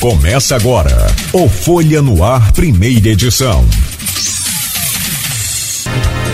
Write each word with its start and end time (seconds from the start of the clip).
Começa 0.00 0.56
agora 0.56 1.06
o 1.30 1.46
Folha 1.46 2.00
no 2.00 2.24
Ar, 2.24 2.52
primeira 2.52 3.10
edição. 3.10 3.66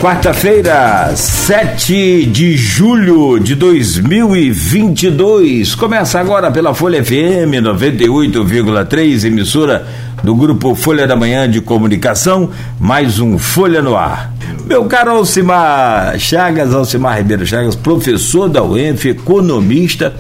Quarta-feira, 0.01 1.13
7 1.17 2.27
de 2.27 2.57
julho 2.57 3.41
de 3.41 3.57
2022. 3.57 5.75
Começa 5.75 6.21
agora 6.21 6.49
pela 6.53 6.73
Folha 6.75 7.05
FM 7.05 7.59
98,3, 7.61 9.25
emissora 9.25 9.85
do 10.23 10.37
grupo 10.37 10.77
Folha 10.77 11.09
da 11.09 11.17
Manhã 11.17 11.51
de 11.51 11.61
Comunicação, 11.61 12.51
mais 12.79 13.19
um 13.19 13.37
Folha 13.37 13.83
no 13.83 13.97
Ar. 13.97 14.36
Meu 14.67 14.85
caro 14.87 15.13
Alcimar 15.13 16.19
Chagas, 16.19 16.75
Alcimar 16.75 17.17
Ribeiro 17.17 17.47
Chagas, 17.47 17.77
professor 17.77 18.49
da 18.49 18.65
UENF, 18.65 19.09
economista, 19.11 20.13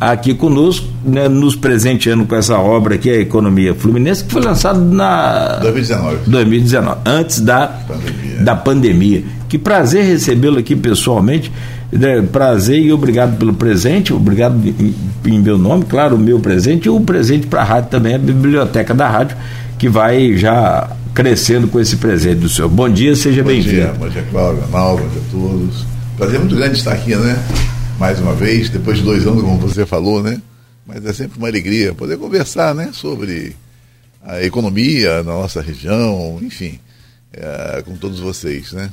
aqui 0.00 0.32
conosco, 0.32 0.86
né, 1.04 1.28
nos 1.28 1.54
presenteando 1.54 2.24
com 2.24 2.34
essa 2.34 2.58
obra 2.58 2.94
aqui, 2.94 3.10
a 3.10 3.18
Economia 3.18 3.74
Fluminense, 3.74 4.24
que 4.24 4.32
foi 4.32 4.40
lançada 4.40 4.80
na 4.80 5.58
2019. 5.60 6.30
2019, 6.30 7.00
antes 7.04 7.40
da 7.42 7.66
pandemia. 7.66 8.36
Da 8.42 8.56
pandemia. 8.56 9.24
Que 9.50 9.58
prazer 9.58 10.02
recebê-lo 10.06 10.58
aqui 10.58 10.74
pessoalmente. 10.74 11.52
Né, 11.92 12.22
prazer 12.22 12.80
e 12.80 12.92
obrigado 12.94 13.36
pelo 13.36 13.52
presente, 13.52 14.14
obrigado 14.14 14.56
em, 14.64 14.94
em 15.26 15.40
meu 15.40 15.58
nome, 15.58 15.84
claro, 15.84 16.14
o 16.14 16.18
meu 16.18 16.38
presente 16.38 16.86
e 16.86 16.88
o 16.88 17.00
presente 17.00 17.48
para 17.48 17.60
a 17.60 17.64
rádio 17.64 17.90
também, 17.90 18.14
a 18.14 18.18
biblioteca 18.18 18.94
da 18.94 19.08
rádio, 19.08 19.36
que 19.76 19.88
vai 19.88 20.36
já 20.38 20.88
crescendo 21.20 21.68
com 21.68 21.78
esse 21.78 21.98
presente 21.98 22.40
do 22.40 22.48
senhor. 22.48 22.70
Bom 22.70 22.88
dia, 22.88 23.14
seja 23.14 23.44
bem-vindo. 23.44 23.92
Bom 23.98 24.08
dia, 24.08 24.22
Cláudio, 24.30 24.62
Arnaldo, 24.62 25.02
bom 25.02 25.10
dia 25.10 25.20
a 25.20 25.30
todos. 25.30 25.86
Prazer 26.16 26.38
muito 26.38 26.56
grande 26.56 26.78
estar 26.78 26.94
aqui, 26.94 27.14
né? 27.14 27.36
Mais 27.98 28.18
uma 28.18 28.32
vez, 28.32 28.70
depois 28.70 28.96
de 28.96 29.04
dois 29.04 29.26
anos, 29.26 29.42
como 29.42 29.58
você 29.58 29.84
falou, 29.84 30.22
né? 30.22 30.40
Mas 30.86 31.04
é 31.04 31.12
sempre 31.12 31.36
uma 31.36 31.46
alegria 31.46 31.92
poder 31.92 32.16
conversar, 32.16 32.74
né? 32.74 32.88
Sobre 32.94 33.54
a 34.24 34.42
economia 34.42 35.22
na 35.22 35.34
nossa 35.34 35.60
região, 35.60 36.38
enfim, 36.40 36.80
é, 37.34 37.82
com 37.82 37.96
todos 37.96 38.18
vocês, 38.18 38.72
né? 38.72 38.88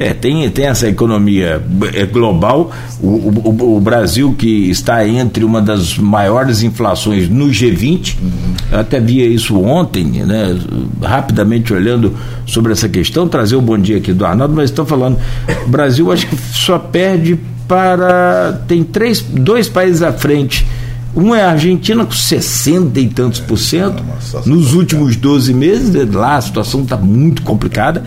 É, 0.00 0.14
tem, 0.14 0.48
tem 0.50 0.66
essa 0.66 0.88
economia 0.88 1.62
é, 1.92 2.06
global. 2.06 2.72
O, 3.02 3.06
o, 3.08 3.76
o, 3.76 3.80
Brasil, 3.80 4.34
que 4.38 4.70
está 4.70 5.06
entre 5.06 5.44
uma 5.44 5.60
das 5.60 5.98
maiores 5.98 6.62
inflações 6.62 7.28
no 7.28 7.48
G20, 7.48 8.16
uhum. 8.18 8.78
até 8.78 8.98
via 8.98 9.26
isso 9.26 9.60
ontem, 9.60 10.04
né, 10.04 10.58
rapidamente 11.02 11.74
olhando 11.74 12.16
sobre 12.46 12.72
essa 12.72 12.88
questão, 12.88 13.28
trazer 13.28 13.56
o 13.56 13.60
bom 13.60 13.76
dia 13.76 13.98
aqui 13.98 14.12
do 14.14 14.24
Arnaldo, 14.24 14.54
mas 14.54 14.70
estou 14.70 14.86
falando, 14.86 15.18
o 15.66 15.68
Brasil 15.68 16.10
acho 16.10 16.26
que 16.26 16.36
só 16.36 16.78
perde 16.78 17.38
para. 17.68 18.62
Tem 18.66 18.82
três, 18.82 19.20
dois 19.20 19.68
países 19.68 20.02
à 20.02 20.12
frente. 20.12 20.66
Um 21.14 21.34
é 21.34 21.42
a 21.42 21.50
Argentina 21.50 22.06
com 22.06 22.12
60 22.12 22.98
e 23.00 23.08
tantos 23.08 23.40
por 23.40 23.58
cento. 23.58 24.02
É, 24.02 24.48
nos 24.48 24.72
últimos 24.72 25.16
12 25.16 25.52
meses, 25.52 26.10
lá 26.10 26.36
a 26.36 26.40
situação 26.40 26.82
está 26.82 26.96
muito 26.96 27.42
complicada 27.42 28.02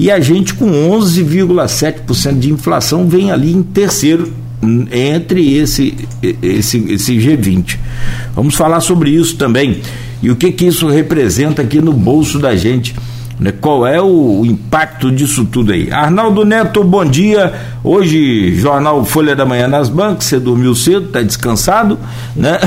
e 0.00 0.10
a 0.10 0.18
gente 0.18 0.54
com 0.54 0.66
11,7% 0.98 2.38
de 2.38 2.50
inflação 2.50 3.06
vem 3.06 3.30
ali 3.30 3.52
em 3.52 3.62
terceiro 3.62 4.32
entre 4.90 5.58
esse, 5.58 5.94
esse, 6.42 6.78
esse 6.90 7.18
G20. 7.18 7.76
Vamos 8.34 8.54
falar 8.54 8.80
sobre 8.80 9.10
isso 9.10 9.36
também 9.36 9.82
e 10.22 10.30
o 10.30 10.36
que, 10.36 10.52
que 10.52 10.64
isso 10.64 10.88
representa 10.88 11.60
aqui 11.60 11.82
no 11.82 11.92
bolso 11.92 12.38
da 12.38 12.56
gente. 12.56 12.96
Né? 13.38 13.52
Qual 13.52 13.86
é 13.86 14.00
o, 14.00 14.40
o 14.40 14.46
impacto 14.46 15.12
disso 15.12 15.44
tudo 15.44 15.70
aí? 15.70 15.92
Arnaldo 15.92 16.46
Neto, 16.46 16.82
bom 16.82 17.04
dia. 17.04 17.52
Hoje, 17.84 18.54
jornal 18.54 19.04
Folha 19.04 19.36
da 19.36 19.44
Manhã 19.44 19.68
nas 19.68 19.90
bancas. 19.90 20.24
Você 20.24 20.40
dormiu 20.40 20.74
cedo, 20.74 21.08
está 21.08 21.20
descansado, 21.20 21.98
né? 22.34 22.58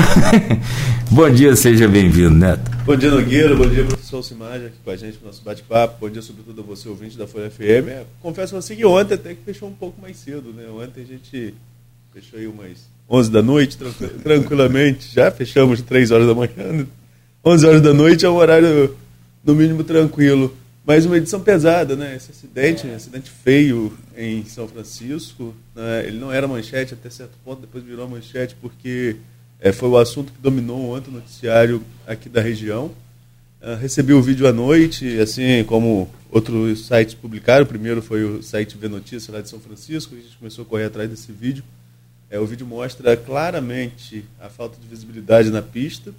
bom 1.10 1.28
dia, 1.28 1.56
seja 1.56 1.88
bem-vindo, 1.88 2.30
Neto. 2.36 2.73
Bom 2.84 2.96
dia, 2.96 3.10
Nogueira. 3.10 3.56
Bom 3.56 3.66
dia, 3.66 3.82
professor 3.82 4.18
Alcimar, 4.18 4.56
aqui 4.56 4.76
com 4.84 4.90
a 4.90 4.96
gente 4.96 5.18
no 5.18 5.28
nosso 5.28 5.42
bate-papo. 5.42 5.96
Bom 6.02 6.10
dia, 6.10 6.20
sobretudo, 6.20 6.60
a 6.60 6.64
você, 6.64 6.86
ouvinte 6.86 7.16
da 7.16 7.26
Folha 7.26 7.50
FM. 7.50 7.88
É, 7.88 8.04
confesso 8.20 8.54
a 8.54 8.60
você 8.60 8.76
que 8.76 8.84
ontem 8.84 9.14
até 9.14 9.34
que 9.34 9.42
fechou 9.42 9.70
um 9.70 9.74
pouco 9.74 9.98
mais 10.02 10.18
cedo, 10.18 10.52
né? 10.52 10.68
Ontem 10.68 11.00
a 11.00 11.06
gente 11.06 11.54
fechou 12.12 12.38
aí 12.38 12.46
umas 12.46 12.86
11 13.08 13.30
da 13.30 13.42
noite, 13.42 13.78
tranquilamente. 14.22 15.14
Já 15.14 15.30
fechamos 15.30 15.80
3 15.80 16.10
horas 16.10 16.26
da 16.26 16.34
manhã. 16.34 16.86
11 17.42 17.66
horas 17.66 17.80
da 17.80 17.94
noite 17.94 18.26
é 18.26 18.28
um 18.28 18.36
horário, 18.36 18.94
no 19.42 19.54
mínimo, 19.54 19.82
tranquilo. 19.82 20.54
Mas 20.84 21.06
uma 21.06 21.16
edição 21.16 21.40
pesada, 21.40 21.96
né? 21.96 22.14
Esse 22.14 22.32
acidente, 22.32 22.86
um 22.86 22.94
acidente 22.94 23.30
feio 23.30 23.96
em 24.14 24.44
São 24.44 24.68
Francisco. 24.68 25.54
Né? 25.74 26.04
Ele 26.06 26.18
não 26.18 26.30
era 26.30 26.46
manchete 26.46 26.92
até 26.92 27.08
certo 27.08 27.32
ponto, 27.42 27.62
depois 27.62 27.82
virou 27.82 28.06
manchete 28.06 28.54
porque 28.60 29.16
é, 29.64 29.72
foi 29.72 29.88
o 29.88 29.96
assunto 29.96 30.30
que 30.30 30.38
dominou 30.42 30.94
ontem 30.94 31.08
o 31.08 31.14
noticiário 31.14 31.82
aqui 32.06 32.28
da 32.28 32.42
região. 32.42 32.90
Uh, 33.62 33.74
recebi 33.80 34.12
o 34.12 34.20
vídeo 34.20 34.46
à 34.46 34.52
noite, 34.52 35.18
assim 35.18 35.64
como 35.64 36.10
outros 36.30 36.86
sites 36.86 37.14
publicaram. 37.14 37.64
O 37.64 37.66
primeiro 37.66 38.02
foi 38.02 38.24
o 38.24 38.42
site 38.42 38.76
V 38.76 38.88
Notícia 38.88 39.32
lá 39.32 39.40
de 39.40 39.48
São 39.48 39.58
Francisco. 39.58 40.14
A 40.14 40.18
gente 40.18 40.36
começou 40.36 40.66
a 40.66 40.68
correr 40.68 40.84
atrás 40.84 41.08
desse 41.08 41.32
vídeo. 41.32 41.64
É, 42.30 42.38
o 42.38 42.44
vídeo 42.44 42.66
mostra 42.66 43.16
claramente 43.16 44.26
a 44.38 44.50
falta 44.50 44.78
de 44.78 44.86
visibilidade 44.86 45.48
na 45.48 45.62
pista. 45.62 46.12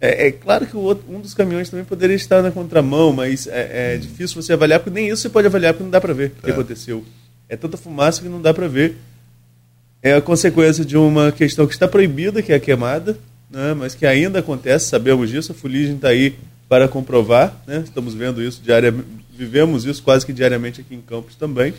É, 0.00 0.28
é 0.28 0.30
claro 0.30 0.64
que 0.64 0.76
outro, 0.76 1.12
um 1.12 1.20
dos 1.20 1.34
caminhões 1.34 1.68
também 1.68 1.84
poderia 1.84 2.14
estar 2.14 2.40
na 2.40 2.52
contramão, 2.52 3.12
mas 3.12 3.48
é, 3.48 3.94
é, 3.94 3.96
difícil 3.96 4.40
você 4.40 4.52
avaliar, 4.52 4.78
porque 4.78 4.94
nem 4.94 5.08
isso 5.08 5.22
você 5.22 5.28
pode 5.28 5.48
avaliar, 5.48 5.74
porque 5.74 5.82
não 5.82 5.90
dá 5.90 6.00
para 6.00 6.14
ver 6.14 6.34
o 6.38 6.42
que 6.42 6.50
é. 6.50 6.52
aconteceu. 6.52 7.04
É 7.48 7.56
tanta 7.56 7.76
fumaça 7.76 8.22
que 8.22 8.28
não 8.28 8.40
dá 8.40 8.54
para 8.54 8.68
ver 8.68 8.96
é 10.02 10.14
a 10.14 10.20
consequência 10.20 10.84
de 10.84 10.96
uma 10.96 11.32
questão 11.32 11.66
que 11.66 11.72
está 11.72 11.88
proibida, 11.88 12.42
que 12.42 12.52
é 12.52 12.56
a 12.56 12.60
queimada, 12.60 13.18
né, 13.50 13.74
mas 13.74 13.94
que 13.94 14.06
ainda 14.06 14.38
acontece, 14.38 14.88
sabemos 14.88 15.30
disso, 15.30 15.52
a 15.52 15.54
fuligem 15.54 15.96
está 15.96 16.08
aí 16.08 16.34
para 16.68 16.88
comprovar, 16.88 17.62
né, 17.66 17.82
estamos 17.84 18.14
vendo 18.14 18.42
isso 18.42 18.60
diariamente, 18.62 19.08
vivemos 19.36 19.84
isso 19.84 20.02
quase 20.02 20.24
que 20.26 20.32
diariamente 20.32 20.80
aqui 20.80 20.94
em 20.94 21.00
Campos 21.00 21.36
também, 21.36 21.74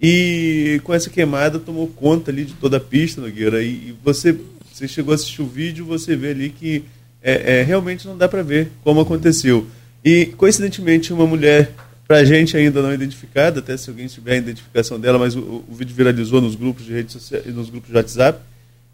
e 0.00 0.80
com 0.84 0.92
essa 0.92 1.10
queimada 1.10 1.58
tomou 1.58 1.86
conta 1.88 2.30
ali 2.30 2.44
de 2.44 2.54
toda 2.54 2.76
a 2.76 2.80
pista, 2.80 3.20
Nogueira, 3.20 3.62
e, 3.62 3.68
e 3.68 3.96
você, 4.02 4.36
você 4.72 4.86
chegou 4.88 5.12
a 5.12 5.14
assistir 5.14 5.42
o 5.42 5.46
vídeo, 5.46 5.84
você 5.84 6.16
vê 6.16 6.30
ali 6.30 6.50
que 6.50 6.84
é, 7.22 7.60
é 7.60 7.62
realmente 7.62 8.06
não 8.06 8.16
dá 8.16 8.28
para 8.28 8.42
ver 8.42 8.70
como 8.82 9.00
aconteceu. 9.00 9.66
E, 10.04 10.26
coincidentemente, 10.36 11.14
uma 11.14 11.26
mulher 11.26 11.72
para 12.06 12.18
a 12.18 12.24
gente 12.24 12.56
ainda 12.56 12.82
não 12.82 12.92
identificada, 12.92 13.60
até 13.60 13.76
se 13.76 13.88
alguém 13.88 14.06
tiver 14.06 14.34
a 14.34 14.36
identificação 14.36 15.00
dela, 15.00 15.18
mas 15.18 15.34
o, 15.34 15.64
o 15.68 15.74
vídeo 15.74 15.94
viralizou 15.94 16.40
nos 16.40 16.54
grupos 16.54 16.84
de 16.84 16.92
redes 16.92 17.12
sociais, 17.12 17.46
nos 17.46 17.70
grupos 17.70 17.90
de 17.90 17.96
WhatsApp. 17.96 18.40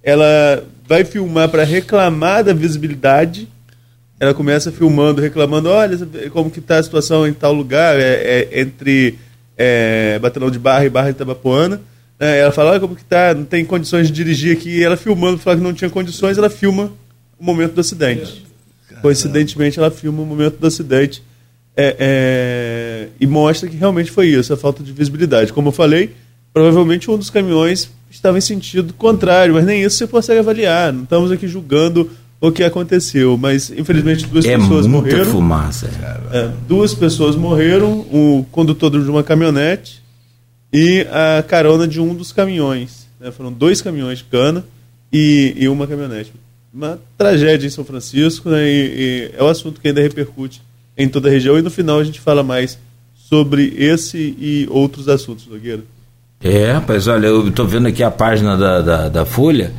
Ela 0.02 0.64
vai 0.86 1.04
filmar 1.04 1.48
para 1.48 1.64
reclamar 1.64 2.44
da 2.44 2.52
visibilidade. 2.52 3.48
Ela 4.18 4.32
começa 4.32 4.70
filmando, 4.70 5.20
reclamando, 5.20 5.68
olha 5.68 5.98
como 6.30 6.50
que 6.50 6.60
está 6.60 6.78
a 6.78 6.82
situação 6.82 7.26
em 7.26 7.32
tal 7.32 7.52
lugar, 7.52 7.98
é, 7.98 8.48
é 8.50 8.60
entre 8.60 9.18
é, 9.56 10.18
Batalhão 10.18 10.50
de 10.50 10.58
Barra 10.58 10.86
e 10.86 10.90
Barra 10.90 11.10
de 11.10 11.16
Itabapoana. 11.16 11.80
É, 12.18 12.40
ela 12.40 12.52
fala, 12.52 12.70
olha 12.70 12.80
como 12.80 12.94
que 12.94 13.02
está, 13.02 13.34
não 13.34 13.44
tem 13.44 13.64
condições 13.64 14.06
de 14.06 14.12
dirigir 14.12 14.56
aqui. 14.56 14.84
ela 14.84 14.96
filmando, 14.96 15.38
fala 15.38 15.56
que 15.56 15.62
não 15.62 15.72
tinha 15.72 15.90
condições, 15.90 16.38
ela 16.38 16.50
filma 16.50 16.92
o 17.38 17.44
momento 17.44 17.72
do 17.72 17.80
acidente. 17.80 18.46
Coincidentemente, 19.02 19.78
ela 19.78 19.90
filma 19.90 20.22
o 20.22 20.26
momento 20.26 20.58
do 20.58 20.66
acidente 20.66 21.22
é, 21.82 21.96
é, 21.98 23.08
e 23.18 23.26
mostra 23.26 23.66
que 23.66 23.76
realmente 23.76 24.10
foi 24.10 24.26
isso, 24.26 24.52
a 24.52 24.56
falta 24.56 24.82
de 24.82 24.92
visibilidade. 24.92 25.50
Como 25.50 25.68
eu 25.68 25.72
falei, 25.72 26.14
provavelmente 26.52 27.10
um 27.10 27.16
dos 27.16 27.30
caminhões 27.30 27.90
estava 28.10 28.36
em 28.36 28.42
sentido 28.42 28.92
contrário, 28.92 29.54
mas 29.54 29.64
nem 29.64 29.82
isso 29.82 29.96
você 29.96 30.06
consegue 30.06 30.40
avaliar. 30.40 30.92
Não 30.92 31.04
estamos 31.04 31.32
aqui 31.32 31.48
julgando 31.48 32.10
o 32.38 32.52
que 32.52 32.62
aconteceu, 32.62 33.38
mas 33.38 33.70
infelizmente 33.70 34.26
duas 34.26 34.44
é 34.44 34.58
pessoas 34.58 34.86
muita 34.86 35.08
morreram. 35.08 35.30
fumaça. 35.30 35.90
É, 36.32 36.50
duas 36.68 36.92
pessoas 36.92 37.34
morreram, 37.34 38.00
o 38.00 38.46
condutor 38.52 38.90
de 38.90 39.10
uma 39.10 39.22
caminhonete 39.22 40.02
e 40.70 41.06
a 41.10 41.42
carona 41.42 41.88
de 41.88 41.98
um 41.98 42.14
dos 42.14 42.30
caminhões. 42.30 43.06
Né? 43.18 43.30
Foram 43.30 43.50
dois 43.50 43.80
caminhões 43.80 44.18
de 44.18 44.24
cana 44.24 44.64
e, 45.10 45.54
e 45.56 45.66
uma 45.66 45.86
caminhonete. 45.86 46.30
Uma 46.72 47.00
tragédia 47.16 47.66
em 47.66 47.70
São 47.70 47.84
Francisco, 47.86 48.50
né? 48.50 48.68
e, 48.68 48.70
e 48.70 49.30
é 49.36 49.42
o 49.42 49.46
um 49.46 49.48
assunto 49.48 49.80
que 49.80 49.88
ainda 49.88 50.02
repercute 50.02 50.60
em 51.00 51.08
toda 51.08 51.28
a 51.28 51.32
região. 51.32 51.58
E 51.58 51.62
no 51.62 51.70
final 51.70 51.98
a 51.98 52.04
gente 52.04 52.20
fala 52.20 52.42
mais 52.42 52.78
sobre 53.14 53.74
esse 53.76 54.18
e 54.18 54.66
outros 54.70 55.08
assuntos, 55.08 55.46
Nogueira. 55.46 55.82
É, 56.42 56.72
rapaz, 56.72 57.06
olha, 57.06 57.26
eu 57.26 57.48
estou 57.48 57.66
vendo 57.66 57.86
aqui 57.86 58.02
a 58.02 58.10
página 58.10 58.56
da, 58.56 58.80
da, 58.80 59.08
da, 59.10 59.24
Folha 59.26 59.72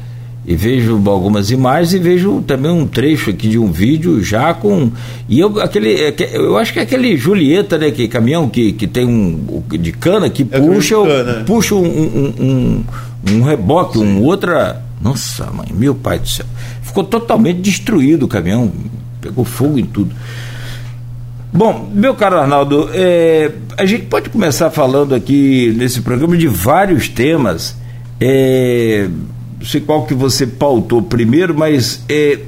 e 0.46 0.56
vejo 0.56 1.02
algumas 1.08 1.50
imagens 1.50 1.94
e 1.94 2.00
vejo 2.00 2.44
também 2.44 2.72
um 2.72 2.86
trecho 2.86 3.32
aqui 3.32 3.48
de 3.50 3.58
um 3.58 3.72
vídeo 3.72 4.24
já 4.24 4.54
com. 4.54 4.92
E 5.28 5.40
eu, 5.40 5.60
aquele, 5.60 5.94
é 5.96 6.16
eu 6.34 6.58
acho 6.58 6.72
que 6.72 6.80
é 6.80 6.84
aquele 6.84 7.18
Julieta, 7.18 7.80
né? 7.80 7.90
Que 7.90 8.08
caminhão 8.08 8.48
que, 8.48 8.74
que 8.74 8.86
tem 8.86 9.06
um. 9.08 9.64
de 9.70 9.92
cana 9.92 10.30
que 10.30 10.48
é 10.52 10.60
puxa, 10.60 10.96
cana. 10.96 11.44
puxa 11.46 11.76
um, 11.76 11.84
um, 11.84 12.34
um, 12.40 12.84
um 13.34 13.42
reboque, 13.42 13.98
Sim. 13.98 14.06
um 14.06 14.24
outra. 14.24 14.84
Nossa, 15.02 15.48
mãe, 15.48 15.68
meu 15.74 15.96
pai 15.96 16.20
do 16.20 16.30
céu. 16.30 16.46
Ficou 16.84 17.04
totalmente 17.04 17.60
destruído 17.60 18.24
o 18.24 18.28
caminhão, 18.28 18.72
pegou 19.20 19.44
fogo 19.44 19.80
em 19.80 19.86
tudo. 19.86 20.14
Bom, 21.54 21.90
meu 21.94 22.16
caro 22.16 22.38
Arnaldo, 22.38 22.90
é, 22.94 23.52
a 23.78 23.86
gente 23.86 24.06
pode 24.06 24.30
começar 24.30 24.70
falando 24.70 25.14
aqui 25.14 25.74
nesse 25.78 26.02
programa 26.02 26.38
de 26.38 26.48
vários 26.48 27.10
temas. 27.10 27.76
É, 28.22 29.10
não 29.60 29.66
sei 29.66 29.82
qual 29.82 30.06
que 30.06 30.14
você 30.14 30.48
pautou 30.48 31.02
primeiro, 31.02 31.54
mas 31.54 32.06
é, 32.08 32.40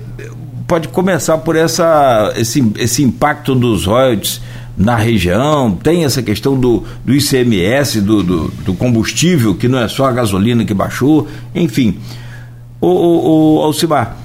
pode 0.65 0.87
começar 0.87 1.37
por 1.39 1.57
essa, 1.57 2.33
esse, 2.37 2.63
esse 2.77 3.03
impacto 3.03 3.53
dos 3.53 3.85
royalties 3.85 4.39
na 4.77 4.95
região, 4.95 5.71
tem 5.71 6.05
essa 6.05 6.23
questão 6.23 6.57
do, 6.57 6.83
do 7.05 7.13
ICMS, 7.13 8.01
do, 8.01 8.23
do, 8.23 8.47
do, 8.47 8.73
combustível, 8.73 9.53
que 9.53 9.67
não 9.67 9.79
é 9.79 9.87
só 9.87 10.05
a 10.05 10.11
gasolina 10.11 10.65
que 10.65 10.73
baixou, 10.73 11.27
enfim. 11.53 11.99
O, 12.81 12.87
o, 12.87 13.57
o 13.57 13.61
Alcimar, 13.61 14.17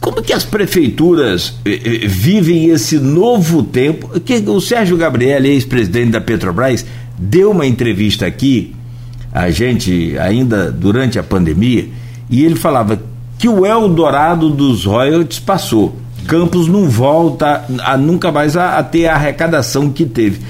como 0.00 0.22
que 0.22 0.32
as 0.32 0.44
prefeituras 0.44 1.54
eh, 1.64 1.80
eh, 1.84 2.06
vivem 2.06 2.70
esse 2.70 2.98
novo 2.98 3.62
tempo? 3.62 4.20
Que 4.20 4.36
o 4.36 4.60
Sérgio 4.60 4.96
Gabriel, 4.96 5.44
ex-presidente 5.44 6.10
da 6.10 6.20
Petrobras, 6.20 6.86
deu 7.18 7.50
uma 7.50 7.66
entrevista 7.66 8.26
aqui 8.26 8.74
a 9.32 9.50
gente 9.50 10.16
ainda 10.18 10.70
durante 10.70 11.18
a 11.18 11.22
pandemia 11.22 11.88
e 12.30 12.44
ele 12.44 12.56
falava 12.56 13.00
que 13.38 13.48
o 13.48 13.64
Eldorado 13.64 14.50
dos 14.50 14.84
royalties 14.84 15.38
passou. 15.38 15.96
Campos 16.26 16.66
não 16.66 16.88
volta 16.88 17.64
a, 17.80 17.96
nunca 17.96 18.32
mais 18.32 18.56
a, 18.56 18.78
a 18.78 18.82
ter 18.82 19.06
a 19.06 19.14
arrecadação 19.14 19.90
que 19.90 20.04
teve. 20.04 20.40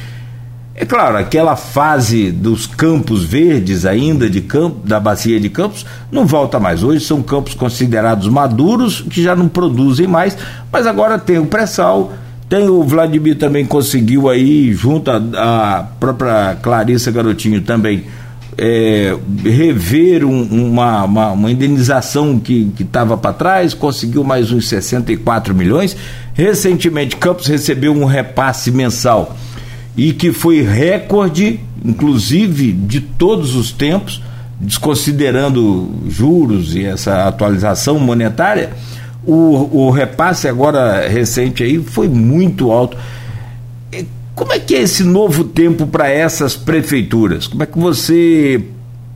É 0.80 0.84
claro, 0.84 1.16
aquela 1.16 1.56
fase 1.56 2.30
dos 2.30 2.64
campos 2.64 3.25
verdes 3.25 3.84
ainda 3.84 4.30
de 4.30 4.40
campo, 4.40 4.86
da 4.86 5.00
bacia 5.00 5.40
de 5.40 5.48
campos, 5.48 5.84
não 6.12 6.25
volta 6.25 6.60
mais. 6.60 6.84
Hoje 6.84 7.04
são 7.04 7.20
campos 7.20 7.52
considerados 7.52 8.28
maduros, 8.28 9.00
que 9.00 9.20
já 9.20 9.34
não 9.34 9.48
produzem 9.48 10.06
mais, 10.06 10.38
mas 10.70 10.86
agora 10.86 11.19
tem 11.19 11.36
o 11.36 11.46
pré-sal, 11.46 12.12
tem 12.48 12.69
o 12.69 12.84
Vladimir 12.84 13.36
também 13.36 13.66
conseguiu 13.66 14.28
aí, 14.28 14.72
junto 14.72 15.10
à 15.10 15.84
própria 15.98 16.56
Clarissa 16.62 17.10
Garotinho 17.10 17.60
também, 17.60 18.04
é, 18.56 19.16
rever 19.42 20.25
um, 20.25 20.42
uma, 20.44 21.02
uma, 21.02 21.32
uma, 21.32 21.50
indenização 21.50 22.38
que 22.38 22.72
estava 22.78 23.16
para 23.16 23.32
trás, 23.32 23.75
conseguiu 23.75 24.22
mais 24.22 24.52
uns 24.52 24.69
64 24.69 25.52
milhões. 25.52 25.96
Recentemente, 26.34 27.16
Campos 27.16 27.48
recebeu 27.48 27.92
um 27.92 28.04
repasse 28.04 28.70
mensal 28.70 29.36
e 29.98 30.12
que 30.12 30.32
foi 30.32 30.62
recorde, 30.62 31.58
inclusive 31.84 32.70
de 32.70 33.00
todos 33.00 33.56
os 33.56 33.72
tempos, 33.72 34.22
desconsiderando 34.60 35.92
juros 36.08 36.76
e 36.76 36.84
essa 36.84 37.26
atualização 37.26 37.98
monetária, 37.98 38.70
o, 39.26 39.86
o 39.86 39.90
repasse 39.90 40.46
agora 40.46 41.08
recente 41.08 41.64
aí 41.64 41.82
foi 41.82 42.06
muito 42.06 42.70
alto. 42.70 42.96
Como 44.36 44.52
é 44.52 44.60
que 44.60 44.76
é 44.76 44.82
esse 44.82 45.02
novo 45.02 45.42
tempo 45.42 45.84
para 45.84 46.08
essas 46.08 46.54
prefeituras? 46.54 47.48
Como 47.48 47.64
é 47.64 47.66
que 47.66 47.76
você 47.76 48.62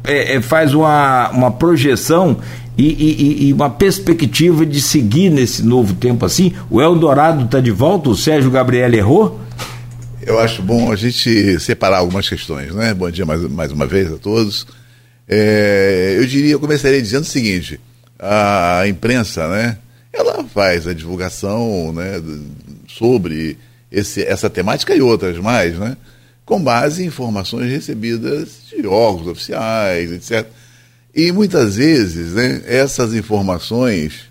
é, 0.02 0.35
é, 0.35 0.40
faz 0.40 0.75
uma, 0.75 1.31
uma 1.31 1.50
projeção 1.52 2.38
e, 2.76 2.88
e, 2.88 3.49
e, 3.49 3.52
uma 3.52 3.70
perspectiva 3.70 4.67
de 4.67 4.81
seguir 4.81 5.31
nesse 5.31 5.64
novo 5.64 5.94
tempo 5.94 6.26
assim? 6.26 6.52
O 6.69 6.82
Eldorado 6.82 7.44
está 7.44 7.61
de 7.61 7.70
volta? 7.70 8.11
O 8.11 8.17
Sérgio 8.17 8.50
Gabriel 8.50 8.93
errou? 8.93 9.40
Eu 10.25 10.39
acho 10.39 10.63
bom 10.63 10.93
a 10.93 10.97
gente 10.97 11.59
separar 11.59 11.99
algumas 11.99 12.29
questões, 12.29 12.73
né? 12.73 12.95
Bom 12.95 13.11
dia 13.11 13.27
mais, 13.27 13.43
mais 13.43 13.73
uma 13.73 13.87
vez 13.87 14.13
a 14.13 14.17
todos. 14.19 14.69
É, 15.29 16.15
eu 16.17 16.25
diria, 16.25 16.53
eu 16.53 16.61
começaria 16.61 17.03
dizendo 17.03 17.23
o 17.23 17.27
seguinte: 17.27 17.81
a 18.17 18.85
imprensa, 18.87 19.49
né? 19.49 19.79
Ela 20.13 20.45
faz 20.45 20.87
a 20.87 20.93
divulgação, 20.93 21.93
né? 21.93 22.23
Sobre 22.87 23.59
esse, 23.91 24.23
essa 24.23 24.49
temática 24.49 24.95
e 24.95 25.03
outras 25.03 25.37
mais, 25.39 25.77
né? 25.77 25.97
Com 26.45 26.63
base 26.63 27.03
em 27.03 27.07
informações 27.07 27.73
recebidas 27.73 28.67
de 28.69 28.87
órgãos 28.87 29.27
oficiais, 29.27 30.13
etc. 30.13 30.47
E 31.13 31.33
muitas 31.33 31.77
vezes, 31.77 32.35
né? 32.35 32.63
Essas 32.67 33.13
informações 33.13 34.31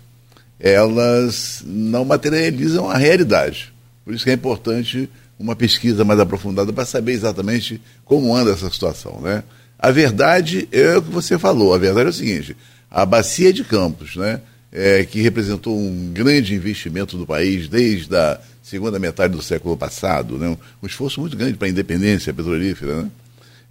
elas 0.58 1.62
não 1.66 2.04
materializam 2.04 2.88
a 2.88 2.96
realidade. 2.96 3.74
Por 4.04 4.14
isso 4.14 4.24
que 4.24 4.30
é 4.30 4.34
importante 4.34 5.10
uma 5.42 5.56
pesquisa 5.56 6.04
mais 6.04 6.20
aprofundada 6.20 6.72
para 6.72 6.86
saber 6.86 7.12
exatamente 7.12 7.80
como 8.04 8.34
anda 8.34 8.52
essa 8.52 8.70
situação. 8.70 9.20
Né? 9.20 9.42
A 9.78 9.90
verdade 9.90 10.68
é 10.70 10.96
o 10.96 11.02
que 11.02 11.10
você 11.10 11.36
falou, 11.36 11.74
a 11.74 11.78
verdade 11.78 12.06
é 12.06 12.10
o 12.10 12.12
seguinte, 12.12 12.56
a 12.88 13.04
bacia 13.04 13.52
de 13.52 13.64
Campos, 13.64 14.14
né, 14.14 14.40
é, 14.70 15.04
que 15.04 15.20
representou 15.20 15.76
um 15.76 16.12
grande 16.12 16.54
investimento 16.54 17.16
do 17.16 17.26
país 17.26 17.68
desde 17.68 18.14
a 18.14 18.38
segunda 18.62 18.98
metade 18.98 19.34
do 19.34 19.42
século 19.42 19.76
passado, 19.76 20.38
né, 20.38 20.56
um 20.80 20.86
esforço 20.86 21.20
muito 21.20 21.36
grande 21.36 21.56
para 21.56 21.66
a 21.66 21.70
independência 21.70 22.32
petrolífera, 22.32 23.02
né, 23.02 23.10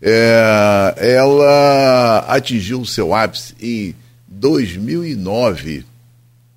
é, 0.01 0.95
ela 0.97 2.25
atingiu 2.27 2.81
o 2.81 2.85
seu 2.85 3.13
ápice 3.13 3.53
em 3.61 3.95
2009, 4.27 5.85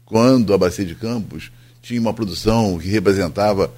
quando 0.05 0.53
a 0.53 0.59
bacia 0.59 0.85
de 0.85 0.97
Campos 0.97 1.53
tinha 1.81 2.01
uma 2.01 2.15
produção 2.15 2.79
que 2.79 2.89
representava 2.89 3.71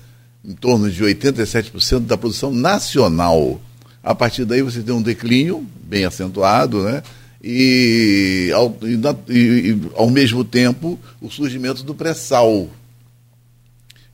em 0.47 0.55
torno 0.55 0.91
de 0.91 1.03
87% 1.03 2.01
da 2.01 2.17
produção 2.17 2.53
nacional. 2.53 3.61
A 4.03 4.15
partir 4.15 4.45
daí 4.45 4.63
você 4.63 4.81
tem 4.81 4.95
um 4.95 5.03
declínio 5.03 5.67
bem 5.83 6.05
acentuado, 6.05 6.83
né? 6.85 7.03
E 7.43 8.51
ao, 8.55 8.77
e, 8.83 8.95
e, 9.35 9.81
ao 9.95 10.09
mesmo 10.09 10.45
tempo 10.45 10.99
o 11.21 11.31
surgimento 11.31 11.83
do 11.83 11.95
pré-sal. 11.95 12.71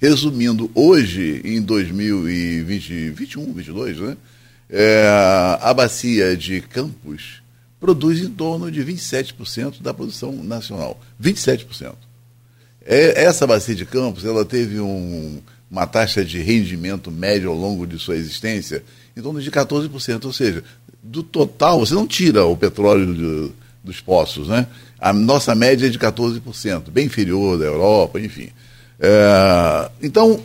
Resumindo, 0.00 0.70
hoje, 0.74 1.40
em 1.44 1.60
2021, 1.60 3.44
2022, 3.52 3.98
né? 3.98 4.16
É, 4.68 5.06
a 5.60 5.72
bacia 5.74 6.34
de 6.34 6.62
Campos 6.62 7.42
produz 7.78 8.20
em 8.20 8.30
torno 8.30 8.70
de 8.70 8.82
27% 8.82 9.82
da 9.82 9.92
produção 9.92 10.32
nacional. 10.42 10.98
27%. 11.22 11.94
É, 12.84 13.24
essa 13.24 13.46
bacia 13.46 13.74
de 13.74 13.84
Campos 13.84 14.24
ela 14.24 14.44
teve 14.44 14.80
um, 14.80 15.40
uma 15.72 15.86
taxa 15.86 16.22
de 16.22 16.38
rendimento 16.38 17.10
médio 17.10 17.48
ao 17.48 17.56
longo 17.56 17.86
de 17.86 17.98
sua 17.98 18.14
existência 18.14 18.84
em 19.16 19.22
torno 19.22 19.40
de 19.40 19.50
14%. 19.50 20.26
Ou 20.26 20.32
seja, 20.32 20.62
do 21.02 21.22
total, 21.22 21.80
você 21.80 21.94
não 21.94 22.06
tira 22.06 22.44
o 22.44 22.54
petróleo 22.54 23.50
dos 23.82 23.98
poços, 23.98 24.48
né? 24.48 24.66
A 25.00 25.14
nossa 25.14 25.54
média 25.54 25.86
é 25.86 25.88
de 25.88 25.98
14%, 25.98 26.90
bem 26.90 27.06
inferior 27.06 27.58
da 27.58 27.64
Europa, 27.64 28.20
enfim. 28.20 28.50
É, 29.00 29.90
então, 30.02 30.40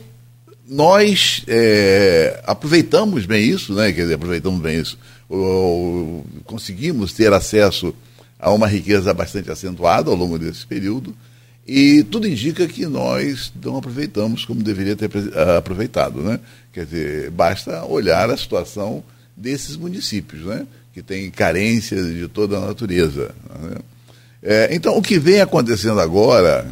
nós 0.66 1.44
é, 1.46 2.42
aproveitamos 2.48 3.26
bem 3.26 3.50
isso, 3.50 3.74
né? 3.74 3.92
Quer 3.92 4.04
dizer, 4.04 4.14
aproveitamos 4.14 4.62
bem 4.62 4.80
isso. 4.80 4.98
O, 5.30 6.26
conseguimos 6.46 7.12
ter 7.12 7.34
acesso 7.34 7.94
a 8.40 8.50
uma 8.52 8.66
riqueza 8.66 9.14
bastante 9.14 9.52
acentuada 9.52 10.10
ao 10.10 10.16
longo 10.16 10.40
desse 10.40 10.66
período 10.66 11.14
e 11.68 12.02
tudo 12.04 12.28
indica 12.28 12.66
que 12.66 12.86
nós 12.86 13.52
não 13.62 13.78
aproveitamos 13.78 14.46
como 14.46 14.64
deveria 14.64 14.96
ter 14.96 15.10
ah, 15.36 15.58
aproveitado. 15.58 16.22
Né? 16.22 16.40
Quer 16.72 16.86
dizer, 16.86 17.32
basta 17.32 17.84
olhar 17.84 18.30
a 18.30 18.38
situação 18.38 19.04
desses 19.36 19.76
municípios, 19.76 20.44
né? 20.44 20.66
que 20.94 21.02
têm 21.02 21.30
carências 21.30 22.08
de 22.08 22.28
toda 22.30 22.58
a 22.58 22.68
natureza. 22.68 23.36
Né? 23.62 23.78
É, 24.42 24.70
então, 24.72 24.98
o 24.98 25.02
que 25.02 25.20
vem 25.20 25.42
acontecendo 25.42 26.00
agora 26.00 26.66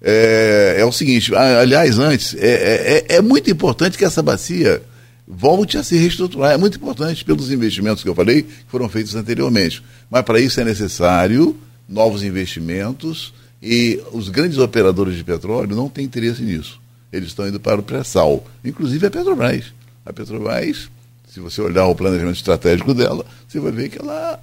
é, 0.00 0.76
é 0.78 0.84
o 0.86 0.92
seguinte: 0.92 1.34
aliás, 1.34 1.98
antes, 1.98 2.34
é, 2.34 2.46
é, 2.46 3.04
é, 3.10 3.16
é 3.16 3.20
muito 3.20 3.50
importante 3.50 3.98
que 3.98 4.04
essa 4.06 4.22
bacia 4.22 4.80
volte 5.28 5.76
a 5.76 5.84
se 5.84 5.98
reestruturar. 5.98 6.52
É 6.52 6.56
muito 6.56 6.78
importante 6.78 7.24
pelos 7.26 7.52
investimentos 7.52 8.02
que 8.02 8.08
eu 8.08 8.14
falei, 8.14 8.42
que 8.42 8.54
foram 8.68 8.88
feitos 8.88 9.14
anteriormente. 9.14 9.82
Mas 10.10 10.22
para 10.22 10.40
isso 10.40 10.58
é 10.60 10.64
necessário 10.64 11.54
novos 11.86 12.22
investimentos 12.22 13.34
e 13.62 14.02
os 14.12 14.28
grandes 14.28 14.58
operadores 14.58 15.16
de 15.16 15.24
petróleo 15.24 15.76
não 15.76 15.88
têm 15.88 16.04
interesse 16.04 16.42
nisso. 16.42 16.80
Eles 17.12 17.28
estão 17.28 17.46
indo 17.46 17.60
para 17.60 17.80
o 17.80 17.82
pré-sal, 17.82 18.44
inclusive 18.64 19.06
a 19.06 19.10
Petrobras. 19.10 19.66
A 20.06 20.12
Petrobras, 20.12 20.88
se 21.28 21.40
você 21.40 21.60
olhar 21.60 21.86
o 21.86 21.94
planejamento 21.94 22.36
estratégico 22.36 22.94
dela, 22.94 23.24
você 23.46 23.58
vai 23.60 23.72
ver 23.72 23.88
que 23.88 23.98
ela 24.00 24.40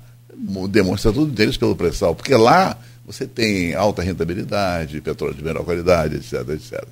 demonstra 0.70 1.12
tudo 1.12 1.32
deles 1.32 1.58
pelo 1.58 1.76
pré-sal, 1.76 2.14
porque 2.14 2.36
lá 2.36 2.78
você 3.06 3.26
tem 3.26 3.74
alta 3.74 4.02
rentabilidade, 4.02 5.02
petróleo 5.02 5.34
de 5.34 5.44
melhor 5.44 5.64
qualidade, 5.64 6.18
etc, 6.18 6.48
etc. 6.50 6.84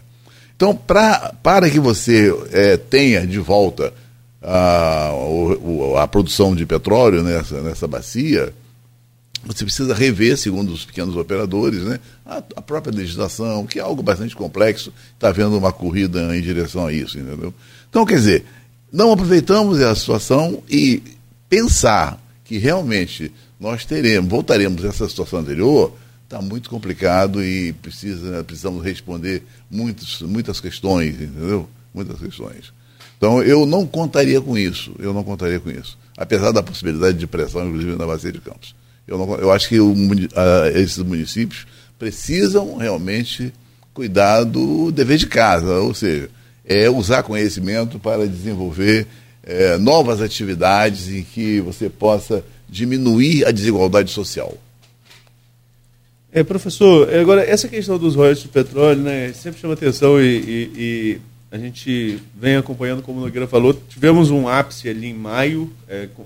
Então, 0.55 0.73
pra, 0.73 1.33
para 1.43 1.69
que 1.69 1.79
você 1.79 2.33
é, 2.51 2.77
tenha 2.77 3.27
de 3.27 3.37
volta 3.37 3.93
a, 4.41 5.11
a, 5.97 6.03
a 6.03 6.07
produção 6.07 6.55
de 6.55 6.65
petróleo 6.65 7.21
nessa, 7.21 7.61
nessa 7.61 7.87
bacia, 7.87 8.53
você 9.45 9.63
precisa 9.63 9.93
rever, 9.93 10.37
segundo 10.37 10.73
os 10.73 10.85
pequenos 10.85 11.15
operadores, 11.15 11.83
né, 11.83 11.99
a, 12.25 12.37
a 12.55 12.61
própria 12.61 12.95
legislação, 12.95 13.65
que 13.65 13.79
é 13.79 13.81
algo 13.81 14.01
bastante 14.01 14.35
complexo, 14.35 14.91
está 15.13 15.29
havendo 15.29 15.57
uma 15.57 15.71
corrida 15.71 16.35
em 16.35 16.41
direção 16.41 16.87
a 16.87 16.93
isso, 16.93 17.19
entendeu? 17.19 17.53
Então, 17.89 18.05
quer 18.05 18.15
dizer, 18.15 18.45
não 18.91 19.11
aproveitamos 19.11 19.79
a 19.81 19.93
situação 19.93 20.63
e 20.69 21.01
pensar 21.47 22.19
que 22.43 22.57
realmente 22.57 23.31
nós 23.59 23.85
teremos, 23.85 24.29
voltaremos 24.29 24.83
a 24.83 24.89
essa 24.89 25.07
situação 25.07 25.39
anterior, 25.39 25.95
está 26.23 26.41
muito 26.41 26.69
complicado 26.69 27.43
e 27.43 27.71
precisa, 27.73 28.43
precisamos 28.43 28.83
responder 28.83 29.43
muitos, 29.69 30.21
muitas 30.21 30.59
questões, 30.59 31.15
entendeu? 31.15 31.69
Muitas 31.93 32.19
questões. 32.19 32.73
Então, 33.17 33.41
eu 33.41 33.65
não 33.65 33.85
contaria 33.85 34.41
com 34.41 34.57
isso, 34.57 34.93
eu 34.99 35.13
não 35.13 35.23
contaria 35.23 35.59
com 35.59 35.69
isso, 35.69 35.97
apesar 36.17 36.51
da 36.51 36.61
possibilidade 36.61 37.17
de 37.17 37.27
pressão, 37.27 37.67
inclusive, 37.67 37.95
na 37.95 38.05
Bacia 38.05 38.31
de 38.31 38.41
Campos. 38.41 38.75
Eu, 39.07 39.17
não, 39.17 39.35
eu 39.35 39.51
acho 39.51 39.69
que 39.69 39.79
o, 39.79 39.91
uh, 39.91 40.67
esses 40.73 40.97
municípios 40.97 41.67
precisam 41.97 42.77
realmente 42.77 43.53
cuidar 43.93 44.43
do 44.43 44.91
dever 44.91 45.17
de 45.17 45.27
casa, 45.27 45.79
ou 45.79 45.93
seja, 45.93 46.29
é 46.65 46.89
usar 46.89 47.23
conhecimento 47.23 47.97
para 47.99 48.27
desenvolver 48.27 49.07
é, 49.43 49.77
novas 49.77 50.21
atividades 50.21 51.09
em 51.09 51.23
que 51.23 51.61
você 51.61 51.89
possa 51.89 52.43
diminuir 52.67 53.45
a 53.45 53.51
desigualdade 53.51 54.11
social. 54.11 54.57
É, 56.31 56.43
professor, 56.43 57.13
agora 57.13 57.43
essa 57.43 57.67
questão 57.67 57.97
dos 57.97 58.15
royalties 58.15 58.43
do 58.43 58.49
petróleo, 58.49 59.01
né, 59.01 59.31
sempre 59.31 59.61
chama 59.61 59.75
atenção 59.75 60.19
e, 60.19 60.25
e, 60.25 60.71
e, 60.75 61.21
a 61.49 61.57
gente 61.57 62.19
vem 62.35 62.57
acompanhando, 62.57 63.01
como 63.01 63.19
o 63.19 63.21
Nogueira 63.21 63.47
falou, 63.47 63.73
tivemos 63.87 64.29
um 64.29 64.45
ápice 64.45 64.89
ali 64.89 65.07
em 65.07 65.13
maio, 65.13 65.71
é, 65.87 66.09
com 66.13 66.25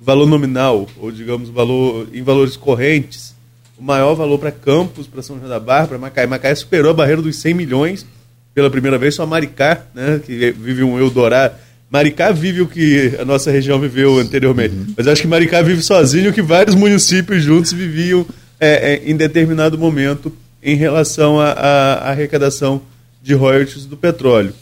valor 0.00 0.26
nominal, 0.26 0.88
ou 0.98 1.10
digamos, 1.10 1.48
valor 1.48 2.08
em 2.12 2.22
valores 2.22 2.56
correntes, 2.56 3.34
o 3.78 3.82
maior 3.82 4.14
valor 4.14 4.38
para 4.38 4.52
Campos, 4.52 5.06
para 5.06 5.22
São 5.22 5.36
João 5.38 5.48
da 5.48 5.58
Barra, 5.58 5.88
para 5.88 5.98
Macaé. 5.98 6.26
Macaé 6.26 6.54
superou 6.54 6.90
a 6.90 6.94
barreira 6.94 7.22
dos 7.22 7.36
100 7.36 7.54
milhões 7.54 8.06
pela 8.54 8.70
primeira 8.70 8.96
vez, 8.96 9.14
só 9.14 9.26
Maricá, 9.26 9.84
né, 9.94 10.20
que 10.24 10.52
vive 10.52 10.84
um 10.84 10.98
Eldorado. 10.98 11.54
Maricá 11.90 12.30
vive 12.30 12.60
o 12.60 12.68
que 12.68 13.16
a 13.20 13.24
nossa 13.24 13.50
região 13.50 13.78
viveu 13.78 14.18
anteriormente, 14.18 14.74
uhum. 14.74 14.94
mas 14.96 15.06
acho 15.06 15.22
que 15.22 15.28
Maricá 15.28 15.60
vive 15.62 15.82
sozinho 15.82 16.30
o 16.30 16.32
que 16.32 16.42
vários 16.42 16.74
municípios 16.74 17.42
juntos 17.42 17.72
viviam 17.72 18.26
é, 18.58 18.94
é, 18.94 19.10
em 19.10 19.16
determinado 19.16 19.76
momento 19.76 20.32
em 20.62 20.76
relação 20.76 21.38
à 21.40 22.10
arrecadação 22.10 22.80
de 23.22 23.34
royalties 23.34 23.84
do 23.86 23.96
petróleo. 23.96 24.54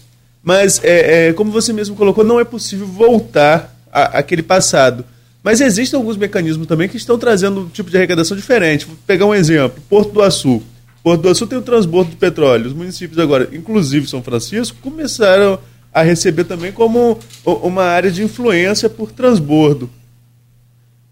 Mas, 0.42 0.82
é, 0.82 1.28
é, 1.28 1.32
como 1.32 1.52
você 1.52 1.72
mesmo 1.72 1.94
colocou, 1.94 2.24
não 2.24 2.40
é 2.40 2.44
possível 2.44 2.86
voltar 2.86 3.72
àquele 3.92 4.42
passado. 4.42 5.04
Mas 5.42 5.60
existem 5.60 5.96
alguns 5.96 6.16
mecanismos 6.16 6.66
também 6.66 6.88
que 6.88 6.96
estão 6.96 7.18
trazendo 7.18 7.62
um 7.62 7.68
tipo 7.68 7.90
de 7.90 7.96
arrecadação 7.96 8.36
diferente. 8.36 8.86
Vou 8.86 8.96
pegar 9.06 9.26
um 9.26 9.34
exemplo: 9.34 9.82
Porto 9.88 10.12
do 10.12 10.22
Açu. 10.22 10.62
Porto 11.02 11.22
do 11.22 11.28
Açu 11.28 11.46
tem 11.46 11.58
o 11.58 11.62
transbordo 11.62 12.10
de 12.10 12.16
petróleo. 12.16 12.66
Os 12.66 12.72
municípios 12.72 13.18
agora, 13.18 13.48
inclusive 13.52 14.08
São 14.08 14.22
Francisco, 14.22 14.76
começaram 14.80 15.58
a 15.92 16.02
receber 16.02 16.44
também 16.44 16.70
como 16.70 17.18
uma 17.44 17.82
área 17.82 18.10
de 18.10 18.22
influência 18.22 18.88
por 18.88 19.10
transbordo. 19.10 19.90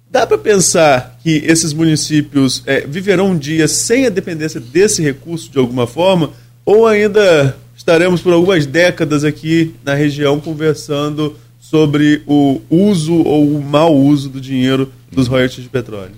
Dá 0.09 0.27
para 0.27 0.39
pensar 0.39 1.19
que 1.23 1.37
esses 1.45 1.73
municípios 1.73 2.63
é, 2.67 2.81
viverão 2.87 3.31
um 3.31 3.39
dia 3.39 3.69
sem 3.69 4.07
a 4.07 4.11
dependência 4.11 4.61
desse 4.61 5.03
recurso 5.03 5.51
de 5.51 5.59
alguma 5.59 5.87
forma? 5.87 6.33
Ou 6.65 6.87
ainda 6.87 7.57
estaremos 7.77 8.21
por 8.21 8.33
algumas 8.33 8.67
décadas 8.67 9.23
aqui 9.23 9.75
na 9.85 9.95
região 9.95 10.41
conversando 10.41 11.37
sobre 11.71 12.23
o 12.27 12.61
uso 12.69 13.15
ou 13.15 13.57
o 13.57 13.63
mau 13.63 13.95
uso 13.97 14.29
do 14.29 14.41
dinheiro 14.41 14.93
dos 15.13 15.29
royalties 15.29 15.63
de 15.63 15.69
petróleo? 15.69 16.13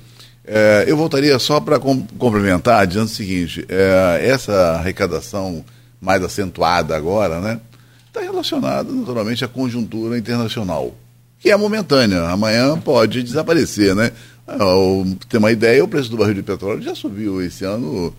É, 0.45 0.85
eu 0.89 0.97
voltaria 0.97 1.39
só 1.39 1.61
para 1.61 1.79
com, 1.79 2.07
complementar, 2.19 2.87
dizendo 2.87 3.05
o 3.05 3.09
seguinte: 3.09 3.65
é, 3.69 4.21
essa 4.25 4.77
arrecadação 4.79 5.63
mais 6.01 6.23
acentuada 6.25 6.97
agora, 6.97 7.39
né, 7.39 7.61
está 8.07 8.23
relacionada 8.23 8.91
naturalmente 8.91 9.45
à 9.45 9.49
conjuntura 9.49 10.17
internacional 10.17 10.95
que 11.39 11.51
é 11.51 11.57
momentânea. 11.57 12.23
Amanhã 12.29 12.79
pode 12.79 13.21
desaparecer, 13.23 13.97
né? 13.97 14.13
Para 14.47 14.59
ter 15.29 15.39
uma 15.39 15.51
ideia, 15.51 15.85
o 15.85 15.89
preço 15.89 16.09
do 16.09 16.17
barril 16.17 16.35
de 16.35 16.43
petróleo 16.43 16.81
já 16.81 16.95
subiu 16.95 17.43
esse 17.43 17.65
ano 17.65 18.15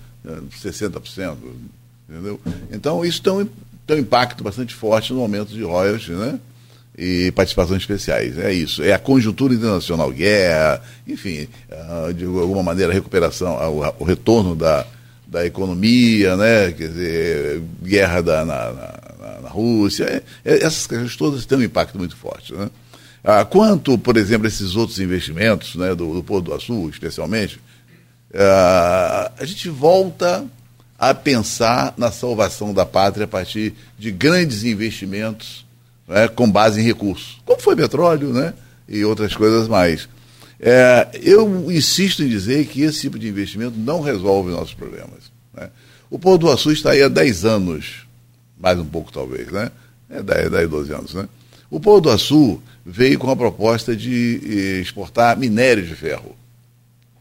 60%. 0.62 1.20
É, 1.20 1.34
entendeu? 2.10 2.40
Então, 2.70 3.06
isso 3.06 3.22
tem 3.22 3.32
um, 3.32 3.48
tem 3.88 3.98
um 3.98 4.00
impacto 4.00 4.44
bastante 4.44 4.76
forte 4.76 5.14
no 5.14 5.22
aumento 5.22 5.54
de 5.54 5.64
royalties, 5.64 6.18
né? 6.18 6.38
E 6.98 7.32
participações 7.32 7.82
especiais. 7.82 8.38
É 8.38 8.54
isso. 8.54 8.84
É 8.84 8.94
a 8.94 9.00
conjuntura 9.00 9.54
internacional, 9.54 10.12
guerra, 10.12 10.82
enfim, 11.08 11.48
ah, 11.72 12.12
de 12.16 12.26
alguma 12.26 12.62
maneira, 12.62 12.92
a 12.92 12.94
recuperação, 12.94 13.58
o 14.00 14.04
retorno 14.04 14.56
da, 14.56 14.86
da 15.26 15.46
economia, 15.46 16.38
né? 16.38 16.72
Quer 16.72 16.90
dizer, 16.90 17.64
guerra 17.82 18.22
da, 18.22 18.46
na, 18.46 18.72
na, 18.72 19.40
na 19.42 19.50
Rússia. 19.50 20.04
É, 20.04 20.24
é, 20.46 20.58
essas 20.58 20.86
questões 20.86 21.16
todas 21.16 21.46
têm 21.46 21.58
um 21.58 21.64
impacto 21.64 21.98
muito 21.98 22.16
forte, 22.16 22.54
né? 22.54 22.70
Ah, 23.24 23.44
quanto, 23.46 23.98
por 23.98 24.18
exemplo, 24.18 24.48
esses 24.48 24.76
outros 24.76 25.00
investimentos, 25.00 25.76
né, 25.76 25.96
do, 25.96 26.14
do 26.14 26.24
Porto 26.24 26.46
do 26.46 26.54
Açul, 26.54 26.90
especialmente, 26.90 27.60
ah, 28.36 29.32
a 29.40 29.46
gente 29.46 29.70
volta 29.70 30.46
a 31.00 31.14
pensar 31.14 31.94
na 31.98 32.12
salvação 32.12 32.74
da 32.74 32.86
pátria 32.86 33.26
a 33.26 33.28
partir 33.28 33.74
de 33.98 34.12
grandes 34.12 34.64
investimentos 34.64 35.63
né, 36.08 36.28
com 36.28 36.50
base 36.50 36.82
em 36.82 36.84
recursos, 36.84 37.42
como 37.46 37.60
foi 37.62 37.76
petróleo 37.76 38.34
né, 38.34 38.54
e 38.88 39.04
outras 39.04 39.36
coisas 39.36 39.68
mais. 39.68 40.08
É, 40.60 41.10
eu 41.22 41.72
insisto 41.72 42.24
em 42.24 42.30
dizer 42.30 42.66
que 42.68 42.82
esse 42.82 43.02
tipo 43.02 43.20
de 43.20 43.28
investimento 43.28 43.78
não 43.78 44.02
resolve 44.02 44.52
nossos 44.52 44.74
problemas. 44.74 45.32
Né? 45.54 45.70
O 46.10 46.18
Porto 46.18 46.42
do 46.42 46.52
Açul 46.52 46.72
está 46.72 46.92
aí 46.92 47.02
há 47.02 47.10
10 47.10 47.44
anos, 47.44 48.08
mais 48.58 48.80
um 48.80 48.86
pouco 48.86 49.12
talvez, 49.12 49.52
né? 49.52 49.72
É 50.10 50.22
10, 50.22 50.52
10 50.52 50.70
12 50.70 50.94
anos, 50.94 51.14
né? 51.16 51.28
O 51.70 51.80
Porto 51.80 52.04
do 52.04 52.12
Açul 52.12 52.62
veio 52.86 53.18
com 53.18 53.30
a 53.32 53.36
proposta 53.36 53.96
de 53.96 54.40
eh, 54.46 54.82
exportar 54.82 55.38
minério 55.38 55.86
de 55.86 55.96
ferro. 55.96 56.36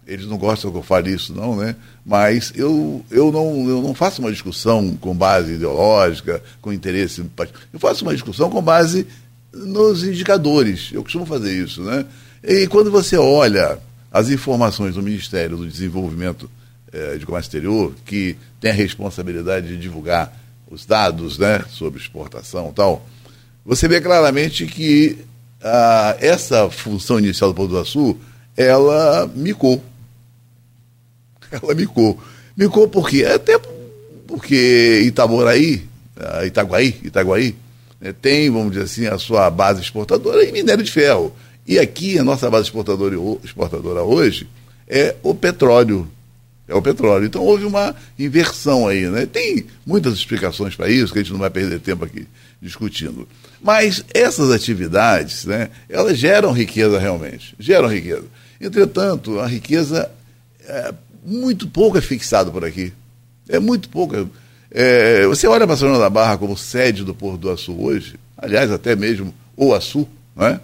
Eles 0.07 0.27
não 0.27 0.37
gostam 0.37 0.71
que 0.71 0.79
eu 0.79 0.83
fale 0.83 1.13
isso, 1.13 1.33
não, 1.33 1.57
né? 1.57 1.77
Mas 2.05 2.53
eu, 2.57 3.05
eu, 3.11 3.31
não, 3.31 3.69
eu 3.69 3.81
não 3.83 3.95
faço 3.95 4.21
uma 4.21 4.33
discussão 4.33 4.97
com 4.97 5.15
base 5.15 5.55
ideológica, 5.55 6.43
com 6.61 6.73
interesse. 6.73 7.25
Eu 7.73 7.79
faço 7.79 8.05
uma 8.05 8.13
discussão 8.13 8.51
com 8.51 8.61
base 8.61 9.07
nos 9.53 10.03
indicadores. 10.03 10.91
Eu 10.93 11.03
costumo 11.03 11.25
fazer 11.25 11.53
isso, 11.53 11.83
né? 11.83 12.05
E 12.43 12.67
quando 12.67 12.91
você 12.91 13.17
olha 13.17 13.79
as 14.11 14.29
informações 14.29 14.95
do 14.95 15.03
Ministério 15.03 15.57
do 15.57 15.67
Desenvolvimento 15.67 16.51
eh, 16.93 17.17
de 17.17 17.25
Comércio 17.25 17.49
Exterior, 17.49 17.95
que 18.05 18.37
tem 18.61 18.71
a 18.71 18.75
responsabilidade 18.75 19.69
de 19.69 19.77
divulgar 19.79 20.37
os 20.71 20.85
dados 20.85 21.39
né, 21.39 21.65
sobre 21.71 22.01
exportação 22.01 22.71
e 22.71 22.75
tal, 22.75 23.07
você 23.65 23.87
vê 23.87 24.01
claramente 24.01 24.67
que 24.67 25.19
ah, 25.63 26.17
essa 26.19 26.69
função 26.71 27.19
inicial 27.19 27.51
do 27.53 27.57
Pão 27.57 27.67
do 27.67 27.79
Açu, 27.79 28.19
ela 28.57 29.31
micou. 29.35 29.83
Ela 31.63 31.75
micou. 31.75 32.19
Micou 32.57 32.89
por 32.89 33.09
quê? 33.09 33.25
Até 33.25 33.61
porque 34.27 35.03
Itaboraí, 35.05 35.87
ah, 36.19 36.47
Itaguaí, 36.47 36.97
Itaguaí 37.03 37.55
né, 38.01 38.15
tem, 38.21 38.51
vamos 38.51 38.73
dizer 38.73 38.85
assim, 38.85 39.07
a 39.07 39.19
sua 39.19 39.51
base 39.51 39.81
exportadora 39.83 40.43
em 40.45 40.53
minério 40.53 40.83
de 40.83 40.91
ferro. 40.91 41.35
E 41.67 41.79
aqui 41.79 42.19
a 42.19 42.25
nossa 42.25 42.51
base 42.51 42.65
exportadora, 42.65 43.15
exportadora 43.45 44.03
hoje 44.03 44.49
é 44.89 45.15
o 45.23 45.35
petróleo. 45.35 46.09
É 46.67 46.75
o 46.75 46.83
petróleo. 46.83 47.27
Então 47.27 47.43
houve 47.43 47.65
uma 47.65 47.95
inversão 48.19 48.89
aí. 48.89 49.09
Né? 49.09 49.27
Tem 49.27 49.67
muitas 49.85 50.15
explicações 50.15 50.75
para 50.75 50.89
isso, 50.89 51.13
que 51.13 51.19
a 51.19 51.23
gente 51.23 51.33
não 51.33 51.41
vai 51.41 51.51
perder 51.51 51.81
tempo 51.81 52.05
aqui 52.05 52.27
discutindo. 52.61 53.29
Mas 53.61 54.05
essas 54.15 54.51
atividades, 54.51 55.45
né, 55.45 55.69
elas 55.89 56.17
geram 56.17 56.53
riqueza 56.53 56.99
realmente, 56.99 57.55
geram 57.59 57.89
riqueza. 57.89 58.25
Entretanto, 58.61 59.41
a 59.41 59.47
riqueza 59.47 60.11
é 60.65 60.95
muito 61.25 61.69
pouco 61.69 61.97
é 61.97 62.01
fixada 62.01 62.51
por 62.51 62.65
aqui. 62.65 62.93
É 63.49 63.59
muito 63.59 63.89
pouco. 63.89 64.29
É, 64.71 65.27
você 65.27 65.47
olha 65.47 65.67
para 65.67 65.77
São 65.77 65.99
da 65.99 66.11
Barra 66.11 66.39
como 66.39 66.57
sede 66.57 67.05
do 67.05 67.15
Porto 67.15 67.39
do 67.39 67.51
Açu 67.51 67.79
hoje, 67.79 68.19
aliás, 68.37 68.71
até 68.71 68.97
mesmo 68.97 69.35
o 69.57 69.75
Açu, 69.75 70.09
é? 70.37 70.59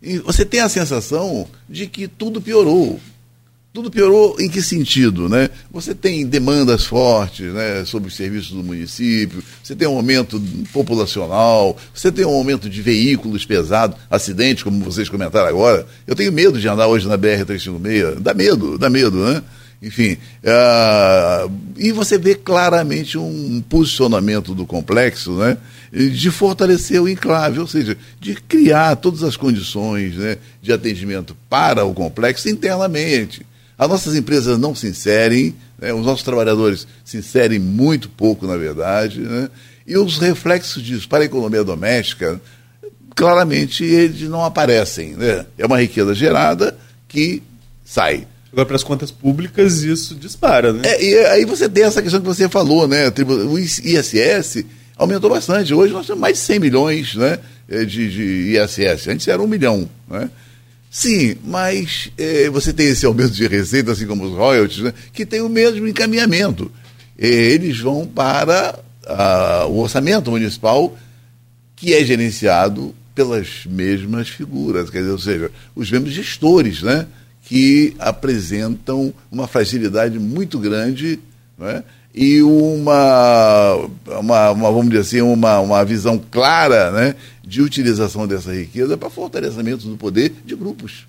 E 0.00 0.18
você 0.18 0.44
tem 0.44 0.60
a 0.60 0.68
sensação 0.68 1.48
de 1.68 1.88
que 1.88 2.06
tudo 2.06 2.40
piorou. 2.40 3.00
Tudo 3.78 3.92
piorou 3.92 4.34
em 4.40 4.48
que 4.48 4.60
sentido? 4.60 5.28
Né? 5.28 5.48
Você 5.70 5.94
tem 5.94 6.26
demandas 6.26 6.84
fortes 6.84 7.52
né, 7.52 7.84
sobre 7.84 8.08
os 8.08 8.16
serviços 8.16 8.50
do 8.50 8.64
município, 8.64 9.40
você 9.62 9.76
tem 9.76 9.86
um 9.86 9.94
aumento 9.94 10.42
populacional, 10.72 11.76
você 11.94 12.10
tem 12.10 12.24
um 12.24 12.34
aumento 12.34 12.68
de 12.68 12.82
veículos 12.82 13.46
pesados, 13.46 13.96
acidentes, 14.10 14.64
como 14.64 14.82
vocês 14.82 15.08
comentaram 15.08 15.46
agora. 15.46 15.86
Eu 16.08 16.16
tenho 16.16 16.32
medo 16.32 16.58
de 16.58 16.66
andar 16.66 16.88
hoje 16.88 17.06
na 17.06 17.16
BR-356, 17.16 18.18
dá 18.18 18.34
medo, 18.34 18.76
dá 18.78 18.90
medo, 18.90 19.16
né? 19.16 19.44
Enfim, 19.80 20.14
uh, 20.42 21.48
e 21.76 21.92
você 21.92 22.18
vê 22.18 22.34
claramente 22.34 23.16
um 23.16 23.62
posicionamento 23.68 24.56
do 24.56 24.66
complexo, 24.66 25.34
né? 25.34 25.56
de 25.92 26.30
fortalecer 26.32 27.00
o 27.00 27.08
enclave, 27.08 27.60
ou 27.60 27.66
seja, 27.66 27.96
de 28.20 28.34
criar 28.34 28.96
todas 28.96 29.22
as 29.22 29.36
condições 29.36 30.16
né, 30.16 30.36
de 30.60 30.72
atendimento 30.72 31.36
para 31.48 31.84
o 31.84 31.94
complexo 31.94 32.48
internamente. 32.48 33.46
As 33.78 33.88
nossas 33.88 34.16
empresas 34.16 34.58
não 34.58 34.74
se 34.74 34.88
inserem, 34.88 35.54
né? 35.78 35.92
os 35.92 36.04
nossos 36.04 36.24
trabalhadores 36.24 36.86
se 37.04 37.16
inserem 37.16 37.60
muito 37.60 38.08
pouco, 38.08 38.44
na 38.44 38.56
verdade, 38.56 39.20
né? 39.20 39.48
e 39.86 39.96
os 39.96 40.18
reflexos 40.18 40.82
disso 40.82 41.08
para 41.08 41.22
a 41.22 41.26
economia 41.26 41.62
doméstica, 41.62 42.40
claramente, 43.14 43.84
eles 43.84 44.28
não 44.28 44.44
aparecem. 44.44 45.14
Né? 45.14 45.46
É 45.56 45.64
uma 45.64 45.80
riqueza 45.80 46.12
gerada 46.12 46.76
que 47.06 47.40
sai. 47.84 48.26
Agora, 48.52 48.66
para 48.66 48.76
as 48.76 48.82
contas 48.82 49.10
públicas, 49.10 49.82
isso 49.82 50.14
dispara, 50.14 50.72
né? 50.72 50.80
É, 50.84 51.04
e 51.04 51.18
aí 51.26 51.44
você 51.44 51.68
tem 51.68 51.84
essa 51.84 52.02
questão 52.02 52.20
que 52.20 52.26
você 52.26 52.48
falou, 52.48 52.88
né? 52.88 53.12
O 53.46 53.58
ISS 53.58 54.64
aumentou 54.96 55.28
bastante. 55.28 55.74
Hoje 55.74 55.92
nós 55.92 56.06
temos 56.06 56.20
mais 56.20 56.38
de 56.38 56.42
100 56.44 56.58
milhões 56.58 57.14
né, 57.14 57.38
de, 57.68 58.10
de 58.10 58.58
ISS. 58.58 59.08
Antes 59.08 59.28
era 59.28 59.40
um 59.40 59.46
milhão, 59.46 59.88
né? 60.08 60.30
Sim, 60.90 61.36
mas 61.44 62.10
é, 62.16 62.48
você 62.48 62.72
tem 62.72 62.88
esse 62.88 63.04
aumento 63.04 63.32
de 63.32 63.46
receita, 63.46 63.92
assim 63.92 64.06
como 64.06 64.24
os 64.24 64.32
royalties, 64.32 64.78
né, 64.78 64.94
que 65.12 65.26
tem 65.26 65.40
o 65.40 65.48
mesmo 65.48 65.86
encaminhamento. 65.86 66.70
eles 67.18 67.78
vão 67.78 68.06
para 68.06 68.78
uh, 69.04 69.68
o 69.68 69.80
orçamento 69.80 70.30
municipal, 70.30 70.96
que 71.76 71.94
é 71.94 72.04
gerenciado 72.04 72.94
pelas 73.14 73.66
mesmas 73.66 74.28
figuras, 74.28 74.90
quer 74.90 74.98
dizer, 74.98 75.10
ou 75.10 75.18
seja, 75.18 75.50
os 75.74 75.90
mesmos 75.90 76.12
gestores, 76.12 76.82
né? 76.82 77.06
que 77.48 77.96
apresentam 77.98 79.12
uma 79.32 79.48
fragilidade 79.48 80.18
muito 80.18 80.58
grande 80.58 81.18
né? 81.58 81.82
e 82.14 82.42
uma, 82.42 83.74
uma, 84.20 84.50
uma, 84.50 84.70
vamos 84.70 84.90
dizer 84.90 85.00
assim, 85.00 85.20
uma, 85.22 85.58
uma 85.58 85.82
visão 85.82 86.20
clara 86.30 86.90
né? 86.90 87.14
De 87.48 87.62
utilização 87.62 88.28
dessa 88.28 88.54
riqueza 88.54 88.94
para 88.98 89.08
fortalecimento 89.08 89.88
do 89.88 89.96
poder 89.96 90.34
de 90.44 90.54
grupos. 90.54 91.06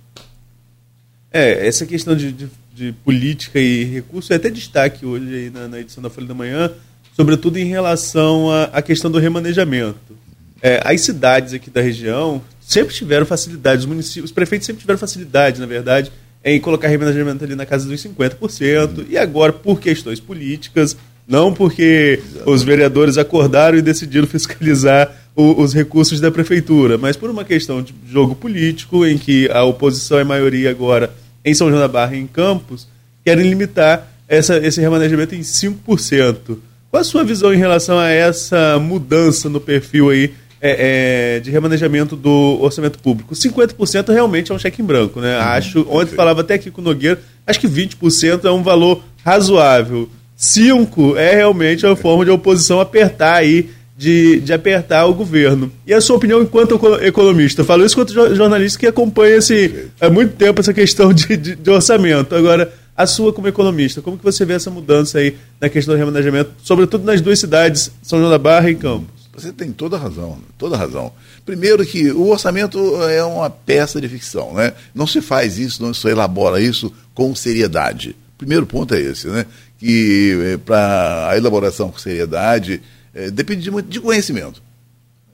É, 1.30 1.68
essa 1.68 1.86
questão 1.86 2.16
de, 2.16 2.32
de, 2.32 2.48
de 2.74 2.94
política 3.04 3.60
e 3.60 3.84
recurso 3.84 4.32
é 4.32 4.38
até 4.38 4.50
destaque 4.50 5.06
hoje 5.06 5.36
aí 5.36 5.50
na, 5.50 5.68
na, 5.68 5.80
edição 5.82 6.02
da 6.02 6.10
Folha 6.10 6.28
da 6.28 6.34
Manhã, 6.34 6.72
sobretudo 7.14 7.58
em 7.58 7.66
relação 7.66 8.50
à, 8.72 8.82
questão 8.82 9.12
do 9.12 9.20
remanejamento. 9.20 10.18
É, 10.62 10.82
as 10.86 11.02
cidades 11.02 11.54
aqui 11.54 11.70
da 11.70 11.82
região 11.82 12.42
sempre 12.62 12.96
tiveram 12.96 13.26
facilidade, 13.26 13.82
os 13.82 13.86
municípios, 13.86 14.26
os 14.26 14.32
prefeitos 14.32 14.66
sempre 14.66 14.80
tiveram 14.80 14.98
facilidade, 14.98 15.60
na 15.60 15.66
verdade, 15.66 16.10
em 16.44 16.58
colocar 16.62 16.88
remanejamento 16.88 17.44
ali 17.44 17.54
na 17.54 17.66
casa 17.66 17.86
dos 17.86 18.02
50%, 18.02 19.08
e 19.10 19.18
agora, 19.18 19.52
por 19.52 19.82
questões 19.82 20.22
políticas, 20.22 20.96
não 21.28 21.54
porque 21.54 22.24
os 22.46 22.64
vereadores 22.64 23.18
acordaram 23.18 23.78
e 23.78 23.82
decidiram 23.82 24.26
fiscalizar 24.26 25.19
o, 25.40 25.62
os 25.62 25.74
recursos 25.74 26.20
da 26.20 26.30
prefeitura, 26.30 26.98
mas 26.98 27.16
por 27.16 27.30
uma 27.30 27.46
questão 27.46 27.82
de 27.82 27.96
jogo 28.12 28.36
político, 28.36 29.06
em 29.06 29.18
que 29.18 29.50
a 29.52 29.64
oposição 29.64 30.20
é 30.20 30.24
maioria 30.26 30.70
agora 30.70 31.14
em 31.46 31.54
São 31.54 31.70
João 31.70 31.80
da 31.80 31.88
Barra 31.88 32.16
e 32.16 32.20
em 32.20 32.28
Campos, 32.28 32.88
querem 33.24 33.48
limitar 33.48 34.12
essa, 34.28 34.58
esse 34.58 34.82
remanejamento 34.82 35.34
em 35.34 35.40
5%. 35.40 36.58
Qual 36.92 37.00
a 37.00 37.04
sua 37.04 37.24
visão 37.24 37.54
em 37.54 37.58
relação 37.58 37.98
a 37.98 38.10
essa 38.10 38.78
mudança 38.80 39.48
no 39.48 39.62
perfil 39.62 40.10
aí 40.10 40.34
é, 40.62 41.38
é, 41.38 41.40
de 41.40 41.50
remanejamento 41.50 42.18
do 42.18 42.58
orçamento 42.60 43.00
público. 43.00 43.34
50% 43.34 44.12
realmente 44.12 44.52
é 44.52 44.56
um 44.56 44.60
cheque 44.60 44.82
em 44.82 44.86
branco, 44.86 45.22
né? 45.22 45.38
Uhum, 45.38 45.44
acho, 45.44 45.88
ontem 45.90 46.16
falava 46.16 46.42
até 46.42 46.56
aqui 46.56 46.70
com 46.70 46.82
o 46.82 46.84
Nogueira, 46.84 47.22
acho 47.48 47.62
que 47.62 47.68
20% 47.68 48.44
é 48.44 48.52
um 48.52 48.62
valor 48.62 49.02
razoável. 49.24 50.10
5 50.36 51.16
é 51.18 51.36
realmente 51.36 51.86
a 51.86 51.96
forma 51.96 52.26
de 52.26 52.32
a 52.32 52.34
oposição 52.34 52.82
apertar 52.82 53.36
aí, 53.36 53.70
de, 54.00 54.40
de 54.40 54.54
apertar 54.54 55.06
o 55.08 55.14
governo. 55.14 55.70
E 55.86 55.94
a 55.94 56.00
sua 56.00 56.16
opinião 56.16 56.42
enquanto 56.42 56.80
economista? 57.02 57.66
Falo 57.66 57.86
isso 57.86 58.00
enquanto 58.00 58.14
jornalista 58.34 58.80
que 58.80 58.88
acompanha 58.88 59.36
esse, 59.36 59.88
há 60.00 60.10
muito 60.10 60.38
tempo 60.38 60.62
essa 60.62 60.74
questão 60.74 61.12
de, 61.12 61.36
de, 61.36 61.54
de 61.58 61.70
orçamento. 61.70 62.34
Agora, 62.34 62.74
a 62.96 63.06
sua 63.06 63.34
como 63.34 63.50
economista, 63.50 64.02
como 64.02 64.18
que 64.18 64.24
você 64.24 64.46
vê 64.46 64.54
essa 64.54 64.72
mudança 64.72 65.20
aí 65.20 65.36
na 65.60 65.68
questão 65.68 65.94
do 65.96 65.98
remanejamento, 65.98 66.52
sobretudo 66.64 67.04
nas 67.04 67.20
duas 67.20 67.40
cidades, 67.40 67.92
São 68.02 68.20
João 68.20 68.32
da 68.32 68.38
Barra 68.38 68.72
e 68.72 68.76
Campos? 68.76 69.28
Você 69.34 69.52
tem 69.52 69.70
toda 69.74 69.98
razão, 69.98 70.38
toda 70.58 70.78
razão. 70.78 71.12
Primeiro 71.46 71.86
que 71.86 72.10
o 72.10 72.30
orçamento 72.30 72.80
é 73.04 73.22
uma 73.22 73.50
peça 73.50 74.00
de 74.00 74.08
ficção, 74.08 74.54
né? 74.54 74.72
Não 74.96 75.08
se 75.08 75.22
faz 75.22 75.58
isso, 75.58 75.84
não 75.84 75.94
se 75.94 76.08
elabora 76.08 76.62
isso 76.62 76.94
com 77.14 77.36
seriedade. 77.36 78.16
Primeiro 78.38 78.66
ponto 78.66 78.94
é 78.94 79.02
esse, 79.02 79.28
né? 79.28 79.46
Que 79.78 80.38
eh, 80.42 80.58
para 80.58 81.32
a 81.32 81.38
elaboração 81.38 81.90
com 81.90 81.98
seriedade 81.98 82.82
é, 83.20 83.30
depende 83.30 83.70
de, 83.70 83.82
de 83.82 84.00
conhecimento, 84.00 84.64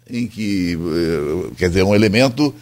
em 0.10 0.25
que 0.27 0.75
é, 0.75 1.56
quer 1.56 1.70
dizer 1.70 1.84
um 1.84 1.94
elemento 1.94 2.54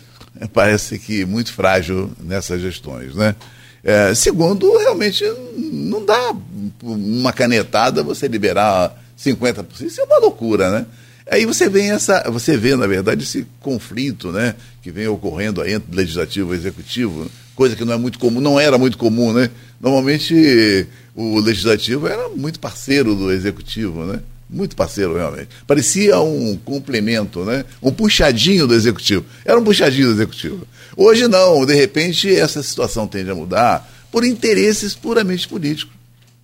parece 0.51 1.00
que 1.00 1.25
muito 1.25 1.53
frágil 1.53 2.12
nessas 2.20 2.62
gestões, 2.62 3.15
né? 3.15 3.36
É, 3.84 4.13
segundo, 4.13 4.77
realmente 4.77 5.24
não 5.56 6.06
dá 6.06 6.36
uma 6.82 7.32
canetada 7.32 8.01
você 8.01 8.27
liberar 8.27 8.98
50%. 9.18 9.65
Isso 9.82 10.01
é 10.01 10.03
uma 10.06 10.20
loucura, 10.20 10.72
né? 10.72 10.86
Aí 11.30 11.46
você 11.46 11.70
vê 11.70 11.84
essa, 11.84 12.30
você 12.30 12.58
vê, 12.58 12.75
na 12.75 12.88
verdade, 12.88 13.24
esse 13.24 13.45
conflito 13.62 14.32
né, 14.32 14.56
que 14.82 14.91
vem 14.91 15.08
ocorrendo 15.08 15.65
entre 15.65 15.95
legislativo 15.95 16.54
e 16.54 16.58
executivo, 16.58 17.30
coisa 17.56 17.76
que 17.76 17.86
não 17.86 17.93
é 17.93 17.98
muito 17.98 18.19
comum, 18.19 18.41
não 18.41 18.60
era 18.60 18.78
muito 18.78 18.98
comum, 18.98 19.32
né? 19.32 19.50
Normalmente 19.80 20.88
o 21.15 21.39
legislativo 21.39 22.08
era 22.08 22.28
muito 22.30 22.60
parceiro 22.60 23.15
do 23.15 23.32
executivo, 23.32 24.04
né? 24.06 24.19
Muito 24.54 24.76
parceiro, 24.76 25.16
realmente. 25.16 25.50
Parecia 25.66 26.20
um 26.20 26.56
complemento, 26.56 27.44
né? 27.44 27.66
Um 27.82 27.92
puxadinho 27.92 28.68
do 28.68 28.76
executivo. 28.76 29.26
Era 29.44 29.60
um 29.60 29.63
puxadinho 29.63 30.08
do 30.08 30.13
executivo. 30.13 30.68
Hoje 30.96 31.28
não, 31.28 31.66
de 31.66 31.74
repente 31.74 32.34
essa 32.34 32.62
situação 32.62 33.08
tende 33.08 33.32
a 33.32 33.36
mudar 33.36 33.92
por 34.12 34.24
interesses 34.24 34.94
puramente 34.94 35.48
políticos. 35.48 35.94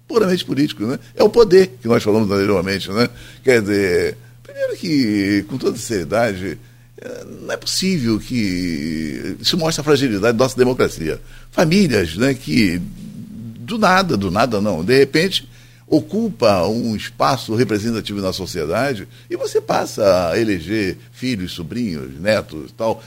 Puramente 0.08 0.44
políticos, 0.44 0.88
né? 0.88 1.00
É 1.16 1.24
o 1.24 1.30
poder 1.30 1.78
que 1.82 1.88
nós 1.88 2.04
falamos 2.04 2.30
anteriormente, 2.32 2.90
né? 2.90 3.08
Quer 3.44 3.62
dizer, 3.62 4.18
Primeiro 4.60 4.76
que, 4.78 5.46
com 5.48 5.58
toda 5.58 5.78
seriedade, 5.78 6.58
é, 7.00 7.26
não 7.42 7.54
é 7.54 7.58
possível 7.58 8.20
que 8.20 9.38
isso 9.40 9.58
mostre 9.58 9.82
a 9.82 9.84
fragilidade 9.84 10.38
da 10.38 10.44
nossa 10.44 10.58
democracia. 10.58 11.22
Famílias 11.52 12.18
né, 12.18 12.34
que, 12.34 12.82
do 13.60 13.78
nada, 13.78 14.18
do 14.18 14.30
nada 14.30 14.60
não, 14.60 14.84
de 14.84 14.98
repente 14.98 15.48
ocupa 15.90 16.68
um 16.68 16.96
espaço 16.96 17.56
representativo 17.56 18.22
na 18.22 18.32
sociedade 18.32 19.08
e 19.30 19.36
você 19.36 19.60
passa 19.60 20.30
a 20.30 20.40
eleger 20.40 20.98
filhos, 21.12 21.52
sobrinhos, 21.52 22.20
netos 22.20 22.72
tal. 22.78 23.04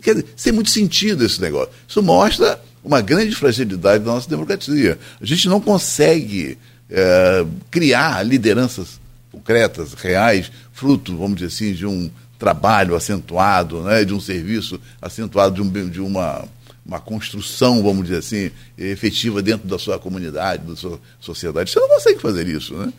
Quer 0.00 0.14
dizer, 0.14 0.26
sem 0.36 0.52
muito 0.52 0.70
sentido 0.70 1.24
esse 1.24 1.40
negócio. 1.40 1.70
Isso 1.86 2.02
mostra 2.02 2.60
uma 2.84 3.00
grande 3.00 3.34
fragilidade 3.34 4.04
da 4.04 4.12
nossa 4.12 4.30
democracia. 4.30 4.96
A 5.20 5.26
gente 5.26 5.48
não 5.48 5.60
consegue 5.60 6.56
é, 6.88 7.44
criar 7.70 8.22
lideranças 8.22 9.00
concretas, 9.32 9.92
reais, 9.94 10.50
fruto, 10.72 11.16
vamos 11.16 11.36
dizer 11.36 11.48
assim, 11.48 11.72
de 11.74 11.84
um 11.84 12.08
trabalho 12.38 12.94
acentuado, 12.94 13.82
né, 13.82 14.04
de 14.04 14.14
um 14.14 14.20
serviço 14.20 14.80
acentuado, 15.02 15.54
de, 15.54 15.62
um, 15.62 15.88
de 15.88 16.00
uma, 16.00 16.44
uma 16.86 17.00
construção, 17.00 17.82
vamos 17.82 18.04
dizer 18.04 18.18
assim, 18.18 18.50
efetiva 18.78 19.42
dentro 19.42 19.66
da 19.66 19.78
sua 19.78 19.98
comunidade, 19.98 20.64
da 20.64 20.76
sua 20.76 21.00
sociedade. 21.18 21.70
Você 21.70 21.80
não 21.80 21.88
consegue 21.88 22.20
fazer 22.20 22.46
isso, 22.46 22.74
né? 22.74 22.92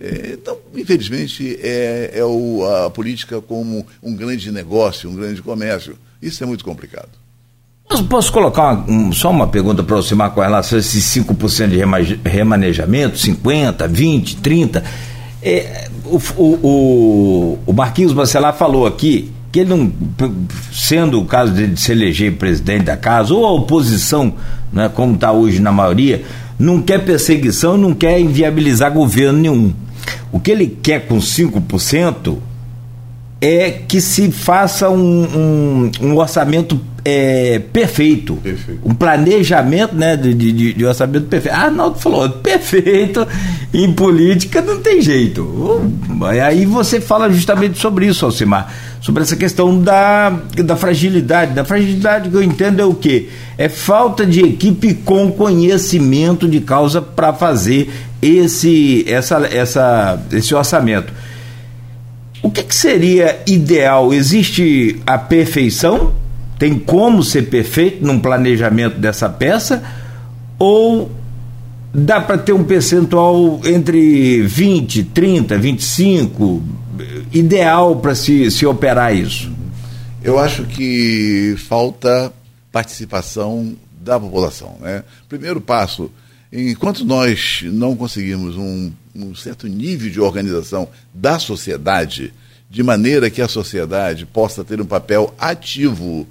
É, 0.00 0.30
então, 0.34 0.56
infelizmente, 0.74 1.58
é, 1.60 2.12
é 2.14 2.24
o, 2.24 2.64
a 2.64 2.90
política 2.90 3.40
como 3.40 3.86
um 4.02 4.14
grande 4.14 4.50
negócio, 4.52 5.10
um 5.10 5.14
grande 5.14 5.42
comércio. 5.42 5.98
Isso 6.22 6.42
é 6.42 6.46
muito 6.46 6.64
complicado. 6.64 7.08
Posso 8.08 8.32
colocar 8.32 8.74
uma, 8.74 8.90
um, 8.90 9.12
só 9.12 9.30
uma 9.30 9.48
pergunta 9.48 9.82
para 9.82 9.94
aproximar 9.94 10.32
com 10.32 10.40
relação 10.40 10.76
a 10.76 10.80
esses 10.80 11.04
5% 11.04 11.68
de 11.68 12.28
remanejamento, 12.28 13.16
50%, 13.16 13.88
20%, 13.88 14.40
30%? 14.40 14.84
É, 15.40 15.88
o, 16.04 16.18
o, 16.36 17.58
o 17.66 17.72
Marquinhos 17.72 18.12
Bacelar 18.12 18.56
falou 18.56 18.86
aqui 18.86 19.32
que 19.58 19.60
ele 19.60 19.70
não, 19.70 19.92
sendo 20.72 21.20
o 21.20 21.24
caso 21.24 21.52
de 21.52 21.78
se 21.80 21.90
eleger 21.90 22.36
presidente 22.36 22.84
da 22.84 22.96
casa, 22.96 23.34
ou 23.34 23.44
a 23.44 23.52
oposição, 23.52 24.34
né, 24.72 24.88
como 24.88 25.14
está 25.14 25.32
hoje 25.32 25.60
na 25.60 25.72
maioria, 25.72 26.22
não 26.58 26.80
quer 26.80 27.04
perseguição, 27.04 27.76
não 27.76 27.92
quer 27.92 28.20
inviabilizar 28.20 28.92
governo 28.92 29.38
nenhum. 29.38 29.74
O 30.30 30.38
que 30.38 30.50
ele 30.50 30.78
quer 30.82 31.06
com 31.06 31.18
5% 31.18 32.36
é 33.40 33.70
que 33.70 34.00
se 34.00 34.30
faça 34.30 34.90
um, 34.90 35.24
um, 35.24 35.90
um 36.00 36.16
orçamento 36.16 36.80
é, 37.10 37.58
perfeito. 37.58 38.36
perfeito. 38.36 38.80
Um 38.84 38.94
planejamento 38.94 39.94
né, 39.94 40.14
de, 40.14 40.34
de, 40.34 40.74
de, 40.74 40.84
orçamento 40.84 41.26
perfeito. 41.26 41.54
Arnaldo 41.54 41.98
falou, 41.98 42.28
perfeito 42.28 43.26
em 43.72 43.90
política 43.94 44.60
não 44.60 44.80
tem 44.80 45.00
jeito. 45.00 45.90
Aí 46.44 46.66
você 46.66 47.00
fala 47.00 47.30
justamente 47.30 47.78
sobre 47.78 48.06
isso, 48.06 48.26
Alcimar. 48.26 48.72
Sobre 49.00 49.22
essa 49.22 49.36
questão 49.36 49.80
da, 49.80 50.30
da 50.30 50.76
fragilidade. 50.76 51.54
Da 51.54 51.64
fragilidade 51.64 52.28
que 52.28 52.36
eu 52.36 52.42
entendo 52.42 52.80
é 52.80 52.84
o 52.84 52.92
quê? 52.94 53.28
É 53.56 53.70
falta 53.70 54.26
de 54.26 54.40
equipe 54.40 54.92
com 54.92 55.32
conhecimento 55.32 56.46
de 56.46 56.60
causa 56.60 57.00
para 57.00 57.32
fazer 57.32 57.90
esse, 58.20 59.04
essa, 59.08 59.46
essa, 59.46 60.20
esse 60.30 60.54
orçamento. 60.54 61.10
O 62.42 62.50
que, 62.50 62.62
que 62.62 62.74
seria 62.74 63.40
ideal? 63.46 64.12
Existe 64.12 65.00
a 65.06 65.16
perfeição? 65.16 66.12
Tem 66.58 66.78
como 66.78 67.22
ser 67.22 67.48
perfeito 67.48 68.04
num 68.04 68.18
planejamento 68.18 68.98
dessa 68.98 69.28
peça? 69.28 69.82
Ou 70.58 71.10
dá 71.94 72.20
para 72.20 72.38
ter 72.38 72.52
um 72.52 72.64
percentual 72.64 73.60
entre 73.64 74.42
20, 74.42 75.04
30, 75.04 75.56
25, 75.56 76.62
ideal 77.32 77.96
para 77.96 78.14
se, 78.14 78.50
se 78.50 78.66
operar 78.66 79.14
isso? 79.14 79.52
Eu 80.22 80.38
acho 80.38 80.64
que 80.64 81.54
falta 81.68 82.32
participação 82.72 83.74
da 84.00 84.18
população. 84.18 84.76
Né? 84.80 85.04
Primeiro 85.28 85.60
passo, 85.60 86.10
enquanto 86.52 87.04
nós 87.04 87.60
não 87.64 87.94
conseguimos 87.94 88.56
um 88.56 88.90
um 89.18 89.34
certo 89.34 89.66
nível 89.66 90.10
de 90.10 90.20
organização 90.20 90.88
da 91.12 91.38
sociedade, 91.38 92.32
de 92.70 92.82
maneira 92.82 93.30
que 93.30 93.42
a 93.42 93.48
sociedade 93.48 94.24
possa 94.26 94.62
ter 94.62 94.80
um 94.80 94.86
papel 94.86 95.34
ativo, 95.38 96.26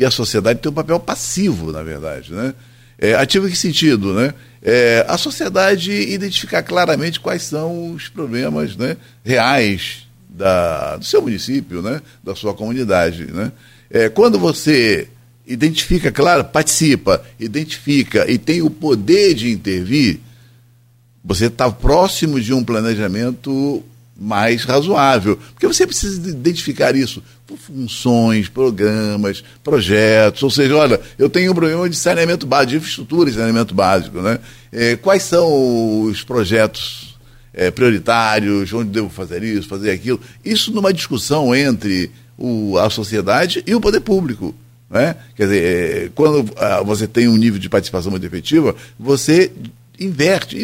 que 0.00 0.04
a 0.06 0.10
sociedade 0.10 0.60
tem 0.60 0.72
um 0.72 0.74
papel 0.74 0.98
passivo, 0.98 1.70
na 1.70 1.82
verdade. 1.82 2.32
Né? 2.32 2.54
É, 2.98 3.12
ativo 3.16 3.46
em 3.46 3.50
que 3.50 3.56
sentido? 3.56 4.14
Né? 4.14 4.32
é, 4.62 5.04
a 5.06 5.18
sociedade 5.18 5.92
identificar 5.92 6.62
claramente 6.62 7.20
quais 7.20 7.42
são 7.42 7.92
os 7.92 8.08
problemas 8.08 8.74
né, 8.76 8.96
reais 9.22 10.06
da, 10.26 10.96
do 10.96 11.04
seu 11.04 11.20
município, 11.20 11.82
né, 11.82 12.00
da 12.24 12.34
sua 12.34 12.54
comunidade. 12.54 13.26
Né? 13.26 13.52
É, 13.90 14.08
quando 14.08 14.38
você 14.38 15.08
identifica, 15.46 16.10
claro, 16.10 16.44
participa, 16.44 17.22
identifica 17.38 18.30
e 18.30 18.38
tem 18.38 18.62
o 18.62 18.70
poder 18.70 19.34
de 19.34 19.50
intervir, 19.50 20.18
você 21.22 21.46
está 21.46 21.70
próximo 21.70 22.40
de 22.40 22.54
um 22.54 22.64
planejamento 22.64 23.84
mais 24.18 24.64
razoável. 24.64 25.38
Porque 25.52 25.66
você 25.66 25.86
precisa 25.86 26.30
identificar 26.30 26.96
isso 26.96 27.22
funções, 27.56 28.48
programas, 28.48 29.42
projetos. 29.62 30.42
Ou 30.42 30.50
seja, 30.50 30.76
olha, 30.76 31.00
eu 31.18 31.28
tenho 31.28 31.52
um 31.52 31.54
problema 31.54 31.88
de 31.88 31.96
saneamento 31.96 32.46
básico, 32.46 32.70
de 32.70 32.76
infraestrutura 32.76 33.30
de 33.30 33.36
saneamento 33.36 33.74
básico. 33.74 34.20
Né? 34.20 34.38
É, 34.72 34.96
quais 34.96 35.22
são 35.22 36.02
os 36.02 36.22
projetos 36.22 37.18
é, 37.52 37.70
prioritários, 37.70 38.72
onde 38.72 38.90
devo 38.90 39.08
fazer 39.08 39.42
isso, 39.42 39.68
fazer 39.68 39.90
aquilo? 39.90 40.20
Isso 40.44 40.72
numa 40.72 40.92
discussão 40.92 41.54
entre 41.54 42.10
o, 42.36 42.78
a 42.78 42.88
sociedade 42.90 43.62
e 43.66 43.74
o 43.74 43.80
poder 43.80 44.00
público. 44.00 44.54
Né? 44.88 45.14
Quer 45.36 45.44
dizer, 45.44 45.62
é, 45.62 46.10
quando 46.14 46.50
ah, 46.56 46.82
você 46.82 47.06
tem 47.06 47.28
um 47.28 47.36
nível 47.36 47.60
de 47.60 47.68
participação 47.68 48.10
muito 48.10 48.26
efetiva, 48.26 48.74
você 48.98 49.52
inverte, 50.00 50.56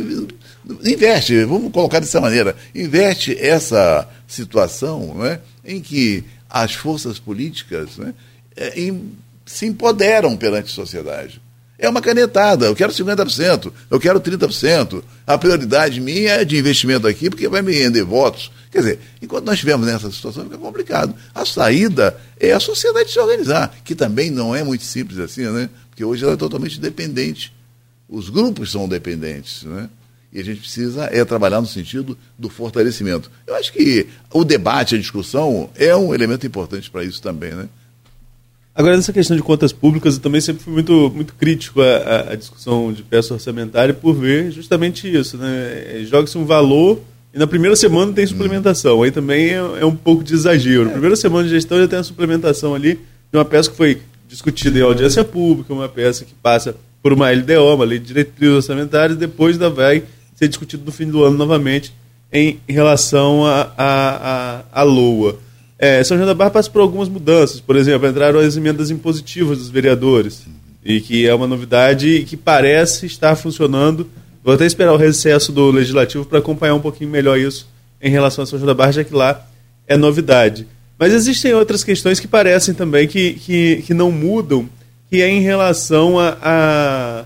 inverte, 0.83 1.45
vamos 1.45 1.71
colocar 1.71 2.01
dessa 2.01 2.21
maneira, 2.21 2.57
inverte 2.75 3.37
essa 3.39 4.09
situação 4.27 5.15
né, 5.15 5.41
em 5.65 5.81
que 5.81 6.25
as 6.49 6.75
forças 6.75 7.19
políticas 7.19 7.97
né, 7.97 8.15
é, 8.57 8.81
em, 8.81 9.13
se 9.45 9.67
empoderam 9.67 10.37
perante 10.37 10.71
a 10.71 10.75
sociedade. 10.75 11.41
É 11.79 11.89
uma 11.89 12.01
canetada, 12.01 12.67
eu 12.67 12.75
quero 12.75 12.91
50%, 12.91 13.71
eu 13.91 14.01
quero 14.01 14.19
30%, 14.19 15.03
a 15.27 15.37
prioridade 15.37 16.01
minha 16.01 16.31
é 16.31 16.45
de 16.45 16.57
investimento 16.57 17.07
aqui 17.07 17.29
porque 17.29 17.49
vai 17.49 17.61
me 17.61 17.75
render 17.75 18.03
votos. 18.03 18.51
Quer 18.71 18.79
dizer, 18.79 19.01
enquanto 19.21 19.45
nós 19.45 19.55
estivermos 19.55 19.87
nessa 19.87 20.11
situação, 20.11 20.45
fica 20.45 20.57
complicado. 20.57 21.15
A 21.35 21.45
saída 21.45 22.17
é 22.41 22.53
a 22.53 22.61
sociedade 22.61 23.11
se 23.11 23.19
organizar, 23.19 23.77
que 23.85 23.95
também 23.95 24.31
não 24.31 24.55
é 24.55 24.63
muito 24.63 24.85
simples 24.85 25.19
assim, 25.19 25.43
né? 25.43 25.69
Porque 25.91 26.05
hoje 26.05 26.25
ela 26.25 26.33
é 26.33 26.37
totalmente 26.37 26.81
dependente. 26.81 27.53
Os 28.09 28.31
grupos 28.31 28.73
são 28.73 28.89
dependentes, 28.89 29.65
né? 29.65 29.89
E 30.37 30.41
a 30.41 30.45
gente 30.45 30.61
precisa 30.61 31.05
é 31.11 31.25
trabalhar 31.25 31.63
no 31.63 31.67
sentido 31.67 32.17
do 32.39 32.51
fortalecimento. 32.51 33.31
Eu 33.47 33.55
acho 33.55 33.73
que 33.73 34.07
o 34.31 34.45
debate, 34.45 34.95
a 34.95 34.99
discussão 34.99 35.71
é 35.75 35.97
um 35.97 36.15
elemento 36.15 36.47
importante 36.47 36.91
para 36.91 37.03
isso 37.03 37.23
também, 37.23 37.55
né? 37.55 37.67
Agora, 38.75 38.97
nessa 38.97 39.15
questão 39.15 39.35
de 39.35 39.43
contas 39.43 39.73
públicas, 39.73 40.17
eu 40.17 40.21
também 40.21 40.43
sempre 40.43 40.63
fui 40.63 40.75
muito, 40.75 41.11
muito 41.15 41.35
crítico 41.37 41.81
à, 41.81 42.33
à 42.33 42.35
discussão 42.35 42.93
de 42.93 43.03
peça 43.03 43.33
orçamentária 43.33 43.95
por 43.95 44.13
ver 44.13 44.51
justamente 44.51 45.11
isso. 45.11 45.39
Né? 45.39 46.05
Joga-se 46.05 46.37
um 46.37 46.45
valor 46.45 47.01
e 47.33 47.39
na 47.39 47.47
primeira 47.47 47.75
semana 47.75 48.13
tem 48.13 48.27
suplementação. 48.27 48.99
Hum. 48.99 49.05
Aí 49.05 49.11
também 49.11 49.53
é, 49.53 49.55
é, 49.81 49.87
um 49.87 49.97
pouco 49.97 50.23
de 50.23 50.35
exagero. 50.35 50.85
Na 50.85 50.91
primeira 50.91 51.17
semana 51.17 51.45
de 51.45 51.55
gestão 51.55 51.79
já 51.79 51.89
tem 51.89 51.99
a 51.99 52.05
suplementação 52.05 52.75
ali 52.75 52.97
de 53.33 53.39
uma 53.39 53.47
peça 53.47 53.71
que 53.71 53.77
foi 53.79 54.03
discutida 54.29 54.79
em 54.79 54.83
audiência 54.83 55.25
pública, 55.25 55.73
uma 55.73 55.89
peça 55.89 56.27
que 56.27 56.35
passa 56.35 56.77
por 57.03 57.15
uma 57.15 57.31
LDO, 57.31 57.75
uma 57.75 57.85
lei 57.87 57.99
de 57.99 58.09
diretrizes 58.09 58.57
orçamentárias, 58.57 59.17
e 59.17 59.21
depois 59.21 59.55
ainda 59.55 59.71
vai 59.71 60.03
ser 60.37 60.47
discutido 60.47 60.85
no 60.85 60.93
fim 60.93 61.11
do 61.11 61.25
ano 61.25 61.37
novamente 61.37 61.93
em 62.33 62.61
relação 62.69 63.45
à 63.45 63.73
a, 63.77 64.61
a, 64.77 64.81
a, 64.81 64.83
LOA. 64.83 65.39
É, 65.79 66.05
São 66.05 66.17
João 66.17 66.27
da 66.27 66.35
Barra 66.35 66.51
passa 66.51 66.71
por 66.71 66.81
algumas 66.81 67.09
mudanças. 67.09 67.61
Por 67.61 67.77
exemplo, 67.77 68.09
entraram 68.09 68.39
as 68.39 68.57
emendas 68.57 68.91
impositivas 68.91 69.59
dos 69.59 69.71
vereadores, 69.71 70.47
e 70.85 71.01
que 71.01 71.27
é 71.27 71.35
uma 71.35 71.47
novidade 71.47 72.25
que 72.29 72.37
parece 72.37 73.07
estar 73.07 73.35
funcionando. 73.37 74.09
Vou 74.45 74.55
até 74.55 74.65
esperar 74.67 74.93
o 74.93 74.97
recesso 74.97 75.51
do 75.51 75.71
Legislativo 75.71 76.25
para 76.25 76.39
acompanhar 76.39 76.75
um 76.75 76.81
pouquinho 76.81 77.11
melhor 77.11 77.39
isso 77.39 77.67
em 78.01 78.11
relação 78.11 78.45
a 78.45 78.47
São 78.47 78.59
João 78.59 78.67
da 78.69 78.75
Barra, 78.75 78.93
já 78.93 79.05
que 79.05 79.15
lá 79.15 79.45
é 79.89 79.97
novidade. 79.97 80.67
Mas 80.99 81.13
existem 81.13 81.53
outras 81.55 81.83
questões 81.83 82.21
que 82.21 82.29
parecem 82.29 82.75
também 82.75 83.09
que, 83.09 83.35
que, 83.35 83.83
que 83.87 83.95
não 83.95 84.11
mudam, 84.11 84.69
que 85.11 85.21
é 85.21 85.29
em 85.29 85.41
relação 85.41 86.19
a, 86.19 86.37
a 86.43 87.25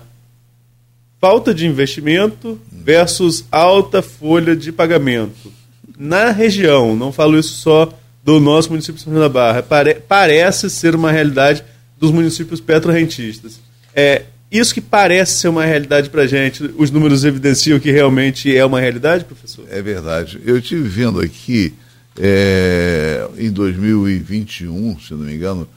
falta 1.21 1.53
de 1.53 1.67
investimento 1.67 2.59
versus 2.71 3.45
alta 3.51 4.01
folha 4.01 4.55
de 4.55 4.71
pagamento. 4.71 5.53
Na 5.95 6.31
região, 6.31 6.95
não 6.95 7.11
falo 7.11 7.37
isso 7.37 7.53
só 7.53 7.93
do 8.23 8.39
nosso 8.39 8.71
município 8.71 8.95
de 8.95 9.03
São 9.03 9.13
João 9.13 9.23
da 9.23 9.29
Barra, 9.29 9.61
pare, 9.61 9.95
parece 9.95 10.67
ser 10.67 10.95
uma 10.95 11.11
realidade 11.11 11.63
dos 11.99 12.09
municípios 12.11 12.59
petrorrentistas. 12.59 13.59
É, 13.95 14.23
isso 14.51 14.73
que 14.73 14.81
parece 14.81 15.33
ser 15.33 15.47
uma 15.47 15.63
realidade 15.63 16.09
para 16.09 16.23
a 16.23 16.27
gente, 16.27 16.63
os 16.75 16.89
números 16.89 17.23
evidenciam 17.23 17.79
que 17.79 17.91
realmente 17.91 18.55
é 18.55 18.65
uma 18.65 18.79
realidade, 18.79 19.23
professor? 19.23 19.65
É 19.69 19.81
verdade. 19.81 20.41
Eu 20.43 20.57
estive 20.57 20.87
vendo 20.89 21.21
aqui, 21.21 21.73
é, 22.19 23.27
em 23.37 23.51
2021, 23.51 24.99
se 24.99 25.13
não 25.13 25.19
me 25.19 25.35
engano, 25.35 25.67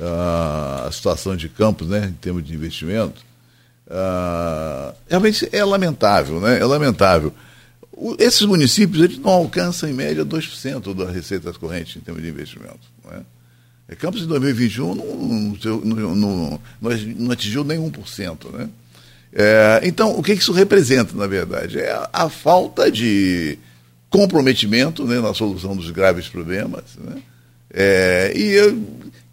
a 0.00 0.88
situação 0.90 1.36
de 1.36 1.48
Campos, 1.48 1.88
né, 1.88 2.06
em 2.08 2.14
termos 2.14 2.44
de 2.44 2.54
investimento, 2.54 3.22
Uh, 3.86 4.94
realmente 5.08 5.48
é 5.52 5.64
lamentável, 5.64 6.40
né? 6.40 6.58
É 6.58 6.64
lamentável. 6.64 7.32
O, 7.92 8.16
esses 8.18 8.42
municípios 8.42 9.02
eles 9.02 9.18
não 9.18 9.30
alcançam, 9.30 9.88
em 9.88 9.92
média, 9.92 10.24
2% 10.24 10.94
das 10.94 11.14
receitas 11.14 11.56
correntes 11.56 11.96
em 11.96 12.00
termos 12.00 12.22
de 12.22 12.28
investimento. 12.28 12.80
Né? 13.04 13.22
É, 13.88 13.94
Campos, 13.94 14.22
em 14.22 14.26
2021, 14.26 14.94
não, 14.94 15.04
não, 15.84 16.14
não, 16.14 16.60
não 16.80 17.30
atingiu 17.30 17.62
nem 17.62 17.78
1%. 17.78 18.50
Né? 18.52 18.68
É, 19.32 19.80
então, 19.84 20.18
o 20.18 20.22
que 20.22 20.32
isso 20.32 20.52
representa, 20.52 21.14
na 21.14 21.26
verdade? 21.26 21.78
É 21.78 21.92
a, 21.92 22.08
a 22.12 22.28
falta 22.30 22.90
de 22.90 23.58
comprometimento 24.08 25.04
né, 25.04 25.20
na 25.20 25.34
solução 25.34 25.76
dos 25.76 25.90
graves 25.90 26.28
problemas. 26.28 26.84
Né? 26.96 27.22
É, 27.72 28.32
e 28.34 28.52
eu, 28.52 28.82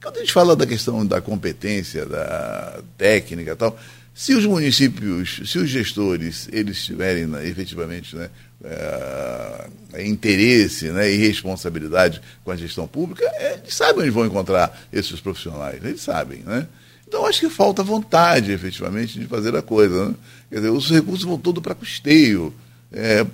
quando 0.02 0.18
a 0.18 0.20
gente 0.20 0.34
fala 0.34 0.56
da 0.56 0.66
questão 0.66 1.06
da 1.06 1.22
competência, 1.22 2.06
da 2.06 2.80
técnica 2.98 3.52
e 3.52 3.56
tal, 3.56 3.78
se 4.14 4.34
os 4.34 4.46
municípios, 4.46 5.42
se 5.46 5.58
os 5.58 5.70
gestores, 5.70 6.48
eles 6.52 6.84
tiverem 6.84 7.26
né, 7.26 7.48
efetivamente 7.48 8.16
né, 8.16 8.30
é, 8.64 10.06
interesse 10.06 10.92
né, 10.92 11.10
e 11.10 11.18
responsabilidade 11.18 12.22
com 12.44 12.52
a 12.52 12.56
gestão 12.56 12.88
pública, 12.88 13.24
eles 13.40 13.74
sabem 13.74 14.02
onde 14.02 14.12
vão 14.12 14.26
encontrar 14.26 14.88
esses 14.92 15.20
profissionais, 15.20 15.84
eles 15.84 16.02
sabem. 16.02 16.40
Né? 16.40 16.68
Então, 17.08 17.26
acho 17.26 17.40
que 17.40 17.50
falta 17.50 17.84
vontade, 17.84 18.52
efetivamente, 18.52 19.20
de 19.20 19.26
fazer 19.28 19.56
a 19.56 19.62
coisa. 19.62 20.10
Né? 20.10 20.16
Quer 20.50 20.56
dizer, 20.56 20.70
os 20.70 20.90
recursos 20.90 21.26
vão 21.26 21.38
todo 21.38 21.62
para 21.62 21.76
custeio. 21.76 22.54
É, 22.92 23.26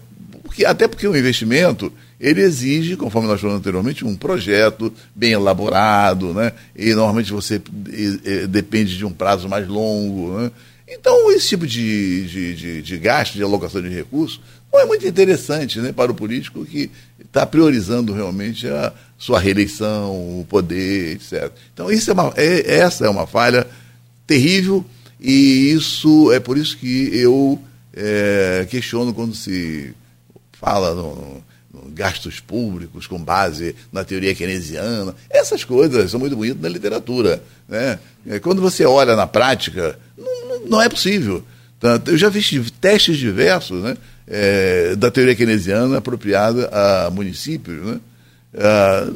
porque, 0.47 0.65
até 0.65 0.87
porque 0.87 1.07
o 1.07 1.15
investimento 1.15 1.91
ele 2.19 2.41
exige, 2.41 2.95
conforme 2.95 3.27
nós 3.27 3.39
falamos 3.39 3.59
anteriormente, 3.59 4.03
um 4.03 4.15
projeto 4.15 4.91
bem 5.15 5.33
elaborado, 5.33 6.33
né? 6.33 6.51
e 6.75 6.93
normalmente 6.95 7.31
você 7.31 7.61
depende 8.49 8.97
de 8.97 9.05
um 9.05 9.11
prazo 9.11 9.47
mais 9.47 9.67
longo. 9.67 10.39
Né? 10.39 10.51
Então, 10.87 11.31
esse 11.31 11.49
tipo 11.49 11.67
de, 11.67 12.25
de, 12.27 12.55
de, 12.55 12.81
de, 12.81 12.97
gasto, 12.97 13.33
de 13.33 13.43
alocação 13.43 13.81
de 13.81 13.89
recursos, 13.89 14.41
não 14.73 14.79
é 14.79 14.85
muito 14.85 15.05
interessante 15.05 15.79
né, 15.79 15.91
para 15.91 16.11
o 16.11 16.15
político 16.15 16.65
que 16.65 16.89
está 17.23 17.45
priorizando 17.45 18.13
realmente 18.13 18.67
a 18.67 18.93
sua 19.17 19.39
reeleição, 19.39 20.11
o 20.39 20.45
poder, 20.49 21.15
etc. 21.15 21.51
Então, 21.73 21.91
isso 21.91 22.09
é 22.09 22.13
uma, 22.13 22.33
é, 22.35 22.77
essa 22.77 23.05
é 23.05 23.09
uma 23.09 23.27
falha 23.27 23.67
terrível 24.25 24.83
e 25.19 25.71
isso 25.71 26.31
é 26.31 26.39
por 26.39 26.57
isso 26.57 26.77
que 26.77 27.09
eu 27.13 27.61
é, 27.93 28.67
questiono 28.69 29.13
quando 29.13 29.35
se 29.35 29.93
fala 30.59 30.93
no, 30.93 31.43
no 31.73 31.89
gastos 31.91 32.39
públicos 32.39 33.07
com 33.07 33.21
base 33.21 33.75
na 33.91 34.03
teoria 34.03 34.35
keynesiana. 34.35 35.15
Essas 35.29 35.63
coisas 35.63 36.09
são 36.11 36.19
muito 36.19 36.35
bonitas 36.35 36.61
na 36.61 36.69
literatura. 36.69 37.41
Né? 37.67 37.99
É, 38.25 38.39
quando 38.39 38.61
você 38.61 38.85
olha 38.85 39.15
na 39.15 39.27
prática, 39.27 39.97
não, 40.17 40.65
não 40.67 40.81
é 40.81 40.89
possível. 40.89 41.43
Eu 42.07 42.17
já 42.17 42.31
fiz 42.31 42.71
testes 42.81 43.17
diversos 43.17 43.83
né, 43.83 43.97
é, 44.27 44.95
da 44.95 45.11
teoria 45.11 45.35
keynesiana 45.35 45.99
apropriada 45.99 46.69
a 46.71 47.11
municípios. 47.11 47.85
Né? 47.85 47.99
Ah, 48.57 49.07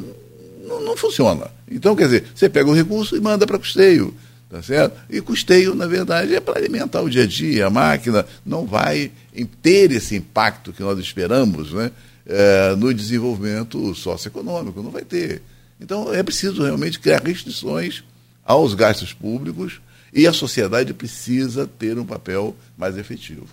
não, 0.66 0.80
não, 0.80 0.96
funciona. 0.96 1.46
Então, 1.70 1.96
quer 1.96 2.04
dizer, 2.04 2.24
você 2.34 2.48
pega 2.48 2.70
o 2.70 2.74
recurso 2.74 3.16
e 3.16 3.20
manda 3.20 3.46
para 3.46 3.58
custeio. 3.58 4.14
Tá 4.48 4.62
certo? 4.62 4.94
E 5.08 5.20
custeio, 5.22 5.74
na 5.74 5.86
verdade, 5.86 6.34
é 6.34 6.40
para 6.40 6.58
alimentar 6.58 7.00
o 7.00 7.08
dia 7.08 7.22
a 7.22 7.26
dia. 7.26 7.66
A 7.66 7.70
máquina 7.70 8.26
não 8.44 8.66
vai 8.66 9.10
ter 9.60 9.90
esse 9.92 10.16
impacto 10.16 10.72
que 10.72 10.82
nós 10.82 10.98
esperamos 10.98 11.72
né, 11.72 11.90
é, 12.26 12.74
no 12.76 12.92
desenvolvimento 12.92 13.94
socioeconômico. 13.94 14.82
Não 14.82 14.90
vai 14.90 15.02
ter. 15.02 15.42
Então, 15.80 16.12
é 16.12 16.22
preciso 16.22 16.62
realmente 16.62 17.00
criar 17.00 17.22
restrições 17.22 18.04
aos 18.44 18.74
gastos 18.74 19.12
públicos 19.12 19.80
e 20.12 20.26
a 20.26 20.32
sociedade 20.32 20.92
precisa 20.92 21.66
ter 21.66 21.98
um 21.98 22.04
papel 22.04 22.54
mais 22.76 22.98
efetivo. 22.98 23.46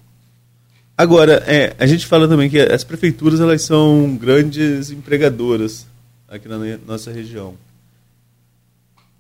Agora, 0.98 1.44
é, 1.48 1.74
a 1.80 1.88
gente 1.88 2.06
fala 2.06 2.28
também 2.28 2.50
que 2.50 2.60
as 2.60 2.84
prefeituras 2.84 3.40
elas 3.40 3.62
são 3.62 4.18
grandes 4.18 4.92
empregadoras 4.92 5.88
aqui 6.28 6.48
na 6.48 6.58
nossa 6.86 7.12
região. 7.12 7.56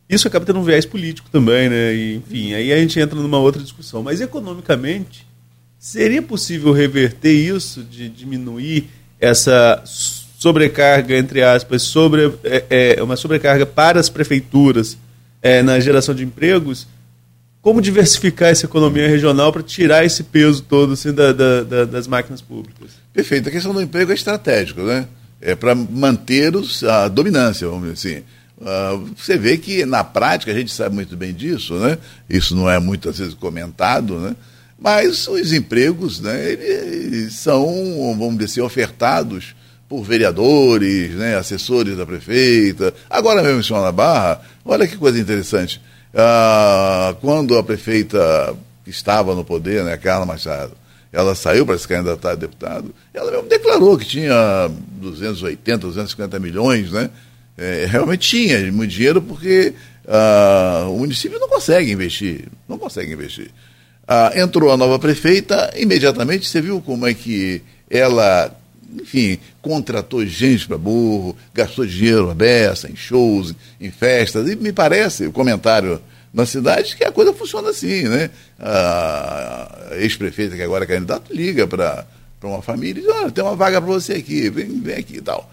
Isso 0.09 0.27
acaba 0.27 0.45
tendo 0.45 0.59
um 0.59 0.63
viés 0.63 0.85
político 0.85 1.29
também, 1.31 1.69
né? 1.69 1.93
E, 1.93 2.15
enfim, 2.15 2.53
aí 2.53 2.73
a 2.73 2.77
gente 2.77 2.99
entra 2.99 3.17
numa 3.17 3.37
outra 3.37 3.61
discussão. 3.61 4.03
Mas 4.03 4.19
economicamente, 4.19 5.25
Seria 5.79 6.21
possível 6.21 6.73
reverter 6.73 7.31
isso, 7.31 7.81
de 7.81 8.09
diminuir 8.09 8.89
essa 9.17 9.81
sobrecarga, 9.85 11.17
entre 11.17 11.41
aspas, 11.41 11.83
sobre, 11.83 12.33
é, 12.43 12.95
é, 12.97 13.03
uma 13.03 13.15
sobrecarga 13.15 13.65
para 13.65 13.97
as 13.97 14.09
prefeituras 14.09 14.97
é, 15.41 15.63
na 15.63 15.79
geração 15.79 16.13
de 16.13 16.21
empregos? 16.23 16.85
Como 17.61 17.81
diversificar 17.81 18.49
essa 18.49 18.65
economia 18.65 19.07
regional 19.07 19.53
para 19.53 19.63
tirar 19.63 20.03
esse 20.03 20.23
peso 20.23 20.63
todo 20.63 20.93
assim, 20.93 21.13
da, 21.13 21.31
da, 21.31 21.63
da, 21.63 21.85
das 21.85 22.07
máquinas 22.07 22.41
públicas? 22.41 22.91
Perfeito. 23.13 23.47
A 23.47 23.51
questão 23.51 23.73
do 23.73 23.81
emprego 23.81 24.11
é 24.11 24.15
estratégico, 24.15 24.81
né? 24.81 25.07
É 25.41 25.55
para 25.55 25.73
manter 25.73 26.57
os, 26.57 26.83
a 26.83 27.07
dominância, 27.07 27.67
vamos 27.67 27.93
dizer 27.93 28.17
assim. 28.17 28.23
Uh, 28.59 29.13
você 29.15 29.37
vê 29.37 29.57
que 29.57 29.85
na 29.85 30.03
prática 30.03 30.51
a 30.51 30.55
gente 30.55 30.73
sabe 30.73 30.93
muito 30.93 31.15
bem 31.15 31.33
disso, 31.33 31.75
né? 31.75 31.97
Isso 32.29 32.53
não 32.53 32.69
é 32.69 32.79
muitas 32.79 33.17
vezes 33.17 33.33
comentado, 33.33 34.19
né? 34.19 34.35
Mas 34.81 35.27
os 35.27 35.51
empregos, 35.51 36.21
né, 36.21 36.51
eles 36.51 37.35
são, 37.35 37.65
vamos 38.17 38.37
dizer 38.37 38.45
assim, 38.45 38.61
ofertados 38.61 39.53
por 39.89 40.03
vereadores, 40.03 41.11
né, 41.15 41.35
assessores 41.35 41.97
da 41.97 42.05
prefeita. 42.05 42.93
Agora 43.09 43.43
mesmo 43.43 43.59
em 43.77 43.81
da 43.81 43.91
Barra, 43.91 44.41
olha 44.63 44.87
que 44.87 44.95
coisa 44.95 45.19
interessante. 45.19 45.81
Ah, 46.13 47.13
quando 47.19 47.57
a 47.57 47.63
prefeita 47.63 48.55
que 48.85 48.89
estava 48.89 49.35
no 49.35 49.43
poder, 49.43 49.83
né, 49.83 49.97
Carla 49.97 50.25
Machado, 50.25 50.73
ela 51.11 51.35
saiu 51.35 51.65
para 51.65 51.77
se 51.77 51.87
candidatar 51.87 52.31
a 52.31 52.35
deputado, 52.35 52.93
ela 53.13 53.31
mesmo 53.31 53.49
declarou 53.49 53.97
que 53.97 54.05
tinha 54.05 54.71
280, 55.01 55.87
250 55.87 56.39
milhões, 56.39 56.91
né? 56.91 57.09
É, 57.57 57.85
realmente 57.89 58.29
tinha 58.29 58.71
muito 58.71 58.91
dinheiro 58.91 59.21
porque 59.21 59.73
ah, 60.07 60.85
o 60.87 60.99
município 60.99 61.39
não 61.39 61.49
consegue 61.49 61.91
investir, 61.91 62.45
não 62.67 62.77
consegue 62.77 63.11
investir. 63.11 63.51
Ah, 64.11 64.31
entrou 64.33 64.71
a 64.71 64.75
nova 64.75 64.97
prefeita, 64.97 65.71
imediatamente 65.77 66.49
você 66.49 66.59
viu 66.59 66.81
como 66.81 67.05
é 67.05 67.13
que 67.13 67.61
ela, 67.87 68.51
enfim, 68.99 69.37
contratou 69.61 70.25
gente 70.25 70.67
para 70.67 70.79
burro, 70.79 71.37
gastou 71.53 71.85
dinheiro 71.85 72.27
a 72.27 72.33
beça, 72.33 72.89
em 72.89 72.95
shows, 72.95 73.53
em 73.79 73.91
festas, 73.91 74.49
e 74.49 74.55
me 74.55 74.73
parece, 74.73 75.27
o 75.27 75.31
comentário 75.31 76.01
na 76.33 76.43
cidade, 76.43 76.95
que 76.95 77.03
a 77.03 77.11
coisa 77.11 77.31
funciona 77.33 77.69
assim, 77.69 78.05
né? 78.05 78.31
A 78.59 79.89
ex-prefeita, 79.99 80.55
que 80.55 80.63
agora 80.63 80.85
é 80.85 80.87
candidato, 80.87 81.31
liga 81.31 81.67
para 81.67 82.07
uma 82.41 82.63
família 82.63 83.01
e 83.01 83.03
diz, 83.03 83.13
olha, 83.13 83.29
tem 83.29 83.43
uma 83.43 83.55
vaga 83.55 83.79
para 83.79 83.91
você 83.91 84.13
aqui, 84.13 84.49
vem, 84.49 84.81
vem 84.81 84.95
aqui 84.95 85.17
e 85.17 85.21
tal. 85.21 85.47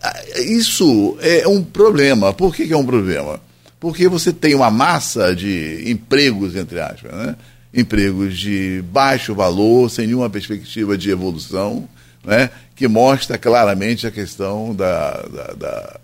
Ah, 0.00 0.22
isso 0.38 1.18
é 1.20 1.48
um 1.48 1.60
problema. 1.60 2.32
Por 2.32 2.54
que, 2.54 2.68
que 2.68 2.72
é 2.72 2.76
um 2.76 2.86
problema? 2.86 3.40
Porque 3.80 4.06
você 4.06 4.32
tem 4.32 4.54
uma 4.54 4.70
massa 4.70 5.34
de 5.34 5.90
empregos, 5.90 6.54
entre 6.54 6.78
aspas, 6.78 7.10
né? 7.10 7.34
Empregos 7.72 8.38
de 8.38 8.82
baixo 8.90 9.34
valor, 9.34 9.90
sem 9.90 10.06
nenhuma 10.06 10.30
perspectiva 10.30 10.96
de 10.96 11.10
evolução, 11.10 11.88
né, 12.24 12.50
que 12.74 12.88
mostra 12.88 13.38
claramente 13.38 14.06
a 14.06 14.10
questão 14.10 14.74
da, 14.74 15.12
da, 15.22 15.52
da, 15.52 16.00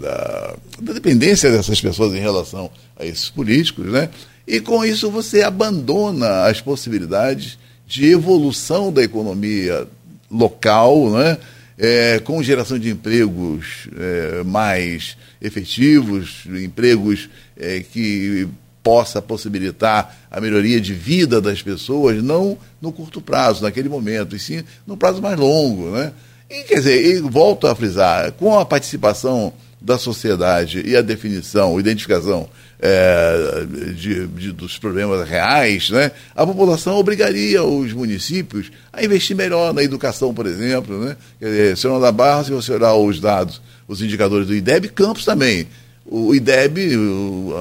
da, 0.00 0.56
da 0.80 0.92
dependência 0.92 1.50
dessas 1.50 1.80
pessoas 1.80 2.14
em 2.14 2.20
relação 2.20 2.70
a 2.98 3.04
esses 3.04 3.28
políticos, 3.28 3.86
né? 3.86 4.08
E 4.46 4.60
com 4.60 4.84
isso 4.84 5.10
você 5.10 5.42
abandona 5.42 6.46
as 6.46 6.60
possibilidades 6.60 7.58
de 7.86 8.06
evolução 8.06 8.92
da 8.92 9.02
economia 9.02 9.86
local, 10.30 11.10
né? 11.10 11.38
É, 11.78 12.18
com 12.18 12.42
geração 12.42 12.78
de 12.78 12.90
empregos 12.90 13.88
é, 13.96 14.42
mais 14.42 15.16
efetivos, 15.40 16.44
empregos 16.46 17.30
é, 17.56 17.80
que 17.80 18.46
possa 18.82 19.20
possibilitar 19.20 20.16
a 20.30 20.40
melhoria 20.40 20.80
de 20.80 20.94
vida 20.94 21.40
das 21.40 21.62
pessoas, 21.62 22.22
não 22.22 22.56
no 22.80 22.92
curto 22.92 23.20
prazo, 23.20 23.62
naquele 23.62 23.88
momento, 23.88 24.34
e 24.34 24.38
sim 24.38 24.62
no 24.86 24.96
prazo 24.96 25.20
mais 25.20 25.38
longo. 25.38 25.90
Né? 25.90 26.12
E, 26.48 26.62
quer 26.64 26.76
dizer, 26.76 27.04
e 27.04 27.20
volto 27.20 27.66
a 27.66 27.74
frisar, 27.74 28.32
com 28.32 28.58
a 28.58 28.64
participação 28.64 29.52
da 29.80 29.96
sociedade 29.96 30.82
e 30.84 30.94
a 30.94 31.00
definição, 31.00 31.80
identificação 31.80 32.48
é, 32.78 33.66
de, 33.94 34.26
de, 34.26 34.52
dos 34.52 34.78
problemas 34.78 35.26
reais, 35.28 35.88
né, 35.90 36.10
a 36.34 36.46
população 36.46 36.96
obrigaria 36.96 37.62
os 37.64 37.92
municípios 37.92 38.70
a 38.92 39.02
investir 39.02 39.34
melhor 39.34 39.72
na 39.72 39.82
educação, 39.82 40.34
por 40.34 40.46
exemplo. 40.46 40.98
Né? 41.02 41.16
Quer 41.38 41.46
dizer, 41.46 41.76
Senhor 41.78 41.98
da 41.98 42.12
Barra, 42.12 42.44
se 42.44 42.50
você 42.50 42.72
olhar 42.72 42.94
os 42.94 43.20
dados, 43.20 43.62
os 43.88 44.02
indicadores 44.02 44.46
do 44.46 44.54
IDEB, 44.54 44.88
Campos 44.88 45.24
também 45.24 45.66
o 46.10 46.34
IDEB, 46.34 46.90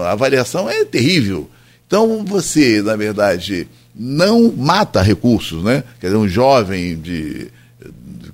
a 0.04 0.12
avaliação 0.12 0.68
é 0.68 0.84
terrível. 0.84 1.48
Então 1.86 2.26
você, 2.26 2.82
na 2.82 2.96
verdade, 2.96 3.68
não 3.96 4.52
mata 4.52 5.02
recursos, 5.02 5.64
né? 5.64 5.84
Quer 6.00 6.08
dizer, 6.08 6.18
um 6.18 6.28
jovem 6.28 7.00
de 7.00 7.48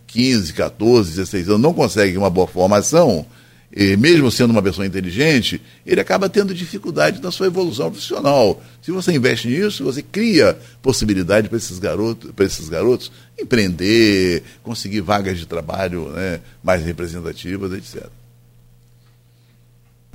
15, 0.07 0.53
14, 0.53 1.11
16 1.11 1.49
anos 1.49 1.61
não 1.61 1.73
consegue 1.73 2.17
uma 2.17 2.29
boa 2.29 2.47
formação, 2.47 3.25
e 3.75 3.97
mesmo 3.97 4.31
sendo 4.31 4.51
uma 4.51 4.61
pessoa 4.61 4.87
inteligente, 4.87 5.61
ele 5.85 5.99
acaba 5.99 6.29
tendo 6.29 6.53
dificuldade 6.53 7.21
na 7.21 7.29
sua 7.29 7.47
evolução 7.47 7.91
profissional. 7.91 8.63
Se 8.81 8.91
você 8.91 9.11
investe 9.11 9.49
nisso, 9.49 9.83
você 9.83 10.01
cria 10.01 10.57
possibilidade 10.81 11.49
para 11.49 11.57
esses 11.57 11.77
garotos, 11.77 12.31
para 12.31 12.45
esses 12.45 12.69
garotos 12.69 13.11
empreender, 13.37 14.43
conseguir 14.63 15.01
vagas 15.01 15.37
de 15.37 15.45
trabalho 15.45 16.09
né, 16.11 16.39
mais 16.63 16.85
representativas, 16.85 17.73
etc. 17.73 18.09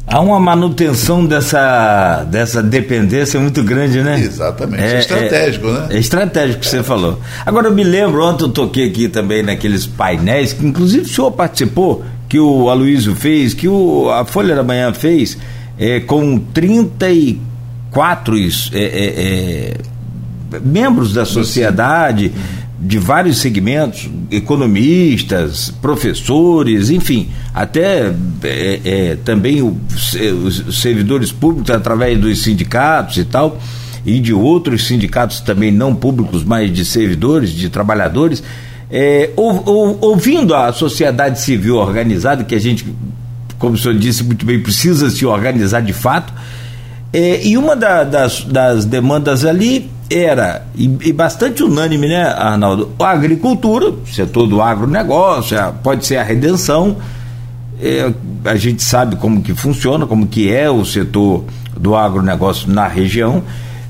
Há 0.06 0.20
uma 0.20 0.40
manutenção 0.40 1.24
dessa, 1.24 2.24
dessa 2.24 2.62
dependência 2.62 3.38
muito 3.38 3.62
grande, 3.62 4.02
né? 4.02 4.18
Exatamente. 4.18 4.82
É, 4.82 4.96
é 4.96 4.98
estratégico, 4.98 5.68
é, 5.68 5.72
né? 5.72 5.86
É 5.90 5.98
estratégico 5.98 6.60
que 6.60 6.66
você 6.66 6.82
falou. 6.82 7.20
Agora 7.46 7.68
eu 7.68 7.74
me 7.74 7.84
lembro, 7.84 8.24
ontem 8.24 8.44
eu 8.44 8.48
toquei 8.48 8.88
aqui 8.88 9.08
também 9.08 9.42
naqueles 9.42 9.86
painéis, 9.86 10.52
que 10.52 10.66
inclusive 10.66 11.04
o 11.04 11.08
senhor 11.08 11.30
participou, 11.30 12.04
que 12.28 12.40
o 12.40 12.68
Aloysio 12.68 13.14
fez, 13.14 13.54
que 13.54 13.68
o, 13.68 14.10
a 14.10 14.24
Folha 14.24 14.56
da 14.56 14.64
Manhã 14.64 14.92
fez, 14.92 15.38
é, 15.78 16.00
com 16.00 16.38
34 16.38 18.36
é, 18.36 18.78
é, 18.78 18.82
é, 18.82 19.74
membros 20.62 21.12
da 21.12 21.24
sociedade 21.24 22.32
de 22.80 22.98
vários 22.98 23.38
segmentos, 23.38 24.08
economistas, 24.30 25.70
professores, 25.82 26.88
enfim, 26.88 27.28
até 27.52 28.10
é, 28.42 28.80
é, 28.84 29.16
também 29.22 29.60
o, 29.60 29.76
os 30.44 30.80
servidores 30.80 31.30
públicos 31.30 31.70
através 31.70 32.18
dos 32.18 32.42
sindicatos 32.42 33.18
e 33.18 33.24
tal, 33.24 33.60
e 34.04 34.18
de 34.18 34.32
outros 34.32 34.86
sindicatos 34.86 35.40
também 35.40 35.70
não 35.70 35.94
públicos, 35.94 36.42
mas 36.42 36.72
de 36.72 36.86
servidores, 36.86 37.50
de 37.50 37.68
trabalhadores, 37.68 38.42
é, 38.90 39.28
ou, 39.36 39.62
ou, 39.66 39.98
ouvindo 40.00 40.54
a 40.54 40.72
sociedade 40.72 41.38
civil 41.38 41.76
organizada, 41.76 42.44
que 42.44 42.54
a 42.54 42.58
gente, 42.58 42.86
como 43.58 43.74
o 43.74 43.78
senhor 43.78 43.98
disse 43.98 44.24
muito 44.24 44.46
bem, 44.46 44.58
precisa 44.58 45.10
se 45.10 45.26
organizar 45.26 45.82
de 45.82 45.92
fato, 45.92 46.32
é, 47.12 47.44
e 47.44 47.56
uma 47.56 47.74
da, 47.74 48.04
das, 48.04 48.44
das 48.44 48.84
demandas 48.84 49.44
ali 49.44 49.90
era, 50.10 50.66
e, 50.74 50.84
e, 51.02 51.12
bastante 51.12 51.62
unânime, 51.62 52.08
né, 52.08 52.24
Arnaldo? 52.24 52.90
A 52.98 53.10
agricultura, 53.10 53.92
setor 54.06 54.46
do 54.46 54.60
agronegócio, 54.60 55.58
a, 55.58 55.72
pode 55.72 56.06
ser 56.06 56.16
a 56.16 56.22
redenção. 56.22 56.96
É, 57.80 58.12
a 58.44 58.56
gente 58.56 58.82
sabe 58.82 59.16
como 59.16 59.40
que 59.42 59.54
funciona, 59.54 60.06
como 60.06 60.26
que 60.26 60.52
é 60.52 60.68
o 60.70 60.84
setor 60.84 61.44
do 61.76 61.96
agronegócio 61.96 62.70
na 62.70 62.86
região. 62.86 63.42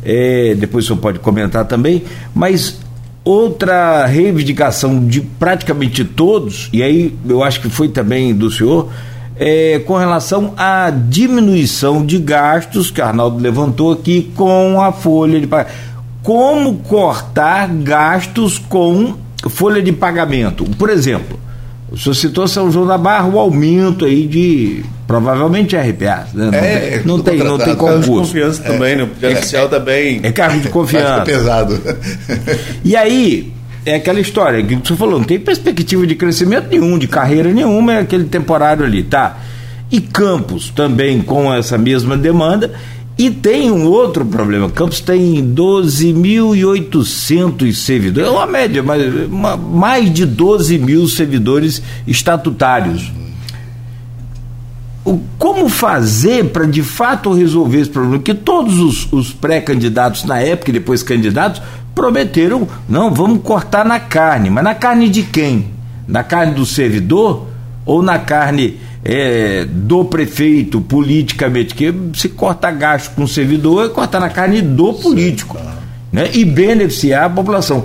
É, 0.02 0.54
depois 0.59 0.85
o 0.85 0.88
senhor 0.88 1.00
pode 1.00 1.18
comentar 1.18 1.64
também, 1.66 2.04
mas 2.35 2.78
outra 3.24 4.06
reivindicação 4.06 5.06
de 5.06 5.20
praticamente 5.20 6.04
todos, 6.04 6.70
e 6.72 6.83
aí 6.83 7.14
eu 7.28 7.42
acho 7.44 7.61
que 7.61 7.68
foi 7.68 7.88
também 7.88 8.35
do 8.35 8.50
senhor, 8.50 8.90
é, 9.40 9.79
com 9.81 9.96
relação 9.96 10.53
à 10.55 10.90
diminuição 10.90 12.05
de 12.05 12.18
gastos 12.18 12.90
que 12.90 13.00
Arnaldo 13.00 13.42
levantou 13.42 13.90
aqui 13.90 14.31
com 14.37 14.81
a 14.81 14.92
folha 14.92 15.40
de 15.40 15.46
pagamento 15.46 15.90
como 16.22 16.74
cortar 16.76 17.68
gastos 17.68 18.59
com 18.59 19.14
folha 19.48 19.83
de 19.83 19.92
pagamento. 19.92 20.64
Por 20.79 20.90
exemplo, 20.90 21.40
o 21.90 21.96
senhor 21.96 22.14
citou 22.14 22.46
São 22.46 22.70
João 22.70 22.87
da 22.87 22.98
Barra, 22.98 23.26
o 23.29 23.38
aumento 23.38 24.05
aí 24.05 24.26
de 24.26 24.85
provavelmente 25.07 25.76
RPA. 25.76 26.29
Né? 26.35 26.50
Não, 26.50 26.55
é, 26.55 26.79
tem, 26.79 27.05
não, 27.05 27.20
tem, 27.20 27.38
não 27.38 27.59
tem 27.59 27.74
concurso. 27.74 27.85
Cargo 27.85 28.03
de 28.03 28.11
confiança 28.11 28.62
é, 28.62 28.66
também, 28.70 28.96
no 28.96 29.09
é, 29.22 29.68
também. 29.68 30.20
É 30.22 30.33
cargo 30.33 30.61
de 30.61 30.68
confiança. 30.68 31.22
pesado. 31.22 31.81
E 32.85 32.94
aí, 32.94 33.53
é 33.85 33.95
aquela 33.95 34.21
história 34.21 34.62
que 34.62 34.77
você 34.77 34.95
falou, 34.95 35.19
não 35.19 35.25
tem 35.25 35.38
perspectiva 35.38 36.07
de 36.07 36.14
crescimento 36.14 36.69
nenhum, 36.69 36.99
de 36.99 37.09
carreira 37.09 37.53
nenhuma, 37.53 37.95
é 37.95 38.01
aquele 38.01 38.25
temporário 38.25 38.85
ali, 38.85 39.03
tá? 39.03 39.38
E 39.90 40.01
Campos 40.01 40.71
também 40.71 41.21
com 41.21 41.53
essa 41.53 41.77
mesma 41.77 42.16
demanda 42.16 42.73
e 43.21 43.31
tem 43.31 43.71
um 43.71 43.87
outro 43.87 44.25
problema. 44.25 44.71
Campos 44.71 45.01
tem 45.01 45.55
12.800 45.55 47.75
servidores. 47.75 48.29
É 48.29 48.33
uma 48.33 48.47
média, 48.47 48.83
mas 48.83 49.27
uma, 49.27 49.59
mais 49.59 50.11
de 50.12 50.25
12 50.25 50.79
mil 50.79 51.07
servidores 51.07 51.83
estatutários. 52.07 53.12
O, 55.05 55.21
como 55.38 55.69
fazer 55.69 56.47
para 56.47 56.66
de 56.66 56.83
fato 56.83 57.31
resolver 57.33 57.81
esse 57.81 57.90
problema? 57.90 58.23
Que 58.23 58.33
todos 58.33 58.79
os, 58.79 59.12
os 59.12 59.33
pré-candidatos 59.33 60.25
na 60.25 60.40
época 60.40 60.71
e 60.71 60.75
depois 60.75 61.03
candidatos 61.03 61.61
prometeram, 61.94 62.66
não, 62.88 63.12
vamos 63.12 63.42
cortar 63.42 63.85
na 63.85 64.00
carne, 64.00 64.50
mas 64.50 64.64
na 64.64 64.74
carne 64.74 65.09
de 65.09 65.22
quem? 65.22 65.70
Na 66.07 66.22
carne 66.22 66.55
do 66.55 66.66
servidor 66.66 67.46
ou 67.85 68.03
na 68.03 68.18
carne 68.18 68.79
é, 69.05 69.64
do 69.64 70.05
prefeito 70.05 70.81
politicamente? 70.81 71.74
Que 71.74 71.92
se 72.14 72.29
corta 72.29 72.70
gasto 72.70 73.14
com 73.14 73.24
o 73.24 73.29
servidor, 73.29 73.87
é 73.87 73.88
cortar 73.88 74.20
na 74.20 74.31
carne 74.31 74.62
do 74.62 74.92
político 74.94 75.57
né? 76.12 76.31
e 76.33 76.44
beneficiar 76.44 77.24
a 77.24 77.31
população 77.31 77.85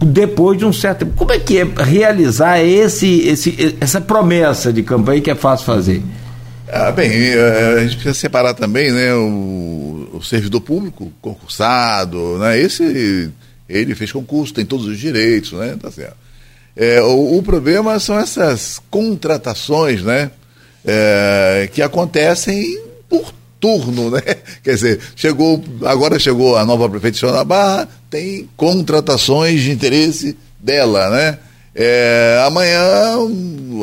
depois 0.00 0.58
de 0.58 0.64
um 0.64 0.72
certo 0.72 1.00
tempo. 1.00 1.12
Como 1.16 1.32
é 1.32 1.38
que 1.38 1.58
é 1.58 1.66
realizar 1.82 2.60
esse, 2.60 3.20
esse, 3.28 3.76
essa 3.80 4.00
promessa 4.00 4.72
de 4.72 4.82
campanha 4.82 5.20
que 5.20 5.30
é 5.30 5.34
fácil 5.34 5.66
fazer? 5.66 6.02
Ah, 6.72 6.90
bem, 6.90 7.10
eh, 7.10 7.74
a 7.76 7.82
gente 7.82 7.96
precisa 7.96 8.14
separar 8.14 8.54
também 8.54 8.90
né, 8.90 9.14
o, 9.14 9.93
o 9.93 9.93
servidor 10.24 10.60
público, 10.60 11.12
concursado, 11.20 12.38
né, 12.38 12.58
esse 12.58 13.30
ele 13.68 13.94
fez 13.94 14.12
concurso, 14.12 14.52
tem 14.52 14.66
todos 14.66 14.86
os 14.86 14.98
direitos, 14.98 15.52
né, 15.52 15.76
tá 15.80 15.90
certo. 15.90 16.16
É, 16.76 17.00
o, 17.02 17.38
o, 17.38 17.42
problema 17.42 17.98
são 18.00 18.18
essas 18.18 18.80
contratações, 18.90 20.02
né, 20.02 20.30
é, 20.84 21.68
que 21.72 21.80
acontecem 21.80 22.80
por 23.08 23.32
turno, 23.64 24.10
né? 24.10 24.20
Quer 24.62 24.74
dizer, 24.74 25.00
chegou, 25.16 25.64
agora 25.84 26.18
chegou 26.18 26.56
a 26.56 26.66
nova 26.66 26.86
prefeita 26.90 27.18
de 27.18 27.44
Barra, 27.46 27.88
tem 28.10 28.46
contratações 28.56 29.62
de 29.62 29.70
interesse 29.70 30.36
dela, 30.60 31.08
né? 31.08 31.38
É, 31.74 32.44
amanhã 32.46 32.82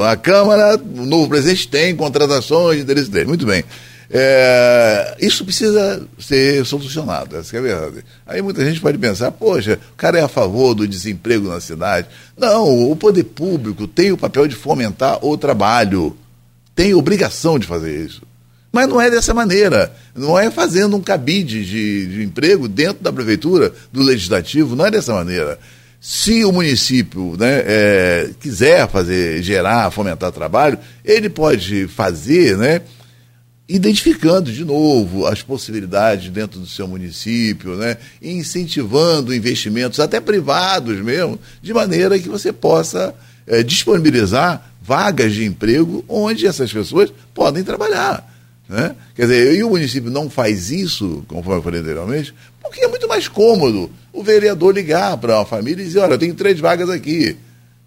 a 0.08 0.16
Câmara, 0.16 0.78
o 0.78 1.06
novo 1.06 1.28
presidente 1.28 1.68
tem 1.68 1.96
contratações 1.96 2.78
de 2.78 2.84
interesse 2.84 3.10
dele. 3.10 3.26
Muito 3.26 3.46
bem. 3.46 3.64
É, 4.14 5.16
isso 5.22 5.46
precisa 5.46 6.06
ser 6.20 6.66
solucionado, 6.66 7.38
essa 7.38 7.56
é 7.56 7.60
a 7.60 7.62
verdade. 7.62 8.06
Aí 8.28 8.42
muita 8.42 8.66
gente 8.66 8.82
pode 8.82 8.98
pensar, 8.98 9.32
poxa, 9.32 9.80
o 9.94 9.96
cara 9.96 10.20
é 10.20 10.22
a 10.22 10.28
favor 10.28 10.74
do 10.76 10.86
desemprego 10.86 11.48
na 11.48 11.62
cidade. 11.62 12.08
Não, 12.38 12.92
o 12.92 12.96
poder 12.96 13.24
público 13.24 13.88
tem 13.88 14.12
o 14.12 14.18
papel 14.18 14.48
de 14.48 14.56
fomentar 14.56 15.24
o 15.26 15.38
trabalho, 15.38 16.18
tem 16.76 16.94
obrigação 16.94 17.58
de 17.58 17.66
fazer 17.66 18.06
isso. 18.06 18.22
Mas 18.72 18.88
não 18.88 19.00
é 19.00 19.10
dessa 19.10 19.34
maneira. 19.34 19.94
Não 20.16 20.38
é 20.38 20.50
fazendo 20.52 20.96
um 20.96 21.02
cabide 21.02 21.66
de, 21.66 22.08
de 22.08 22.24
emprego 22.24 22.68
dentro 22.68 23.04
da 23.04 23.14
prefeitura, 23.14 23.72
do 23.92 24.02
legislativo, 24.02 24.76
não 24.76 24.86
é 24.86 24.92
dessa 24.92 25.14
maneira. 25.14 25.58
Se 26.00 26.44
o 26.44 26.52
município 26.52 27.36
né, 27.38 27.62
é, 27.66 28.30
quiser 28.40 28.90
fazer, 28.90 29.42
gerar, 29.44 29.92
fomentar 29.92 30.32
trabalho, 30.32 30.80
ele 31.06 31.30
pode 31.30 31.88
fazer, 31.88 32.58
né, 32.58 32.82
identificando 33.76 34.52
de 34.52 34.66
novo 34.66 35.26
as 35.26 35.42
possibilidades 35.42 36.30
dentro 36.30 36.60
do 36.60 36.68
seu 36.68 36.88
município, 36.88 37.76
né, 37.76 37.98
incentivando 38.22 39.34
investimentos, 39.34 40.00
até 40.00 40.20
privados 40.20 41.00
mesmo, 41.00 41.40
de 41.62 41.74
maneira 41.74 42.20
que 42.20 42.28
você 42.28 42.52
possa 42.52 43.16
é, 43.48 43.64
disponibilizar 43.64 44.72
vagas 44.82 45.34
de 45.34 45.46
emprego 45.46 46.04
onde 46.08 46.46
essas 46.46 46.72
pessoas 46.72 47.14
podem 47.34 47.64
trabalhar. 47.64 48.28
Né? 48.68 48.96
Quer 49.16 49.22
dizer, 49.24 49.56
e 49.56 49.64
o 49.64 49.70
município 49.70 50.12
não 50.12 50.30
faz 50.30 50.70
isso, 50.70 51.24
conforme 51.28 51.60
eu 51.60 51.64
falei 51.64 51.80
anteriormente, 51.80 52.34
porque 52.62 52.84
é 52.84 52.88
muito 52.88 53.08
mais 53.08 53.28
cômodo 53.28 53.90
o 54.12 54.24
vereador 54.24 54.74
ligar 54.74 55.18
para 55.18 55.38
uma 55.38 55.46
família 55.46 55.82
e 55.82 55.86
dizer, 55.86 56.00
olha, 56.00 56.14
eu 56.14 56.20
tenho 56.20 56.34
três 56.34 56.60
vagas 56.60 56.90
aqui, 56.90 57.38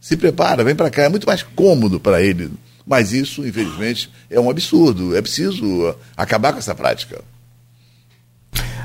se 0.00 0.16
prepara, 0.16 0.64
vem 0.64 0.74
para 0.74 0.90
cá, 0.90 1.04
é 1.04 1.08
muito 1.08 1.26
mais 1.26 1.42
cômodo 1.42 1.98
para 1.98 2.22
ele. 2.22 2.50
Mas 2.86 3.12
isso, 3.12 3.46
infelizmente, 3.46 4.10
é 4.30 4.38
um 4.38 4.50
absurdo. 4.50 5.16
É 5.16 5.22
preciso 5.22 5.94
acabar 6.16 6.52
com 6.52 6.58
essa 6.58 6.74
prática. 6.74 7.22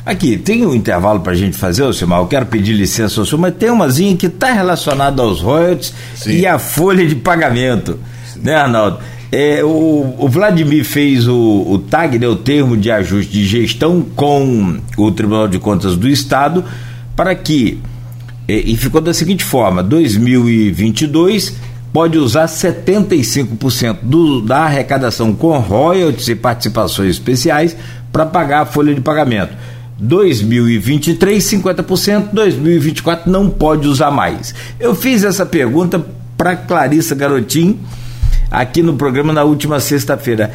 Aqui, 0.06 0.38
tem 0.38 0.66
um 0.66 0.74
intervalo 0.74 1.20
para 1.20 1.34
a 1.34 1.36
gente 1.36 1.58
fazer, 1.58 1.94
Silmar, 1.94 2.20
eu 2.20 2.28
quero 2.28 2.46
pedir 2.46 2.74
licença 2.74 3.20
ao 3.20 3.26
senhor, 3.26 3.40
mas 3.40 3.54
tem 3.56 3.70
umazinha 3.70 4.16
que 4.16 4.28
está 4.28 4.52
relacionada 4.54 5.22
aos 5.22 5.42
royalties 5.42 5.94
Sim. 6.16 6.32
e 6.32 6.48
à 6.48 6.58
folha 6.58 7.06
de 7.06 7.16
pagamento, 7.16 8.00
Sim. 8.34 8.40
né, 8.42 8.56
Arnaldo? 8.56 9.00
É, 9.32 9.64
o, 9.64 10.16
o, 10.18 10.28
Vladimir 10.28 10.84
fez 10.84 11.28
o, 11.28 11.64
o 11.68 11.78
TAG, 11.78 12.18
né, 12.18 12.28
o 12.28 12.36
termo 12.36 12.76
de 12.76 12.90
ajuste 12.90 13.32
de 13.32 13.46
gestão, 13.46 14.02
com 14.02 14.80
o 14.98 15.12
Tribunal 15.12 15.48
de 15.48 15.60
Contas 15.60 15.96
do 15.96 16.08
Estado, 16.08 16.66
para 17.16 17.36
que, 17.36 17.80
é, 18.48 18.54
e 18.56 18.76
ficou 18.76 19.02
da 19.02 19.14
seguinte 19.14 19.44
forma: 19.44 19.84
2022 19.84 21.56
pode 21.92 22.18
usar 22.18 22.46
75% 22.46 23.98
do, 24.02 24.42
da 24.42 24.60
arrecadação 24.60 25.34
com 25.34 25.58
royalties 25.58 26.28
e 26.28 26.36
participações 26.36 27.12
especiais 27.12 27.76
para 28.12 28.26
pagar 28.26 28.62
a 28.62 28.66
folha 28.66 28.94
de 28.94 29.02
pagamento. 29.02 29.54
2023, 30.00 31.44
50%, 31.44 32.30
2024 32.32 33.30
não 33.30 33.50
pode 33.50 33.88
usar 33.88 34.12
mais. 34.12 34.56
Eu 34.80 34.96
fiz 34.96 35.24
essa 35.24 35.46
pergunta 35.46 36.04
para 36.38 36.56
Clarissa 36.56 37.14
Garotinho 37.14 37.80
aqui 38.50 38.82
no 38.82 38.94
programa 38.96 39.34
na 39.34 39.44
última 39.44 39.80
sexta-feira. 39.80 40.52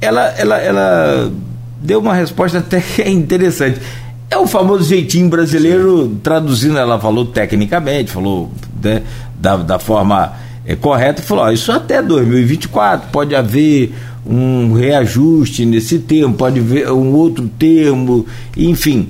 Ela, 0.00 0.22
ela, 0.36 0.58
ela 0.58 1.32
deu 1.80 2.00
uma 2.00 2.14
resposta 2.14 2.58
até 2.58 2.82
interessante. 3.08 3.80
É 4.28 4.36
o 4.36 4.46
famoso 4.46 4.84
jeitinho 4.84 5.28
brasileiro, 5.28 6.16
traduzindo, 6.22 6.78
ela 6.78 6.98
falou 6.98 7.26
tecnicamente, 7.26 8.10
falou 8.10 8.50
né, 8.82 9.02
da, 9.38 9.56
da 9.56 9.78
forma 9.78 10.32
é, 10.64 10.76
correta, 10.76 11.22
falou: 11.22 11.44
ó, 11.44 11.50
isso 11.50 11.72
até 11.72 12.02
2024 12.02 13.10
pode 13.10 13.34
haver 13.34 13.92
um 14.26 14.74
reajuste 14.74 15.64
nesse 15.64 15.98
termo, 15.98 16.34
pode 16.34 16.60
haver 16.60 16.90
um 16.92 17.12
outro 17.12 17.48
termo, 17.48 18.26
enfim. 18.56 19.08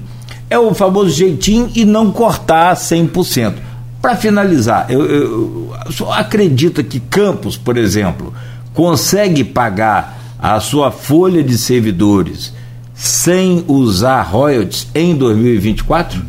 É 0.49 0.59
o 0.59 0.75
famoso 0.75 1.11
jeitinho 1.11 1.71
e 1.75 1.85
não 1.85 2.11
cortar 2.11 2.75
100%. 2.75 3.55
Para 4.01 4.17
finalizar, 4.17 4.87
eu, 4.89 5.05
eu, 5.05 5.75
eu 6.01 6.13
acredita 6.13 6.83
que 6.83 6.99
Campos, 6.99 7.57
por 7.57 7.77
exemplo, 7.77 8.33
consegue 8.73 9.45
pagar 9.45 10.19
a 10.39 10.59
sua 10.59 10.91
folha 10.91 11.43
de 11.43 11.59
servidores 11.59 12.53
sem 12.95 13.65
usar 13.69 14.23
royalties 14.23 14.89
em 14.95 15.15
2024? 15.15 16.21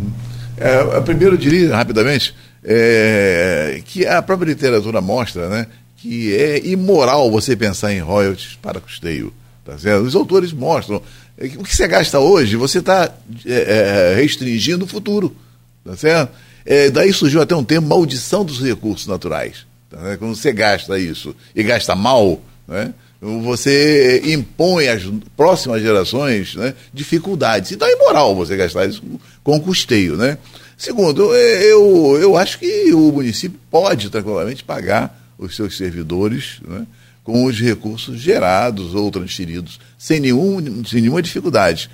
É, 0.58 1.02
primeiro 1.02 1.36
eu 1.36 1.40
diria 1.40 1.76
rapidamente 1.76 2.36
é, 2.64 3.82
que 3.86 4.06
a 4.06 4.22
própria 4.22 4.50
literatura 4.50 5.02
mostra 5.02 5.50
né, 5.50 5.68
que 5.98 6.36
é 6.36 6.66
imoral 6.66 7.30
você 7.32 7.56
pensar 7.56 7.94
em 7.94 8.00
royalties 8.00 8.58
para 8.62 8.80
custeio. 8.80 9.34
Tá 9.64 9.78
certo? 9.78 10.04
Os 10.04 10.16
autores 10.16 10.52
mostram 10.52 11.02
é, 11.38 11.46
o 11.46 11.64
que 11.64 11.76
você 11.76 11.88
gasta 11.88 12.20
hoje, 12.20 12.56
você 12.56 12.80
está 12.80 13.14
é, 13.46 14.14
é, 14.14 14.16
restringindo 14.16 14.86
o 14.86 14.88
futuro. 14.88 15.36
Tá 15.84 15.96
certo? 15.96 16.32
É, 16.66 16.90
daí 16.90 17.12
surgiu 17.12 17.42
até 17.42 17.56
um 17.56 17.64
termo 17.64 17.88
maldição 17.88 18.46
dos 18.46 18.62
recursos 18.62 19.08
naturais. 19.08 19.66
Tá? 19.90 20.18
Quando 20.18 20.36
você 20.36 20.52
gasta 20.52 20.98
isso 21.00 21.36
e 21.56 21.64
gasta 21.64 21.96
mal, 21.96 22.42
né? 22.68 22.94
você 23.22 24.22
impõe 24.26 24.88
às 24.88 25.04
próximas 25.38 25.82
gerações 25.82 26.56
né, 26.56 26.74
dificuldades. 26.94 27.72
Então 27.72 27.88
é 27.88 27.94
imoral 27.94 28.36
você 28.36 28.58
gastar 28.58 28.88
isso 28.88 29.04
com 29.44 29.60
custeio. 29.60 30.18
Né? 30.18 30.38
Segundo, 30.82 31.36
eu, 31.36 32.18
eu 32.20 32.36
acho 32.36 32.58
que 32.58 32.92
o 32.92 33.12
município 33.12 33.60
pode 33.70 34.10
tranquilamente 34.10 34.64
pagar 34.64 35.16
os 35.38 35.56
seus 35.56 35.78
servidores 35.78 36.60
né, 36.68 36.88
com 37.24 37.46
os 37.46 37.60
recursos 37.60 38.20
gerados 38.20 38.96
ou 38.96 39.12
transferidos 39.12 39.80
sem, 39.96 40.20
nenhum, 40.20 40.84
sem 40.84 41.02
nenhuma 41.02 41.22
dificuldade. 41.22 41.88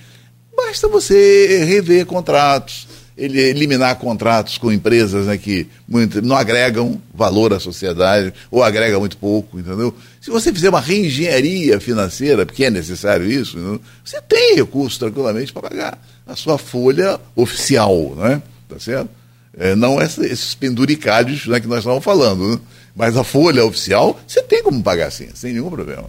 Basta 0.55 0.87
você 0.87 1.65
rever 1.65 2.05
contratos, 2.05 2.87
ele 3.17 3.41
eliminar 3.41 3.97
contratos 3.97 4.57
com 4.57 4.71
empresas 4.71 5.25
né, 5.25 5.37
que 5.37 5.67
muito, 5.85 6.21
não 6.21 6.37
agregam 6.37 7.01
valor 7.13 7.51
à 7.51 7.59
sociedade 7.59 8.33
ou 8.49 8.63
agrega 8.63 8.97
muito 8.97 9.17
pouco, 9.17 9.59
entendeu? 9.59 9.93
Se 10.21 10.29
você 10.29 10.53
fizer 10.53 10.69
uma 10.69 10.79
reengenharia 10.79 11.77
financeira, 11.81 12.45
porque 12.45 12.63
é 12.63 12.69
necessário 12.69 13.29
isso, 13.29 13.57
entendeu? 13.57 13.81
você 14.01 14.21
tem 14.21 14.55
recursos 14.55 14.97
tranquilamente 14.97 15.51
para 15.51 15.63
pagar 15.63 16.01
a 16.25 16.37
sua 16.37 16.57
folha 16.57 17.19
oficial, 17.35 18.15
né? 18.15 18.41
Tá 18.67 18.79
certo? 18.79 19.09
É, 19.57 19.75
não 19.75 19.99
essa, 19.99 20.25
esses 20.25 20.53
penduricários 20.53 21.47
né, 21.47 21.59
que 21.59 21.67
nós 21.67 21.79
estávamos 21.79 22.03
falando, 22.03 22.51
né? 22.51 22.59
mas 22.95 23.17
a 23.17 23.23
folha 23.23 23.65
oficial 23.65 24.19
você 24.27 24.41
tem 24.43 24.61
como 24.61 24.83
pagar 24.83 25.11
sim, 25.11 25.29
sem 25.33 25.53
nenhum 25.53 25.69
problema. 25.69 26.05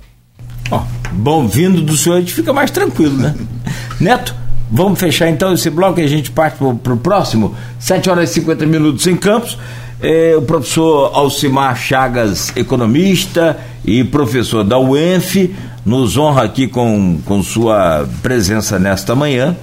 Oh, 0.71 0.81
bom 1.13 1.49
vindo 1.49 1.81
do 1.81 1.97
senhor, 1.97 2.17
a 2.17 2.21
gente 2.21 2.35
fica 2.35 2.53
mais 2.53 2.71
tranquilo, 2.71 3.17
né? 3.17 3.35
Neto, 3.99 4.35
Vamos 4.71 4.99
fechar 4.99 5.31
então 5.31 5.55
esse 5.55 5.71
bloco 5.71 5.99
e 5.99 6.03
a 6.03 6.07
gente 6.07 6.31
parte 6.31 6.59
para 6.59 6.93
o 6.93 6.97
próximo. 6.99 7.57
7 7.79 8.11
horas 8.11 8.31
e 8.31 8.35
50 8.35 8.67
minutos 8.67 9.07
em 9.07 9.17
Campos. 9.17 9.57
É, 10.01 10.37
o 10.37 10.43
professor 10.43 11.11
Alcimar 11.15 11.75
Chagas, 11.77 12.53
economista 12.55 13.59
e 13.85 14.05
professor 14.05 14.63
da 14.63 14.79
UENF, 14.79 15.55
nos 15.85 16.17
honra 16.17 16.45
aqui 16.45 16.69
com, 16.69 17.19
com 17.25 17.43
sua 17.43 18.07
presença 18.23 18.79
nesta 18.79 19.17
manhã. 19.17 19.57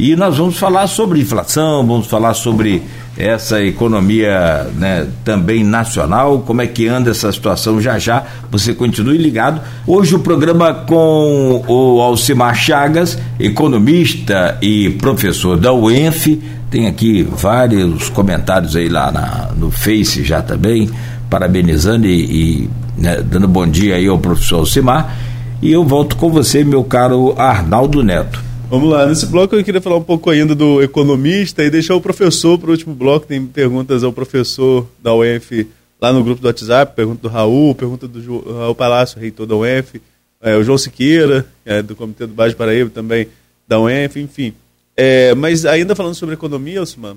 E 0.00 0.16
nós 0.16 0.38
vamos 0.38 0.56
falar 0.56 0.86
sobre 0.86 1.20
inflação, 1.20 1.86
vamos 1.86 2.06
falar 2.06 2.32
sobre 2.32 2.82
essa 3.18 3.62
economia 3.62 4.66
né, 4.74 5.06
também 5.22 5.62
nacional, 5.62 6.38
como 6.38 6.62
é 6.62 6.66
que 6.66 6.88
anda 6.88 7.10
essa 7.10 7.30
situação 7.30 7.82
já 7.82 7.98
já. 7.98 8.24
Você 8.50 8.72
continue 8.72 9.18
ligado. 9.18 9.60
Hoje 9.86 10.14
o 10.14 10.20
programa 10.20 10.72
com 10.72 11.62
o 11.68 12.00
Alcimar 12.00 12.54
Chagas, 12.54 13.18
economista 13.38 14.56
e 14.62 14.88
professor 14.88 15.58
da 15.58 15.70
UENF. 15.70 16.40
Tem 16.70 16.86
aqui 16.86 17.22
vários 17.22 18.08
comentários 18.08 18.76
aí 18.76 18.88
lá 18.88 19.12
na, 19.12 19.50
no 19.54 19.70
Face 19.70 20.24
já 20.24 20.40
também, 20.40 20.88
parabenizando 21.28 22.06
e, 22.06 22.22
e 22.64 22.70
né, 22.96 23.20
dando 23.20 23.46
bom 23.46 23.66
dia 23.66 23.96
aí 23.96 24.06
ao 24.06 24.18
professor 24.18 24.60
Alcimar. 24.60 25.14
E 25.60 25.70
eu 25.70 25.84
volto 25.84 26.16
com 26.16 26.30
você, 26.30 26.64
meu 26.64 26.82
caro 26.82 27.34
Arnaldo 27.36 28.02
Neto. 28.02 28.48
Vamos 28.70 28.88
lá, 28.88 29.04
nesse 29.04 29.26
bloco 29.26 29.56
eu 29.56 29.64
queria 29.64 29.80
falar 29.80 29.96
um 29.96 30.02
pouco 30.02 30.30
ainda 30.30 30.54
do 30.54 30.80
economista 30.80 31.64
e 31.64 31.68
deixar 31.68 31.96
o 31.96 32.00
professor 32.00 32.56
para 32.56 32.68
o 32.68 32.70
último 32.70 32.94
bloco. 32.94 33.26
Tem 33.26 33.44
perguntas 33.44 34.04
ao 34.04 34.12
professor 34.12 34.86
da 35.02 35.12
UF 35.12 35.66
lá 36.00 36.12
no 36.12 36.22
grupo 36.22 36.40
do 36.40 36.46
WhatsApp, 36.46 36.94
pergunta 36.94 37.20
do 37.20 37.28
Raul, 37.28 37.74
pergunta 37.74 38.06
do 38.06 38.52
Raul 38.58 38.74
Palácio, 38.76 39.18
reitor 39.18 39.44
da 39.44 39.56
UF, 39.56 40.00
é, 40.40 40.56
o 40.56 40.62
João 40.62 40.78
Siqueira, 40.78 41.44
é, 41.64 41.82
do 41.82 41.96
Comitê 41.96 42.28
do 42.28 42.32
Baixo 42.32 42.54
Paraíba 42.54 42.88
também 42.90 43.26
da 43.66 43.80
UF, 43.80 44.20
enfim. 44.20 44.54
É, 44.96 45.34
mas 45.34 45.66
ainda 45.66 45.96
falando 45.96 46.14
sobre 46.14 46.36
economia, 46.36 46.80
Osman, 46.80 47.16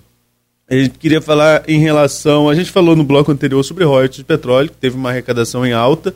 a 0.67 0.73
gente 0.73 0.97
queria 0.97 1.21
falar 1.21 1.65
em 1.67 1.77
relação. 1.77 2.49
A 2.49 2.55
gente 2.55 2.71
falou 2.71 2.95
no 2.95 3.03
bloco 3.03 3.31
anterior 3.31 3.61
sobre 3.61 3.83
royalties 3.83 4.17
de 4.17 4.23
petróleo, 4.23 4.71
que 4.71 4.77
teve 4.77 4.97
uma 4.97 5.11
arrecadação 5.11 5.63
em 5.63 5.71
alta 5.71 6.15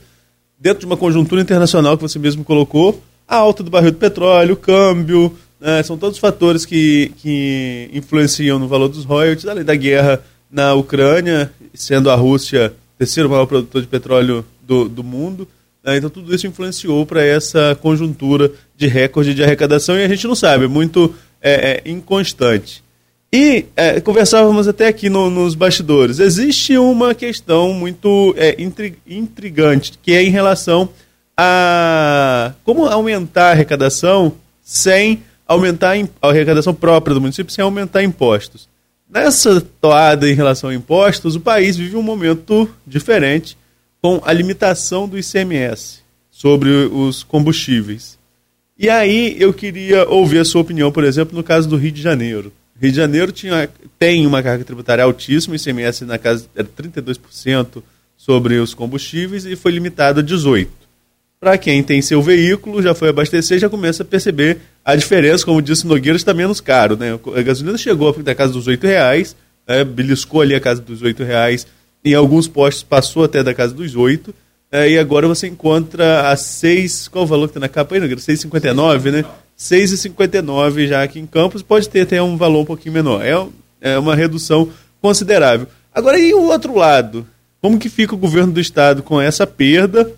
dentro 0.59 0.79
de 0.79 0.85
uma 0.87 0.97
conjuntura 0.97 1.41
internacional 1.41 1.95
que 1.95 2.01
você 2.01 2.17
mesmo 2.17 2.43
colocou, 2.43 2.99
a 3.27 3.35
alta 3.35 3.61
do 3.61 3.69
barril 3.69 3.91
de 3.91 3.97
petróleo, 3.97 4.53
o 4.53 4.57
câmbio, 4.57 5.35
né, 5.59 5.83
são 5.83 5.97
todos 5.97 6.17
fatores 6.17 6.65
que, 6.65 7.11
que 7.17 7.89
influenciam 7.93 8.57
no 8.57 8.67
valor 8.67 8.87
dos 8.87 9.03
royalties, 9.03 9.45
além 9.45 9.65
da 9.65 9.75
guerra 9.75 10.23
na 10.49 10.73
Ucrânia, 10.73 11.51
sendo 11.73 12.09
a 12.09 12.15
Rússia 12.15 12.73
o 12.95 12.97
terceiro 12.97 13.29
maior 13.29 13.45
produtor 13.45 13.81
de 13.81 13.87
petróleo 13.87 14.45
do, 14.61 14.87
do 14.87 15.03
mundo. 15.03 15.47
Né, 15.83 15.97
então, 15.97 16.09
tudo 16.09 16.33
isso 16.33 16.47
influenciou 16.47 17.05
para 17.05 17.23
essa 17.23 17.77
conjuntura 17.81 18.51
de 18.75 18.87
recorde 18.87 19.33
de 19.33 19.43
arrecadação 19.43 19.97
e 19.97 20.03
a 20.03 20.07
gente 20.07 20.25
não 20.27 20.35
sabe, 20.35 20.65
é 20.65 20.67
muito 20.67 21.13
é, 21.41 21.81
é, 21.85 21.89
inconstante. 21.89 22.83
E 23.31 23.65
é, 23.75 23.99
conversávamos 23.99 24.69
até 24.69 24.87
aqui 24.87 25.09
no, 25.09 25.29
nos 25.29 25.53
bastidores. 25.53 26.19
Existe 26.19 26.77
uma 26.77 27.13
questão 27.13 27.73
muito 27.73 28.33
é, 28.37 28.55
intrigante, 29.05 29.99
que 30.01 30.13
é 30.13 30.23
em 30.23 30.29
relação 30.29 30.87
a 31.37 32.53
como 32.63 32.85
aumentar 32.85 33.49
a 33.49 33.51
arrecadação 33.51 34.33
sem 34.63 35.23
aumentar 35.47 35.95
a 36.21 36.27
arrecadação 36.27 36.73
própria 36.73 37.13
do 37.13 37.21
município, 37.21 37.53
sem 37.53 37.63
aumentar 37.63 38.03
impostos. 38.03 38.67
Nessa 39.09 39.61
toada 39.79 40.29
em 40.29 40.33
relação 40.33 40.69
a 40.69 40.75
impostos, 40.75 41.35
o 41.35 41.39
país 41.39 41.77
vive 41.77 41.95
um 41.95 42.01
momento 42.01 42.69
diferente 42.85 43.57
com 44.01 44.21
a 44.25 44.33
limitação 44.33 45.07
do 45.07 45.17
ICMS 45.17 45.99
sobre 46.29 46.69
os 46.69 47.23
combustíveis. 47.23 48.17
E 48.77 48.89
aí 48.89 49.35
eu 49.39 49.53
queria 49.53 50.07
ouvir 50.09 50.39
a 50.39 50.45
sua 50.45 50.61
opinião, 50.61 50.91
por 50.91 51.03
exemplo, 51.03 51.35
no 51.35 51.43
caso 51.43 51.69
do 51.69 51.77
Rio 51.77 51.91
de 51.91 52.01
Janeiro. 52.01 52.51
Rio 52.79 52.91
de 52.91 52.97
Janeiro 52.97 53.31
tinha, 53.31 53.69
tem 53.97 54.27
uma 54.27 54.43
carga 54.43 54.63
tributária 54.63 55.03
altíssima, 55.03 55.53
o 55.53 55.55
ICMS 55.55 56.05
na 56.05 56.17
casa 56.17 56.45
era 56.55 56.67
32% 56.67 57.81
sobre 58.15 58.59
os 58.59 58.73
combustíveis 58.73 59.45
e 59.45 59.55
foi 59.55 59.71
limitado 59.71 60.19
a 60.19 60.23
18%. 60.23 60.67
Para 61.47 61.57
quem 61.57 61.81
tem 61.81 62.01
seu 62.01 62.21
veículo, 62.21 62.81
já 62.81 62.93
foi 62.93 63.07
abastecer, 63.07 63.57
já 63.57 63.69
começa 63.69 64.03
a 64.03 64.05
perceber 64.05 64.57
a 64.83 64.97
diferença, 64.97 65.45
como 65.45 65.61
disse 65.61 65.87
Nogueira, 65.87 66.17
está 66.17 66.33
menos 66.33 66.59
caro. 66.59 66.97
Né? 66.97 67.17
A 67.33 67.41
gasolina 67.41 67.77
chegou 67.77 68.11
da 68.21 68.35
casa 68.35 68.51
dos 68.51 68.67
R$ 68.67 68.77
reais, 68.81 69.33
né? 69.65 69.85
beliscou 69.85 70.41
ali 70.41 70.53
a 70.53 70.59
casa 70.59 70.81
dos 70.81 71.01
R$ 71.01 71.15
reais, 71.19 71.65
em 72.03 72.13
alguns 72.13 72.49
postos 72.49 72.83
passou 72.83 73.23
até 73.23 73.41
da 73.41 73.53
casa 73.53 73.73
dos 73.73 73.95
8 73.95 74.35
é, 74.69 74.89
e 74.89 74.99
agora 74.99 75.25
você 75.25 75.47
encontra 75.47 76.29
a 76.29 76.35
6, 76.35 77.07
qual 77.07 77.23
o 77.23 77.27
valor 77.27 77.47
que 77.47 77.51
está 77.51 77.61
na 77.61 77.69
capa 77.69 77.95
aí, 77.95 78.01
Nogueira? 78.01 78.19
6,59, 78.19 79.09
né? 79.09 79.23
6,59 79.57 80.85
já 80.85 81.01
aqui 81.01 81.17
em 81.17 81.25
Campos, 81.25 81.61
pode 81.61 81.87
ter 81.87 82.01
até 82.01 82.21
um 82.21 82.35
valor 82.35 82.63
um 82.63 82.65
pouquinho 82.65 82.93
menor. 82.93 83.25
É, 83.25 83.93
é 83.93 83.97
uma 83.97 84.17
redução 84.17 84.69
considerável. 85.01 85.65
Agora, 85.95 86.19
e 86.19 86.33
o 86.33 86.49
outro 86.49 86.75
lado? 86.75 87.25
Como 87.61 87.79
que 87.79 87.87
fica 87.87 88.13
o 88.13 88.17
governo 88.17 88.51
do 88.51 88.59
estado 88.59 89.01
com 89.01 89.21
essa 89.21 89.47
perda 89.47 90.11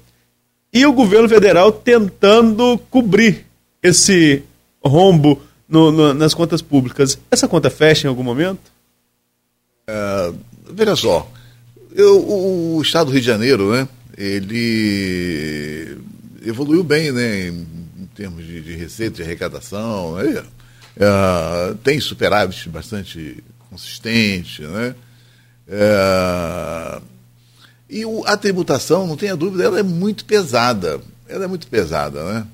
e 0.72 0.86
o 0.86 0.93
governo 0.93 1.28
federal 1.28 1.72
tentando 1.72 2.78
cobrir 2.89 3.45
esse 3.82 4.43
rombo 4.84 5.41
no, 5.67 5.91
no, 5.91 6.13
nas 6.13 6.34
contas 6.34 6.61
públicas? 6.61 7.17
Essa 7.32 7.47
conta 7.47 7.70
fecha 7.70 8.07
em 8.07 8.09
algum 8.09 8.24
momento? 8.24 8.72
É, 9.88 10.34
veja 10.72 10.95
só, 10.95 11.30
eu, 11.95 12.20
o, 12.20 12.78
o 12.78 12.82
estado 12.82 13.07
do 13.07 13.11
Rio 13.13 13.22
de 13.22 13.28
Janeiro, 13.28 13.72
né, 13.72 13.88
ele 14.17 15.97
evoluiu 16.45 16.84
bem, 16.84 17.11
né, 17.11 17.53
termos 18.15 18.45
de, 18.45 18.61
de 18.61 18.76
receita, 18.76 19.17
de 19.17 19.24
arrecadação, 19.24 20.15
né? 20.15 20.43
é, 20.99 21.74
tem 21.84 21.99
superávit 21.99 22.67
bastante 22.70 23.41
consistente, 23.70 24.61
né? 24.63 24.93
É, 25.67 27.01
e 27.90 28.06
o, 28.06 28.24
a 28.26 28.38
tributação, 28.38 29.08
não 29.08 29.18
tenha 29.18 29.36
dúvida, 29.36 29.64
ela 29.64 29.80
é 29.80 29.84
muito 29.84 30.24
pesada. 30.26 31.02
Ela 31.28 31.46
é 31.46 31.48
muito 31.48 31.68
pesada, 31.68 32.24
né? 32.24 32.48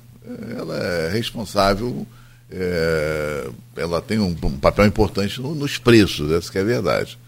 Ela 0.56 0.76
é 0.78 1.10
responsável, 1.10 2.06
é, 2.50 3.48
ela 3.76 4.00
tem 4.00 4.18
um, 4.18 4.34
um 4.42 4.58
papel 4.58 4.86
importante 4.86 5.40
no, 5.40 5.54
nos 5.54 5.78
preços, 5.78 6.32
essa 6.32 6.50
que 6.50 6.58
é 6.58 6.62
a 6.62 6.64
verdade. 6.64 7.18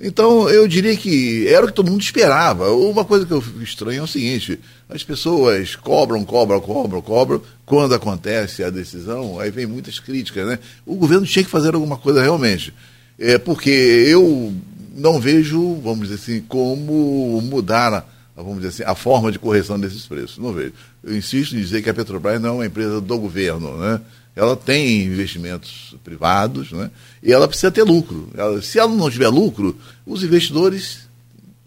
Então, 0.00 0.48
eu 0.48 0.66
diria 0.66 0.96
que 0.96 1.46
era 1.46 1.64
o 1.64 1.68
que 1.68 1.74
todo 1.74 1.90
mundo 1.90 2.02
esperava. 2.02 2.72
Uma 2.72 3.04
coisa 3.04 3.24
que 3.24 3.32
eu 3.32 3.42
estranho 3.62 4.00
é 4.00 4.02
o 4.02 4.08
seguinte: 4.08 4.58
as 4.88 5.04
pessoas 5.04 5.76
cobram, 5.76 6.24
cobram, 6.24 6.60
cobram, 6.60 7.00
cobram. 7.00 7.42
Quando 7.64 7.94
acontece 7.94 8.64
a 8.64 8.70
decisão, 8.70 9.38
aí 9.38 9.50
vem 9.50 9.66
muitas 9.66 10.00
críticas, 10.00 10.46
né? 10.46 10.58
O 10.84 10.96
governo 10.96 11.26
tinha 11.26 11.44
que 11.44 11.50
fazer 11.50 11.74
alguma 11.74 11.96
coisa 11.96 12.20
realmente. 12.20 12.74
É 13.16 13.38
porque 13.38 13.70
eu 13.70 14.52
não 14.94 15.20
vejo, 15.20 15.74
vamos 15.82 16.08
dizer 16.08 16.14
assim, 16.14 16.40
como 16.46 17.40
mudar 17.42 17.92
a, 17.92 18.04
vamos 18.36 18.62
dizer 18.62 18.68
assim, 18.68 18.90
a 18.90 18.94
forma 18.94 19.32
de 19.32 19.38
correção 19.38 19.78
desses 19.78 20.06
preços. 20.06 20.38
Não 20.38 20.52
vejo. 20.52 20.72
Eu 21.02 21.16
insisto 21.16 21.54
em 21.54 21.60
dizer 21.60 21.82
que 21.82 21.90
a 21.90 21.94
Petrobras 21.94 22.40
não 22.40 22.48
é 22.48 22.52
uma 22.52 22.66
empresa 22.66 23.00
do 23.00 23.18
governo, 23.18 23.76
né? 23.76 24.00
ela 24.36 24.56
tem 24.56 25.04
investimentos 25.04 25.94
privados, 26.02 26.72
né? 26.72 26.90
e 27.22 27.32
ela 27.32 27.46
precisa 27.46 27.70
ter 27.70 27.82
lucro. 27.84 28.28
Ela, 28.36 28.60
se 28.60 28.78
ela 28.78 28.92
não 28.92 29.10
tiver 29.10 29.28
lucro, 29.28 29.76
os 30.04 30.24
investidores 30.24 31.08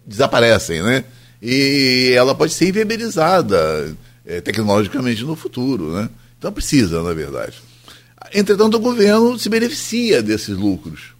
desaparecem, 0.06 0.82
né? 0.82 1.04
E 1.42 2.14
ela 2.16 2.34
pode 2.34 2.54
ser 2.54 2.70
inviabilizada 2.70 3.96
é, 4.26 4.42
tecnologicamente 4.42 5.24
no 5.24 5.36
futuro, 5.36 5.94
né? 5.94 6.10
Então 6.38 6.52
precisa, 6.52 7.04
na 7.04 7.14
verdade. 7.14 7.56
Entretanto, 8.34 8.76
o 8.76 8.80
governo 8.80 9.38
se 9.38 9.50
beneficia 9.50 10.22
desses 10.24 10.58
lucros. 10.58 11.17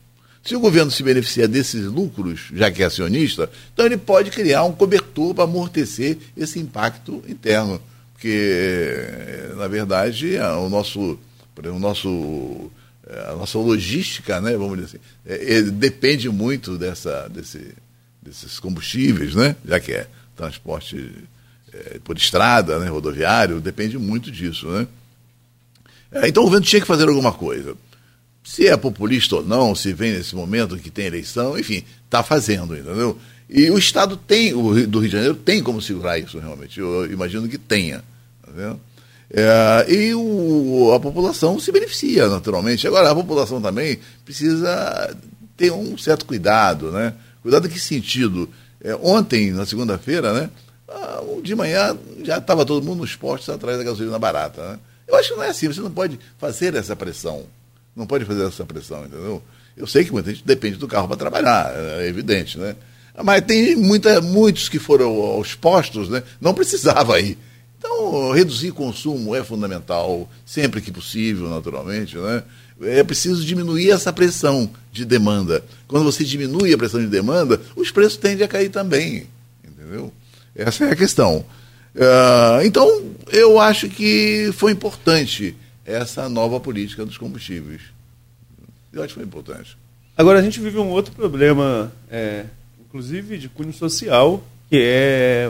Se 0.48 0.56
o 0.56 0.62
governo 0.62 0.90
se 0.90 1.04
beneficia 1.04 1.46
desses 1.46 1.84
lucros, 1.84 2.46
já 2.54 2.72
que 2.72 2.82
é 2.82 2.86
acionista, 2.86 3.52
então 3.74 3.86
ele 3.86 3.98
pode 3.98 4.32
criar 4.32 4.64
um 4.64 4.72
cobertor 4.72 5.36
para 5.36 5.44
amortecer 5.44 6.18
esse 6.38 6.58
impacto 6.58 7.22
interno. 7.28 7.82
Porque, 8.14 9.52
na 9.58 9.68
verdade, 9.68 10.38
o 10.66 10.70
nosso 10.70 11.20
o 11.58 11.80
nosso 11.80 12.72
é, 13.10 13.32
a 13.32 13.36
nossa 13.36 13.58
logística, 13.58 14.40
né, 14.40 14.56
vamos 14.56 14.78
dizer 14.78 14.86
assim, 14.86 15.00
é, 15.26 15.62
depende 15.64 16.30
muito 16.30 16.78
dessa, 16.78 17.28
desse, 17.28 17.74
desses 18.22 18.58
combustíveis, 18.58 19.36
né, 19.36 19.54
já 19.66 19.82
que 19.82 19.92
é 19.92 20.08
transporte 20.34 21.12
por 22.06 22.16
estrada, 22.16 22.80
né, 22.80 22.88
rodoviário, 22.88 23.60
depende 23.60 23.98
muito 23.98 24.32
disso. 24.32 24.66
Né. 24.68 24.88
Então 26.24 26.44
o 26.44 26.46
governo 26.46 26.66
tinha 26.66 26.80
que 26.80 26.88
fazer 26.88 27.10
alguma 27.10 27.34
coisa. 27.34 27.76
Se 28.48 28.66
é 28.66 28.78
populista 28.78 29.36
ou 29.36 29.46
não, 29.46 29.76
se 29.76 29.92
vem 29.92 30.14
nesse 30.14 30.34
momento 30.34 30.78
que 30.78 30.90
tem 30.90 31.08
eleição, 31.08 31.60
enfim, 31.60 31.84
está 32.06 32.24
fazendo, 32.24 32.78
entendeu? 32.78 33.20
E 33.50 33.70
o 33.70 33.78
Estado 33.78 34.16
tem, 34.16 34.54
o 34.54 34.72
Rio, 34.72 34.88
do 34.88 35.00
Rio 35.00 35.10
de 35.10 35.16
Janeiro 35.18 35.36
tem 35.36 35.62
como 35.62 35.82
segurar 35.82 36.18
isso 36.18 36.40
realmente, 36.40 36.80
eu 36.80 37.12
imagino 37.12 37.50
que 37.50 37.58
tenha. 37.58 38.02
Tá? 38.42 38.78
É, 39.30 39.94
e 39.94 40.16
o, 40.16 40.94
a 40.96 41.00
população 41.00 41.60
se 41.60 41.74
beneficia, 41.74 42.30
naturalmente. 42.30 42.88
Agora, 42.88 43.12
a 43.12 43.16
população 43.16 43.62
também 43.62 44.00
precisa 44.24 45.14
ter 45.58 45.74
um 45.74 45.98
certo 45.98 46.26
cuidado, 46.26 46.90
né? 46.90 47.14
Cuidado 47.42 47.68
em 47.68 47.70
que 47.70 47.80
sentido? 47.80 48.50
É, 48.82 48.96
ontem, 48.96 49.52
na 49.52 49.66
segunda-feira, 49.66 50.32
né? 50.32 50.50
Ah, 50.88 51.22
de 51.44 51.54
manhã 51.54 51.98
já 52.24 52.38
estava 52.38 52.66
todo 52.66 52.86
mundo 52.86 53.02
nos 53.02 53.14
postos 53.14 53.54
atrás 53.54 53.78
da 53.78 53.84
gasolina 53.84 54.18
barata, 54.18 54.72
né? 54.72 54.80
Eu 55.06 55.18
acho 55.18 55.30
que 55.32 55.36
não 55.36 55.44
é 55.44 55.50
assim, 55.50 55.68
você 55.68 55.82
não 55.82 55.92
pode 55.92 56.18
fazer 56.38 56.76
essa 56.76 56.96
pressão. 56.96 57.46
Não 57.98 58.06
pode 58.06 58.26
fazer 58.26 58.46
essa 58.46 58.64
pressão, 58.64 59.06
entendeu? 59.06 59.42
Eu 59.76 59.88
sei 59.88 60.06
que 60.06 60.12
muita 60.12 60.30
gente 60.30 60.46
depende 60.46 60.78
do 60.78 60.88
carro 60.88 61.08
para 61.08 61.18
trabalhar, 61.18 61.74
é 61.76 62.08
evidente, 62.08 62.60
né? 62.60 62.76
Mas 63.24 63.42
tem 63.42 63.76
muita, 63.76 64.22
muitos 64.22 64.70
que 64.70 64.78
foram 64.78 65.08
aos 65.08 65.56
postos, 65.56 66.08
né? 66.08 66.22
Não 66.40 66.54
precisava 66.54 67.20
ir. 67.20 67.40
Então, 67.80 68.32
reduzir 68.32 68.72
consumo 68.72 69.36
é 69.36 69.44
fundamental, 69.44 70.30
sempre 70.46 70.80
que 70.80 70.92
possível, 70.92 71.50
naturalmente, 71.50 72.16
né? 72.18 72.44
É 72.84 73.04
preciso 73.04 73.44
diminuir 73.44 73.90
essa 73.90 74.14
pressão 74.14 74.70
de 74.92 75.04
demanda. 75.04 75.64
Quando 75.88 76.04
você 76.04 76.24
diminui 76.24 76.72
a 76.72 76.78
pressão 76.78 77.00
de 77.00 77.08
demanda, 77.08 77.60
os 77.76 77.90
preços 77.90 78.18
tendem 78.18 78.46
a 78.46 78.48
cair 78.48 78.70
também. 78.70 79.26
Entendeu? 79.68 80.14
Essa 80.56 80.86
é 80.86 80.92
a 80.92 80.96
questão. 80.96 81.44
Uh, 81.96 82.64
então, 82.64 83.04
eu 83.32 83.60
acho 83.60 83.90
que 83.90 84.52
foi 84.54 84.72
importante 84.72 85.56
essa 85.88 86.28
nova 86.28 86.60
política 86.60 87.06
dos 87.06 87.18
combustíveis. 87.18 87.82
Eu 88.92 89.02
acho 89.02 89.14
que 89.14 89.20
foi 89.20 89.24
importante. 89.24 89.78
Agora, 90.18 90.40
a 90.40 90.42
gente 90.42 90.60
vive 90.60 90.78
um 90.78 90.90
outro 90.90 91.14
problema, 91.14 91.92
é, 92.12 92.46
inclusive 92.80 93.38
de 93.38 93.48
cunho 93.48 93.72
social, 93.72 94.44
que 94.70 94.78
é 94.78 95.50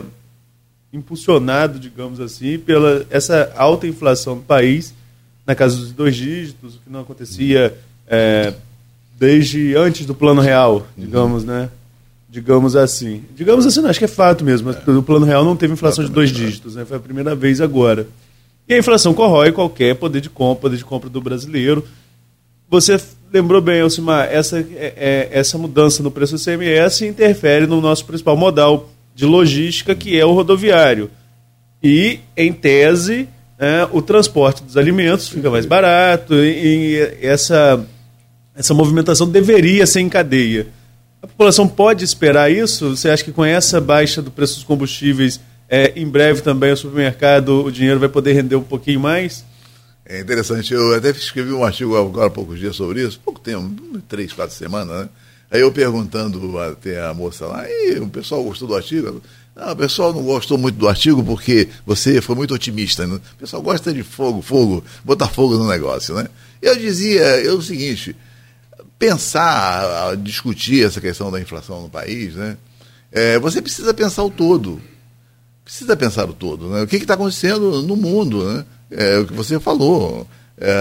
impulsionado, 0.92 1.78
digamos 1.78 2.20
assim, 2.20 2.58
pela 2.58 3.04
essa 3.10 3.52
alta 3.56 3.86
inflação 3.86 4.36
no 4.36 4.42
país, 4.42 4.94
na 5.44 5.54
casa 5.54 5.76
dos 5.76 5.92
dois 5.92 6.14
dígitos, 6.14 6.76
o 6.76 6.78
que 6.78 6.90
não 6.90 7.00
acontecia 7.00 7.76
é, 8.06 8.54
desde 9.18 9.74
antes 9.74 10.06
do 10.06 10.14
Plano 10.14 10.40
Real, 10.40 10.86
digamos, 10.96 11.44
né? 11.44 11.68
Digamos 12.30 12.76
assim. 12.76 13.24
Digamos 13.34 13.66
assim, 13.66 13.80
não, 13.80 13.88
acho 13.88 13.98
que 13.98 14.04
é 14.04 14.08
fato 14.08 14.44
mesmo. 14.44 14.70
É. 14.70 14.90
O 14.90 15.02
Plano 15.02 15.24
Real 15.24 15.44
não 15.44 15.56
teve 15.56 15.72
inflação 15.72 16.04
de 16.04 16.10
dois 16.10 16.30
dígitos, 16.30 16.76
né? 16.76 16.84
Foi 16.84 16.98
a 16.98 17.00
primeira 17.00 17.34
vez 17.34 17.60
agora. 17.60 18.06
E 18.68 18.74
a 18.74 18.78
inflação 18.78 19.14
corrói 19.14 19.50
qualquer 19.50 19.94
poder 19.94 20.20
de 20.20 20.28
compra, 20.28 20.62
poder 20.62 20.76
de 20.76 20.84
compra 20.84 21.08
do 21.08 21.20
brasileiro. 21.22 21.82
Você 22.68 23.00
lembrou 23.32 23.62
bem, 23.62 23.78
Elcimar, 23.78 24.28
essa, 24.30 24.58
é, 24.58 24.92
é, 24.96 25.28
essa 25.32 25.56
mudança 25.56 26.02
no 26.02 26.10
preço 26.10 26.36
do 26.36 26.44
CMS 26.44 27.00
interfere 27.02 27.66
no 27.66 27.80
nosso 27.80 28.04
principal 28.04 28.36
modal 28.36 28.90
de 29.14 29.24
logística, 29.24 29.94
que 29.94 30.18
é 30.18 30.24
o 30.24 30.34
rodoviário. 30.34 31.10
E, 31.82 32.20
em 32.36 32.52
tese, 32.52 33.26
é, 33.58 33.88
o 33.90 34.02
transporte 34.02 34.62
dos 34.62 34.76
alimentos 34.76 35.28
fica 35.28 35.50
mais 35.50 35.64
barato 35.64 36.34
e, 36.34 36.96
e 36.96 37.26
essa, 37.26 37.84
essa 38.54 38.74
movimentação 38.74 39.28
deveria 39.28 39.86
ser 39.86 40.00
em 40.00 40.08
cadeia. 40.10 40.66
A 41.22 41.26
população 41.26 41.66
pode 41.66 42.04
esperar 42.04 42.52
isso? 42.52 42.94
Você 42.96 43.08
acha 43.08 43.24
que 43.24 43.32
com 43.32 43.44
essa 43.44 43.80
baixa 43.80 44.20
do 44.20 44.30
preço 44.30 44.56
dos 44.56 44.64
combustíveis, 44.64 45.40
é, 45.68 45.92
em 45.96 46.08
breve 46.08 46.40
também 46.40 46.72
o 46.72 46.76
supermercado, 46.76 47.64
o 47.64 47.70
dinheiro 47.70 48.00
vai 48.00 48.08
poder 48.08 48.32
render 48.32 48.56
um 48.56 48.62
pouquinho 48.62 49.00
mais? 49.00 49.44
É 50.04 50.20
interessante, 50.20 50.72
eu 50.72 50.94
até 50.94 51.10
escrevi 51.10 51.52
um 51.52 51.64
artigo 51.64 51.96
agora 51.96 52.28
há 52.28 52.30
poucos 52.30 52.58
dias 52.58 52.74
sobre 52.74 53.06
isso, 53.06 53.20
pouco 53.22 53.40
tempo, 53.40 54.00
três, 54.08 54.32
quatro 54.32 54.54
semanas, 54.56 55.02
né? 55.02 55.08
Aí 55.50 55.60
eu 55.60 55.72
perguntando 55.72 56.58
até 56.58 57.02
a 57.02 57.12
moça 57.12 57.46
lá, 57.46 57.64
e 57.68 57.98
o 57.98 58.08
pessoal 58.08 58.42
gostou 58.42 58.68
do 58.68 58.74
artigo? 58.74 59.22
Não, 59.58 59.72
o 59.72 59.76
pessoal 59.76 60.12
não 60.12 60.22
gostou 60.22 60.56
muito 60.56 60.76
do 60.76 60.88
artigo 60.88 61.22
porque 61.24 61.68
você 61.84 62.20
foi 62.20 62.36
muito 62.36 62.54
otimista. 62.54 63.06
Né? 63.06 63.16
O 63.16 63.36
pessoal 63.36 63.60
gosta 63.60 63.92
de 63.92 64.04
fogo, 64.04 64.40
fogo, 64.40 64.84
botar 65.04 65.26
fogo 65.28 65.56
no 65.56 65.66
negócio, 65.66 66.14
né? 66.14 66.28
Eu 66.62 66.76
dizia 66.76 67.40
eu, 67.40 67.58
o 67.58 67.62
seguinte, 67.62 68.14
pensar, 68.98 70.16
discutir 70.16 70.86
essa 70.86 71.00
questão 71.00 71.30
da 71.30 71.40
inflação 71.40 71.82
no 71.82 71.88
país, 71.88 72.34
né? 72.34 72.56
É, 73.10 73.38
você 73.38 73.60
precisa 73.60 73.92
pensar 73.92 74.22
o 74.22 74.30
todo. 74.30 74.80
Precisa 75.68 75.94
pensar 75.98 76.24
o 76.30 76.32
todo. 76.32 76.70
Né? 76.70 76.80
O 76.80 76.86
que 76.86 76.96
está 76.96 77.12
acontecendo 77.12 77.82
no 77.82 77.94
mundo? 77.94 78.42
Né? 78.42 78.64
É, 78.90 79.18
o 79.18 79.26
que 79.26 79.34
você 79.34 79.60
falou. 79.60 80.26
É, 80.56 80.72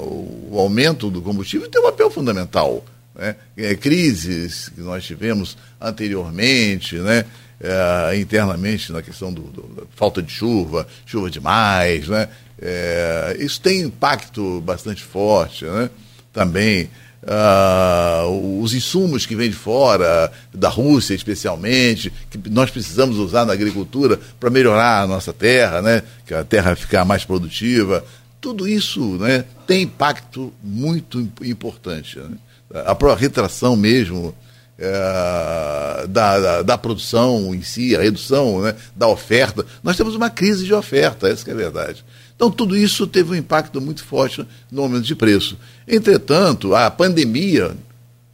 o 0.00 0.58
aumento 0.58 1.10
do 1.10 1.20
combustível 1.20 1.68
tem 1.68 1.82
um 1.82 1.84
papel 1.84 2.10
fundamental. 2.10 2.82
Né? 3.14 3.36
É, 3.54 3.74
crises 3.74 4.70
que 4.70 4.80
nós 4.80 5.04
tivemos 5.04 5.58
anteriormente, 5.78 6.96
né? 6.96 7.26
É, 7.60 8.16
internamente 8.18 8.90
na 8.92 9.02
questão 9.02 9.30
do, 9.30 9.42
do, 9.42 9.62
da 9.74 9.82
falta 9.94 10.22
de 10.22 10.32
chuva, 10.32 10.88
chuva 11.04 11.30
demais, 11.30 12.08
né? 12.08 12.30
É, 12.60 13.36
isso 13.38 13.60
tem 13.60 13.82
impacto 13.82 14.62
bastante 14.62 15.02
forte, 15.02 15.66
né? 15.66 15.90
Também 16.32 16.88
uh, 17.26 18.60
os 18.62 18.72
insumos 18.72 19.26
que 19.26 19.34
vêm 19.34 19.50
de 19.50 19.56
fora, 19.56 20.30
da 20.54 20.68
Rússia 20.68 21.14
especialmente, 21.14 22.12
que 22.30 22.38
nós 22.48 22.70
precisamos 22.70 23.18
usar 23.18 23.44
na 23.44 23.52
agricultura 23.52 24.18
para 24.38 24.50
melhorar 24.50 25.02
a 25.02 25.06
nossa 25.06 25.32
terra, 25.32 25.82
né? 25.82 26.02
Que 26.26 26.34
a 26.34 26.44
terra 26.44 26.76
ficar 26.76 27.04
mais 27.04 27.24
produtiva. 27.24 28.04
Tudo 28.40 28.68
isso, 28.68 29.00
né? 29.18 29.44
Tem 29.66 29.82
impacto 29.82 30.52
muito 30.62 31.20
importante. 31.42 32.18
Né? 32.18 32.36
A 32.84 33.14
retração 33.14 33.76
mesmo 33.76 34.34
é, 34.78 36.06
da, 36.06 36.38
da, 36.38 36.62
da, 36.62 36.78
produção 36.78 37.54
em 37.54 37.62
si, 37.62 37.96
a 37.96 38.02
redução 38.02 38.60
né, 38.60 38.74
da 38.94 39.08
oferta. 39.08 39.64
Nós 39.82 39.96
temos 39.96 40.14
uma 40.14 40.28
crise 40.28 40.66
de 40.66 40.74
oferta, 40.74 41.28
essa 41.28 41.48
é 41.48 41.54
a 41.54 41.56
verdade. 41.56 42.04
Então, 42.36 42.50
tudo 42.50 42.76
isso 42.76 43.06
teve 43.06 43.32
um 43.32 43.34
impacto 43.34 43.80
muito 43.80 44.04
forte 44.04 44.46
no 44.70 44.82
aumento 44.82 45.04
de 45.04 45.16
preço. 45.16 45.58
Entretanto, 45.88 46.74
a 46.74 46.90
pandemia, 46.90 47.74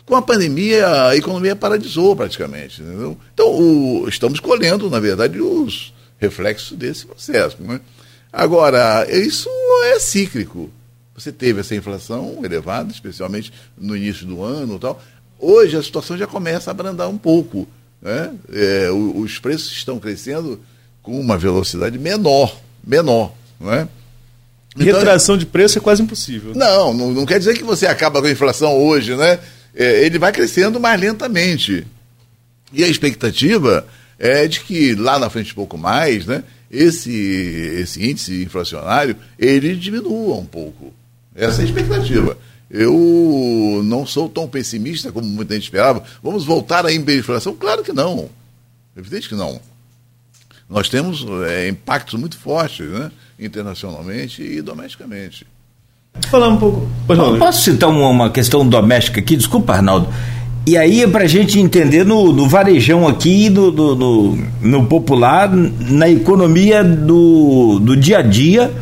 com 0.04 0.16
a 0.16 0.22
pandemia, 0.22 1.06
a 1.06 1.16
economia 1.16 1.54
paralisou 1.54 2.14
praticamente. 2.16 2.82
Entendeu? 2.82 3.16
Então, 3.32 3.46
o, 3.48 4.08
estamos 4.08 4.40
colhendo, 4.40 4.90
na 4.90 4.98
verdade, 4.98 5.40
os 5.40 5.94
reflexos 6.18 6.76
desse 6.76 7.06
processo. 7.06 7.56
Né? 7.60 7.80
Agora, 8.32 9.06
isso 9.08 9.48
é 9.84 10.00
cíclico. 10.00 10.70
Você 11.14 11.30
teve 11.30 11.60
essa 11.60 11.74
inflação 11.74 12.40
elevada, 12.42 12.90
especialmente 12.90 13.52
no 13.78 13.96
início 13.96 14.26
do 14.26 14.42
ano 14.42 14.78
tal. 14.78 15.00
Hoje 15.38 15.76
a 15.76 15.82
situação 15.82 16.16
já 16.16 16.26
começa 16.26 16.70
a 16.70 16.72
abrandar 16.72 17.08
um 17.08 17.18
pouco. 17.18 17.68
Né? 18.00 18.32
É, 18.52 18.90
os 18.90 19.38
preços 19.38 19.72
estão 19.72 20.00
crescendo 20.00 20.60
com 21.02 21.20
uma 21.20 21.36
velocidade 21.36 21.98
menor, 21.98 22.56
menor. 22.84 23.32
Né? 23.62 23.88
Então, 24.74 24.98
Retração 24.98 25.36
de 25.36 25.46
preço 25.46 25.78
é 25.78 25.80
quase 25.80 26.02
impossível. 26.02 26.52
Não, 26.54 26.92
não, 26.94 27.12
não, 27.12 27.26
quer 27.26 27.38
dizer 27.38 27.54
que 27.54 27.64
você 27.64 27.86
acaba 27.86 28.20
com 28.20 28.26
a 28.26 28.30
inflação 28.30 28.76
hoje, 28.76 29.14
né? 29.14 29.38
É, 29.74 30.04
ele 30.04 30.18
vai 30.18 30.32
crescendo 30.32 30.80
mais 30.80 31.00
lentamente. 31.00 31.86
E 32.72 32.82
a 32.82 32.88
expectativa 32.88 33.86
é 34.18 34.48
de 34.48 34.60
que 34.60 34.94
lá 34.94 35.18
na 35.18 35.28
frente 35.28 35.52
um 35.52 35.56
pouco 35.56 35.76
mais, 35.76 36.26
né? 36.26 36.42
Esse, 36.70 37.12
esse 37.12 38.02
índice 38.02 38.42
inflacionário, 38.42 39.14
ele 39.38 39.76
diminua 39.76 40.36
um 40.36 40.46
pouco. 40.46 40.92
Essa 41.34 41.60
é 41.60 41.64
a 41.64 41.68
expectativa. 41.68 42.38
Eu 42.70 43.82
não 43.84 44.06
sou 44.06 44.30
tão 44.30 44.48
pessimista 44.48 45.12
como 45.12 45.26
muita 45.26 45.52
gente 45.52 45.64
esperava. 45.64 46.02
Vamos 46.22 46.46
voltar 46.46 46.86
à 46.86 46.92
hiperinflação? 46.92 47.54
Claro 47.54 47.82
que 47.82 47.92
não. 47.92 48.30
Evidente 48.96 49.28
que 49.28 49.34
não. 49.34 49.60
Nós 50.66 50.88
temos 50.88 51.26
é, 51.46 51.68
impactos 51.68 52.18
muito 52.18 52.38
fortes, 52.38 52.88
né? 52.88 53.12
Internacionalmente 53.38 54.42
e 54.42 54.62
domesticamente. 54.62 55.46
Falar 56.30 56.48
um 56.48 56.56
pouco. 56.56 56.88
Posso 57.38 57.62
citar 57.62 57.88
uma, 57.88 58.08
uma, 58.08 58.28
questão 58.30 58.68
doméstica 58.68 59.20
aqui? 59.20 59.36
Desculpa, 59.36 59.74
Arnaldo. 59.74 60.08
E 60.66 60.76
aí, 60.76 61.02
é 61.02 61.06
para 61.08 61.24
a 61.24 61.26
gente 61.26 61.58
entender 61.58 62.04
no, 62.04 62.32
no 62.32 62.48
varejão 62.48 63.08
aqui, 63.08 63.50
no, 63.50 63.72
no, 63.72 63.96
no, 63.96 64.38
no 64.60 64.86
popular, 64.86 65.50
na 65.50 66.08
economia 66.08 66.84
do, 66.84 67.80
do 67.80 67.96
dia 67.96 68.18
a 68.18 68.22
dia 68.22 68.72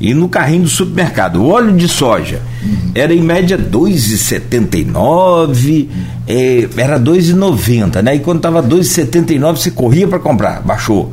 e 0.00 0.14
no 0.14 0.26
carrinho 0.28 0.62
do 0.62 0.68
supermercado. 0.68 1.42
O 1.42 1.48
óleo 1.48 1.76
de 1.76 1.86
soja 1.86 2.40
uhum. 2.62 2.92
era 2.94 3.14
em 3.14 3.20
média 3.20 3.58
2,79, 3.58 5.88
é, 6.26 6.66
era 6.76 6.98
2,90, 6.98 8.02
né? 8.02 8.16
E 8.16 8.20
quando 8.20 8.38
estava 8.38 8.62
2,79 8.62 9.56
você 9.56 9.70
corria 9.70 10.08
para 10.08 10.18
comprar, 10.18 10.62
baixou. 10.62 11.12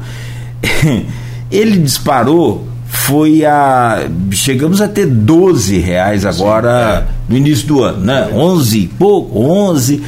Ele 1.52 1.78
disparou, 1.78 2.68
foi 2.86 3.46
a. 3.46 4.08
Chegamos 4.32 4.82
a 4.82 4.88
ter 4.88 5.06
12 5.06 5.78
reais 5.78 6.26
agora 6.26 6.70
Sim, 6.70 7.04
é. 7.04 7.06
no 7.30 7.38
início 7.38 7.68
do 7.68 7.84
ano, 7.84 8.06
né? 8.06 8.30
11 8.34 8.88
pouco, 9.00 9.40
11. 9.40 10.02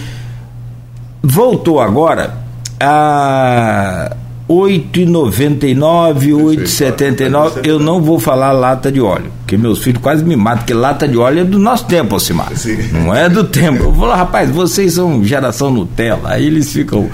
Voltou 1.23 1.79
agora 1.79 2.35
a 2.79 4.15
8,99, 4.51 6.33
8,79. 6.33 7.65
Eu 7.65 7.79
não 7.79 8.01
vou 8.01 8.19
falar 8.19 8.51
lata 8.51 8.91
de 8.91 8.99
óleo, 8.99 9.31
porque 9.39 9.55
meus 9.57 9.81
filhos 9.81 10.01
quase 10.01 10.25
me 10.25 10.35
matam, 10.35 10.59
porque 10.59 10.73
lata 10.73 11.07
de 11.07 11.17
óleo 11.17 11.41
é 11.41 11.43
do 11.45 11.57
nosso 11.57 11.85
tempo, 11.85 12.15
Alcimar. 12.15 12.51
Não 12.91 13.15
é 13.15 13.29
do 13.29 13.45
tempo. 13.45 13.83
Eu 13.85 13.93
falar, 13.93 14.17
rapaz, 14.17 14.49
vocês 14.49 14.95
são 14.95 15.23
geração 15.23 15.71
Nutella. 15.71 16.31
Aí 16.31 16.45
eles 16.45 16.73
ficam. 16.73 17.09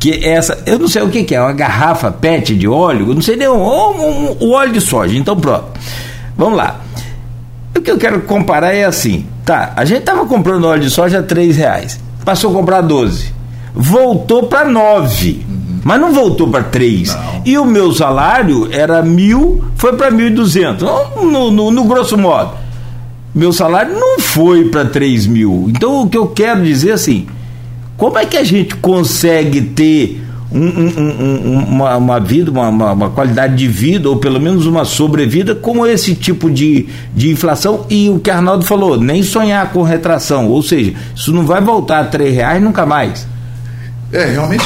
Que 0.00 0.26
essa, 0.26 0.58
eu 0.66 0.78
não 0.78 0.88
sei 0.88 1.02
o 1.02 1.08
que, 1.08 1.22
que 1.22 1.34
é, 1.34 1.40
uma 1.40 1.52
garrafa 1.52 2.10
PET 2.10 2.56
de 2.56 2.66
óleo, 2.66 3.10
eu 3.10 3.14
não 3.14 3.22
sei 3.22 3.36
nem 3.36 3.46
o 3.46 3.54
um, 3.54 4.00
um, 4.00 4.36
um, 4.40 4.52
óleo 4.52 4.72
de 4.72 4.80
soja. 4.80 5.16
Então, 5.16 5.36
pronto. 5.36 5.66
Vamos 6.36 6.56
lá. 6.56 6.80
O 7.76 7.80
que 7.80 7.90
eu 7.90 7.98
quero 7.98 8.22
comparar 8.22 8.74
é 8.74 8.84
assim: 8.84 9.26
tá, 9.44 9.72
a 9.76 9.84
gente 9.84 10.02
tava 10.02 10.26
comprando 10.26 10.64
óleo 10.64 10.82
de 10.82 10.90
soja 10.90 11.20
a 11.20 11.22
3 11.22 11.56
reais, 11.56 12.00
passou 12.24 12.50
a 12.50 12.54
comprar 12.54 12.80
12, 12.80 13.32
voltou 13.74 14.44
para 14.44 14.64
9 14.64 15.50
mas 15.84 16.00
não 16.00 16.12
voltou 16.12 16.48
para 16.48 16.64
três. 16.64 17.16
E 17.44 17.56
o 17.58 17.64
meu 17.64 17.92
salário 17.92 18.68
era 18.70 19.02
mil, 19.02 19.64
foi 19.76 19.96
para 19.96 20.10
mil 20.10 20.26
e 20.28 20.30
duzentos. 20.30 20.86
No, 21.16 21.50
no, 21.50 21.70
no, 21.70 21.84
grosso 21.84 22.18
modo. 22.18 22.52
Meu 23.34 23.52
salário 23.52 23.98
não 23.98 24.18
foi 24.18 24.68
para 24.68 24.84
três 24.84 25.26
mil. 25.26 25.66
Então 25.68 26.02
o 26.02 26.08
que 26.08 26.18
eu 26.18 26.28
quero 26.28 26.62
dizer 26.62 26.92
assim, 26.92 27.26
como 28.00 28.16
é 28.16 28.24
que 28.24 28.38
a 28.38 28.42
gente 28.42 28.74
consegue 28.76 29.60
ter 29.60 30.22
um, 30.50 30.66
um, 30.66 31.58
uma, 31.64 31.98
uma, 31.98 32.18
vida, 32.18 32.50
uma, 32.50 32.70
uma, 32.70 33.10
qualidade 33.10 33.54
de 33.54 33.68
vida, 33.68 34.08
ou 34.08 34.16
pelo 34.16 34.40
menos 34.40 34.64
uma 34.64 34.86
sobrevida, 34.86 35.54
com 35.54 35.86
esse 35.86 36.14
tipo 36.14 36.50
de, 36.50 36.88
de 37.14 37.30
inflação. 37.30 37.84
E 37.90 38.08
o 38.08 38.18
que 38.18 38.30
Arnaldo 38.30 38.64
falou, 38.64 38.98
nem 38.98 39.22
sonhar 39.22 39.70
com 39.70 39.82
retração. 39.82 40.48
Ou 40.48 40.62
seja, 40.62 40.94
isso 41.14 41.30
não 41.30 41.44
vai 41.44 41.60
voltar 41.60 42.00
a 42.00 42.04
três 42.04 42.34
reais 42.34 42.62
nunca 42.62 42.86
mais. 42.86 43.26
É, 44.10 44.24
realmente 44.24 44.64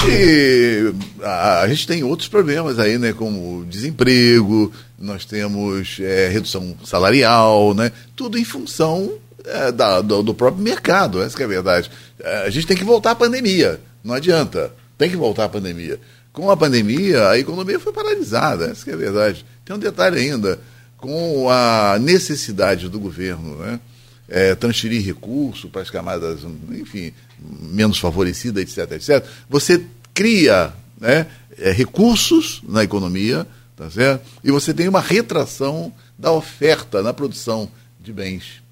a, 1.21 1.63
a, 1.63 1.69
gente 1.69 1.89
tem 1.89 2.05
outros 2.05 2.29
problemas 2.29 2.79
aí, 2.79 2.99
né? 2.99 3.13
Como 3.13 3.65
desemprego, 3.69 4.71
nós 4.97 5.25
temos 5.25 5.99
é, 6.01 6.29
redução 6.29 6.77
salarial, 6.85 7.75
né? 7.75 7.91
Tudo 8.15 8.39
em 8.39 8.45
função 8.45 9.11
é, 9.45 9.71
da, 9.71 10.01
do, 10.01 10.23
do, 10.23 10.35
próprio 10.35 10.63
mercado, 10.63 11.23
essa 11.23 11.41
é 11.41 11.45
a 11.45 11.49
verdade. 11.49 11.91
É, 12.19 12.47
a 12.47 12.51
gente 12.51 12.67
tem 12.67 12.77
que 12.77 12.85
voltar 12.85 13.13
à 13.13 13.15
pandemia, 13.15 13.81
não 14.03 14.15
adianta. 14.15 14.73
Tem 14.97 15.11
que 15.11 15.17
voltar 15.17 15.45
à 15.45 15.49
pandemia. 15.49 16.01
Com 16.33 16.51
a 16.51 16.57
pandemia, 16.57 17.29
a 17.29 17.39
economia 17.39 17.79
foi 17.79 17.93
paralisada, 17.93 18.67
essa 18.67 18.91
é 18.91 18.95
a 18.95 18.97
verdade. 18.97 19.45
Tem 19.65 19.75
um 19.75 19.79
detalhe 19.79 20.19
ainda, 20.19 20.59
com 20.97 21.49
a 21.51 21.99
necessidade 22.01 22.89
do 22.89 22.99
governo, 22.99 23.57
né? 23.57 23.81
É, 24.27 24.55
transferir 24.55 25.05
recurso 25.05 25.69
para 25.69 25.83
as 25.83 25.91
camadas, 25.91 26.41
enfim, 26.71 27.13
menos 27.39 27.99
favorecidas, 27.99 28.63
etc, 28.63 28.93
etc, 28.93 29.25
você 29.51 29.85
cria 30.15 30.73
né, 30.99 31.27
é, 31.59 31.71
recursos 31.71 32.63
na 32.67 32.83
economia, 32.83 33.47
tá 33.77 33.91
certo? 33.91 34.25
E 34.43 34.51
você 34.51 34.73
tem 34.73 34.89
uma 34.89 35.03
retração 35.03 35.93
da 36.19 36.33
oferta 36.33 37.03
na 37.03 37.13
produção 37.13 37.71
de 38.01 38.15
bens. 38.15 38.64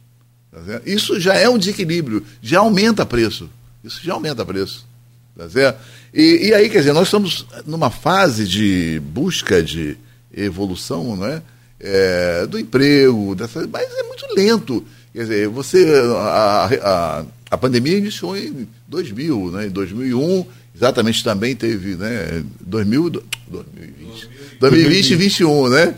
Tá 0.53 0.83
Isso 0.85 1.19
já 1.19 1.35
é 1.35 1.49
um 1.49 1.57
desequilíbrio, 1.57 2.25
já 2.43 2.61
aumenta 2.61 3.07
preço. 3.07 3.49
Isso 3.83 4.01
já 4.05 4.13
aumenta 4.13 4.45
preço. 4.45 4.87
Tá 5.37 5.49
certo? 5.49 5.81
E, 6.13 6.49
e 6.49 6.55
aí, 6.55 6.69
quer 6.69 6.81
dizer, 6.81 6.93
nós 6.93 7.09
estamos 7.09 7.47
numa 7.67 7.91
fase 7.91 8.47
de 8.47 9.01
busca 9.01 9.63
de 9.63 9.97
evolução, 10.33 11.17
não 11.17 11.27
é? 11.27 11.43
é 11.81 12.47
do 12.47 12.59
emprego, 12.59 13.35
dessa, 13.35 13.67
mas 13.67 13.89
é 13.97 14.03
muito 14.03 14.27
lento. 14.37 14.85
Quer 15.13 15.23
dizer, 15.23 15.49
você. 15.49 15.87
A, 16.17 16.71
a, 16.83 17.25
a 17.51 17.59
pandemia 17.59 17.97
iniciou 17.97 18.37
em 18.37 18.69
2000, 18.89 19.51
né? 19.53 19.67
em 19.67 19.71
2001, 19.71 20.47
exatamente 20.75 21.25
também 21.25 21.57
teve, 21.57 21.97
né? 21.97 22.43
2000, 22.61 23.11
2020, 23.49 24.29
2020 24.59 25.11
e 25.11 25.17
2021, 25.17 25.69
né? 25.69 25.95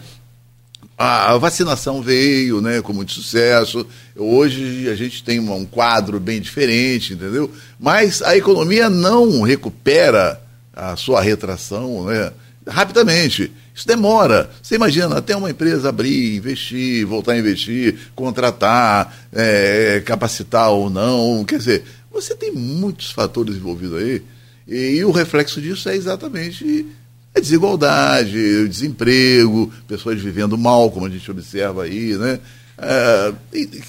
A 0.97 1.37
vacinação 1.39 2.01
veio, 2.01 2.61
né, 2.61 2.81
com 2.81 2.93
muito 2.93 3.13
sucesso. 3.13 3.85
Hoje 4.15 4.89
a 4.89 4.95
gente 4.95 5.25
tem 5.25 5.41
um 5.41 5.67
quadro 5.67 6.21
bem 6.21 6.41
diferente, 6.41 7.15
entendeu? 7.15 7.51
Mas 7.81 8.23
a 8.23 8.37
economia 8.37 8.89
não 8.89 9.43
recupera 9.43 10.41
a 10.73 10.95
sua 10.95 11.21
retração, 11.21 12.05
né, 12.05 12.33
rapidamente. 12.67 13.51
Isso 13.75 13.89
demora. 13.89 14.49
Você 14.63 14.77
imagina, 14.77 15.19
até 15.19 15.37
uma 15.37 15.51
empresa 15.51 15.89
abrir, 15.89 16.37
investir, 16.37 17.05
voltar 17.05 17.33
a 17.33 17.39
investir, 17.39 17.99
contratar, 18.15 19.29
é, 19.33 20.01
capacitar 20.07 20.71
ou 20.71 20.89
não. 20.89 21.45
Quer 21.45 21.59
dizer, 21.59 21.85
você 22.13 22.37
tem 22.37 22.53
muitos 22.53 23.11
fatores 23.11 23.57
envolvidos 23.57 24.01
aí. 24.01 24.23
E, 24.69 24.99
e 24.99 25.05
o 25.05 25.11
reflexo 25.11 25.61
disso 25.61 25.89
é 25.89 25.97
exatamente 25.97 26.87
a 27.35 27.41
desigualdade, 27.41 28.69
desemprego, 28.69 29.73
pessoas 29.89 30.21
vivendo 30.21 30.57
mal, 30.57 30.91
como 30.91 31.07
a 31.07 31.11
gente 31.11 31.29
observa 31.31 31.85
aí, 31.85 32.17
né? 32.17 32.39
É, 32.79 33.33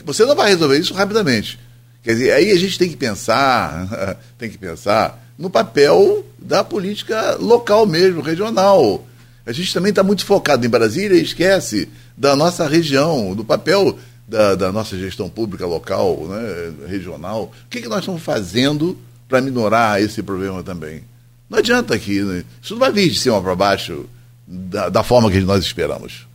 você 0.04 0.26
não 0.26 0.36
vai 0.36 0.50
resolver 0.50 0.78
isso 0.78 0.94
rapidamente. 0.94 1.60
Quer 2.04 2.14
dizer, 2.14 2.32
aí 2.34 2.52
a 2.52 2.58
gente 2.58 2.78
tem 2.78 2.90
que 2.90 2.98
pensar, 2.98 4.18
tem 4.38 4.50
que 4.50 4.58
pensar 4.58 5.24
no 5.38 5.50
papel 5.50 6.26
da 6.40 6.64
política 6.64 7.36
local 7.40 7.86
mesmo, 7.86 8.22
regional. 8.22 9.06
A 9.46 9.52
gente 9.52 9.74
também 9.74 9.92
está 9.92 10.02
muito 10.02 10.26
focado 10.26 10.66
em 10.66 10.70
Brasília 10.70 11.18
e 11.18 11.24
esquece 11.24 11.90
da 12.18 12.36
nossa 12.36 12.68
região, 12.68 13.36
do 13.36 13.44
papel 13.44 13.98
da, 14.28 14.56
da 14.56 14.72
nossa 14.72 14.98
gestão 14.98 15.30
pública 15.30 15.68
local, 15.68 16.28
né, 16.28 16.74
regional. 16.88 17.52
O 17.66 17.70
que, 17.70 17.82
que 17.82 17.88
nós 17.88 18.00
estamos 18.00 18.24
fazendo 18.24 18.98
para 19.28 19.42
minorar 19.42 20.02
esse 20.02 20.24
problema 20.24 20.64
também? 20.64 21.04
Não 21.50 21.60
adianta 21.60 21.94
aqui, 21.94 22.22
né? 22.22 22.44
isso 22.62 22.74
não 22.74 22.80
vai 22.80 22.92
vir 22.92 23.10
de 23.10 23.20
cima 23.20 23.42
para 23.42 23.56
baixo 23.56 24.06
da, 24.48 24.90
da, 24.90 25.04
forma 25.04 25.30
que 25.30 25.40
nós 25.42 25.64
esperamos. 25.64 26.28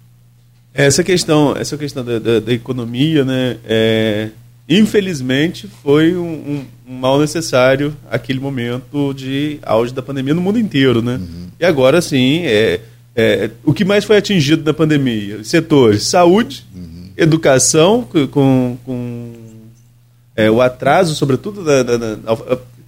Essa 0.72 1.02
questão, 1.02 1.56
essa 1.56 1.76
questão 1.76 2.04
da, 2.04 2.18
da, 2.18 2.40
da 2.40 2.52
economia, 2.52 3.24
né, 3.24 3.58
é, 3.64 4.30
infelizmente 4.68 5.68
foi 5.82 6.16
um, 6.16 6.64
um, 6.88 6.92
mal 7.00 7.18
necessário 7.18 7.96
aquele 8.08 8.38
momento 8.38 9.12
de 9.12 9.58
auge 9.62 9.92
da 9.92 10.00
pandemia 10.00 10.34
no 10.34 10.40
mundo 10.40 10.58
inteiro, 10.58 11.02
né? 11.02 11.16
Uhum. 11.16 11.48
E 11.58 11.64
agora 11.64 12.00
sim, 12.00 12.42
é, 12.44 12.80
é, 13.16 13.50
o 13.64 13.74
que 13.74 13.84
mais 13.84 14.04
foi 14.04 14.16
atingido 14.16 14.64
na 14.64 14.72
pandemia? 14.72 15.42
Setores 15.42 16.04
saúde, 16.04 16.64
uhum. 16.74 17.10
educação, 17.16 18.06
com, 18.30 18.78
com 18.84 19.32
é, 20.36 20.50
o 20.50 20.62
atraso, 20.62 21.14
sobretudo, 21.14 21.64
da, 21.64 21.82
da, 21.82 21.96
da, 21.96 22.16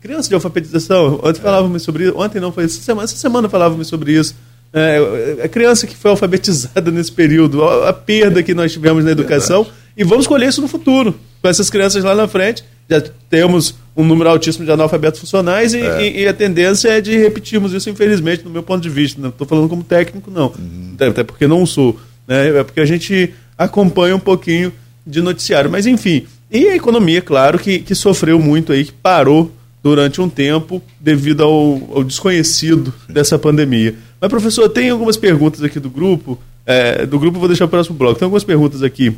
criança 0.02 0.28
de 0.28 0.34
alfabetização. 0.34 1.20
Ontem 1.22 1.38
é. 1.38 1.42
falávamos 1.42 1.82
sobre 1.82 2.04
isso, 2.04 2.18
ontem 2.18 2.40
não 2.40 2.52
foi 2.52 2.64
essa 2.64 2.80
semana, 2.82 3.04
essa 3.04 3.16
semana 3.16 3.48
falávamos 3.48 3.86
sobre 3.86 4.12
isso. 4.12 4.34
É, 4.72 5.42
a 5.44 5.48
criança 5.48 5.86
que 5.86 5.94
foi 5.94 6.10
alfabetizada 6.10 6.90
nesse 6.90 7.12
período, 7.12 7.62
a, 7.62 7.90
a 7.90 7.92
perda 7.92 8.42
que 8.42 8.52
nós 8.52 8.72
tivemos 8.72 9.04
na 9.04 9.12
educação, 9.12 9.62
Verdade. 9.62 9.82
e 9.96 10.04
vamos 10.04 10.26
colher 10.26 10.48
isso 10.48 10.60
no 10.60 10.68
futuro. 10.68 11.14
Com 11.40 11.48
essas 11.48 11.70
crianças 11.70 12.02
lá 12.02 12.14
na 12.14 12.26
frente, 12.26 12.64
já 12.88 13.00
temos 13.30 13.74
um 13.96 14.04
número 14.04 14.30
altíssimo 14.30 14.64
de 14.64 14.72
analfabetos 14.72 15.20
funcionais 15.20 15.74
e, 15.74 15.80
é. 15.80 16.02
e, 16.02 16.22
e, 16.22 16.28
a 16.28 16.32
tendência 16.32 16.88
é 16.88 17.00
de 17.00 17.16
repetirmos 17.16 17.72
isso, 17.72 17.88
infelizmente, 17.90 18.44
no 18.44 18.50
meu 18.50 18.62
ponto 18.62 18.82
de 18.82 18.88
vista. 18.88 19.20
Não 19.20 19.28
estou 19.28 19.46
falando 19.46 19.68
como 19.68 19.84
técnico, 19.84 20.30
não. 20.30 20.46
Uhum. 20.58 20.96
Até 20.98 21.22
porque 21.22 21.46
não 21.46 21.64
sou. 21.66 21.98
Né? 22.26 22.58
É 22.58 22.64
porque 22.64 22.80
a 22.80 22.84
gente 22.84 23.32
acompanha 23.56 24.16
um 24.16 24.20
pouquinho 24.20 24.72
de 25.06 25.20
noticiário. 25.20 25.70
Mas, 25.70 25.86
enfim. 25.86 26.26
E 26.50 26.68
a 26.68 26.76
economia, 26.76 27.20
claro, 27.20 27.58
que, 27.58 27.78
que 27.78 27.94
sofreu 27.94 28.38
muito 28.38 28.72
aí, 28.72 28.84
que 28.84 28.92
parou 28.92 29.50
durante 29.82 30.20
um 30.20 30.28
tempo 30.28 30.80
devido 31.00 31.42
ao, 31.42 31.96
ao 31.96 32.04
desconhecido 32.04 32.94
dessa 33.08 33.38
pandemia. 33.38 33.96
Mas, 34.20 34.30
professor, 34.30 34.68
tem 34.68 34.90
algumas 34.90 35.16
perguntas 35.16 35.62
aqui 35.62 35.80
do 35.80 35.90
grupo. 35.90 36.38
É, 36.64 37.04
do 37.04 37.18
grupo 37.18 37.40
vou 37.40 37.48
deixar 37.48 37.66
para 37.66 37.74
o 37.74 37.78
próximo 37.78 37.98
bloco. 37.98 38.18
Tem 38.18 38.26
algumas 38.26 38.44
perguntas 38.44 38.82
aqui 38.82 39.16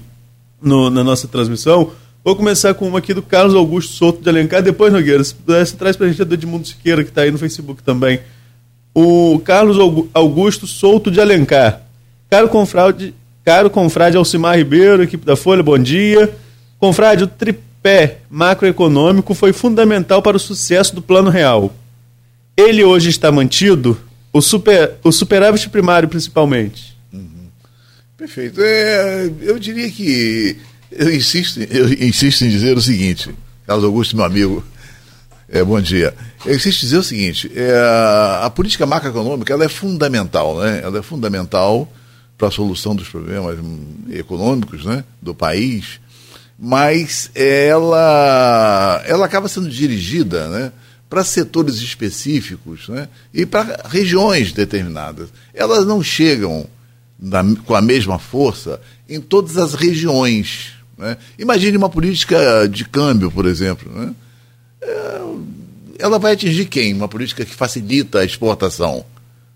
no, 0.63 0.89
na 0.89 1.05
nossa 1.05 1.29
transmissão. 1.29 1.91
Vou 2.25 2.35
começar 2.35 2.73
com 2.73 2.89
uma 2.89 3.01
aqui 3.01 3.13
do 3.13 3.21
Carlos 3.21 3.55
Augusto 3.55 3.93
Souto 3.93 4.23
de 4.23 4.29
Alencar. 4.31 4.63
Depois, 4.63 4.91
Nogueira, 4.91 5.23
se 5.23 5.35
traz 5.77 5.97
para 5.97 6.07
a 6.07 6.09
gente 6.09 6.23
a 6.23 6.25
do 6.25 6.33
Edmundo 6.33 6.67
Siqueira, 6.67 7.05
que 7.05 7.11
está 7.11 7.21
aí 7.21 7.31
no 7.31 7.37
Facebook 7.37 7.83
também. 7.83 8.21
O 8.95 9.39
Carlos 9.45 9.77
Augusto 10.15 10.67
Souto 10.67 11.11
de 11.11 11.21
Alencar. 11.21 11.83
Caro 12.31 12.49
confrade, 12.49 13.15
caro 13.45 13.69
confrade 13.69 14.17
Alcimar 14.17 14.57
Ribeiro, 14.57 15.03
equipe 15.03 15.27
da 15.27 15.37
Folha, 15.37 15.63
bom 15.63 15.79
dia. 15.79 16.35
Confrade, 16.79 17.25
o 17.25 17.27
tripé 17.27 17.74
macroeconômico 18.31 19.35
foi 19.35 19.53
fundamental 19.53 20.23
para 20.23 20.37
o 20.37 20.41
sucesso 20.41 20.95
do 20.95 21.03
Plano 21.03 21.31
Real. 21.31 21.75
Ele 22.57 22.83
hoje 22.83 23.11
está 23.11 23.31
mantido? 23.31 23.99
O, 24.33 24.41
super, 24.41 24.95
o 25.03 25.13
superávit 25.13 25.69
primário, 25.69 26.09
principalmente? 26.09 26.97
Uhum. 27.13 27.49
Perfeito. 28.17 28.61
É, 28.61 29.31
eu 29.43 29.59
diria 29.59 29.91
que 29.91 30.57
eu 30.91 31.15
insisto, 31.15 31.61
eu 31.61 31.93
insisto 31.93 32.45
em 32.45 32.49
dizer 32.49 32.77
o 32.77 32.83
seguinte, 32.83 33.31
Carlos 33.67 33.85
Augusto, 33.85 34.17
meu 34.17 34.25
amigo, 34.25 34.65
é, 35.49 35.63
bom 35.63 35.81
dia. 35.81 36.15
Eu 36.45 36.57
insisto 36.57 36.83
em 36.83 36.87
dizer 36.87 36.99
o 36.99 37.03
seguinte, 37.03 37.51
é, 37.55 37.73
a 38.43 38.51
política 38.51 38.87
macroeconômica 38.87 39.53
ela 39.53 39.65
é 39.65 39.69
fundamental, 39.69 40.59
né? 40.59 40.81
Ela 40.83 40.99
é 40.99 41.03
fundamental 41.03 41.93
para 42.37 42.49
a 42.49 42.51
solução 42.51 42.95
dos 42.95 43.09
problemas 43.09 43.59
econômicos 44.11 44.85
né, 44.85 45.05
do 45.23 45.35
país, 45.35 46.01
mas 46.59 47.31
ela, 47.35 49.03
ela 49.07 49.27
acaba 49.27 49.49
sendo 49.49 49.69
dirigida 49.69 50.49
né, 50.49 50.73
para 51.09 51.25
setores 51.25 51.77
específicos 51.77 52.89
né, 52.89 53.09
e 53.33 53.45
para 53.45 53.83
regiões 53.89 54.53
determinadas. 54.53 55.29
Elas 55.53 55.85
não 55.87 56.03
chegam 56.03 56.67
na, 57.19 57.43
com 57.65 57.75
a 57.75 57.83
mesma 57.83 58.19
força 58.19 58.81
em 59.09 59.21
todas 59.21 59.57
as 59.57 59.75
regiões. 59.75 60.73
Né? 60.97 61.17
Imagine 61.39 61.77
uma 61.77 61.89
política 61.89 62.69
de 62.69 62.85
câmbio, 62.85 63.31
por 63.31 63.47
exemplo. 63.47 63.91
Né? 63.93 64.15
É, 64.81 65.21
ela 65.99 66.19
vai 66.19 66.33
atingir 66.33 66.67
quem? 66.67 66.93
Uma 66.95 67.09
política 67.09 67.45
que 67.45 67.55
facilita 67.55 68.21
a 68.21 68.25
exportação. 68.25 69.05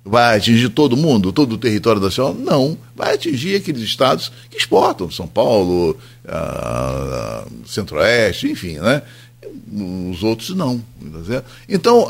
Vai 0.04 0.38
atingir 0.38 0.70
todo 0.70 0.96
mundo, 0.96 1.32
todo 1.32 1.52
o 1.52 1.58
território 1.58 2.00
nacional? 2.00 2.34
Não. 2.34 2.78
Vai 2.96 3.14
atingir 3.14 3.56
aqueles 3.56 3.82
estados 3.82 4.32
que 4.50 4.56
exportam, 4.56 5.10
São 5.10 5.26
Paulo, 5.26 5.98
Centro-Oeste, 7.66 8.50
enfim, 8.50 8.78
né? 8.78 9.02
Os 10.10 10.22
outros 10.22 10.50
não. 10.50 10.78
Tá 10.78 11.42
então, 11.68 12.08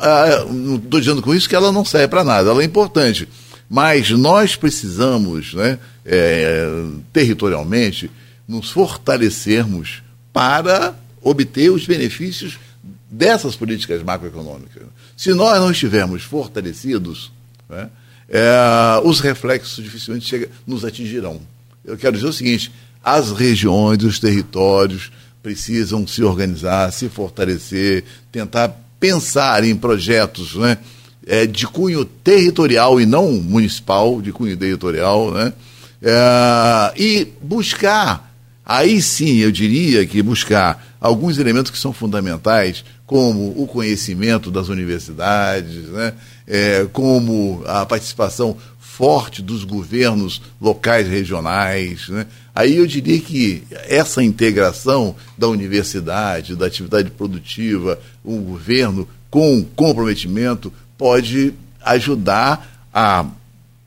estou 0.77 1.01
dizendo 1.01 1.23
com 1.23 1.35
isso 1.35 1.49
que 1.49 1.55
ela 1.55 1.71
não 1.71 1.85
serve 1.85 2.09
para 2.09 2.25
nada, 2.25 2.51
ela 2.51 2.63
é 2.63 2.65
importante. 2.65 3.29
Mas 3.69 4.11
nós 4.11 4.57
precisamos, 4.57 5.53
né, 5.53 5.79
é, 6.05 6.67
territorialmente, 7.13 8.11
nos 8.47 8.71
fortalecermos 8.71 10.03
para 10.33 10.95
obter 11.23 11.71
os 11.71 11.87
benefícios 11.87 12.59
dessas 13.11 13.57
políticas 13.57 14.03
macroeconômicas. 14.03 14.85
Se 15.17 15.35
nós 15.35 15.61
não 15.61 15.71
estivermos 15.71 16.23
fortalecidos, 16.23 17.31
né, 17.69 17.91
é, 18.29 18.51
os 19.05 19.21
reflexos 19.21 19.83
dificilmente 19.85 20.27
chega, 20.27 20.49
nos 20.67 20.85
atingirão. 20.85 21.41
Eu 21.85 21.97
quero 21.97 22.15
dizer 22.17 22.29
o 22.29 22.33
seguinte: 22.33 22.73
as 23.03 23.33
regiões, 23.33 24.03
os 24.03 24.19
territórios 24.19 25.11
precisam 25.43 26.07
se 26.07 26.23
organizar, 26.23 26.93
se 26.93 27.09
fortalecer, 27.09 28.05
tentar 28.31 28.75
pensar 28.99 29.65
em 29.65 29.75
projetos 29.77 30.55
né, 30.57 30.79
é, 31.27 31.47
de 31.47 31.67
cunho 31.67 32.05
territorial 32.05 33.01
e 33.01 33.07
não 33.07 33.33
municipal, 33.33 34.21
de 34.21 34.33
cunho 34.33 34.57
territorial, 34.57 35.31
né, 35.33 35.53
é, 36.03 36.93
e 36.97 37.29
buscar, 37.41 38.33
aí 38.65 39.01
sim 39.01 39.39
eu 39.39 39.51
diria 39.51 40.05
que 40.07 40.23
buscar 40.23 40.97
alguns 41.01 41.39
elementos 41.39 41.71
que 41.71 41.79
são 41.79 41.93
fundamentais, 41.93 42.85
como 43.07 43.55
o 43.57 43.67
conhecimento 43.67 44.51
das 44.51 44.69
universidades, 44.69 45.85
né, 45.87 46.13
é, 46.47 46.87
como 46.93 47.63
a 47.67 47.87
participação 47.87 48.57
forte 48.99 49.41
dos 49.41 49.63
governos 49.63 50.43
locais 50.61 51.07
regionais. 51.07 52.09
Né? 52.09 52.27
Aí 52.53 52.79
eu 52.79 52.85
diria 52.85 53.21
que 53.21 53.63
essa 53.87 54.25
integração 54.25 55.15
da 55.39 55.47
universidade, 55.47 56.57
da 56.57 56.67
atividade 56.67 57.09
produtiva, 57.09 57.97
o 58.25 58.39
governo 58.39 59.09
com 59.31 59.65
comprometimento 59.77 60.73
pode 60.99 61.55
ajudar 61.81 62.89
a 62.93 63.25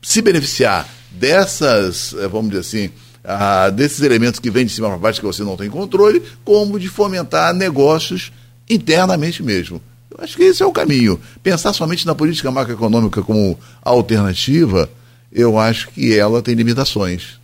se 0.00 0.22
beneficiar 0.22 0.88
dessas, 1.10 2.14
eh, 2.14 2.26
vamos 2.26 2.50
dizer 2.50 2.60
assim, 2.60 2.90
ah, 3.22 3.68
desses 3.68 4.00
elementos 4.00 4.40
que 4.40 4.50
vêm 4.50 4.64
de 4.64 4.72
cima 4.72 4.88
para 4.88 4.96
baixo 4.96 5.20
que 5.20 5.26
você 5.26 5.42
não 5.42 5.58
tem 5.58 5.68
controle, 5.68 6.22
como 6.42 6.80
de 6.80 6.88
fomentar 6.88 7.52
negócios 7.52 8.32
internamente 8.66 9.42
mesmo. 9.42 9.78
Eu 10.10 10.24
acho 10.24 10.38
que 10.38 10.44
esse 10.44 10.62
é 10.62 10.66
o 10.66 10.72
caminho. 10.72 11.20
Pensar 11.42 11.74
somente 11.74 12.06
na 12.06 12.14
política 12.14 12.50
macroeconômica 12.50 13.20
como 13.22 13.58
alternativa, 13.82 14.88
eu 15.34 15.58
acho 15.58 15.88
que 15.90 16.16
ela 16.16 16.42
tem 16.42 16.54
limitações. 16.54 17.40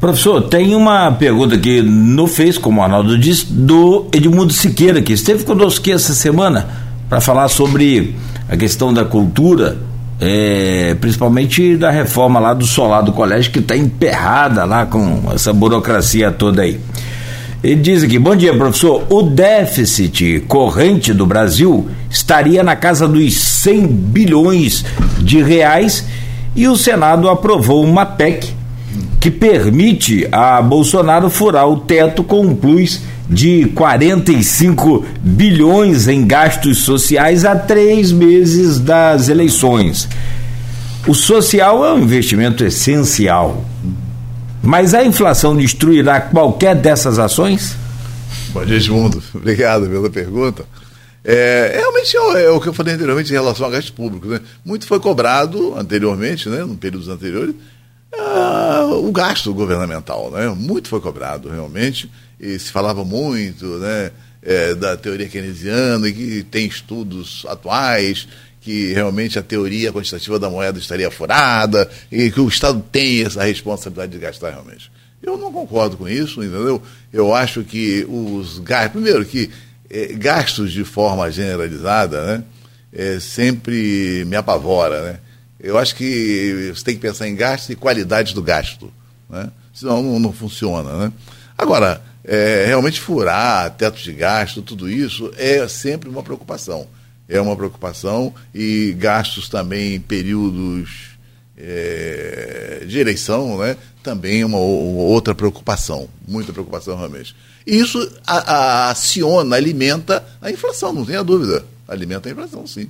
Professor, 0.00 0.42
tem 0.42 0.74
uma 0.74 1.10
pergunta 1.12 1.54
aqui 1.54 1.80
no 1.80 2.26
Face, 2.26 2.60
como 2.60 2.80
o 2.80 2.84
Arnaldo 2.84 3.18
disse, 3.18 3.46
do 3.46 4.06
Edmundo 4.12 4.52
Siqueira, 4.52 5.00
que 5.00 5.12
esteve 5.12 5.44
conosco 5.44 5.90
essa 5.90 6.14
semana 6.14 6.68
para 7.08 7.20
falar 7.20 7.48
sobre 7.48 8.14
a 8.48 8.56
questão 8.56 8.92
da 8.92 9.04
cultura, 9.04 9.78
é, 10.20 10.94
principalmente 11.00 11.76
da 11.76 11.90
reforma 11.90 12.38
lá 12.38 12.52
do 12.52 12.66
solar 12.66 13.02
do 13.02 13.12
colégio, 13.12 13.50
que 13.50 13.58
está 13.58 13.76
emperrada 13.76 14.64
lá 14.64 14.84
com 14.84 15.30
essa 15.34 15.52
burocracia 15.52 16.30
toda 16.30 16.62
aí. 16.62 16.78
Ele 17.62 17.80
diz 17.80 18.02
aqui: 18.02 18.18
Bom 18.18 18.36
dia, 18.36 18.54
professor. 18.56 19.06
O 19.10 19.22
déficit 19.22 20.44
corrente 20.46 21.12
do 21.12 21.26
Brasil 21.26 21.88
estaria 22.10 22.62
na 22.62 22.76
casa 22.76 23.08
dos 23.08 23.34
100 23.34 23.86
bilhões 23.86 24.84
de 25.18 25.42
reais 25.42 26.04
e 26.54 26.68
o 26.68 26.76
Senado 26.76 27.28
aprovou 27.28 27.84
uma 27.84 28.06
PEC 28.06 28.54
que 29.20 29.30
permite 29.30 30.28
a 30.30 30.62
Bolsonaro 30.62 31.28
furar 31.28 31.68
o 31.68 31.78
teto 31.80 32.22
com 32.22 32.42
um 32.42 32.54
plus 32.54 33.00
de 33.28 33.66
45 33.74 35.04
bilhões 35.20 36.06
em 36.06 36.24
gastos 36.24 36.78
sociais 36.78 37.44
a 37.44 37.56
três 37.56 38.12
meses 38.12 38.78
das 38.78 39.28
eleições. 39.28 40.08
O 41.06 41.14
social 41.14 41.84
é 41.84 41.92
um 41.92 41.98
investimento 41.98 42.64
essencial 42.64 43.64
mas 44.62 44.94
a 44.94 45.04
inflação 45.04 45.56
destruirá 45.56 46.20
qualquer 46.20 46.74
dessas 46.74 47.18
ações? 47.18 47.76
Bom 48.50 48.64
dia, 48.64 48.76
Edmundo. 48.76 49.22
Obrigado 49.34 49.88
pela 49.88 50.10
pergunta. 50.10 50.64
É, 51.24 51.72
realmente 51.78 52.16
é, 52.16 52.44
é, 52.44 52.50
o 52.50 52.60
que 52.60 52.68
eu 52.68 52.72
falei 52.72 52.94
anteriormente 52.94 53.30
em 53.30 53.34
relação 53.34 53.66
a 53.66 53.70
gastos 53.70 53.90
públicos. 53.90 54.30
Né? 54.30 54.40
Muito 54.64 54.86
foi 54.86 55.00
cobrado 55.00 55.74
anteriormente, 55.76 56.48
né, 56.48 56.64
no 56.64 56.76
períodos 56.76 57.08
anteriores, 57.08 57.54
uh, 58.14 59.06
o 59.06 59.10
gasto 59.10 59.52
governamental. 59.52 60.30
Né? 60.30 60.48
Muito 60.48 60.88
foi 60.88 61.00
cobrado, 61.00 61.48
realmente. 61.48 62.10
E 62.38 62.58
se 62.58 62.70
falava 62.70 63.04
muito 63.04 63.66
né, 63.78 64.10
é, 64.40 64.74
da 64.74 64.96
teoria 64.96 65.28
keynesiana, 65.28 66.08
e 66.08 66.12
que 66.12 66.42
tem 66.44 66.66
estudos 66.66 67.44
atuais 67.48 68.28
que 68.66 68.92
realmente 68.92 69.38
a 69.38 69.44
teoria 69.44 69.92
quantitativa 69.92 70.40
da 70.40 70.50
moeda 70.50 70.76
estaria 70.76 71.08
furada 71.08 71.88
e 72.10 72.32
que 72.32 72.40
o 72.40 72.48
Estado 72.48 72.84
tem 72.90 73.22
essa 73.22 73.44
responsabilidade 73.44 74.10
de 74.10 74.18
gastar 74.18 74.50
realmente. 74.50 74.90
Eu 75.22 75.38
não 75.38 75.52
concordo 75.52 75.96
com 75.96 76.08
isso, 76.08 76.42
entendeu? 76.42 76.82
Eu 77.12 77.32
acho 77.32 77.62
que 77.62 78.04
os 78.08 78.58
gastos, 78.58 78.90
primeiro 78.90 79.24
que 79.24 79.52
é, 79.88 80.06
gastos 80.14 80.72
de 80.72 80.82
forma 80.82 81.30
generalizada, 81.30 82.26
né, 82.26 82.44
é, 82.92 83.20
sempre 83.20 84.24
me 84.26 84.34
apavora, 84.34 85.00
né? 85.12 85.18
Eu 85.60 85.78
acho 85.78 85.94
que 85.94 86.72
você 86.74 86.82
tem 86.86 86.96
que 86.96 87.00
pensar 87.00 87.28
em 87.28 87.36
gasto 87.36 87.70
e 87.70 87.76
qualidade 87.76 88.34
do 88.34 88.42
gasto, 88.42 88.92
né? 89.30 89.48
Senão 89.72 90.02
não, 90.02 90.18
não 90.18 90.32
funciona, 90.32 90.92
né? 91.04 91.12
Agora, 91.56 92.02
é, 92.24 92.64
realmente 92.66 93.00
furar 93.00 93.70
teto 93.76 94.02
de 94.02 94.12
gasto, 94.12 94.60
tudo 94.60 94.90
isso 94.90 95.30
é 95.36 95.68
sempre 95.68 96.08
uma 96.08 96.24
preocupação 96.24 96.88
é 97.28 97.40
uma 97.40 97.56
preocupação 97.56 98.32
e 98.54 98.94
gastos 98.98 99.48
também 99.48 99.94
em 99.94 100.00
períodos 100.00 101.16
é, 101.56 102.84
de 102.86 102.98
eleição, 102.98 103.58
né, 103.58 103.76
também 104.02 104.42
é 104.42 104.46
uma, 104.46 104.58
uma, 104.58 105.02
outra 105.02 105.34
preocupação, 105.34 106.08
muita 106.26 106.52
preocupação 106.52 106.96
realmente. 106.96 107.34
E 107.66 107.76
isso 107.78 107.98
a, 108.26 108.36
a, 108.36 108.90
aciona, 108.90 109.56
alimenta 109.56 110.24
a 110.40 110.50
inflação, 110.50 110.92
não 110.92 111.04
tenha 111.04 111.24
dúvida. 111.24 111.64
Alimenta 111.88 112.28
a 112.28 112.32
inflação, 112.32 112.66
sim. 112.66 112.88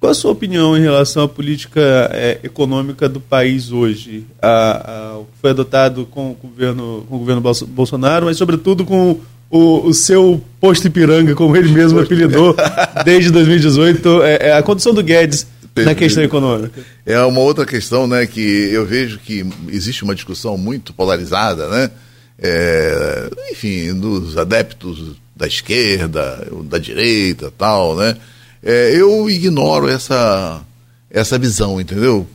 Qual 0.00 0.10
a 0.10 0.14
sua 0.14 0.32
opinião 0.32 0.76
em 0.76 0.82
relação 0.82 1.22
à 1.22 1.28
política 1.28 1.80
é, 2.12 2.38
econômica 2.42 3.08
do 3.08 3.20
país 3.20 3.72
hoje? 3.72 4.26
A, 4.40 4.92
a, 4.92 5.18
o 5.18 5.24
que 5.24 5.38
foi 5.40 5.50
adotado 5.50 6.06
com 6.06 6.32
o 6.32 6.34
governo, 6.34 7.06
com 7.08 7.16
o 7.16 7.18
governo 7.18 7.42
Bolsonaro, 7.68 8.26
mas 8.26 8.36
sobretudo 8.36 8.84
com 8.84 9.18
o, 9.54 9.86
o 9.86 9.94
seu 9.94 10.42
posto 10.60 10.88
Ipiranga, 10.88 11.32
como 11.36 11.56
ele 11.56 11.70
mesmo 11.70 12.00
apelidou, 12.00 12.56
desde 13.04 13.30
2018, 13.30 14.22
é, 14.24 14.48
é 14.48 14.52
a 14.52 14.62
condição 14.64 14.92
do 14.92 15.00
Guedes 15.00 15.46
na 15.76 15.94
questão 15.94 16.24
econômica. 16.24 16.82
É 17.06 17.20
uma 17.20 17.38
outra 17.38 17.64
questão, 17.64 18.08
né, 18.08 18.26
que 18.26 18.40
eu 18.40 18.84
vejo 18.84 19.20
que 19.20 19.46
existe 19.68 20.02
uma 20.02 20.14
discussão 20.14 20.58
muito 20.58 20.92
polarizada, 20.92 21.68
né, 21.68 21.90
é, 22.36 23.30
enfim, 23.52 23.94
dos 23.94 24.36
adeptos 24.36 25.12
da 25.36 25.46
esquerda, 25.46 26.48
da 26.64 26.78
direita, 26.78 27.52
tal, 27.56 27.94
né, 27.94 28.16
é, 28.60 28.92
eu 28.92 29.30
ignoro 29.30 29.88
essa 29.88 30.62
essa 31.08 31.38
visão, 31.38 31.80
entendeu? 31.80 32.26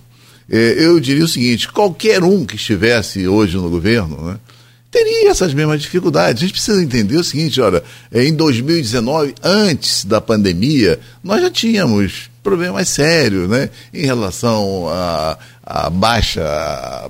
É, 0.49 0.76
eu 0.78 1.01
diria 1.01 1.26
o 1.26 1.28
seguinte: 1.28 1.67
qualquer 1.67 2.24
um 2.24 2.45
que 2.45 2.55
estivesse 2.55 3.28
hoje 3.28 3.57
no 3.57 3.70
governo, 3.70 4.26
né, 4.26 4.39
teria 4.91 5.29
essas 5.29 5.53
mesmas 5.53 5.81
dificuldades. 5.81 6.41
A 6.41 6.45
gente 6.45 6.53
precisa 6.53 6.81
entender 6.81 7.17
o 7.17 7.23
seguinte, 7.23 7.61
olha, 7.61 7.83
é, 8.11 8.25
em 8.25 8.33
2019, 8.33 9.35
antes 9.43 10.03
da 10.05 10.19
pandemia, 10.19 10.99
nós 11.23 11.41
já 11.41 11.49
tínhamos 11.49 12.29
problemas 12.41 12.89
sérios, 12.89 13.49
né, 13.49 13.69
em 13.93 14.05
relação 14.05 14.87
à, 14.89 15.37
à 15.63 15.89
baixa 15.89 16.41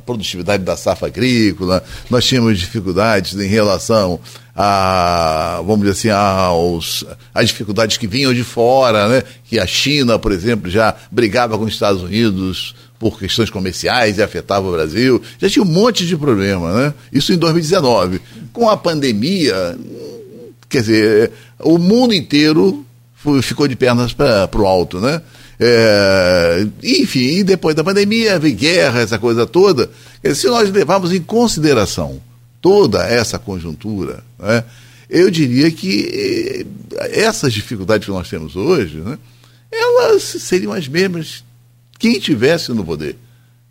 produtividade 0.05 0.63
da 0.63 0.75
safra 0.75 1.07
agrícola, 1.07 1.83
nós 2.09 2.25
tínhamos 2.25 2.59
dificuldades 2.59 3.39
em 3.39 3.47
relação 3.47 4.19
a, 4.55 5.61
vamos 5.65 5.79
dizer 5.81 5.91
assim, 5.91 6.09
aos, 6.09 7.05
as 7.33 7.47
dificuldades 7.47 7.95
que 7.95 8.07
vinham 8.07 8.33
de 8.33 8.43
fora, 8.43 9.07
né, 9.07 9.23
que 9.45 9.59
a 9.59 9.65
China, 9.65 10.19
por 10.19 10.31
exemplo, 10.31 10.69
já 10.69 10.93
brigava 11.09 11.57
com 11.57 11.63
os 11.63 11.73
Estados 11.73 12.01
Unidos 12.01 12.75
por 12.99 13.17
questões 13.17 13.49
comerciais 13.49 14.17
e 14.17 14.21
afetava 14.21 14.67
o 14.67 14.71
Brasil. 14.73 15.21
Já 15.39 15.49
tinha 15.49 15.63
um 15.63 15.67
monte 15.67 16.05
de 16.05 16.17
problema, 16.17 16.73
né? 16.73 16.93
Isso 17.11 17.31
em 17.31 17.37
2019. 17.37 18.19
Com 18.51 18.69
a 18.69 18.75
pandemia, 18.75 19.77
quer 20.67 20.81
dizer, 20.81 21.31
o 21.59 21.77
mundo 21.77 22.13
inteiro 22.13 22.85
foi, 23.15 23.41
ficou 23.41 23.67
de 23.67 23.75
pernas 23.75 24.13
para 24.13 24.49
o 24.53 24.65
alto, 24.65 24.99
né? 24.99 25.21
É, 25.61 26.65
enfim, 26.83 27.43
depois 27.43 27.75
da 27.75 27.83
pandemia, 27.83 28.39
veio 28.39 28.55
guerra, 28.55 29.01
essa 29.01 29.17
coisa 29.17 29.45
toda. 29.45 29.89
Dizer, 30.21 30.35
se 30.35 30.47
nós 30.47 30.69
levarmos 30.69 31.13
em 31.13 31.21
consideração 31.21 32.21
toda 32.61 33.05
essa 33.05 33.39
conjuntura, 33.39 34.23
né, 34.37 34.63
eu 35.09 35.29
diria 35.29 35.71
que 35.71 36.65
eh, 36.93 37.19
essas 37.23 37.51
dificuldades 37.51 38.05
que 38.05 38.11
nós 38.11 38.29
temos 38.29 38.55
hoje, 38.55 38.97
né, 38.97 39.17
elas 39.71 40.23
seriam 40.23 40.71
as 40.71 40.87
mesmas 40.87 41.43
quem 41.99 42.19
tivesse 42.19 42.71
no 42.71 42.83
poder. 42.83 43.15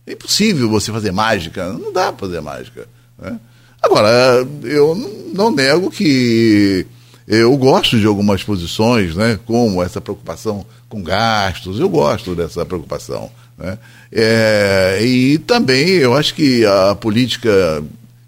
É 0.06 0.12
impossível 0.12 0.68
você 0.68 0.92
fazer 0.92 1.10
mágica, 1.10 1.72
não 1.72 1.92
dá 1.92 2.12
para 2.12 2.28
fazer 2.28 2.40
mágica. 2.40 2.86
Né? 3.18 3.38
Agora, 3.82 4.46
eu 4.62 4.94
não 5.34 5.50
nego 5.50 5.90
que 5.90 6.86
eu 7.26 7.56
gosto 7.56 7.98
de 7.98 8.06
algumas 8.06 8.42
posições, 8.42 9.14
né, 9.16 9.38
como 9.44 9.82
essa 9.82 10.00
preocupação 10.00 10.64
com 10.88 11.02
gastos, 11.02 11.80
eu 11.80 11.88
gosto 11.88 12.34
dessa 12.34 12.64
preocupação. 12.64 13.30
Né? 13.56 13.78
É, 14.12 14.98
e 15.02 15.38
também 15.38 15.88
eu 15.88 16.14
acho 16.14 16.34
que 16.34 16.64
a 16.64 16.94
política 16.94 17.82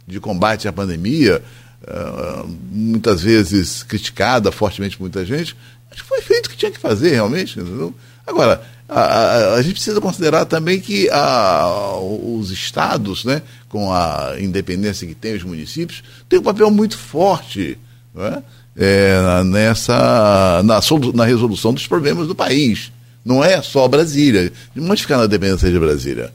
de 0.06 0.18
combate 0.18 0.66
à 0.66 0.72
pandemia, 0.72 1.40
uh, 1.84 2.46
muitas 2.70 3.22
vezes 3.22 3.84
criticada 3.84 4.50
fortemente 4.50 4.96
por 4.96 5.04
muita 5.04 5.24
gente, 5.24 5.56
Acho 5.90 6.02
que 6.02 6.08
foi 6.08 6.20
feito 6.22 6.46
o 6.46 6.50
que 6.50 6.56
tinha 6.56 6.70
que 6.70 6.78
fazer, 6.78 7.10
realmente. 7.10 7.58
Entendeu? 7.58 7.94
Agora, 8.30 8.62
a, 8.88 9.00
a, 9.00 9.54
a, 9.54 9.62
gente 9.62 9.74
precisa 9.74 10.00
considerar 10.00 10.44
também 10.44 10.80
que 10.80 11.10
a, 11.10 11.96
os 12.00 12.50
estados, 12.50 13.24
né, 13.24 13.42
com 13.68 13.92
a 13.92 14.36
independência 14.38 15.06
que 15.06 15.14
tem 15.14 15.34
os 15.34 15.42
municípios, 15.42 16.02
têm 16.28 16.38
um 16.38 16.42
papel 16.42 16.70
muito 16.70 16.96
forte 16.96 17.76
é? 18.16 18.42
É, 18.76 19.42
nessa, 19.44 20.62
na, 20.64 20.80
na 21.14 21.24
resolução 21.24 21.74
dos 21.74 21.86
problemas 21.86 22.26
do 22.26 22.34
país. 22.34 22.92
Não 23.24 23.44
é 23.44 23.60
só 23.60 23.86
Brasília. 23.86 24.52
Vamos 24.74 25.00
ficar 25.00 25.18
na 25.18 25.26
dependência 25.26 25.70
de 25.70 25.78
Brasília. 25.78 26.32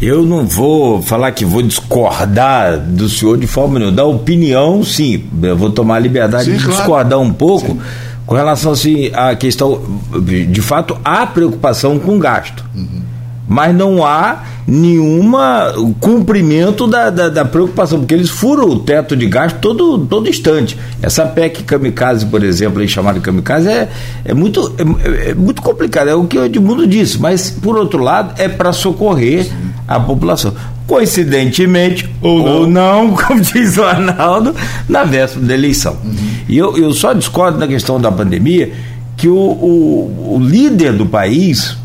Eu 0.00 0.24
não 0.24 0.46
vou 0.46 1.02
falar 1.02 1.32
que 1.32 1.44
vou 1.44 1.62
discordar 1.62 2.78
do 2.78 3.08
senhor 3.08 3.36
de 3.36 3.46
forma 3.46 3.78
nenhuma. 3.78 3.96
Da 3.96 4.04
opinião, 4.04 4.84
sim. 4.84 5.24
Eu 5.42 5.56
vou 5.56 5.70
tomar 5.70 5.96
a 5.96 6.00
liberdade 6.00 6.44
sim, 6.44 6.56
de 6.56 6.62
claro. 6.62 6.76
discordar 6.76 7.18
um 7.18 7.32
pouco 7.32 7.72
sim. 7.72 7.80
Com 8.28 8.34
relação 8.34 8.72
assim, 8.72 9.10
à 9.14 9.34
questão. 9.34 9.80
De 10.22 10.60
fato, 10.60 10.98
há 11.02 11.26
preocupação 11.26 11.98
com 11.98 12.18
gasto. 12.18 12.62
Uhum. 12.76 13.00
Mas 13.48 13.74
não 13.74 14.04
há 14.04 14.44
nenhuma 14.66 15.72
cumprimento 15.98 16.86
da, 16.86 17.08
da, 17.08 17.30
da, 17.30 17.44
preocupação, 17.46 18.00
porque 18.00 18.12
eles 18.12 18.28
furam 18.28 18.68
o 18.68 18.80
teto 18.80 19.16
de 19.16 19.26
gasto 19.26 19.56
todo, 19.60 20.04
todo 20.04 20.28
instante. 20.28 20.78
Essa 21.00 21.24
PEC 21.24 21.62
kamikaze, 21.62 22.26
por 22.26 22.44
exemplo, 22.44 22.82
aí 22.82 22.86
chamada 22.86 23.18
kamikaze, 23.18 23.66
é, 23.66 23.88
é, 24.26 24.34
muito, 24.34 24.74
é, 24.76 25.30
é 25.30 25.34
muito 25.34 25.62
complicado, 25.62 26.08
é 26.08 26.14
o 26.14 26.24
que 26.24 26.38
o 26.38 26.44
Edmundo 26.44 26.86
disse, 26.86 27.18
mas 27.18 27.48
por 27.48 27.78
outro 27.78 28.02
lado 28.02 28.34
é 28.36 28.46
para 28.46 28.74
socorrer. 28.74 29.50
A 29.88 29.98
população. 29.98 30.52
Coincidentemente, 30.86 32.08
ou 32.20 32.38
não. 32.38 32.52
ou 32.52 32.66
não, 32.66 33.16
como 33.16 33.40
diz 33.40 33.78
o 33.78 33.84
Arnaldo, 33.84 34.54
na 34.86 35.04
véspera 35.04 35.46
da 35.46 35.54
eleição. 35.54 35.96
Uhum. 36.04 36.16
E 36.46 36.58
eu, 36.58 36.76
eu 36.76 36.92
só 36.92 37.14
discordo 37.14 37.58
na 37.58 37.66
questão 37.66 37.98
da 37.98 38.12
pandemia 38.12 38.72
que 39.16 39.28
o, 39.28 39.34
o, 39.34 40.34
o 40.36 40.38
líder 40.40 40.92
do 40.92 41.06
país, 41.06 41.76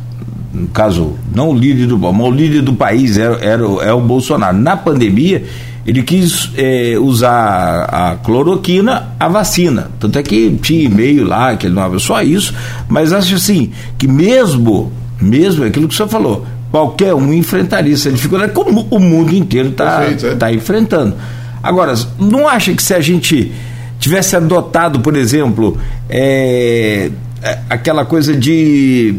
no 0.54 0.68
caso, 0.68 1.14
não 1.34 1.50
o 1.50 1.54
líder 1.58 1.88
do 1.88 1.98
mas 1.98 2.28
o 2.28 2.32
líder 2.32 2.62
do 2.62 2.74
país 2.74 3.18
era, 3.18 3.36
era, 3.36 3.64
é 3.82 3.94
o 3.94 4.02
Bolsonaro. 4.02 4.56
Na 4.56 4.78
pandemia, 4.78 5.44
ele 5.86 6.04
quis 6.04 6.52
é, 6.56 6.98
usar 7.00 7.86
a 7.86 8.16
cloroquina, 8.18 9.10
a 9.20 9.28
vacina. 9.28 9.90
Tanto 10.00 10.20
é 10.20 10.24
que 10.24 10.52
tinha 10.62 10.86
e-mail 10.86 11.26
lá, 11.26 11.56
que 11.56 11.68
ele 11.68 11.76
não 11.76 12.00
só 12.00 12.22
isso, 12.22 12.54
mas 12.88 13.12
acho 13.12 13.36
assim, 13.36 13.72
que 13.98 14.08
mesmo, 14.08 14.92
mesmo 15.20 15.66
aquilo 15.66 15.88
que 15.88 15.94
o 15.94 15.98
senhor 15.98 16.10
falou, 16.10 16.46
qualquer 16.74 17.14
um 17.14 17.32
enfrentaria 17.32 17.94
essa 17.94 18.12
dificuldade, 18.12 18.52
como 18.52 18.88
o 18.90 18.98
mundo 18.98 19.32
inteiro 19.32 19.70
está 19.70 20.06
é. 20.06 20.36
tá 20.36 20.52
enfrentando. 20.52 21.14
Agora, 21.62 21.94
não 22.20 22.48
acha 22.48 22.74
que 22.74 22.82
se 22.82 22.96
a 22.96 23.00
gente 23.00 23.52
tivesse 24.00 24.36
adotado, 24.36 25.00
por 25.00 25.16
exemplo, 25.16 25.78
é, 26.10 27.12
é 27.44 27.60
aquela 27.70 28.04
coisa 28.06 28.36
de 28.36 29.16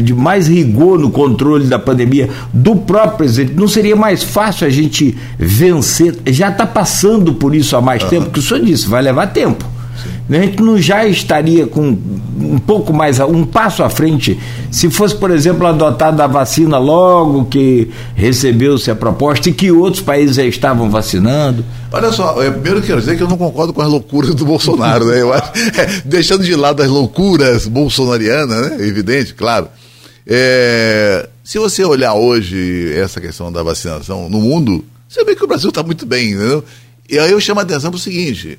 de 0.00 0.14
mais 0.14 0.46
rigor 0.46 0.98
no 0.98 1.10
controle 1.10 1.66
da 1.66 1.78
pandemia 1.78 2.28
do 2.54 2.76
próprio 2.76 3.18
presidente, 3.18 3.54
não 3.54 3.68
seria 3.68 3.96
mais 3.96 4.22
fácil 4.22 4.66
a 4.66 4.70
gente 4.70 5.16
vencer? 5.38 6.16
Já 6.26 6.50
está 6.50 6.66
passando 6.66 7.34
por 7.34 7.54
isso 7.54 7.76
há 7.76 7.80
mais 7.80 8.02
uhum. 8.04 8.08
tempo, 8.08 8.30
que 8.30 8.38
o 8.38 8.42
senhor 8.42 8.64
disse, 8.64 8.88
vai 8.88 9.02
levar 9.02 9.26
tempo. 9.28 9.71
A 10.28 10.34
gente 10.34 10.62
não 10.62 10.78
já 10.78 11.06
estaria 11.06 11.66
com 11.66 11.96
um 12.40 12.58
pouco 12.58 12.92
mais, 12.92 13.20
um 13.20 13.44
passo 13.44 13.82
à 13.82 13.90
frente, 13.90 14.38
se 14.70 14.90
fosse, 14.90 15.14
por 15.14 15.30
exemplo, 15.30 15.66
adotada 15.66 16.24
a 16.24 16.26
vacina 16.26 16.78
logo 16.78 17.44
que 17.46 17.90
recebeu-se 18.14 18.90
a 18.90 18.94
proposta 18.94 19.50
e 19.50 19.52
que 19.52 19.70
outros 19.70 20.02
países 20.02 20.36
já 20.36 20.44
estavam 20.44 20.90
vacinando? 20.90 21.64
Olha 21.92 22.10
só, 22.10 22.42
eu 22.42 22.52
primeiro 22.52 22.80
quero 22.82 23.00
dizer 23.00 23.16
que 23.16 23.22
eu 23.22 23.28
não 23.28 23.36
concordo 23.36 23.72
com 23.72 23.82
as 23.82 23.88
loucuras 23.88 24.34
do 24.34 24.44
Bolsonaro, 24.44 25.06
né? 25.06 25.20
Eu 25.20 25.32
acho, 25.32 25.52
é, 25.78 26.02
deixando 26.04 26.44
de 26.44 26.54
lado 26.54 26.82
as 26.82 26.88
loucuras 26.88 27.66
bolsonarianas, 27.66 28.70
né? 28.70 28.86
Evidente, 28.86 29.34
claro. 29.34 29.68
É, 30.26 31.28
se 31.44 31.58
você 31.58 31.84
olhar 31.84 32.14
hoje 32.14 32.92
essa 32.94 33.20
questão 33.20 33.52
da 33.52 33.62
vacinação 33.62 34.28
no 34.28 34.40
mundo, 34.40 34.84
você 35.08 35.24
vê 35.24 35.34
que 35.34 35.44
o 35.44 35.46
Brasil 35.46 35.68
está 35.68 35.82
muito 35.82 36.06
bem, 36.06 36.30
entendeu? 36.30 36.64
E 37.10 37.18
aí 37.18 37.30
eu 37.30 37.40
chamo 37.40 37.60
a 37.60 37.62
atenção 37.62 37.90
para 37.90 37.98
o 37.98 38.00
seguinte: 38.00 38.58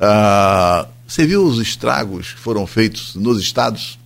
ah, 0.00 0.86
você 1.06 1.26
viu 1.26 1.44
os 1.44 1.58
estragos 1.58 2.32
que 2.32 2.40
foram 2.40 2.66
feitos 2.66 3.14
nos 3.14 3.40
estados? 3.40 3.98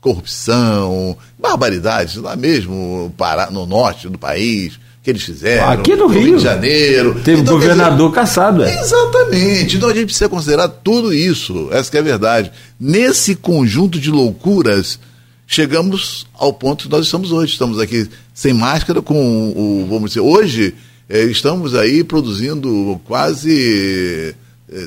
Corrupção, 0.00 1.16
barbaridades, 1.38 2.16
lá 2.16 2.34
mesmo 2.34 3.14
no 3.50 3.66
norte 3.66 4.08
do 4.08 4.18
país, 4.18 4.78
que 5.02 5.10
eles 5.10 5.22
fizeram. 5.22 5.68
Aqui 5.68 5.94
no, 5.94 6.08
no 6.08 6.08
Rio, 6.08 6.22
Rio 6.22 6.36
de 6.38 6.42
Janeiro. 6.42 7.20
Teve 7.22 7.42
então, 7.42 7.54
governador 7.54 8.08
dizer, 8.08 8.20
caçado. 8.20 8.64
É. 8.64 8.80
Exatamente. 8.80 9.76
Então 9.76 9.88
a 9.88 9.94
gente 9.94 10.06
precisa 10.06 10.28
considerar 10.28 10.68
tudo 10.68 11.12
isso. 11.12 11.68
Essa 11.70 11.96
é 11.96 12.00
a 12.00 12.02
verdade. 12.02 12.52
Nesse 12.78 13.34
conjunto 13.34 13.98
de 13.98 14.10
loucuras, 14.10 14.98
chegamos 15.46 16.26
ao 16.34 16.52
ponto 16.52 16.84
que 16.84 16.90
nós 16.90 17.04
estamos 17.04 17.32
hoje. 17.32 17.52
Estamos 17.52 17.78
aqui 17.78 18.08
sem 18.32 18.54
máscara, 18.54 19.02
com 19.02 19.50
o. 19.50 19.86
Vamos 19.86 20.10
dizer, 20.10 20.20
hoje 20.20 20.74
eh, 21.08 21.24
estamos 21.24 21.74
aí 21.74 22.04
produzindo 22.04 22.98
quase 23.04 24.34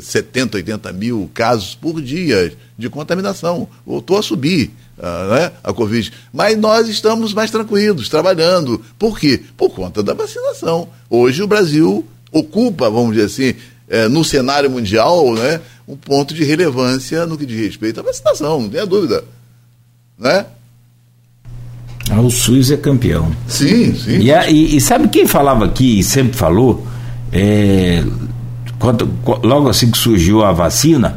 70, 0.02 0.58
80 0.58 0.94
mil 0.94 1.30
casos 1.34 1.76
por 1.76 2.02
dia 2.02 2.54
de 2.78 2.90
contaminação. 2.90 3.68
Voltou 3.86 4.18
a 4.18 4.24
subir 4.24 4.72
uh, 4.98 5.34
né, 5.34 5.52
a 5.64 5.74
Covid. 5.74 6.12
Mas 6.32 6.58
nós 6.58 6.88
estamos 6.88 7.34
mais 7.34 7.52
tranquilos, 7.52 8.10
trabalhando. 8.10 8.82
Por 8.98 9.20
quê? 9.20 9.42
Por 9.58 9.70
conta 9.72 10.02
da 10.02 10.14
vacinação. 10.14 10.88
Hoje 11.10 11.44
o 11.44 11.48
Brasil 11.48 12.06
ocupa, 12.32 12.90
vamos 12.90 13.16
dizer 13.16 13.26
assim, 13.26 13.60
é, 13.90 14.08
no 14.08 14.24
cenário 14.24 14.70
mundial, 14.70 15.34
né, 15.34 15.62
um 15.88 15.96
ponto 15.96 16.34
de 16.34 16.44
relevância 16.44 17.26
no 17.26 17.38
que 17.38 17.46
diz 17.46 17.60
respeito 17.60 18.00
à 18.00 18.04
vacinação, 18.04 18.62
não 18.62 18.70
tenha 18.70 18.86
dúvida. 18.86 19.24
Né? 20.18 20.46
Ah, 22.10 22.22
o 22.22 22.30
SUS 22.30 22.72
é 22.72 22.78
campeão. 22.78 23.36
Sim, 23.48 23.96
sim. 23.96 24.18
E, 24.20 24.32
e, 24.32 24.78
e 24.78 24.82
sabe 24.82 25.08
quem 25.10 25.28
falava 25.28 25.66
aqui 25.66 26.00
e 26.00 26.04
sempre 26.04 26.38
falou? 26.38 26.86
É, 27.32 28.04
quando, 28.84 29.10
logo 29.42 29.70
assim 29.70 29.90
que 29.90 29.98
surgiu 29.98 30.44
a 30.44 30.52
vacina, 30.52 31.16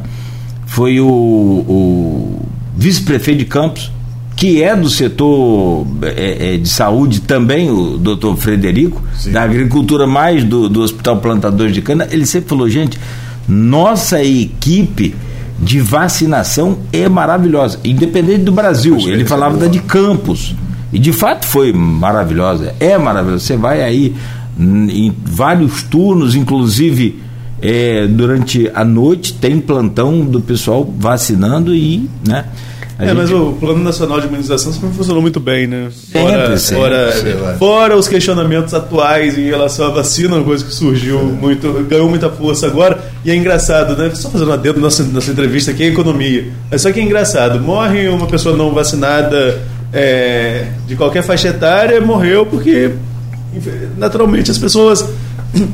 foi 0.66 1.00
o, 1.00 1.08
o 1.08 2.46
vice-prefeito 2.76 3.40
de 3.40 3.44
Campos, 3.44 3.90
que 4.36 4.62
é 4.62 4.76
do 4.76 4.88
setor 4.88 5.84
é, 6.02 6.54
é, 6.54 6.56
de 6.58 6.68
saúde 6.68 7.22
também, 7.22 7.68
o 7.68 7.98
doutor 7.98 8.36
Frederico, 8.36 9.02
Sim. 9.16 9.32
da 9.32 9.42
agricultura 9.42 10.06
mais 10.06 10.44
do, 10.44 10.68
do 10.68 10.80
Hospital 10.80 11.16
Plantadores 11.16 11.74
de 11.74 11.82
Cana, 11.82 12.06
ele 12.08 12.24
sempre 12.24 12.48
falou, 12.48 12.70
gente, 12.70 13.00
nossa 13.48 14.22
equipe 14.22 15.16
de 15.58 15.80
vacinação 15.80 16.78
é 16.92 17.08
maravilhosa, 17.08 17.80
independente 17.82 18.44
do 18.44 18.52
Brasil. 18.52 18.96
Ele 19.00 19.24
falava 19.24 19.56
da 19.56 19.66
de 19.66 19.80
Campos. 19.80 20.54
E 20.92 21.00
de 21.00 21.12
fato 21.12 21.44
foi 21.44 21.72
maravilhosa, 21.72 22.76
é 22.78 22.96
maravilhosa. 22.96 23.44
Você 23.44 23.56
vai 23.56 23.82
aí 23.82 24.14
em 24.56 25.12
vários 25.24 25.82
turnos, 25.82 26.36
inclusive 26.36 27.25
é, 27.60 28.06
durante 28.06 28.70
a 28.74 28.84
noite 28.84 29.34
tem 29.34 29.60
plantão 29.60 30.24
do 30.24 30.40
pessoal 30.40 30.84
vacinando 30.98 31.74
e, 31.74 32.08
né? 32.26 32.46
É, 32.98 33.08
gente... 33.08 33.16
mas 33.16 33.30
o 33.30 33.52
Plano 33.52 33.84
Nacional 33.84 34.20
de 34.20 34.26
Imunização 34.26 34.72
sempre 34.72 34.90
funcionou 34.90 35.20
muito 35.20 35.38
bem, 35.38 35.66
né? 35.66 35.90
Fora, 36.12 36.56
sempre, 36.56 36.80
fora, 36.80 37.12
sempre. 37.12 37.58
fora 37.58 37.96
os 37.96 38.08
questionamentos 38.08 38.72
atuais 38.72 39.36
em 39.36 39.44
relação 39.44 39.86
à 39.86 39.90
vacina, 39.90 40.36
uma 40.36 40.44
coisa 40.44 40.64
que 40.64 40.72
surgiu 40.72 41.18
muito, 41.20 41.70
ganhou 41.86 42.08
muita 42.08 42.30
força 42.30 42.66
agora. 42.66 42.98
E 43.22 43.30
é 43.30 43.36
engraçado, 43.36 43.94
né? 43.96 44.10
Só 44.14 44.30
fazendo 44.30 44.56
da 44.56 44.72
nossa, 44.74 45.04
nossa 45.04 45.30
entrevista 45.30 45.72
aqui, 45.72 45.82
é 45.82 45.86
economia. 45.88 46.50
É 46.70 46.78
só 46.78 46.90
que 46.90 46.98
é 46.98 47.02
engraçado. 47.02 47.60
Morre 47.60 48.08
uma 48.08 48.26
pessoa 48.26 48.56
não 48.56 48.72
vacinada 48.72 49.62
é, 49.92 50.68
de 50.86 50.96
qualquer 50.96 51.22
faixa 51.22 51.48
etária, 51.48 52.00
morreu 52.00 52.46
porque 52.46 52.92
naturalmente 53.96 54.50
as 54.50 54.58
pessoas 54.58 55.06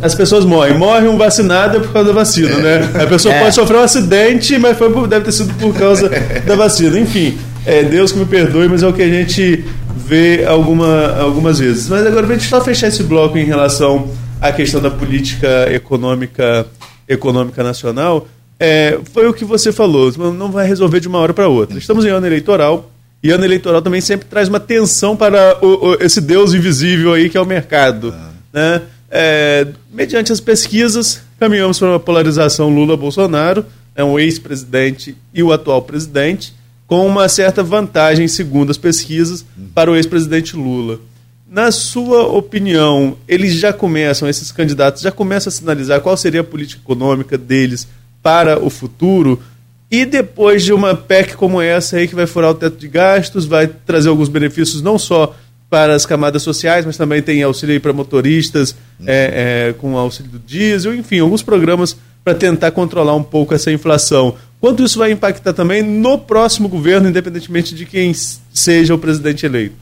as 0.02 0.14
pessoas 0.14 0.44
morrem. 0.44 0.76
Morre 0.76 1.08
um 1.08 1.16
vacinado 1.16 1.80
por 1.80 1.92
causa 1.92 2.08
da 2.08 2.14
vacina, 2.14 2.56
né? 2.56 2.90
A 3.02 3.06
pessoa 3.06 3.34
é. 3.34 3.40
pode 3.40 3.54
sofrer 3.54 3.78
um 3.78 3.82
acidente, 3.82 4.58
mas 4.58 4.76
foi 4.76 4.90
por, 4.90 5.06
deve 5.06 5.24
ter 5.24 5.32
sido 5.32 5.54
por 5.54 5.74
causa 5.74 6.10
da 6.46 6.54
vacina. 6.54 6.98
Enfim, 6.98 7.38
é 7.66 7.82
Deus 7.82 8.12
que 8.12 8.18
me 8.18 8.26
perdoe, 8.26 8.68
mas 8.68 8.82
é 8.82 8.86
o 8.86 8.92
que 8.92 9.02
a 9.02 9.08
gente 9.08 9.64
vê 9.96 10.44
alguma, 10.46 11.16
algumas 11.18 11.58
vezes. 11.58 11.88
Mas 11.88 12.06
agora, 12.06 12.26
para 12.26 12.34
a 12.34 12.38
gente 12.38 12.48
só 12.48 12.60
fechar 12.60 12.88
esse 12.88 13.02
bloco 13.02 13.38
em 13.38 13.44
relação 13.44 14.10
à 14.40 14.52
questão 14.52 14.80
da 14.80 14.90
política 14.90 15.68
econômica, 15.72 16.66
econômica 17.08 17.62
nacional, 17.62 18.26
é, 18.58 18.98
foi 19.12 19.26
o 19.26 19.32
que 19.32 19.44
você 19.44 19.72
falou. 19.72 20.12
Não 20.32 20.50
vai 20.50 20.66
resolver 20.66 21.00
de 21.00 21.08
uma 21.08 21.18
hora 21.18 21.32
para 21.32 21.48
outra. 21.48 21.78
Estamos 21.78 22.04
em 22.04 22.08
ano 22.08 22.26
eleitoral. 22.26 22.90
E 23.22 23.30
ano 23.30 23.44
eleitoral 23.44 23.80
também 23.80 24.00
sempre 24.00 24.26
traz 24.26 24.48
uma 24.48 24.58
tensão 24.58 25.16
para 25.16 25.56
o, 25.64 25.90
o, 25.90 25.94
esse 26.00 26.20
Deus 26.20 26.54
invisível 26.54 27.12
aí 27.14 27.30
que 27.30 27.36
é 27.36 27.40
o 27.40 27.46
mercado. 27.46 28.12
Ah. 28.16 28.30
Né? 28.52 28.82
É, 29.14 29.66
mediante 29.92 30.32
as 30.32 30.40
pesquisas, 30.40 31.20
caminhamos 31.38 31.78
para 31.78 31.88
uma 31.88 32.00
polarização 32.00 32.70
Lula-Bolsonaro, 32.70 33.66
é 33.94 34.02
um 34.02 34.18
ex-presidente 34.18 35.14
e 35.34 35.42
o 35.42 35.52
atual 35.52 35.82
presidente, 35.82 36.54
com 36.86 37.06
uma 37.06 37.28
certa 37.28 37.62
vantagem, 37.62 38.26
segundo 38.26 38.70
as 38.70 38.78
pesquisas, 38.78 39.44
para 39.74 39.90
o 39.90 39.96
ex-presidente 39.96 40.56
Lula. 40.56 40.98
Na 41.46 41.70
sua 41.70 42.26
opinião, 42.26 43.18
eles 43.28 43.52
já 43.52 43.70
começam, 43.70 44.26
esses 44.26 44.50
candidatos 44.50 45.02
já 45.02 45.12
começam 45.12 45.50
a 45.50 45.52
sinalizar 45.52 46.00
qual 46.00 46.16
seria 46.16 46.40
a 46.40 46.44
política 46.44 46.80
econômica 46.82 47.36
deles 47.36 47.86
para 48.22 48.58
o 48.58 48.70
futuro? 48.70 49.42
E 49.90 50.06
depois 50.06 50.64
de 50.64 50.72
uma 50.72 50.94
PEC 50.94 51.36
como 51.36 51.60
essa 51.60 51.98
aí, 51.98 52.08
que 52.08 52.14
vai 52.14 52.26
furar 52.26 52.52
o 52.52 52.54
teto 52.54 52.78
de 52.78 52.88
gastos, 52.88 53.44
vai 53.44 53.66
trazer 53.66 54.08
alguns 54.08 54.30
benefícios 54.30 54.80
não 54.80 54.98
só 54.98 55.36
para 55.72 55.94
as 55.94 56.04
camadas 56.04 56.42
sociais, 56.42 56.84
mas 56.84 56.98
também 56.98 57.22
tem 57.22 57.42
auxílio 57.42 57.80
para 57.80 57.94
motoristas 57.94 58.72
uhum. 59.00 59.06
é, 59.06 59.68
é, 59.68 59.72
com 59.72 59.96
auxílio 59.96 60.32
do 60.32 60.38
diesel, 60.38 60.94
enfim, 60.94 61.20
alguns 61.20 61.42
programas 61.42 61.96
para 62.22 62.34
tentar 62.34 62.72
controlar 62.72 63.14
um 63.14 63.22
pouco 63.22 63.54
essa 63.54 63.72
inflação. 63.72 64.36
Quanto 64.60 64.84
isso 64.84 64.98
vai 64.98 65.12
impactar 65.12 65.54
também 65.54 65.82
no 65.82 66.18
próximo 66.18 66.68
governo, 66.68 67.08
independentemente 67.08 67.74
de 67.74 67.86
quem 67.86 68.12
seja 68.52 68.94
o 68.94 68.98
presidente 68.98 69.46
eleito? 69.46 69.76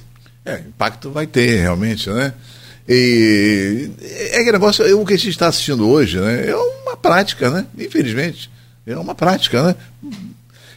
É, 0.45 0.61
impacto 0.61 1.11
vai 1.11 1.27
ter, 1.27 1.61
realmente, 1.61 2.09
né? 2.09 2.35
E 2.89 3.91
é 4.31 4.45
que 4.45 4.53
negócio, 4.53 4.97
o 4.97 5.05
que 5.05 5.15
a 5.15 5.17
gente 5.17 5.31
está 5.31 5.49
assistindo 5.49 5.89
hoje, 5.89 6.21
né? 6.21 6.51
É 6.51 6.55
uma 6.55 6.97
prática, 6.97 7.51
né? 7.51 7.67
Infelizmente. 7.77 8.49
É 8.87 8.97
uma 8.97 9.17
prática, 9.17 9.61
né? 9.61 9.75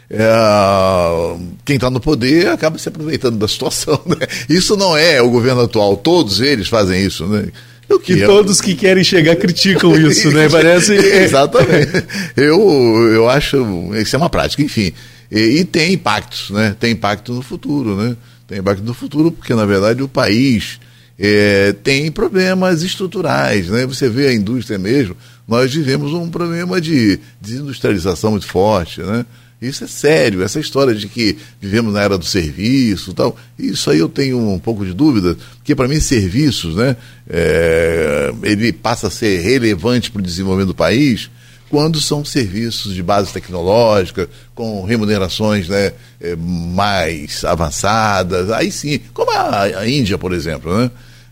É, 0.09 1.35
quem 1.65 1.75
está 1.75 1.89
no 1.89 1.99
poder 1.99 2.49
acaba 2.49 2.77
se 2.77 2.89
aproveitando 2.89 3.37
da 3.37 3.47
situação. 3.47 4.01
Né? 4.05 4.27
Isso 4.49 4.75
não 4.75 4.97
é 4.97 5.21
o 5.21 5.29
governo 5.29 5.61
atual, 5.61 5.95
todos 5.95 6.41
eles 6.41 6.67
fazem 6.67 7.05
isso. 7.05 7.25
Né? 7.25 7.47
O 7.89 7.99
que 7.99 8.13
e 8.13 8.25
todos 8.25 8.59
eu... 8.59 8.65
que 8.65 8.75
querem 8.75 9.03
chegar 9.03 9.35
criticam 9.35 9.95
isso, 9.99 10.31
né? 10.31 10.49
Parece. 10.49 10.93
Exatamente. 10.95 12.05
Eu, 12.35 13.11
eu 13.11 13.29
acho 13.29 13.57
isso 13.95 14.15
é 14.15 14.19
uma 14.19 14.29
prática, 14.29 14.61
enfim. 14.61 14.91
E, 15.31 15.59
e, 15.59 15.65
tem 15.65 15.93
impactos, 15.93 16.49
né? 16.49 16.75
Tem 16.79 16.91
impacto 16.91 17.33
no 17.33 17.41
futuro, 17.41 17.95
né? 17.95 18.15
Tem 18.47 18.59
impacto 18.59 18.83
no 18.83 18.93
futuro, 18.93 19.31
porque 19.31 19.53
na 19.53 19.65
verdade 19.65 20.03
o 20.03 20.07
país 20.07 20.79
é, 21.17 21.73
tem 21.83 22.11
problemas 22.11 22.83
estruturais, 22.83 23.67
né? 23.67 23.85
Você 23.85 24.09
vê 24.09 24.27
a 24.27 24.33
indústria 24.33 24.77
mesmo, 24.77 25.15
nós 25.47 25.73
vivemos 25.73 26.13
um 26.13 26.29
problema 26.29 26.79
de 26.79 27.19
desindustrialização 27.41 28.31
muito 28.31 28.47
forte, 28.47 29.01
né? 29.01 29.25
Isso 29.67 29.83
é 29.83 29.87
sério, 29.87 30.43
essa 30.43 30.59
história 30.59 30.93
de 30.93 31.07
que 31.07 31.37
vivemos 31.59 31.93
na 31.93 32.01
era 32.01 32.17
do 32.17 32.25
serviço 32.25 33.13
tal, 33.13 33.37
isso 33.57 33.89
aí 33.89 33.99
eu 33.99 34.09
tenho 34.09 34.37
um 34.37 34.59
pouco 34.59 34.85
de 34.85 34.93
dúvida, 34.93 35.37
porque 35.57 35.75
para 35.75 35.87
mim 35.87 35.99
serviços, 35.99 36.75
né, 36.75 36.95
é, 37.29 38.33
ele 38.43 38.71
passa 38.73 39.07
a 39.07 39.11
ser 39.11 39.41
relevante 39.41 40.11
para 40.11 40.19
o 40.19 40.23
desenvolvimento 40.23 40.67
do 40.67 40.75
país 40.75 41.29
quando 41.69 41.99
são 41.99 42.23
serviços 42.23 42.93
de 42.93 43.01
base 43.01 43.33
tecnológica, 43.33 44.29
com 44.53 44.83
remunerações 44.83 45.67
né, 45.67 45.91
é, 46.21 46.35
mais 46.35 47.43
avançadas, 47.43 48.51
aí 48.51 48.71
sim, 48.71 48.99
como 49.11 49.31
a, 49.31 49.63
a 49.63 49.89
Índia, 49.89 50.17
por 50.17 50.33
exemplo, 50.33 50.77
né? 50.77 50.91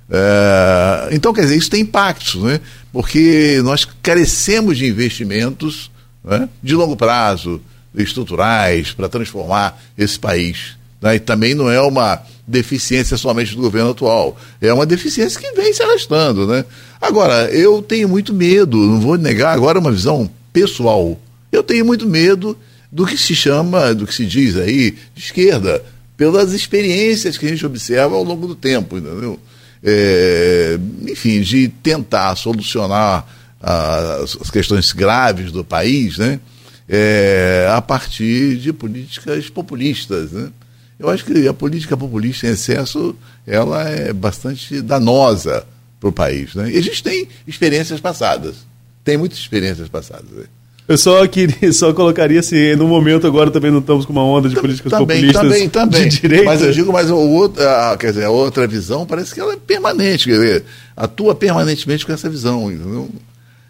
É, 0.09 1.09
então, 1.13 1.31
quer 1.31 1.41
dizer, 1.41 1.55
isso 1.55 1.69
tem 1.69 1.81
impactos, 1.81 2.41
né? 2.43 2.59
porque 2.91 3.61
nós 3.63 3.87
carecemos 4.01 4.77
de 4.77 4.85
investimentos 4.85 5.89
né, 6.23 6.49
de 6.61 6.75
longo 6.75 6.95
prazo, 6.95 7.61
estruturais 7.95 8.91
para 8.91 9.09
transformar 9.09 9.81
esse 9.97 10.19
país. 10.19 10.75
Né? 11.01 11.15
E 11.15 11.19
também 11.19 11.53
não 11.53 11.69
é 11.69 11.81
uma 11.81 12.21
deficiência 12.47 13.17
somente 13.17 13.55
do 13.55 13.61
governo 13.61 13.91
atual, 13.91 14.37
é 14.61 14.73
uma 14.73 14.85
deficiência 14.85 15.39
que 15.39 15.51
vem 15.53 15.73
se 15.73 15.83
arrastando. 15.83 16.45
Né? 16.47 16.65
Agora, 17.01 17.49
eu 17.51 17.81
tenho 17.81 18.07
muito 18.07 18.33
medo, 18.33 18.77
não 18.77 18.99
vou 18.99 19.17
negar 19.17 19.53
agora 19.53 19.79
uma 19.79 19.91
visão 19.91 20.29
pessoal, 20.51 21.19
eu 21.51 21.63
tenho 21.63 21.85
muito 21.85 22.07
medo 22.07 22.57
do 22.91 23.05
que 23.05 23.17
se 23.17 23.35
chama, 23.35 23.93
do 23.93 24.05
que 24.05 24.13
se 24.13 24.25
diz 24.25 24.57
aí, 24.57 24.91
de 25.15 25.21
esquerda, 25.21 25.83
pelas 26.17 26.53
experiências 26.53 27.37
que 27.37 27.45
a 27.45 27.49
gente 27.49 27.65
observa 27.65 28.15
ao 28.15 28.23
longo 28.23 28.47
do 28.47 28.55
tempo, 28.55 28.97
entendeu? 28.97 29.39
É, 29.83 30.77
enfim, 31.07 31.41
de 31.41 31.67
tentar 31.67 32.35
solucionar 32.35 33.25
as, 33.61 34.49
questões 34.51 34.91
graves 34.91 35.51
do 35.51 35.63
país, 35.63 36.17
né? 36.17 36.39
É, 36.91 37.69
a 37.71 37.81
partir 37.81 38.57
de 38.57 38.73
políticas 38.73 39.49
populistas. 39.49 40.33
Né? 40.33 40.49
Eu 40.99 41.09
acho 41.09 41.23
que 41.23 41.47
a 41.47 41.53
política 41.53 41.95
populista 41.95 42.45
em 42.45 42.49
excesso 42.51 43.15
ela 43.47 43.89
é 43.89 44.11
bastante 44.11 44.81
danosa 44.81 45.65
para 46.01 46.09
o 46.09 46.11
país. 46.11 46.53
Né? 46.53 46.71
E 46.71 46.77
a 46.77 46.81
gente 46.81 47.01
tem 47.01 47.29
experiências 47.47 48.01
passadas, 48.01 48.55
tem 49.05 49.15
muitas 49.15 49.39
experiências 49.39 49.87
passadas. 49.87 50.29
Né? 50.29 50.43
Eu 50.85 50.97
só 50.97 51.25
queria, 51.27 51.71
só 51.71 51.93
colocaria 51.93 52.43
se 52.43 52.75
no 52.75 52.89
momento 52.89 53.25
agora 53.25 53.49
também 53.49 53.71
não 53.71 53.79
estamos 53.79 54.05
com 54.05 54.11
uma 54.11 54.25
onda 54.25 54.49
de 54.49 54.55
políticas 54.59 54.91
também, 54.91 55.31
populistas 55.31 55.41
também, 55.41 55.69
também. 55.69 56.09
de 56.09 56.19
direita. 56.19 56.43
Mas 56.43 56.61
eu 56.61 56.73
digo, 56.73 56.91
mas 56.91 57.09
a 57.09 57.15
outra, 57.15 57.95
quer 57.97 58.07
dizer, 58.07 58.25
a 58.25 58.29
outra 58.29 58.67
visão 58.67 59.05
parece 59.05 59.33
que 59.33 59.39
ela 59.39 59.53
é 59.53 59.57
permanente, 59.57 60.25
quer 60.25 60.35
dizer, 60.35 60.65
atua 60.97 61.33
permanentemente 61.33 62.05
com 62.05 62.11
essa 62.11 62.29
visão. 62.29 62.69
Entendeu? 62.69 63.09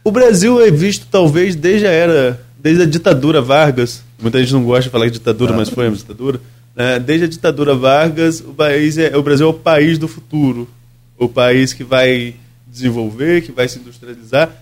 O 0.04 0.12
Brasil 0.12 0.60
é 0.60 0.72
visto 0.72 1.06
talvez 1.12 1.56
desde 1.56 1.86
a 1.86 1.92
era 1.92 2.51
desde 2.62 2.84
a 2.84 2.86
ditadura 2.86 3.42
Vargas, 3.42 4.04
muita 4.22 4.40
gente 4.40 4.54
não 4.54 4.64
gosta 4.64 4.84
de 4.84 4.90
falar 4.90 5.06
de 5.06 5.14
ditadura, 5.14 5.54
ah. 5.54 5.58
mas 5.58 5.70
foi 5.70 5.88
uma 5.88 5.98
ditadura. 5.98 6.40
Né? 6.76 7.00
Desde 7.00 7.26
a 7.26 7.28
ditadura 7.28 7.76
Vargas, 7.76 8.40
o, 8.40 8.54
país 8.54 8.98
é, 8.98 9.16
o 9.18 9.24
Brasil 9.24 9.48
é 9.48 9.50
o 9.50 9.54
país 9.54 9.98
do 9.98 10.08
futuro, 10.08 10.70
o 11.18 11.28
país 11.28 11.74
que 11.74 11.84
vai 11.84 12.36
desenvolver, 12.68 13.42
que 13.42 13.52
vai 13.52 13.68
se 13.68 13.80
industrializar. 13.80 14.56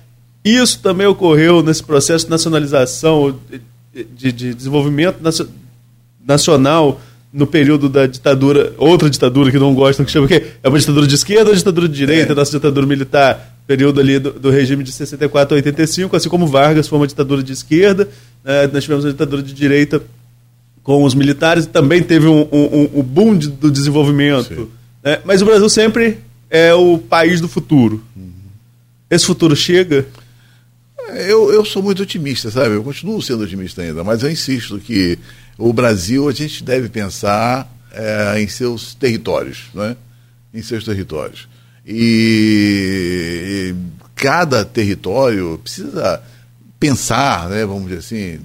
Isso 0.44 0.80
também 0.80 1.06
ocorreu 1.06 1.62
nesse 1.62 1.84
processo 1.84 2.26
de 2.26 2.32
nacionalização, 2.32 3.38
de, 3.94 4.04
de, 4.04 4.32
de 4.32 4.54
desenvolvimento 4.54 5.20
nacional 6.26 7.02
no 7.32 7.46
período 7.46 7.88
da 7.90 8.08
ditadura, 8.08 8.74
outra 8.78 9.10
ditadura 9.10 9.52
que 9.52 9.60
não 9.60 9.76
gostam, 9.76 10.06
que 10.06 10.12
chama 10.12 10.28
que 10.28 10.44
é 10.64 10.70
uma 10.70 10.80
ditadura 10.80 11.06
de 11.06 11.16
esquerda 11.16 11.50
ou 11.50 11.56
ditadura 11.56 11.88
de 11.88 11.96
direita, 11.96 12.32
é. 12.32 12.36
nossa 12.36 12.52
ditadura 12.52 12.88
militar, 12.88 13.59
período 13.70 14.00
ali 14.02 14.18
do, 14.18 14.32
do, 14.32 14.50
regime 14.50 14.84
de 14.84 14.92
64 14.92 15.54
a 15.54 15.58
85, 15.58 16.16
assim 16.16 16.28
como 16.28 16.48
Vargas 16.48 16.88
foi 16.88 16.98
uma 16.98 17.06
ditadura 17.06 17.44
de 17.44 17.54
esquerda, 17.54 18.10
né, 18.44 18.66
nós 18.66 18.82
tivemos 18.82 19.06
uma 19.06 19.12
ditadura 19.12 19.44
de 19.44 19.54
direita 19.54 20.02
com 20.82 21.04
os 21.04 21.14
militares, 21.14 21.68
também 21.68 22.02
teve 22.02 22.26
um, 22.26 22.48
um, 22.52 22.90
um 22.96 23.04
boom 23.04 23.38
de, 23.38 23.48
do 23.48 23.70
desenvolvimento. 23.70 24.72
Né, 25.04 25.20
mas 25.24 25.44
o 25.44 25.46
Brasil 25.46 25.70
sempre 25.70 26.18
é 26.50 26.74
o 26.74 26.98
país 26.98 27.40
do 27.40 27.48
futuro. 27.48 28.04
Uhum. 28.18 28.32
Esse 29.08 29.28
futuro 29.28 29.56
chega? 29.56 30.08
Eu, 31.28 31.54
eu 31.54 31.64
sou 31.64 31.84
muito 31.84 32.02
otimista, 32.02 32.50
sabe? 32.50 32.74
Eu 32.74 32.84
continuo 32.84 33.22
sendo 33.22 33.44
otimista 33.44 33.84
ainda, 33.84 34.04
mas 34.04 34.24
eu 34.24 34.32
insisto 34.32 34.80
que 34.80 35.20
o 35.60 35.72
Brasil 35.72 36.28
a 36.28 36.32
gente 36.32 36.64
deve 36.64 36.90
pensar 36.90 37.72
é, 37.92 38.42
em 38.42 38.48
seus 38.48 38.96
territórios, 38.96 39.66
né? 39.76 39.96
em 40.52 40.64
seus 40.64 40.84
territórios. 40.84 41.48
E, 41.92 43.74
cada 44.16 44.64
território 44.64 45.60
precisa 45.64 46.22
pensar, 46.80 47.50
né, 47.50 47.66
vamos 47.66 47.86
dizer 47.86 47.98
assim, 47.98 48.40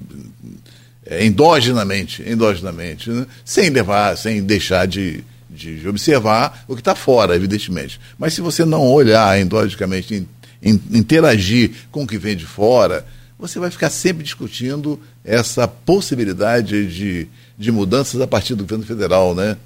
é, 1.05 1.26
endogenamente, 1.26 2.22
endogenamente 2.26 3.11
né? 3.11 3.26
sem 3.45 3.68
levar, 3.68 4.16
sem 4.16 4.42
deixar 4.42 4.86
de, 4.86 5.22
de 5.51 5.86
observar 5.86 6.64
o 6.66 6.74
que 6.74 6.80
está 6.80 6.95
fora, 6.95 7.36
evidentemente. 7.36 8.01
Mas 8.18 8.32
se 8.32 8.40
você 8.40 8.64
não 8.64 8.80
olhar 8.90 9.38
endogenicamente, 9.38 10.26
interagir 10.62 11.72
com 11.90 12.05
o 12.05 12.07
que 12.07 12.16
vem 12.16 12.34
de 12.34 12.47
fora, 12.47 13.05
você 13.38 13.59
vai 13.59 13.70
ficar 13.70 13.90
sempre 13.90 14.24
discutindo 14.24 14.99
essa 15.22 15.68
possibilidade 15.68 16.86
de, 16.86 17.28
de 17.59 17.70
mudanças 17.70 18.22
a 18.22 18.26
partir 18.26 18.55
do 18.55 18.64
governo 18.64 18.86
federal, 18.86 19.34
né? 19.34 19.59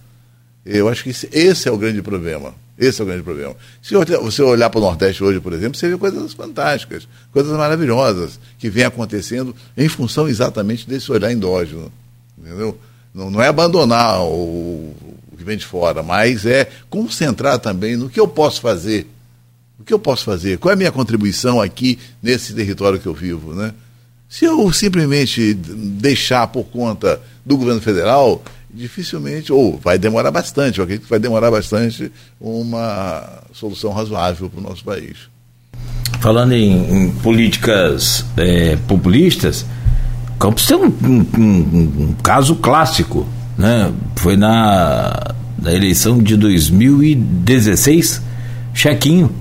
Eu 0.66 0.88
acho 0.88 1.04
que 1.04 1.10
esse, 1.10 1.28
esse 1.32 1.68
é 1.68 1.72
o 1.72 1.78
grande 1.78 2.02
problema. 2.02 2.54
Esse 2.78 3.00
é 3.00 3.04
o 3.04 3.06
grande 3.06 3.24
problema. 3.24 3.56
Se 3.82 3.94
você 3.94 4.40
olhar 4.40 4.70
para 4.70 4.78
o 4.78 4.82
Nordeste 4.82 5.24
hoje, 5.24 5.40
por 5.40 5.52
exemplo, 5.52 5.76
você 5.76 5.88
vê 5.88 5.98
coisas 5.98 6.32
fantásticas, 6.32 7.08
coisas 7.32 7.52
maravilhosas 7.56 8.38
que 8.56 8.70
vêm 8.70 8.84
acontecendo 8.84 9.54
em 9.76 9.88
função 9.88 10.28
exatamente 10.28 10.88
desse 10.88 11.10
olhar 11.10 11.32
endógeno. 11.32 11.90
Entendeu? 12.38 12.78
Não, 13.12 13.30
não 13.32 13.42
é 13.42 13.48
abandonar 13.48 14.22
o, 14.22 14.94
o 15.32 15.36
que 15.36 15.42
vem 15.42 15.56
de 15.56 15.66
fora, 15.66 16.04
mas 16.04 16.46
é 16.46 16.68
concentrar 16.88 17.58
também 17.58 17.96
no 17.96 18.08
que 18.08 18.20
eu 18.20 18.28
posso 18.28 18.60
fazer. 18.60 19.08
O 19.80 19.84
que 19.84 19.92
eu 19.92 19.98
posso 19.98 20.24
fazer? 20.24 20.58
Qual 20.58 20.70
é 20.70 20.74
a 20.74 20.76
minha 20.76 20.92
contribuição 20.92 21.60
aqui 21.60 21.98
nesse 22.22 22.54
território 22.54 23.00
que 23.00 23.06
eu 23.06 23.14
vivo, 23.14 23.54
né? 23.54 23.74
Se 24.28 24.44
eu 24.44 24.70
simplesmente 24.72 25.54
deixar 25.54 26.46
por 26.48 26.64
conta 26.64 27.20
do 27.44 27.56
governo 27.56 27.80
federal, 27.80 28.42
dificilmente, 28.72 29.52
ou 29.52 29.78
vai 29.78 29.98
demorar 29.98 30.30
bastante, 30.30 30.78
eu 30.78 30.84
acredito 30.84 31.04
que 31.04 31.10
vai 31.10 31.18
demorar 31.18 31.50
bastante 31.50 32.12
uma 32.40 33.42
solução 33.52 33.92
razoável 33.92 34.50
para 34.50 34.60
o 34.60 34.62
nosso 34.62 34.84
país. 34.84 35.16
Falando 36.20 36.52
em, 36.52 37.04
em 37.04 37.10
políticas 37.12 38.24
é, 38.36 38.76
populistas, 38.88 39.64
Campos 40.38 40.66
tem 40.66 40.76
um, 40.76 40.86
um, 40.86 41.32
um, 41.40 42.14
caso 42.22 42.54
clássico, 42.54 43.26
né? 43.56 43.92
Foi 44.14 44.36
na, 44.36 45.34
na 45.60 45.72
eleição 45.72 46.18
de 46.22 46.36
2016, 46.36 48.22
Chequinho 48.72 49.34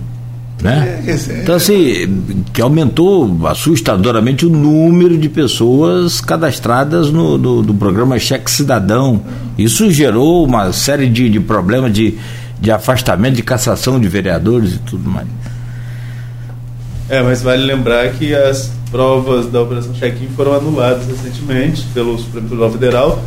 né? 0.61 1.03
É, 1.05 1.41
então, 1.41 1.55
assim, 1.55 2.23
que 2.51 2.61
aumentou 2.61 3.47
assustadoramente 3.47 4.45
o 4.45 4.49
número 4.49 5.17
de 5.17 5.29
pessoas 5.29 6.19
cadastradas 6.19 7.11
no, 7.11 7.37
no, 7.37 7.61
no 7.61 7.73
programa 7.73 8.17
Cheque 8.17 8.49
Cidadão. 8.49 9.21
Isso 9.57 9.91
gerou 9.91 10.45
uma 10.45 10.73
série 10.73 11.07
de, 11.07 11.29
de 11.29 11.39
problemas 11.39 11.93
de, 11.93 12.17
de 12.59 12.71
afastamento, 12.71 13.35
de 13.35 13.43
cassação 13.43 13.99
de 13.99 14.07
vereadores 14.07 14.73
e 14.73 14.79
tudo 14.79 15.09
mais. 15.09 15.27
É, 17.09 17.21
mas 17.21 17.41
vale 17.41 17.63
lembrar 17.63 18.09
que 18.13 18.33
as, 18.33 18.71
provas 18.89 19.47
da 19.47 19.61
Operação 19.61 19.93
Check-in 19.93 20.27
foram 20.35 20.53
anuladas 20.53 21.05
recentemente 21.07 21.85
pelo 21.93 22.17
Supremo 22.17 22.47
Tribunal 22.47 22.71
Federal, 22.71 23.23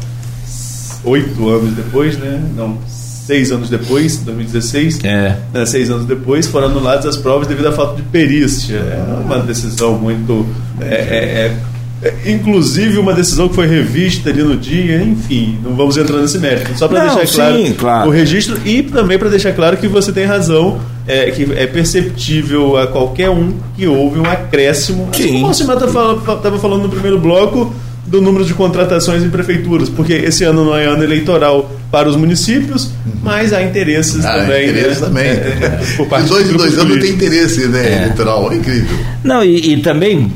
oito 1.05 1.49
anos 1.49 1.75
depois, 1.75 2.19
né? 2.19 2.43
Não, 2.57 2.79
seis 3.27 3.53
anos 3.53 3.69
depois, 3.69 4.19
2016, 4.19 5.05
É. 5.05 5.37
né, 5.53 5.67
seis 5.67 5.91
anos 5.91 6.07
depois, 6.07 6.47
foram 6.47 6.69
anuladas 6.69 7.07
as 7.07 7.17
provas 7.17 7.47
devido 7.47 7.67
à 7.67 7.73
falta 7.73 7.97
de 7.97 8.03
perícia. 8.03 8.77
É 8.77 9.23
uma 9.25 9.39
decisão 9.39 9.99
muito. 9.99 10.47
é, 10.81 10.95
é, 10.95 11.57
é, 12.03 12.07
é, 12.09 12.31
inclusive 12.33 12.99
uma 12.99 13.13
decisão 13.13 13.49
que 13.49 13.55
foi 13.55 13.67
revista 13.67 14.31
ali 14.31 14.43
no 14.43 14.57
dia, 14.57 15.03
enfim, 15.03 15.59
não 15.63 15.77
vamos 15.77 15.99
entrar 15.99 16.17
nesse 16.19 16.39
mérito. 16.39 16.71
Só 16.79 16.89
para 16.89 17.01
deixar 17.15 17.35
claro, 17.37 17.57
sim, 17.57 17.75
claro. 17.75 18.09
o 18.09 18.13
registro 18.13 18.57
e 18.65 18.83
também 18.83 19.19
para 19.19 19.29
deixar 19.29 19.53
claro 19.53 19.77
que 19.77 19.87
você 19.87 20.11
tem 20.11 20.25
razão, 20.25 20.81
é, 21.07 21.31
que 21.31 21.47
é 21.55 21.67
perceptível 21.67 22.79
a 22.79 22.87
qualquer 22.87 23.29
um 23.29 23.53
que 23.77 23.87
houve 23.87 24.19
um 24.19 24.25
acréscimo. 24.25 25.09
Assim 25.13 25.23
Sim. 25.25 25.33
como 25.33 25.45
o 25.45 25.49
Alcimar 25.49 25.77
estava 25.77 26.59
falando 26.59 26.83
no 26.85 26.89
primeiro 26.89 27.19
bloco 27.19 27.75
do 28.11 28.21
número 28.21 28.45
de 28.45 28.53
contratações 28.55 29.23
em 29.23 29.31
prefeituras, 29.31 29.89
porque 29.89 30.13
esse 30.13 30.43
ano 30.43 30.65
não 30.65 30.77
é 30.77 30.85
ano 30.85 31.05
eleitoral 31.05 31.71
para 31.93 32.09
os 32.09 32.17
municípios, 32.17 32.91
mas 33.23 33.53
há 33.53 33.63
interesses 33.63 34.25
Ah, 34.25 34.39
também. 34.39 34.69
interesse 34.69 35.01
né? 35.01 35.07
também. 35.07 35.25
É, 35.27 35.81
é, 35.81 35.97
por 35.97 36.05
De 36.05 36.11
parte 36.11 36.29
dois 36.29 36.49
de 36.49 36.55
em 36.55 36.57
dois 36.57 36.79
anos 36.79 36.99
tem 37.01 37.11
interesse 37.13 37.69
né, 37.69 38.03
eleitoral. 38.03 38.53
É 38.53 38.57
incrível. 38.57 38.99
Não, 39.23 39.45
e, 39.45 39.75
e 39.75 39.77
também 39.81 40.31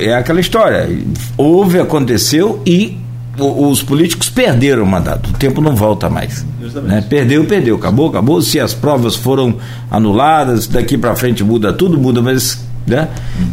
é 0.00 0.14
aquela 0.14 0.40
história. 0.40 0.88
Houve, 1.36 1.78
aconteceu 1.78 2.60
e 2.66 2.98
os 3.38 3.82
políticos 3.82 4.28
perderam 4.28 4.82
o 4.82 4.86
mandato. 4.86 5.30
O 5.30 5.32
tempo 5.34 5.60
não 5.60 5.74
volta 5.74 6.10
mais. 6.10 6.44
Né? 6.82 7.04
Perdeu, 7.08 7.44
perdeu. 7.44 7.76
Acabou, 7.76 8.08
acabou. 8.08 8.42
Se 8.42 8.58
as 8.58 8.74
provas 8.74 9.14
foram 9.14 9.56
anuladas, 9.90 10.66
daqui 10.66 10.98
para 10.98 11.14
frente 11.14 11.44
muda 11.44 11.72
tudo, 11.72 11.96
muda, 11.96 12.20
mas. 12.20 12.58
Né? 12.86 13.08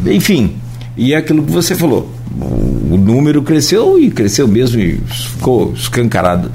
Enfim, 0.07 0.55
e 0.97 1.13
é 1.13 1.17
aquilo 1.17 1.43
que 1.43 1.51
você 1.51 1.75
falou. 1.75 2.16
O, 2.39 2.97
número 2.97 3.41
cresceu 3.41 3.99
e 3.99 4.11
cresceu 4.11 4.47
mesmo 4.47 4.79
e 4.79 4.97
ficou 5.07 5.73
escancarado. 5.73 6.51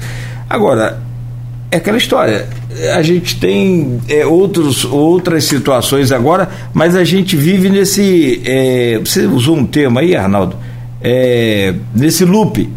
Agora, 0.49 1.01
é 1.71 1.77
aquela 1.77 1.97
história. 1.97 2.47
A 2.95 3.01
gente 3.01 3.39
tem 3.39 3.99
é, 4.07 4.25
outros, 4.25 4.85
outras 4.85 5.45
situações 5.45 6.11
agora, 6.11 6.49
mas 6.73 6.95
a 6.95 7.03
gente 7.03 7.35
vive 7.35 7.69
nesse. 7.69 8.41
é, 8.45 8.99
você 8.99 9.25
usou 9.25 9.57
um 9.57 9.65
termo 9.65 9.99
aí, 9.99 10.15
Arnaldo, 10.15 10.55
é, 11.01 11.73
nesse 11.95 12.25
loop. 12.25 12.69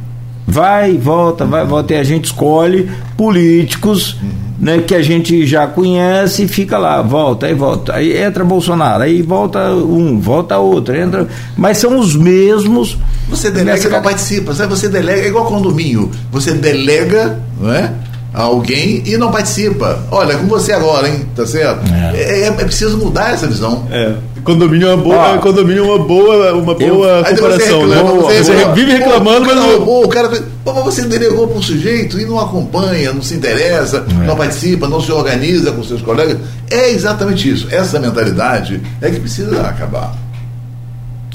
Vai, 0.46 0.96
volta, 0.96 1.44
vai, 1.44 1.66
volta, 1.66 1.94
e 1.94 1.96
a 1.96 2.04
gente 2.04 2.26
escolhe 2.26 2.88
políticos 3.16 4.16
né, 4.58 4.78
que 4.78 4.94
a 4.94 5.02
gente 5.02 5.46
já 5.46 5.66
conhece 5.66 6.44
e 6.44 6.48
fica 6.48 6.78
lá, 6.78 7.02
volta, 7.02 7.46
aí 7.46 7.54
volta. 7.54 7.94
Aí 7.94 8.16
entra 8.16 8.44
Bolsonaro, 8.44 9.02
aí 9.02 9.20
volta 9.22 9.70
um, 9.72 10.18
volta 10.18 10.56
outro, 10.58 10.96
entra. 10.96 11.26
Mas 11.56 11.78
são 11.78 11.98
os 11.98 12.16
mesmos. 12.16 12.96
Você 13.28 13.50
delega 13.50 13.72
nessa 13.72 13.88
e 13.88 13.90
não 13.90 14.02
participa. 14.02 14.54
Sabe? 14.54 14.70
Você 14.70 14.88
delega, 14.88 15.22
é 15.22 15.26
igual 15.28 15.44
condomínio. 15.46 16.10
Você 16.32 16.52
delega, 16.54 17.40
não 17.60 17.72
é? 17.72 17.92
A 18.32 18.42
alguém 18.42 19.02
e 19.06 19.16
não 19.16 19.30
participa. 19.30 19.98
Olha, 20.10 20.34
é 20.34 20.36
com 20.36 20.46
você 20.46 20.72
agora, 20.72 21.08
hein? 21.08 21.26
Tá 21.34 21.46
certo? 21.46 21.80
É. 21.92 22.16
É, 22.16 22.40
é- 22.40 22.46
é 22.48 22.50
preciso 22.52 22.98
mudar 22.98 23.32
essa 23.32 23.46
visão. 23.46 23.86
É, 23.90 24.14
condomínio 24.46 24.88
é 24.88 24.94
uma 24.94 25.02
boa, 25.02 25.34
Ó, 25.34 25.38
condomínio 25.38 25.84
é 25.84 25.86
uma 25.88 25.98
boa, 25.98 26.52
uma 26.54 26.74
boa 26.74 27.22
depois 27.22 27.40
comparação, 27.40 27.86
né? 27.86 27.96
reclama, 27.96 28.22
Você 28.22 28.52
reclama. 28.52 28.74
vive 28.74 28.92
reclamando, 28.92 29.40
Pô, 29.48 29.54
mas 29.54 29.56
não. 29.56 30.00
o 30.02 30.08
cara. 30.08 30.42
Pô, 30.64 30.72
você 30.82 31.02
delegou 31.02 31.46
para 31.48 31.58
um 31.58 31.62
sujeito 31.62 32.18
e 32.18 32.24
não 32.24 32.40
acompanha, 32.40 33.12
não 33.12 33.20
se 33.22 33.34
interessa, 33.34 34.04
É. 34.22 34.26
não 34.26 34.34
participa, 34.36 34.88
não 34.88 35.00
se 35.00 35.12
organiza 35.12 35.70
com 35.72 35.82
seus 35.84 36.00
colegas. 36.02 36.38
É 36.70 36.90
exatamente 36.90 37.48
isso. 37.52 37.68
Essa 37.70 38.00
mentalidade 38.00 38.80
é 39.02 39.10
que 39.10 39.20
precisa 39.20 39.60
acabar. 39.62 40.14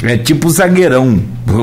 É 0.03 0.17
tipo 0.17 0.49
zagueirão, 0.49 1.19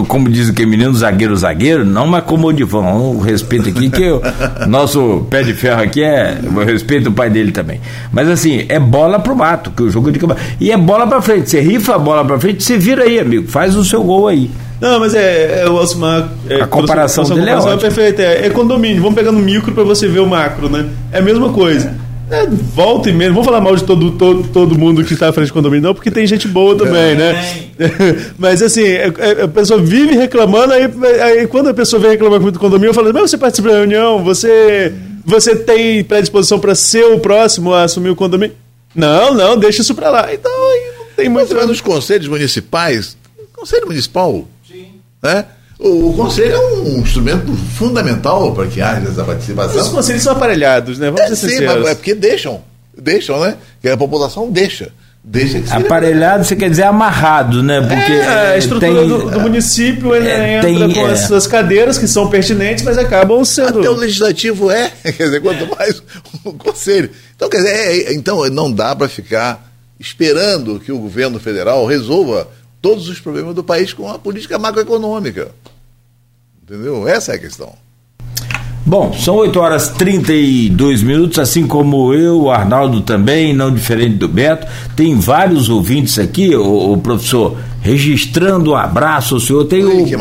como 0.07 0.31
diz 0.31 0.49
que 0.53 0.65
menino, 0.65 0.95
zagueiro, 0.95 1.37
zagueiro, 1.37 1.85
não 1.85 2.07
mas 2.07 2.23
comodivão. 2.23 3.11
Um 3.13 3.19
respeito 3.19 3.69
aqui 3.69 3.91
que 3.91 4.09
o 4.11 4.21
nosso 4.69 5.27
pé 5.29 5.43
de 5.43 5.53
ferro 5.55 5.83
aqui 5.83 6.03
é, 6.05 6.39
eu 6.43 6.65
respeito 6.65 7.09
o 7.09 7.13
pai 7.13 7.29
dele 7.31 7.51
também. 7.51 7.81
Mas 8.13 8.29
assim, 8.29 8.65
é 8.69 8.79
bola 8.79 9.19
pro 9.19 9.35
mato, 9.35 9.73
que 9.73 9.83
o 9.83 9.91
jogo 9.91 10.11
é 10.11 10.13
de 10.13 10.21
campo. 10.21 10.37
E 10.61 10.71
é 10.71 10.77
bola 10.77 11.05
pra 11.07 11.21
frente, 11.21 11.51
você 11.51 11.61
rifa 11.61 11.97
a 11.97 11.99
bola 11.99 12.25
pra 12.25 12.39
frente, 12.39 12.63
você 12.63 12.79
vira 12.79 13.03
aí, 13.03 13.19
amigo, 13.19 13.49
faz 13.49 13.75
o 13.75 13.85
seu 13.85 14.05
gol 14.05 14.29
aí. 14.29 14.49
Não, 14.81 15.01
mas 15.01 15.13
é, 15.17 15.63
é 15.65 15.69
o 15.69 15.77
Alcimar. 15.77 16.29
É, 16.49 16.61
A 16.61 16.67
comparação 16.69 17.25
trouxe- 17.25 17.41
dele 17.41 17.51
é 17.51 17.57
comparação 17.57 17.89
ótima. 17.89 17.91
perfeita. 17.91 18.23
É, 18.23 18.47
é 18.47 18.51
condomínio. 18.51 19.03
Vamos 19.03 19.17
pegar 19.17 19.33
no 19.33 19.41
micro 19.41 19.73
para 19.73 19.83
você 19.83 20.07
ver 20.07 20.21
o 20.21 20.27
macro, 20.29 20.69
né? 20.71 20.87
É 21.11 21.19
a 21.19 21.23
mesma 21.23 21.49
coisa. 21.49 21.93
É, 22.31 22.47
volta 22.47 23.09
e 23.09 23.13
meia. 23.13 23.29
Não 23.31 23.35
vou 23.35 23.45
falar 23.45 23.61
mal 23.61 23.75
de 23.75 23.85
todo, 23.85 24.11
todo, 24.13 24.47
todo 24.49 24.79
mundo 24.79 25.03
que 25.03 25.15
está 25.15 25.29
à 25.31 25.33
frente 25.33 25.49
do 25.49 25.55
condomínio, 25.55 25.83
não, 25.89 25.95
porque 25.95 26.11
tem 26.11 26.27
gente 26.27 26.47
boa 26.47 26.77
também, 26.77 27.15
né? 27.15 27.65
Mas 28.39 28.61
assim, 28.63 28.83
é- 28.85 29.13
é- 29.19 29.43
a 29.45 29.49
pessoa 29.49 29.81
vive 29.81 30.15
reclamando, 30.15 30.73
aí, 30.75 30.85
aí 31.23 31.47
quando 31.47 31.69
a 31.71 31.75
pessoa 31.75 32.01
vem 32.01 32.11
reclamar 32.11 32.39
comigo 32.39 32.53
do 32.53 32.59
condomínio, 32.61 32.91
eu 32.91 32.95
falo, 32.95 33.13
mas 33.15 33.31
você 33.31 33.39
participa 33.39 33.71
da 33.71 33.77
reunião, 33.79 34.23
você, 34.23 34.93
você 35.25 35.57
tem 35.57 36.05
predisposição 36.05 36.59
para 36.59 36.75
ser 36.75 37.05
o 37.05 37.19
próximo 37.19 37.73
a 37.73 37.85
assumir 37.85 38.11
o 38.11 38.17
condomínio? 38.17 38.55
Não, 38.95 39.33
não, 39.33 39.57
deixa 39.57 39.81
isso 39.83 39.95
para 39.95 40.11
lá. 40.11 40.33
Então 40.35 40.51
aí 40.53 40.93
não 40.99 41.05
tem 41.17 41.29
Mas 41.29 41.45
muito. 41.45 41.55
vai 41.57 41.67
nos 41.67 41.81
conselhos 41.81 42.29
municipais, 42.29 43.17
conselho 43.55 43.87
municipal, 43.87 44.47
né? 45.23 45.45
O, 45.79 46.11
o 46.11 46.15
conselho 46.15 46.53
é 46.55 46.59
um 46.81 46.99
instrumento 46.99 47.53
fundamental 47.77 48.53
para 48.53 48.67
que 48.67 48.81
haja 48.81 49.09
essa 49.09 49.23
participação. 49.25 49.81
Os 49.81 49.89
conselhos 49.89 50.23
são 50.23 50.33
aparelhados, 50.33 50.99
né? 50.99 51.07
Vamos 51.11 51.21
É, 51.21 51.29
ser 51.29 51.37
sim, 51.37 51.49
sinceros. 51.51 51.83
mas 51.83 51.91
é 51.93 51.95
porque 51.95 52.15
deixam, 52.15 52.61
deixam, 52.97 53.41
né? 53.41 53.57
Que 53.81 53.89
a 53.89 53.97
população 53.97 54.51
deixa, 54.51 54.89
deixa 55.23 55.61
que 55.61 55.69
se 55.69 55.73
Aparelhado, 55.75 56.45
você 56.45 56.57
quer 56.57 56.69
dizer 56.69 56.83
amarrado, 56.83 57.63
né? 57.63 57.81
Porque 57.81 58.13
É, 58.13 58.27
a 58.29 58.55
eh, 58.55 58.59
estrutura 58.59 58.93
tem- 58.93 59.09
do, 59.09 59.31
do 59.31 59.41
município 59.41 60.15
ele 60.17 60.29
é, 60.29 60.57
entra 60.57 60.69
tem, 60.69 60.93
com 60.95 61.07
é. 61.09 61.13
as 61.13 61.21
suas 61.21 61.47
cadeiras 61.47 61.97
que 61.97 62.09
são 62.09 62.29
pertinentes, 62.29 62.83
mas 62.83 62.99
acabam 62.99 63.45
sendo. 63.45 63.79
Até 63.79 63.89
o 63.89 63.95
legislativo 63.95 64.71
é, 64.73 64.91
quer 65.17 65.25
dizer, 65.27 65.41
quanto 65.41 65.65
mais 65.77 66.03
o 66.45 66.53
conselho. 66.55 67.09
Então, 67.37 67.49
quer 67.49 67.59
dizer, 67.59 67.71
é- 67.71 67.99
é- 68.11 68.15
então 68.15 68.45
não 68.51 68.73
dá 68.73 68.97
para 68.97 69.09
ficar 69.09 69.65
esperando 70.01 70.81
que 70.81 70.91
o 70.91 70.99
governo 70.99 71.39
federal 71.39 71.87
resolva 71.87 72.49
todos 72.81 73.09
os 73.09 73.21
problemas 73.21 73.55
do 73.55 73.65
país 73.65 73.93
com 73.93 74.09
a 74.09 74.19
política 74.19 74.59
macroeconômica. 74.59 75.53
Entendeu? 76.63 77.09
Essa 77.09 77.33
é 77.33 77.35
a 77.37 77.39
questão. 77.39 77.73
Bom, 78.89 79.13
são 79.13 79.37
8 79.37 79.61
horas 79.61 79.89
32 79.91 81.03
minutos, 81.03 81.39
assim 81.39 81.67
como 81.67 82.15
eu, 82.15 82.45
o 82.45 82.51
Arnaldo 82.51 83.03
também, 83.03 83.53
não 83.53 83.73
diferente 83.73 84.15
do 84.15 84.27
Beto. 84.27 84.67
Tem 84.97 85.15
vários 85.19 85.69
ouvintes 85.69 86.19
aqui, 86.19 86.57
o, 86.57 86.95
o 86.95 86.97
professor, 86.97 87.59
registrando 87.83 88.71
um 88.71 88.77
abraço 88.77 89.35
ao 89.35 89.41
senhor. 89.41 89.67
Tem 89.67 89.85
Ui, 89.85 90.15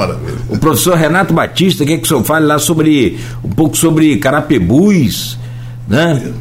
o, 0.49 0.55
o 0.55 0.59
professor 0.59 0.97
Renato 0.97 1.33
Batista, 1.33 1.85
quer 1.85 1.97
que 1.97 2.03
o 2.03 2.07
senhor 2.07 2.25
fale 2.25 2.45
lá 2.45 2.59
sobre 2.59 3.17
um 3.41 3.49
pouco 3.49 3.77
sobre 3.77 4.17
Carapebus. 4.17 5.37
Né? 5.87 6.33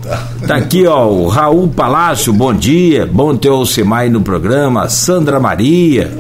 Tá 0.47 0.57
aqui, 0.57 0.87
ó, 0.87 1.07
o 1.09 1.29
Raul 1.29 1.69
Palácio, 1.69 2.33
bom 2.33 2.53
dia, 2.53 3.07
bom 3.07 3.37
ter 3.37 3.51
o 3.51 3.65
aí 4.01 4.11
no 4.11 4.21
programa, 4.21 4.89
Sandra 4.89 5.39
Maria, 5.39 6.11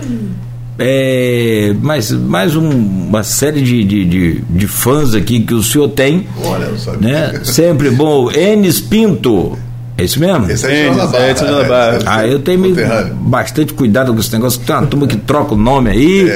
é, 0.78 1.74
mais, 1.82 2.12
mais 2.12 2.54
um- 2.54 2.68
uma 3.08 3.22
série 3.24 3.62
de, 3.62 3.82
de, 3.82 4.04
de, 4.04 4.40
de 4.48 4.66
fãs 4.68 5.14
aqui 5.14 5.40
que 5.40 5.54
o 5.54 5.62
senhor 5.62 5.88
tem, 5.88 6.26
Olha, 6.44 6.64
eu 6.66 6.78
sabia. 6.78 7.00
né? 7.32 7.40
Sempre 7.44 7.90
bom. 7.90 8.30
Enes 8.30 8.80
Pinto, 8.80 9.58
é 9.98 10.04
isso 10.04 10.20
mesmo? 10.20 10.50
Esse 10.50 10.66
é 10.70 10.84
João 10.92 11.10
da 11.10 11.18
é, 11.18 11.30
Edson 11.30 11.44
Barra, 11.46 11.62
da 11.62 11.68
Barra. 11.68 11.92
né? 11.92 11.98
Ah, 12.06 12.26
eu 12.26 12.38
tenho 12.38 12.58
meio- 12.58 12.76
bastante 13.14 13.72
cuidado 13.72 14.12
com 14.12 14.20
esse 14.20 14.32
negócio, 14.32 14.60
que 14.60 14.66
tem 14.66 14.76
uma 14.76 14.86
turma 14.86 15.06
que 15.06 15.16
troca 15.16 15.54
o 15.54 15.56
nome 15.56 15.90
aí, 15.90 16.26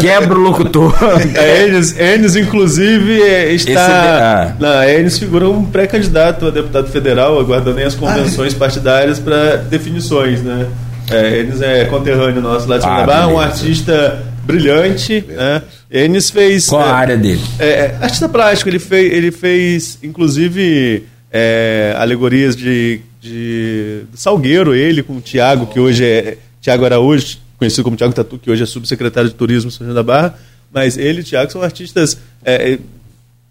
quebra 0.00 0.36
o 0.38 0.40
locutor. 0.42 0.92
É, 1.34 1.64
Enes, 1.66 1.98
Enes, 1.98 2.36
inclusive, 2.36 3.22
é, 3.22 3.52
está. 3.52 3.70
Esse 3.70 3.70
é 3.70 3.74
de- 3.74 3.78
ah. 3.78 4.56
Não, 4.58 4.82
Enes 4.82 5.18
figura 5.18 5.48
um 5.48 5.64
pré-candidato 5.64 6.46
a 6.46 6.50
deputado 6.50 6.88
federal, 6.88 7.38
aguardando 7.38 7.78
aí 7.78 7.84
as 7.84 7.94
convenções 7.94 8.52
partidárias 8.54 9.18
para 9.18 9.56
definições, 9.56 10.42
né? 10.42 10.66
É, 11.10 11.38
Enes 11.40 11.60
é 11.60 11.84
conterrâneo 11.84 12.40
nosso 12.40 12.68
lá 12.68 12.78
de 12.78 12.86
Ah, 12.86 13.04
Barra, 13.04 13.28
um 13.28 13.38
artista 13.38 14.22
brilhante, 14.44 15.24
né? 15.28 15.62
Enes 15.90 16.30
fez. 16.30 16.66
Qual 16.66 16.82
a 16.82 16.88
é, 16.88 16.90
área 16.92 17.16
dele? 17.16 17.40
É, 17.58 17.66
é, 17.68 17.96
artista 18.00 18.28
plástico, 18.28 18.68
ele 18.70 18.78
fez, 18.78 19.12
ele 19.12 19.30
fez 19.30 19.98
inclusive, 20.02 21.04
é, 21.36 21.92
alegorias 21.98 22.54
de, 22.54 23.00
de 23.20 24.04
Salgueiro, 24.14 24.72
ele 24.72 25.02
com 25.02 25.16
o 25.16 25.20
Tiago, 25.20 25.66
que 25.66 25.80
hoje 25.80 26.04
é 26.04 26.38
Tiago 26.60 26.84
Araújo, 26.84 27.38
conhecido 27.58 27.82
como 27.82 27.96
Tiago 27.96 28.14
Tatu, 28.14 28.38
que 28.38 28.48
hoje 28.48 28.62
é 28.62 28.66
subsecretário 28.66 29.28
de 29.28 29.34
Turismo 29.34 29.68
São 29.68 29.84
João 29.84 29.96
da 29.96 30.02
Barra, 30.04 30.38
mas 30.72 30.96
ele 30.96 31.18
e 31.18 31.20
o 31.22 31.24
Tiago 31.24 31.50
são 31.50 31.60
artistas 31.60 32.16
é, 32.44 32.78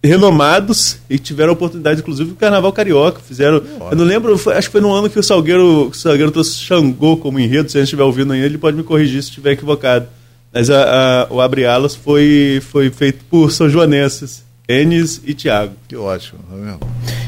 renomados 0.03 0.97
e 1.09 1.17
tiveram 1.17 1.51
a 1.51 1.53
oportunidade, 1.53 2.01
inclusive, 2.01 2.29
do 2.29 2.35
Carnaval 2.35 2.71
Carioca. 2.73 3.19
Fizeram. 3.21 3.61
Eu 3.91 3.97
não 3.97 4.03
lembro, 4.05 4.37
foi- 4.37 4.53
acho 4.55 4.67
que 4.67 4.71
foi 4.71 4.81
no 4.81 4.93
ano 4.93 5.09
que 5.09 5.19
o 5.19 5.23
Salgueiro, 5.23 5.89
o 5.89 5.93
Salgueiro 5.93 6.31
trouxe 6.31 6.55
Xangô 6.57 7.17
como 7.17 7.39
enredo. 7.39 7.69
Se 7.69 7.77
a 7.77 7.81
gente 7.81 7.87
estiver 7.87 8.03
ouvindo 8.03 8.33
ainda, 8.33 8.45
ele 8.45 8.57
pode 8.57 8.75
me 8.77 8.83
corrigir 8.83 9.21
se 9.23 9.29
estiver 9.29 9.51
equivocado. 9.53 10.07
Mas 10.53 10.69
a, 10.69 11.23
a- 11.23 11.27
o 11.33 11.39
Abre 11.41 11.65
Alas 11.65 11.95
foi, 11.95 12.61
foi 12.69 12.89
feito 12.89 13.23
por 13.29 13.51
São 13.51 13.69
Joanenses, 13.69 14.43
Enes 14.67 15.21
e 15.25 15.33
Tiago. 15.33 15.73
Que 15.87 15.95
ótimo, 15.95 16.39
tá 16.49 16.55
vendo? 16.55 16.79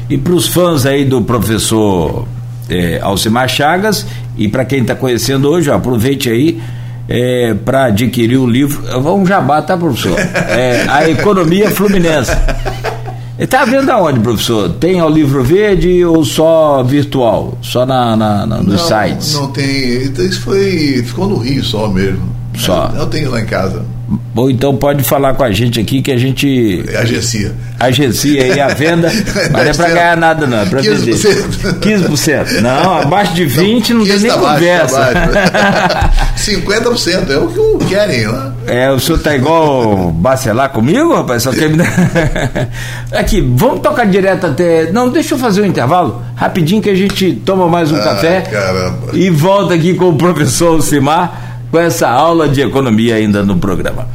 E 0.08 0.16
para 0.16 0.32
os 0.32 0.46
fãs 0.46 0.86
aí 0.86 1.04
do 1.04 1.22
professor 1.22 2.26
eh, 2.68 2.98
Alcimar 3.02 3.48
Chagas, 3.48 4.06
e 4.36 4.48
para 4.48 4.64
quem 4.64 4.82
está 4.82 4.94
conhecendo 4.94 5.48
hoje, 5.48 5.70
ó, 5.70 5.74
aproveite 5.76 6.30
aí. 6.30 6.60
é, 7.08 7.54
para 7.54 7.86
adquirir 7.86 8.36
o 8.36 8.46
livro. 8.46 8.82
Vamos 9.00 9.28
jabá, 9.28 9.62
tá, 9.62 9.76
professor? 9.76 10.18
É, 10.18 10.86
a 10.88 11.08
Economia 11.08 11.70
Fluminense. 11.70 12.32
Está 13.38 13.64
vendo 13.64 13.90
aonde, 13.90 14.18
professor? 14.20 14.70
Tem 14.70 15.00
o 15.02 15.08
livro 15.08 15.44
verde 15.44 16.04
ou 16.04 16.24
só 16.24 16.82
virtual? 16.82 17.58
Só 17.60 17.84
na, 17.84 18.16
na, 18.16 18.46
na 18.46 18.56
nos 18.58 18.66
não, 18.66 18.78
sites? 18.78 19.34
Não 19.34 19.48
tem. 19.48 20.04
Então 20.04 20.24
isso 20.24 20.40
foi. 20.40 21.02
Ficou 21.06 21.28
no 21.28 21.36
Rio 21.36 21.62
só 21.62 21.86
mesmo. 21.88 22.34
Só. 22.56 22.90
Eu 22.96 23.06
tenho 23.06 23.30
lá 23.30 23.40
em 23.40 23.46
casa. 23.46 23.84
Ou 24.36 24.50
então 24.50 24.76
pode 24.76 25.02
falar 25.02 25.34
com 25.34 25.42
a 25.42 25.50
gente 25.50 25.80
aqui 25.80 26.00
que 26.00 26.12
a 26.12 26.16
gente. 26.16 26.84
Agencia. 26.96 27.52
Agencia 27.80 28.44
aí 28.44 28.60
a 28.60 28.68
venda, 28.68 29.10
mas 29.50 29.64
não 29.64 29.70
é 29.70 29.74
para 29.74 29.88
ganhar 29.88 30.16
nada, 30.16 30.46
não, 30.46 30.60
é 30.60 30.66
para 30.66 30.80
vender. 30.80 31.14
15%. 31.14 32.60
Não, 32.60 33.00
abaixo 33.00 33.34
de 33.34 33.46
20% 33.46 33.88
não, 33.90 33.98
não 33.98 34.06
tem 34.06 34.18
nem 34.20 34.30
tá 34.30 34.38
conversa. 34.38 34.98
Baixo, 34.98 36.36
50% 36.38 37.30
é 37.30 37.38
o 37.38 37.78
que 37.78 37.86
querem 37.86 38.26
lá. 38.26 38.54
É, 38.66 38.90
o 38.90 39.00
senhor 39.00 39.18
tá 39.18 39.34
igual 39.34 40.12
bacelar 40.12 40.70
comigo, 40.70 41.14
rapaz? 41.14 41.42
Só 41.42 41.50
me 41.50 41.58
Aqui, 43.12 43.40
vamos 43.40 43.80
tocar 43.80 44.06
direto 44.06 44.46
até. 44.46 44.92
Não, 44.92 45.08
deixa 45.08 45.34
eu 45.34 45.38
fazer 45.38 45.62
um 45.62 45.66
intervalo, 45.66 46.22
rapidinho 46.36 46.80
que 46.80 46.90
a 46.90 46.94
gente 46.94 47.32
toma 47.44 47.66
mais 47.66 47.90
um 47.90 47.96
ah, 47.96 48.02
café. 48.04 48.42
Caramba. 48.42 49.08
E 49.14 49.30
volta 49.30 49.74
aqui 49.74 49.94
com 49.94 50.10
o 50.10 50.16
professor 50.16 50.80
Simar 50.80 51.45
com 51.70 51.78
essa 51.78 52.08
aula 52.08 52.48
de 52.48 52.60
economia 52.60 53.16
ainda 53.16 53.44
no 53.44 53.56
programa. 53.56 54.08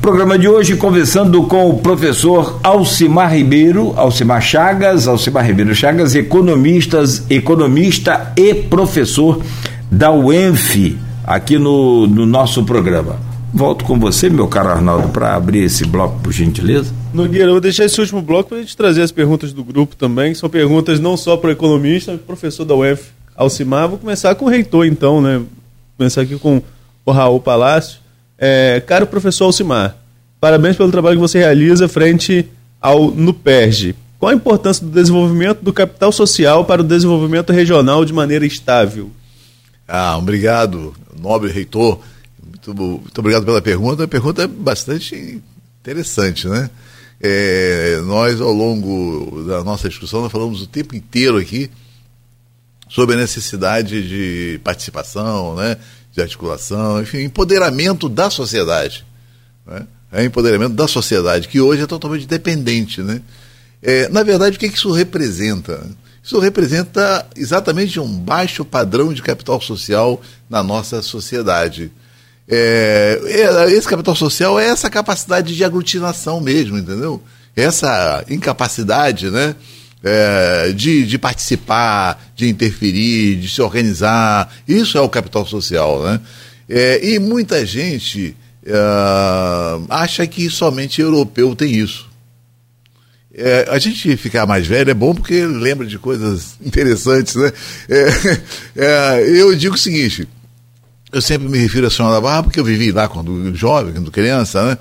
Programa 0.00 0.38
de 0.38 0.48
hoje 0.48 0.76
conversando 0.76 1.42
com 1.42 1.68
o 1.68 1.78
professor 1.78 2.58
Alcimar 2.62 3.34
Ribeiro, 3.34 3.92
Alcimar 3.96 4.40
Chagas, 4.40 5.06
Alcimar 5.06 5.46
Ribeiro 5.46 5.74
Chagas, 5.74 6.14
economistas, 6.14 7.22
economista 7.28 8.32
e 8.34 8.54
professor 8.54 9.42
da 9.90 10.10
UENF, 10.10 10.96
aqui 11.22 11.58
no, 11.58 12.06
no 12.06 12.24
nosso 12.24 12.64
programa. 12.64 13.18
Volto 13.52 13.84
com 13.84 13.98
você, 13.98 14.30
meu 14.30 14.48
caro 14.48 14.70
Arnaldo, 14.70 15.08
para 15.08 15.34
abrir 15.34 15.64
esse 15.64 15.84
bloco, 15.84 16.18
por 16.20 16.32
gentileza. 16.32 16.94
Nogueira, 17.12 17.46
eu 17.46 17.52
vou 17.52 17.60
deixar 17.60 17.84
esse 17.84 18.00
último 18.00 18.22
bloco 18.22 18.50
para 18.50 18.58
a 18.58 18.60
gente 18.62 18.76
trazer 18.76 19.02
as 19.02 19.12
perguntas 19.12 19.52
do 19.52 19.62
grupo 19.62 19.96
também. 19.96 20.34
São 20.34 20.48
perguntas 20.48 20.98
não 20.98 21.16
só 21.16 21.36
para 21.36 21.48
o 21.48 21.52
economista, 21.52 22.18
professor 22.26 22.64
da 22.64 22.74
UENF, 22.74 23.08
Alcimar. 23.36 23.88
Vou 23.88 23.98
começar 23.98 24.34
com 24.34 24.46
o 24.46 24.48
reitor, 24.48 24.86
então, 24.86 25.20
né? 25.20 25.38
Vou 25.38 25.48
começar 25.98 26.22
aqui 26.22 26.38
com 26.38 26.62
o 27.04 27.12
Raul 27.12 27.40
Palácio. 27.40 28.00
É, 28.38 28.82
caro 28.86 29.06
professor 29.06 29.44
Alcimar, 29.44 29.96
parabéns 30.40 30.76
pelo 30.76 30.90
trabalho 30.90 31.16
que 31.16 31.20
você 31.20 31.38
realiza 31.38 31.88
frente 31.88 32.48
ao 32.80 33.10
NUPERJ. 33.10 33.94
Qual 34.18 34.30
a 34.30 34.34
importância 34.34 34.84
do 34.84 34.92
desenvolvimento 34.92 35.62
do 35.62 35.72
capital 35.72 36.12
social 36.12 36.64
para 36.64 36.82
o 36.82 36.84
desenvolvimento 36.84 37.52
regional 37.52 38.04
de 38.04 38.12
maneira 38.12 38.46
estável? 38.46 39.10
Ah, 39.88 40.16
obrigado, 40.16 40.94
nobre 41.20 41.50
reitor. 41.50 42.00
Muito, 42.42 42.74
muito 42.74 43.18
obrigado 43.18 43.44
pela 43.44 43.62
pergunta. 43.62 44.04
A 44.04 44.08
pergunta 44.08 44.42
é 44.42 44.46
bastante 44.46 45.42
interessante, 45.80 46.46
né? 46.48 46.70
É, 47.22 48.00
nós, 48.04 48.40
ao 48.40 48.52
longo 48.52 49.42
da 49.44 49.62
nossa 49.62 49.88
discussão, 49.88 50.22
nós 50.22 50.32
falamos 50.32 50.62
o 50.62 50.66
tempo 50.66 50.94
inteiro 50.94 51.36
aqui 51.36 51.70
sobre 52.88 53.14
a 53.14 53.18
necessidade 53.18 54.08
de 54.08 54.60
participação, 54.64 55.54
né, 55.54 55.76
de 56.12 56.20
articulação, 56.20 57.00
enfim, 57.00 57.18
empoderamento 57.18 58.08
da 58.08 58.30
sociedade. 58.30 59.04
Né? 59.66 59.86
É 60.12 60.24
empoderamento 60.24 60.74
da 60.74 60.88
sociedade, 60.88 61.48
que 61.48 61.60
hoje 61.60 61.82
é 61.82 61.86
totalmente 61.86 62.26
dependente. 62.26 63.00
Né? 63.00 63.22
É, 63.82 64.08
na 64.08 64.22
verdade, 64.22 64.56
o 64.56 64.60
que, 64.60 64.68
que 64.68 64.76
isso 64.76 64.90
representa? 64.90 65.86
Isso 66.22 66.38
representa 66.38 67.26
exatamente 67.36 67.98
um 67.98 68.08
baixo 68.08 68.64
padrão 68.64 69.12
de 69.12 69.22
capital 69.22 69.60
social 69.60 70.20
na 70.48 70.62
nossa 70.62 71.00
sociedade. 71.00 71.90
É, 72.48 73.20
é, 73.24 73.72
esse 73.72 73.86
capital 73.86 74.14
social 74.16 74.58
é 74.58 74.66
essa 74.66 74.90
capacidade 74.90 75.54
de 75.54 75.64
aglutinação 75.64 76.40
mesmo, 76.40 76.76
entendeu? 76.76 77.22
Essa 77.54 78.24
incapacidade, 78.28 79.30
né? 79.30 79.54
É, 80.02 80.72
de, 80.72 81.06
de 81.06 81.18
participar, 81.18 82.32
de 82.34 82.48
interferir, 82.48 83.36
de 83.36 83.48
se 83.48 83.60
organizar. 83.60 84.52
Isso 84.66 84.96
é 84.96 85.00
o 85.00 85.08
capital 85.08 85.46
social. 85.46 86.02
Né? 86.02 86.20
É, 86.68 87.06
e 87.06 87.18
muita 87.18 87.64
gente 87.66 88.36
é, 88.64 88.74
acha 89.88 90.26
que 90.26 90.48
somente 90.50 91.00
europeu 91.00 91.54
tem 91.54 91.72
isso. 91.72 92.08
É, 93.32 93.66
a 93.70 93.78
gente 93.78 94.16
ficar 94.16 94.44
mais 94.44 94.66
velho 94.66 94.90
é 94.90 94.94
bom 94.94 95.14
porque 95.14 95.46
lembra 95.46 95.86
de 95.86 95.98
coisas 95.98 96.56
interessantes, 96.64 97.36
né? 97.36 97.52
É, 97.88 98.40
é, 98.76 99.40
eu 99.40 99.54
digo 99.54 99.76
o 99.76 99.78
seguinte, 99.78 100.28
eu 101.12 101.22
sempre 101.22 101.48
me 101.48 101.58
refiro 101.58 101.86
a 101.86 101.90
São 101.90 102.06
João 102.06 102.12
da 102.12 102.20
Barra 102.20 102.42
porque 102.42 102.58
eu 102.58 102.64
vivi 102.64 102.90
lá 102.90 103.08
quando 103.08 103.54
jovem, 103.54 103.94
quando 103.94 104.10
criança, 104.10 104.64
né? 104.64 104.78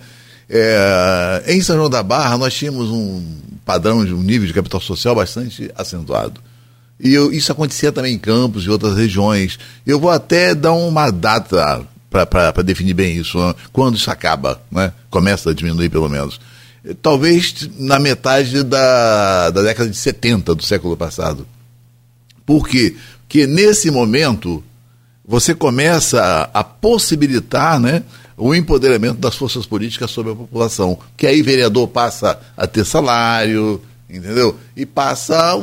É, 0.50 1.44
em 1.48 1.62
São 1.62 1.76
João 1.76 1.90
da 1.90 2.02
Barra 2.02 2.38
nós 2.38 2.54
tínhamos 2.54 2.90
um 2.90 3.24
padrão 3.64 4.04
de 4.04 4.14
um 4.14 4.22
nível 4.22 4.48
de 4.48 4.54
capital 4.54 4.82
social 4.82 5.14
bastante 5.14 5.72
acentuado. 5.76 6.42
E 7.00 7.14
eu, 7.14 7.32
isso 7.32 7.52
acontecia 7.52 7.92
também 7.92 8.16
em 8.16 8.20
Campos 8.20 8.66
e 8.66 8.70
outras 8.70 8.98
regiões. 8.98 9.58
Eu 9.86 10.00
vou 10.00 10.10
até 10.10 10.54
dar 10.56 10.74
uma 10.74 11.12
data 11.12 11.88
para 12.10 12.64
definir 12.64 12.94
bem 12.94 13.18
isso, 13.18 13.38
né? 13.38 13.54
quando 13.72 13.96
isso 13.96 14.10
acaba, 14.10 14.60
né? 14.72 14.92
começa 15.10 15.52
a 15.52 15.54
diminuir 15.54 15.90
pelo 15.90 16.10
menos. 16.10 16.42
Talvez 17.02 17.70
na 17.78 18.00
metade 18.00 18.64
da, 18.64 19.52
da 19.52 19.62
década 19.62 19.90
de 19.90 19.96
70 19.96 20.56
do 20.56 20.64
século 20.64 20.98
passado. 20.98 21.48
Por 22.46 22.68
quê? 22.68 22.96
Porque 23.22 23.46
nesse 23.46 23.92
momento 23.92 24.64
você 25.24 25.54
começa 25.54 26.50
a, 26.52 26.62
a 26.62 26.64
possibilitar 26.64 27.80
né, 27.80 28.04
o 28.40 28.56
empoderamento 28.56 29.18
das 29.20 29.36
forças 29.36 29.66
políticas 29.66 30.10
sobre 30.10 30.32
a 30.32 30.36
população. 30.36 30.98
Que 31.18 31.28
aí 31.28 31.42
vereador 31.42 31.88
passa 31.90 32.40
a 32.56 32.66
ter 32.66 32.86
salário, 32.86 33.82
entendeu? 34.10 34.58
E 34.76 34.86
passa 34.86 35.38
a 35.38 35.56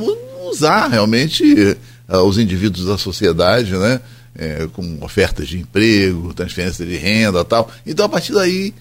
usar 0.49 0.89
realmente 0.89 1.77
uh, 2.09 2.19
os 2.19 2.39
indivíduos 2.39 2.87
da 2.87 2.99
sociedade, 2.99 3.73
né? 3.73 4.01
É, 4.39 4.69
com 4.75 4.99
ofertas 5.01 5.49
de 5.49 5.59
emprego, 5.59 6.35
transferência 6.35 6.85
de 6.85 6.95
renda 6.95 7.43
tal. 7.43 7.71
Então, 7.87 8.05
a 8.05 8.09
partir 8.09 8.35
daí, 8.35 8.75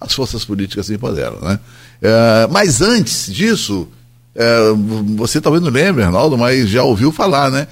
as 0.00 0.12
forças 0.12 0.44
políticas 0.44 0.86
se 0.86 0.94
empoderam. 0.94 1.40
Né? 1.40 1.58
É, 2.00 2.46
mas 2.48 2.80
antes 2.80 3.26
disso, 3.26 3.88
é, 4.36 4.72
você 5.16 5.40
talvez 5.40 5.64
não 5.64 5.70
lembre, 5.72 6.04
Arnaldo, 6.04 6.38
mas 6.38 6.68
já 6.68 6.84
ouviu 6.84 7.10
falar, 7.10 7.50
né? 7.50 7.66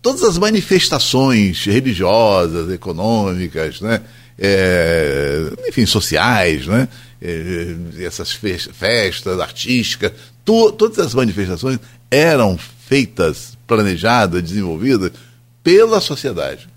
Todas 0.00 0.22
as 0.22 0.38
manifestações 0.38 1.64
religiosas, 1.64 2.70
econômicas, 2.70 3.80
né? 3.80 4.00
É, 4.38 5.50
enfim, 5.68 5.84
sociais, 5.84 6.66
né? 6.66 6.88
É, 7.20 7.74
essas 8.04 8.32
festas 8.32 9.40
artísticas, 9.40 10.12
to, 10.44 10.70
todas 10.72 10.98
as 10.98 11.14
manifestações 11.14 11.80
eram 12.10 12.56
feitas, 12.86 13.58
planejadas, 13.66 14.42
desenvolvidas 14.42 15.10
pela 15.62 16.00
sociedade. 16.00 16.68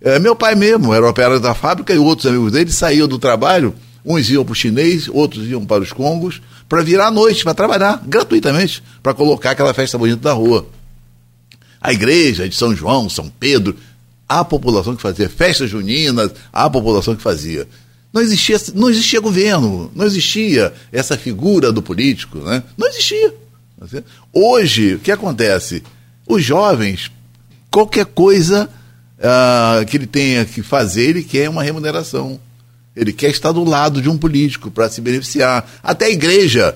É, 0.00 0.18
meu 0.18 0.34
pai 0.34 0.54
mesmo 0.54 0.92
era 0.92 1.08
operário 1.08 1.40
da 1.40 1.54
fábrica 1.54 1.94
e 1.94 1.98
outros 1.98 2.26
amigos 2.26 2.52
dele 2.52 2.70
saíam 2.70 3.08
do 3.08 3.18
trabalho, 3.18 3.74
uns 4.04 4.28
iam 4.28 4.44
para 4.44 4.52
o 4.52 4.56
chinês, 4.56 5.08
outros 5.08 5.46
iam 5.48 5.64
para 5.64 5.82
os 5.82 5.92
congos, 5.92 6.42
para 6.68 6.82
virar 6.82 7.06
à 7.06 7.10
noite, 7.10 7.44
para 7.44 7.54
trabalhar 7.54 8.02
gratuitamente, 8.04 8.82
para 9.02 9.14
colocar 9.14 9.52
aquela 9.52 9.72
festa 9.72 9.96
bonita 9.96 10.28
na 10.28 10.34
rua. 10.34 10.66
A 11.80 11.92
igreja 11.92 12.48
de 12.48 12.54
São 12.54 12.74
João, 12.74 13.08
São 13.08 13.28
Pedro, 13.28 13.76
a 14.28 14.44
população 14.44 14.96
que 14.96 15.02
fazia 15.02 15.28
festas 15.28 15.70
juninas, 15.70 16.32
a 16.52 16.68
população 16.68 17.14
que 17.14 17.22
fazia. 17.22 17.66
Não 18.12 18.22
existia, 18.22 18.58
não 18.74 18.88
existia 18.88 19.20
governo, 19.20 19.90
não 19.94 20.06
existia 20.06 20.72
essa 20.90 21.16
figura 21.16 21.70
do 21.70 21.82
político, 21.82 22.38
né? 22.38 22.62
não 22.76 22.88
existia. 22.88 23.34
Hoje, 24.32 24.94
o 24.94 24.98
que 24.98 25.12
acontece? 25.12 25.82
Os 26.26 26.42
jovens, 26.42 27.10
qualquer 27.70 28.06
coisa 28.06 28.70
uh, 29.18 29.84
que 29.84 29.96
ele 29.96 30.06
tenha 30.06 30.44
que 30.44 30.62
fazer, 30.62 31.10
ele 31.10 31.22
quer 31.22 31.48
uma 31.48 31.62
remuneração. 31.62 32.40
Ele 32.94 33.12
quer 33.12 33.28
estar 33.28 33.52
do 33.52 33.62
lado 33.62 34.00
de 34.00 34.08
um 34.08 34.16
político 34.16 34.70
para 34.70 34.88
se 34.88 35.02
beneficiar. 35.02 35.68
Até 35.82 36.06
a 36.06 36.10
igreja 36.10 36.74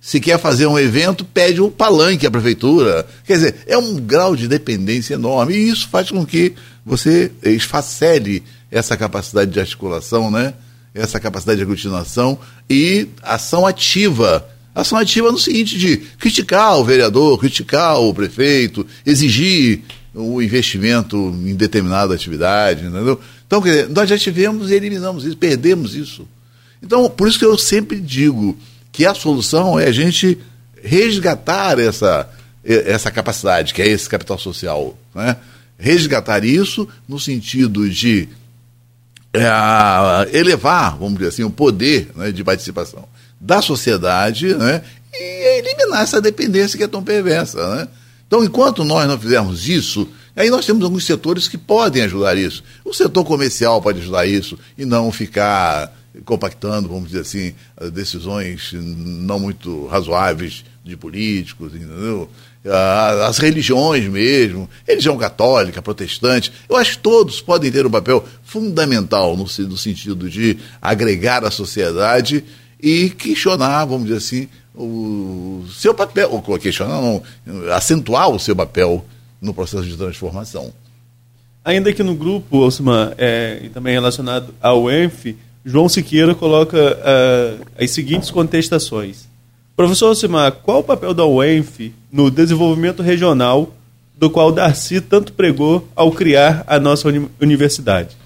se 0.00 0.18
quer 0.18 0.38
fazer 0.38 0.66
um 0.66 0.78
evento, 0.78 1.24
pede 1.24 1.60
o 1.60 1.70
palanque 1.70 2.26
à 2.26 2.30
prefeitura. 2.30 3.06
Quer 3.26 3.34
dizer, 3.34 3.54
é 3.66 3.76
um 3.76 3.96
grau 3.96 4.34
de 4.34 4.48
dependência 4.48 5.14
enorme. 5.14 5.54
E 5.54 5.68
isso 5.68 5.88
faz 5.88 6.10
com 6.10 6.24
que 6.24 6.54
você 6.84 7.30
esfacele 7.42 8.42
essa 8.70 8.96
capacidade 8.96 9.50
de 9.50 9.60
articulação, 9.60 10.30
né? 10.30 10.54
essa 10.94 11.20
capacidade 11.20 11.58
de 11.58 11.64
aglutinação 11.64 12.38
e 12.68 13.08
ação 13.22 13.66
ativa. 13.66 14.48
Ação 14.74 14.98
ativa 14.98 15.30
no 15.30 15.38
seguinte 15.38 15.78
de 15.78 15.98
criticar 16.18 16.78
o 16.78 16.84
vereador, 16.84 17.38
criticar 17.38 18.00
o 18.00 18.14
prefeito, 18.14 18.86
exigir 19.04 19.82
o 20.14 20.40
investimento 20.40 21.16
em 21.44 21.54
determinada 21.54 22.14
atividade, 22.14 22.86
entendeu? 22.86 23.20
Então, 23.46 23.60
quer 23.60 23.70
dizer, 23.70 23.88
nós 23.90 24.08
já 24.08 24.16
tivemos 24.16 24.70
e 24.70 24.74
eliminamos 24.74 25.24
isso, 25.24 25.36
perdemos 25.36 25.94
isso. 25.94 26.26
Então, 26.82 27.08
por 27.10 27.28
isso 27.28 27.38
que 27.38 27.44
eu 27.44 27.58
sempre 27.58 28.00
digo, 28.00 28.56
que 28.92 29.06
a 29.06 29.14
solução 29.14 29.78
é 29.78 29.86
a 29.86 29.92
gente 29.92 30.38
resgatar 30.82 31.78
essa, 31.78 32.28
essa 32.64 33.10
capacidade, 33.10 33.74
que 33.74 33.82
é 33.82 33.88
esse 33.88 34.08
capital 34.08 34.38
social. 34.38 34.96
Né? 35.14 35.36
Resgatar 35.78 36.44
isso 36.44 36.88
no 37.08 37.18
sentido 37.18 37.88
de 37.88 38.28
é, 39.32 40.38
elevar, 40.38 40.96
vamos 40.96 41.14
dizer 41.14 41.28
assim, 41.28 41.44
o 41.44 41.50
poder 41.50 42.10
né, 42.16 42.32
de 42.32 42.42
participação 42.42 43.08
da 43.40 43.62
sociedade 43.62 44.54
né, 44.54 44.82
e 45.14 45.58
eliminar 45.58 46.02
essa 46.02 46.20
dependência 46.20 46.76
que 46.76 46.84
é 46.84 46.88
tão 46.88 47.02
perversa. 47.02 47.76
Né? 47.76 47.88
Então, 48.26 48.44
enquanto 48.44 48.84
nós 48.84 49.08
não 49.08 49.18
fizermos 49.18 49.68
isso, 49.68 50.06
aí 50.36 50.50
nós 50.50 50.66
temos 50.66 50.84
alguns 50.84 51.06
setores 51.06 51.48
que 51.48 51.56
podem 51.56 52.02
ajudar 52.02 52.36
isso. 52.36 52.62
O 52.84 52.92
setor 52.92 53.24
comercial 53.24 53.80
pode 53.80 54.00
ajudar 54.00 54.26
isso 54.26 54.58
e 54.76 54.84
não 54.84 55.10
ficar 55.10 55.92
compactando, 56.24 56.88
vamos 56.88 57.10
dizer 57.10 57.20
assim, 57.20 57.54
decisões 57.92 58.72
não 58.72 59.38
muito 59.38 59.86
razoáveis 59.86 60.64
de 60.84 60.96
políticos, 60.96 61.74
entendeu? 61.74 62.28
as 63.26 63.38
religiões 63.38 64.06
mesmo, 64.06 64.68
religião 64.86 65.16
católica, 65.16 65.80
protestante, 65.80 66.52
eu 66.68 66.76
acho 66.76 66.92
que 66.92 66.98
todos 66.98 67.40
podem 67.40 67.72
ter 67.72 67.86
um 67.86 67.90
papel 67.90 68.24
fundamental 68.44 69.34
no, 69.36 69.44
no 69.44 69.76
sentido 69.76 70.28
de 70.28 70.58
agregar 70.80 71.42
a 71.44 71.50
sociedade 71.50 72.44
e 72.78 73.10
questionar, 73.10 73.84
vamos 73.86 74.08
dizer 74.08 74.18
assim, 74.18 74.48
o 74.74 75.64
seu 75.72 75.94
papel, 75.94 76.30
ou 76.30 76.58
questionar 76.58 77.00
não, 77.00 77.22
acentuar 77.72 78.28
o 78.28 78.38
seu 78.38 78.54
papel 78.54 79.04
no 79.40 79.54
processo 79.54 79.84
de 79.84 79.96
transformação. 79.96 80.72
Ainda 81.64 81.92
que 81.92 82.02
no 82.02 82.14
grupo, 82.14 82.58
Osman, 82.58 83.12
é, 83.16 83.60
e 83.62 83.68
também 83.68 83.92
relacionado 83.92 84.54
ao 84.60 84.90
ENF, 84.90 85.36
João 85.64 85.88
Siqueira 85.88 86.34
coloca 86.34 86.76
uh, 86.76 87.66
as 87.78 87.90
seguintes 87.90 88.30
contestações. 88.30 89.28
Professor 89.76 90.08
Alcimar, 90.08 90.52
qual 90.52 90.80
o 90.80 90.84
papel 90.84 91.14
da 91.14 91.26
UENF 91.26 91.92
no 92.12 92.30
desenvolvimento 92.30 93.02
regional 93.02 93.74
do 94.16 94.28
qual 94.28 94.52
Darcy 94.52 95.00
tanto 95.00 95.32
pregou 95.32 95.86
ao 95.96 96.12
criar 96.12 96.64
a 96.66 96.78
nossa 96.78 97.08
uni 97.08 97.26
universidade? 97.40 98.16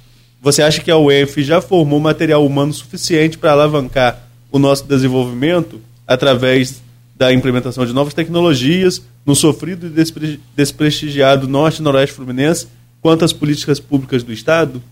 Você 0.43 0.62
acha 0.62 0.82
que 0.82 0.90
a 0.90 0.98
UENF 0.98 1.43
já 1.43 1.61
formou 1.61 1.98
material 2.01 2.44
humano 2.44 2.73
suficiente 2.73 3.39
para 3.39 3.52
alavancar 3.52 4.20
o 4.51 4.59
nosso 4.59 4.85
desenvolvimento 4.85 5.81
através 6.06 6.82
da 7.16 7.32
implementação 7.32 7.86
de 7.86 7.93
novas 7.93 8.15
tecnologias 8.15 9.01
no 9.24 9.35
sofrido 9.35 9.86
e 9.86 9.90
despre 9.90 10.40
desprestigiado 10.55 11.48
Norte 11.48 11.78
e 11.78 11.82
Noroeste 11.82 12.15
Fluminense 12.15 12.66
quanto 13.01 13.24
às 13.24 13.32
políticas 13.32 13.78
públicas 13.78 14.23
do 14.23 14.32
Estado? 14.32 14.82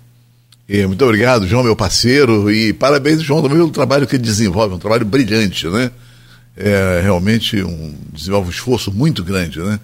Muito 0.68 1.04
obrigado, 1.04 1.46
João, 1.46 1.62
meu 1.62 1.76
parceiro, 1.76 2.50
e 2.50 2.72
parabéns, 2.72 3.20
João, 3.22 3.42
também 3.42 3.58
pelo 3.58 3.70
trabalho 3.70 4.06
que 4.06 4.16
ele 4.16 4.22
desenvolve, 4.22 4.74
um 4.74 4.78
trabalho 4.78 5.04
brilhante, 5.04 5.66
né? 5.68 5.90
é 6.56 7.00
realmente 7.02 7.62
um, 7.62 7.94
desenvolve 8.12 8.48
um 8.48 8.50
esforço 8.50 8.92
muito 8.92 9.24
grande, 9.24 9.60
né? 9.60 9.80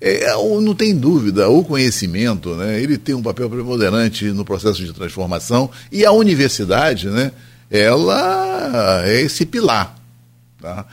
É, 0.00 0.32
não 0.34 0.74
tem 0.74 0.96
dúvida, 0.96 1.48
o 1.48 1.62
conhecimento, 1.62 2.56
né, 2.56 2.82
ele 2.82 2.98
tem 2.98 3.14
um 3.14 3.22
papel 3.22 3.48
preponderante 3.48 4.24
no 4.32 4.44
processo 4.44 4.84
de 4.84 4.92
transformação 4.92 5.70
e 5.92 6.04
a 6.04 6.10
universidade, 6.10 7.08
né, 7.08 7.30
ela 7.70 9.04
é 9.06 9.20
esse 9.20 9.46
pilar. 9.46 9.94
Tá? 10.60 10.84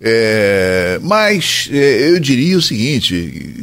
É, 0.00 0.98
mas 1.02 1.68
é, 1.72 2.10
eu 2.10 2.20
diria 2.20 2.58
o 2.58 2.62
seguinte: 2.62 3.54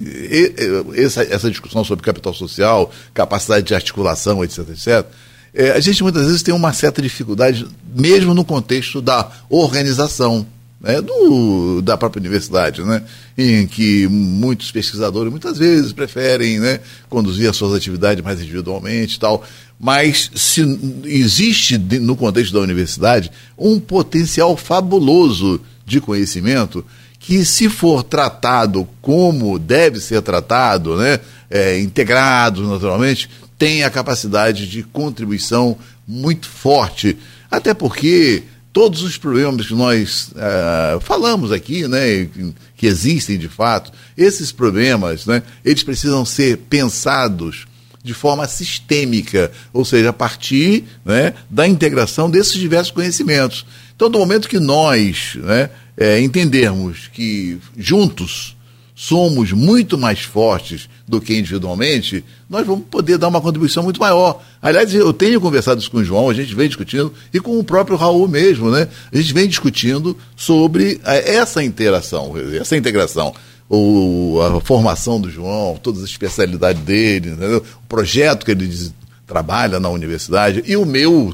essa, 0.96 1.24
essa, 1.24 1.50
discussão 1.50 1.84
sobre 1.84 2.04
capital 2.04 2.34
social, 2.34 2.92
capacidade 3.14 3.68
de 3.68 3.76
articulação, 3.76 4.44
etc., 4.44 4.70
etc., 4.70 5.06
é, 5.54 5.70
a 5.72 5.80
gente 5.80 6.02
muitas 6.02 6.26
vezes 6.26 6.42
tem 6.42 6.54
uma 6.54 6.74
certa 6.74 7.00
dificuldade, 7.02 7.68
mesmo 7.96 8.34
no 8.34 8.44
contexto 8.44 9.00
da 9.00 9.30
organização 9.48 10.44
né, 10.84 11.00
do, 11.00 11.82
da 11.82 11.96
própria 11.96 12.20
universidade, 12.20 12.82
né, 12.82 13.04
em 13.38 13.66
que 13.66 14.08
muitos 14.08 14.72
pesquisadores 14.72 15.32
muitas 15.32 15.58
vezes 15.58 15.94
preferem 15.94 16.60
né, 16.60 16.80
conduzir 17.08 17.50
as 17.50 17.56
suas 17.56 17.74
atividades 17.74 18.24
mais 18.24 18.42
individualmente 18.42 19.16
e 19.16 19.20
tal. 19.20 19.44
Mas 19.80 20.30
se 20.36 20.62
existe 21.06 21.78
no 21.78 22.16
contexto 22.16 22.54
da 22.54 22.60
universidade 22.60 23.32
um 23.58 23.80
potencial 23.80 24.58
fabuloso 24.58 25.62
de 25.86 26.00
conhecimento 26.02 26.86
que, 27.20 27.46
se 27.46 27.70
for 27.70 28.04
tratado 28.04 28.88
como 29.02 29.58
deve 29.58 30.00
ser 30.00 30.22
tratado, 30.22 30.98
né, 30.98 31.20
é, 31.50 31.80
integrado 31.80 32.68
naturalmente, 32.68 33.30
tem 33.58 33.84
a 33.84 33.90
capacidade 33.90 34.68
de 34.68 34.84
contribuição 34.84 35.78
muito 36.08 36.50
forte. 36.50 37.18
Até 37.50 37.74
porque 37.74 38.44
todos 38.74 39.04
os 39.04 39.18
problemas 39.18 39.68
que 39.68 39.76
nós 39.76 40.32
uh, 40.32 41.00
falamos 41.00 41.52
aqui, 41.52 41.88
né, 41.88 42.28
que 42.76 42.88
existem 42.88 43.38
de 43.38 43.48
fato, 43.48 43.92
esses 44.18 44.52
problemas, 44.52 45.28
né, 45.28 45.44
eles 45.64 45.84
precisam 45.84 46.26
ser 46.26 46.58
pensados 46.70 47.68
de 48.04 48.14
forma 48.14 48.46
sistêmica, 48.48 49.50
ou 49.72 49.86
seja, 49.86 50.10
a 50.10 50.14
partir 50.14 50.84
né, 51.06 51.34
da 51.50 51.66
integração 51.66 52.30
desses 52.30 52.56
diversos 52.56 52.92
conhecimentos. 52.92 53.66
Então, 53.96 54.10
no 54.10 54.20
momento 54.20 54.50
que 54.50 54.60
nós 54.60 55.36
né, 55.36 55.70
é, 55.98 56.20
entendermos 56.20 57.08
que 57.08 57.60
juntos 57.78 58.56
somos 58.96 59.52
muito 59.52 59.98
mais 59.98 60.22
fortes 60.22 60.88
do 61.08 61.20
que 61.20 61.38
individualmente, 61.38 62.24
nós 62.50 62.66
vamos 62.66 62.86
poder 62.86 63.18
dar 63.18 63.28
uma 63.28 63.42
contribuição 63.42 63.84
muito 63.84 64.00
maior. 64.00 64.42
Aliás, 64.62 64.94
eu 64.94 65.12
tenho 65.12 65.42
conversado 65.42 65.82
isso 65.82 65.90
com 65.90 65.98
o 65.98 66.04
João, 66.04 66.30
a 66.30 66.34
gente 66.34 66.54
vem 66.54 66.68
discutindo, 66.68 67.14
e 67.34 67.40
com 67.40 67.58
o 67.60 67.64
próprio 67.64 67.98
Raul 67.98 68.28
mesmo, 68.28 68.70
né? 68.70 68.88
A 69.12 69.18
gente 69.18 69.34
vem 69.34 69.48
discutindo 69.48 70.18
sobre 70.36 71.02
eh, 71.04 71.36
essa 71.36 71.64
interação, 71.64 72.34
essa 72.60 72.78
integração. 72.78 73.34
O, 73.70 74.40
a 74.42 74.62
formação 74.62 75.20
do 75.20 75.32
João, 75.32 75.80
todas 75.82 76.04
as 76.04 76.10
especialidades 76.10 76.84
dele, 76.84 77.30
entendeu? 77.30 77.58
o 77.58 77.88
projeto 77.88 78.46
que 78.46 78.52
ele 78.52 78.92
trabalha 79.26 79.80
na 79.80 79.90
universidade, 79.90 80.64
e 80.68 80.78
o 80.78 80.86
meu, 80.86 81.34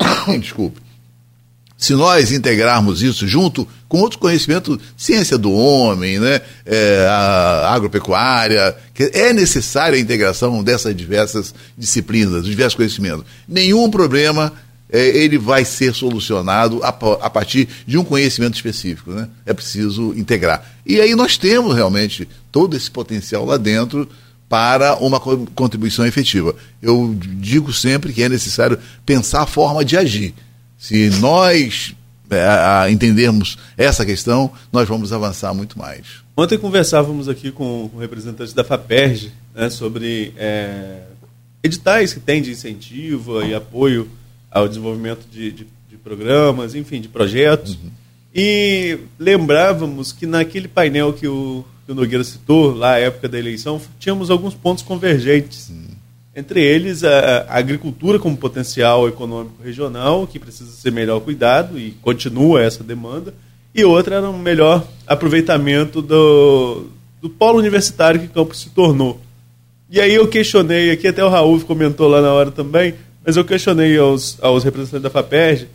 desculpe, 0.40 0.80
se 1.76 1.92
nós 1.92 2.32
integrarmos 2.32 3.02
isso 3.02 3.26
junto 3.26 3.66
com 3.88 4.00
outros 4.00 4.20
conhecimentos, 4.20 4.78
ciência 4.96 5.36
do 5.36 5.52
homem, 5.52 6.18
né, 6.18 6.40
é, 6.64 7.06
agropecuária, 7.68 8.74
é 9.12 9.32
necessária 9.32 9.96
a 9.96 10.00
integração 10.00 10.62
dessas 10.62 10.96
diversas 10.96 11.54
disciplinas, 11.76 12.44
diversos 12.44 12.76
conhecimentos. 12.76 13.24
Nenhum 13.46 13.90
problema 13.90 14.52
é, 14.90 15.08
ele 15.08 15.36
vai 15.36 15.64
ser 15.64 15.92
solucionado 15.92 16.80
a, 16.82 16.88
a, 16.88 17.28
partir 17.28 17.68
de 17.86 17.98
um 17.98 18.04
conhecimento 18.04 18.54
específico, 18.54 19.10
né? 19.10 19.28
É 19.44 19.52
preciso 19.52 20.14
integrar. 20.16 20.64
E 20.86 21.00
aí 21.00 21.14
nós 21.16 21.36
temos 21.36 21.74
realmente 21.74 22.28
todo 22.52 22.76
esse 22.76 22.90
potencial 22.90 23.44
lá 23.44 23.56
dentro 23.56 24.08
para 24.48 24.94
uma 24.96 25.18
contribuição 25.18 26.06
efetiva. 26.06 26.54
Eu 26.80 27.16
digo 27.18 27.72
sempre 27.72 28.12
que 28.12 28.22
é 28.22 28.28
necessário 28.28 28.78
pensar 29.04 29.42
a 29.42 29.46
forma 29.46 29.84
de 29.84 29.96
agir. 29.96 30.32
Se 30.84 31.08
nós 31.18 31.94
é, 32.28 32.90
entendermos 32.90 33.56
essa 33.74 34.04
questão, 34.04 34.52
nós 34.70 34.86
vamos 34.86 35.14
avançar 35.14 35.54
muito 35.54 35.78
mais. 35.78 36.22
Ontem 36.36 36.58
conversávamos 36.58 37.26
aqui 37.26 37.50
com, 37.50 37.88
com 37.90 37.96
representantes 37.96 38.52
da 38.52 38.62
FAPERJ 38.62 39.32
né, 39.54 39.70
sobre 39.70 40.34
é, 40.36 41.04
editais 41.62 42.12
que 42.12 42.20
tem 42.20 42.42
de 42.42 42.50
incentivo 42.50 43.42
e 43.42 43.54
apoio 43.54 44.10
ao 44.50 44.68
desenvolvimento 44.68 45.26
de, 45.32 45.52
de, 45.52 45.66
de 45.88 45.96
programas, 45.96 46.74
enfim, 46.74 47.00
de 47.00 47.08
projetos. 47.08 47.76
Uhum. 47.76 47.90
E 48.34 48.98
lembrávamos 49.18 50.12
que 50.12 50.26
naquele 50.26 50.68
painel 50.68 51.14
que 51.14 51.26
o, 51.26 51.64
que 51.86 51.92
o 51.92 51.94
Nogueira 51.94 52.24
citou, 52.24 52.74
lá 52.74 52.92
à 52.92 52.98
época 52.98 53.26
da 53.26 53.38
eleição, 53.38 53.80
tínhamos 53.98 54.30
alguns 54.30 54.52
pontos 54.52 54.84
convergentes. 54.84 55.70
Uhum 55.70 55.83
entre 56.34 56.62
eles 56.62 57.04
a, 57.04 57.46
a, 57.48 57.58
agricultura 57.58 58.18
como 58.18 58.36
potencial 58.36 59.08
econômico 59.08 59.62
regional, 59.62 60.26
que 60.26 60.38
precisa 60.38 60.70
ser 60.70 60.90
melhor 60.90 61.20
cuidado 61.20 61.78
e 61.78 61.92
continua 62.02 62.62
essa 62.62 62.82
demanda, 62.82 63.32
e 63.74 63.84
outra 63.84 64.16
era 64.16 64.28
um 64.28 64.38
melhor 64.38 64.86
aproveitamento 65.06 66.02
do, 66.02 66.86
do 67.20 67.28
polo 67.28 67.58
universitário 67.58 68.20
que 68.20 68.28
Campos 68.28 68.60
se 68.60 68.70
tornou. 68.70 69.20
E 69.90 70.00
aí 70.00 70.14
eu 70.14 70.26
questionei, 70.26 70.90
aqui 70.90 71.08
até 71.08 71.24
o 71.24 71.28
Raul 71.28 71.60
comentou 71.60 72.08
lá 72.08 72.20
na 72.20 72.32
hora 72.32 72.50
também, 72.50 72.94
mas 73.24 73.36
eu 73.36 73.44
questionei 73.44 73.96
aos, 73.96 74.36
aos 74.42 74.64
representantes 74.64 75.02
da 75.02 75.10
FAPERJ 75.10 75.68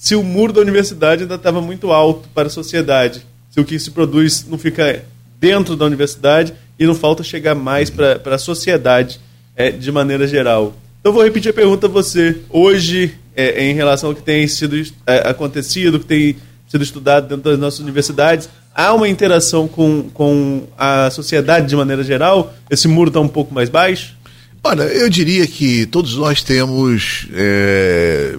se 0.00 0.14
o 0.14 0.22
muro 0.22 0.50
da 0.50 0.62
universidade 0.62 1.24
ainda 1.24 1.34
estava 1.34 1.60
muito 1.60 1.92
alto 1.92 2.26
para 2.34 2.46
a 2.46 2.50
sociedade, 2.50 3.22
se 3.50 3.60
o 3.60 3.64
que 3.66 3.78
se 3.78 3.90
produz 3.90 4.46
não 4.48 4.56
fica 4.56 5.04
dentro 5.38 5.76
da 5.76 5.84
universidade 5.84 6.54
e 6.78 6.86
não 6.86 6.94
falta 6.94 7.22
chegar 7.22 7.54
mais 7.54 7.90
para 7.90 8.18
a 8.24 8.38
sociedade 8.38 9.20
é, 9.56 9.70
de 9.70 9.90
maneira 9.90 10.26
geral. 10.26 10.74
Então 11.00 11.12
vou 11.12 11.22
repetir 11.22 11.50
a 11.50 11.54
pergunta 11.54 11.86
a 11.86 11.90
você. 11.90 12.38
Hoje, 12.48 13.14
é, 13.34 13.64
em 13.64 13.74
relação 13.74 14.10
ao 14.10 14.14
que 14.14 14.22
tem 14.22 14.46
sido 14.46 14.76
é, 15.06 15.28
acontecido, 15.28 15.98
que 15.98 16.06
tem 16.06 16.36
sido 16.68 16.84
estudado 16.84 17.28
dentro 17.28 17.50
das 17.50 17.58
nossas 17.58 17.80
universidades, 17.80 18.48
há 18.74 18.92
uma 18.92 19.08
interação 19.08 19.66
com, 19.66 20.10
com 20.14 20.66
a 20.76 21.10
sociedade 21.10 21.66
de 21.66 21.76
maneira 21.76 22.04
geral? 22.04 22.54
Esse 22.70 22.86
muro 22.86 23.08
está 23.08 23.20
um 23.20 23.28
pouco 23.28 23.52
mais 23.52 23.68
baixo? 23.68 24.16
Olha, 24.62 24.82
eu 24.82 25.08
diria 25.08 25.46
que 25.46 25.86
todos 25.86 26.16
nós 26.16 26.42
temos 26.42 27.26
é, 27.32 28.36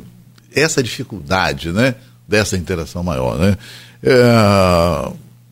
essa 0.53 0.83
dificuldade, 0.83 1.71
né? 1.71 1.95
Dessa 2.27 2.55
interação 2.55 3.03
maior, 3.03 3.39
né? 3.39 3.57
É, 4.03 4.21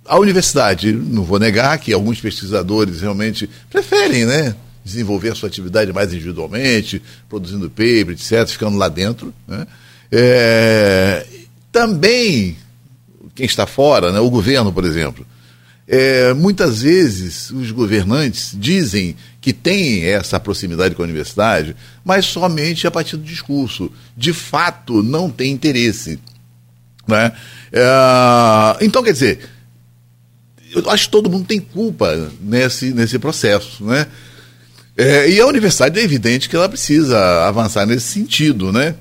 a 0.06 0.18
universidade, 0.18 0.92
não 0.92 1.24
vou 1.24 1.40
negar 1.40 1.78
que 1.80 1.92
alguns 1.92 2.22
pesquisadores 2.22 3.02
realmente 3.02 3.50
preferem, 3.70 4.26
né? 4.26 4.56
Desenvolver 4.90 5.32
a 5.32 5.36
sua 5.36 5.48
atividade 5.48 5.94
mais 5.94 6.14
individualmente, 6.14 7.02
produzindo 7.28 7.70
paper, 7.70 8.12
etc., 8.12 8.48
ficando 8.48 8.78
lá 8.78 8.88
dentro. 8.90 9.34
Né? 9.48 9.66
É, 10.12 11.26
também, 11.72 12.58
quem 13.36 13.46
está 13.46 13.66
fora, 13.66 14.12
né, 14.12 14.20
o 14.20 14.30
governo, 14.30 14.74
por 14.74 14.84
exemplo, 14.84 15.26
é, 15.88 16.34
muitas 16.34 16.84
vezes 16.84 17.50
os 17.50 17.72
governantes 17.72 18.52
dizem 18.54 19.16
que 19.42 19.52
têm 19.52 20.04
essa 20.06 20.40
proximidade 20.40 20.94
com 20.94 21.02
a 21.02 21.06
universidade, 21.06 21.76
mas 22.06 22.26
somente 22.26 22.86
a 22.86 22.92
partir 22.92 23.18
do 23.18 23.24
discurso. 23.24 23.92
De 24.16 24.32
fato, 24.32 25.02
não 25.02 25.32
tem 25.32 25.52
interesse. 25.52 26.20
Né? 27.08 27.32
É, 27.72 28.86
então, 28.86 29.02
quer 29.02 29.14
dizer, 29.14 29.50
eu 30.76 30.88
acho 30.90 31.06
que 31.06 31.12
todo 31.12 31.30
mundo 31.30 31.48
tem 31.48 31.60
culpa 31.60 32.32
nesse, 32.40 32.92
nesse 32.94 33.18
processo. 33.18 33.84
Né? 33.84 34.06
É, 35.00 35.30
e 35.30 35.40
a 35.40 35.48
universidade 35.48 35.98
é 35.98 36.04
evidente 36.04 36.50
que 36.50 36.56
ela 36.58 36.68
precisa 36.68 37.48
avançar 37.48 37.86
nesse 37.86 38.08
sentido. 38.08 38.70
Né? 38.70 38.96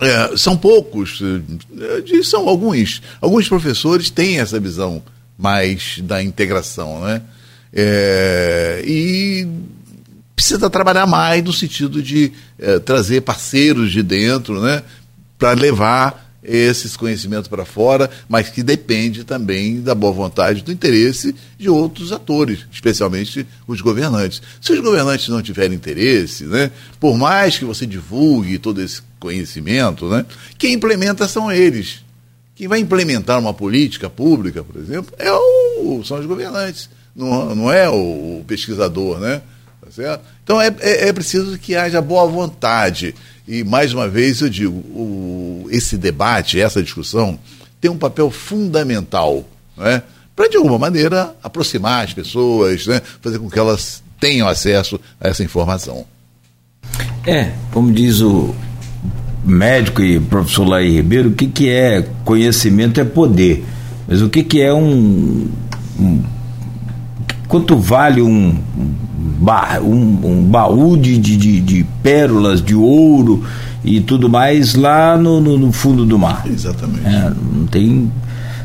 É, 0.00 0.36
são 0.36 0.56
poucos, 0.56 1.20
é, 1.20 2.22
são 2.22 2.48
alguns. 2.48 3.02
Alguns 3.20 3.48
professores 3.48 4.10
têm 4.10 4.38
essa 4.38 4.60
visão 4.60 5.02
mais 5.36 5.98
da 6.02 6.22
integração, 6.22 7.00
né? 7.00 7.20
É, 7.72 8.80
e 8.86 9.46
precisa 10.36 10.70
trabalhar 10.70 11.04
mais 11.04 11.42
no 11.42 11.52
sentido 11.52 12.00
de 12.00 12.32
é, 12.56 12.78
trazer 12.78 13.22
parceiros 13.22 13.90
de 13.90 14.04
dentro, 14.04 14.60
né? 14.62 14.84
Para 15.36 15.52
levar 15.52 16.27
esses 16.42 16.96
conhecimentos 16.96 17.48
para 17.48 17.64
fora, 17.64 18.08
mas 18.28 18.48
que 18.48 18.62
depende 18.62 19.24
também 19.24 19.80
da 19.80 19.94
boa 19.94 20.12
vontade, 20.12 20.62
do 20.62 20.72
interesse 20.72 21.34
de 21.58 21.68
outros 21.68 22.12
atores, 22.12 22.60
especialmente 22.70 23.46
os 23.66 23.80
governantes. 23.80 24.40
Se 24.60 24.72
os 24.72 24.80
governantes 24.80 25.28
não 25.28 25.42
tiverem 25.42 25.76
interesse, 25.76 26.44
né, 26.44 26.70
por 27.00 27.16
mais 27.16 27.58
que 27.58 27.64
você 27.64 27.86
divulgue 27.86 28.58
todo 28.58 28.80
esse 28.80 29.02
conhecimento, 29.18 30.08
né, 30.08 30.24
quem 30.56 30.74
implementa 30.74 31.26
são 31.26 31.50
eles. 31.50 32.04
Quem 32.54 32.66
vai 32.66 32.80
implementar 32.80 33.38
uma 33.38 33.54
política 33.54 34.10
pública, 34.10 34.64
por 34.64 34.80
exemplo, 34.80 35.14
é 35.18 35.32
o, 35.32 36.02
são 36.04 36.18
os 36.18 36.26
governantes, 36.26 36.90
não, 37.14 37.54
não 37.54 37.72
é 37.72 37.88
o, 37.88 38.42
pesquisador, 38.46 39.18
né? 39.18 39.42
Tá 39.80 39.90
certo? 39.90 40.24
Então 40.42 40.60
é, 40.60 40.74
é, 40.80 41.08
é, 41.08 41.12
preciso 41.12 41.58
que 41.58 41.74
haja 41.74 42.00
boa 42.00 42.26
vontade. 42.26 43.14
E, 43.48 43.64
mais 43.64 43.94
uma 43.94 44.06
vez, 44.06 44.42
eu 44.42 44.48
digo, 44.48 44.76
o, 44.76 45.66
esse 45.70 45.96
debate, 45.96 46.60
essa 46.60 46.82
discussão, 46.82 47.38
tem 47.80 47.90
um 47.90 47.96
papel 47.96 48.30
fundamental, 48.30 49.44
né? 49.76 50.02
para, 50.36 50.48
de 50.48 50.58
alguma 50.58 50.78
maneira, 50.78 51.34
aproximar 51.42 52.04
as 52.04 52.12
pessoas, 52.12 52.86
né? 52.86 53.00
fazer 53.22 53.38
com 53.38 53.48
que 53.48 53.58
elas 53.58 54.02
tenham 54.20 54.46
acesso 54.46 55.00
a 55.18 55.28
essa 55.28 55.42
informação. 55.42 56.04
É, 57.26 57.52
como 57.72 57.90
diz 57.90 58.20
o, 58.20 58.54
médico 59.44 60.02
e 60.02 60.20
professor 60.20 60.68
Laí 60.68 60.90
Ribeiro, 60.90 61.30
o 61.30 61.32
que, 61.32 61.46
que 61.46 61.70
é 61.70 62.06
conhecimento 62.24 63.00
é 63.00 63.04
poder. 63.04 63.64
Mas 64.06 64.22
o 64.22 64.28
que, 64.28 64.42
que 64.42 64.60
é 64.60 64.72
um, 64.72 65.48
um 65.98 66.22
quanto 67.48 67.76
vale 67.76 68.22
um, 68.22 68.54
um, 69.82 70.18
um 70.22 70.44
baú 70.48 70.96
de, 70.96 71.18
de, 71.18 71.60
de, 71.60 71.86
pérolas, 72.02 72.62
de 72.62 72.74
ouro 72.74 73.42
e 73.84 74.00
tudo 74.00 74.28
mais 74.28 74.74
lá 74.74 75.16
no, 75.16 75.40
no, 75.40 75.58
no 75.58 75.72
fundo 75.72 76.04
do 76.04 76.18
mar? 76.18 76.44
Exatamente. 76.46 77.06
É, 77.06 77.32
não 77.52 77.66
tem, 77.66 78.12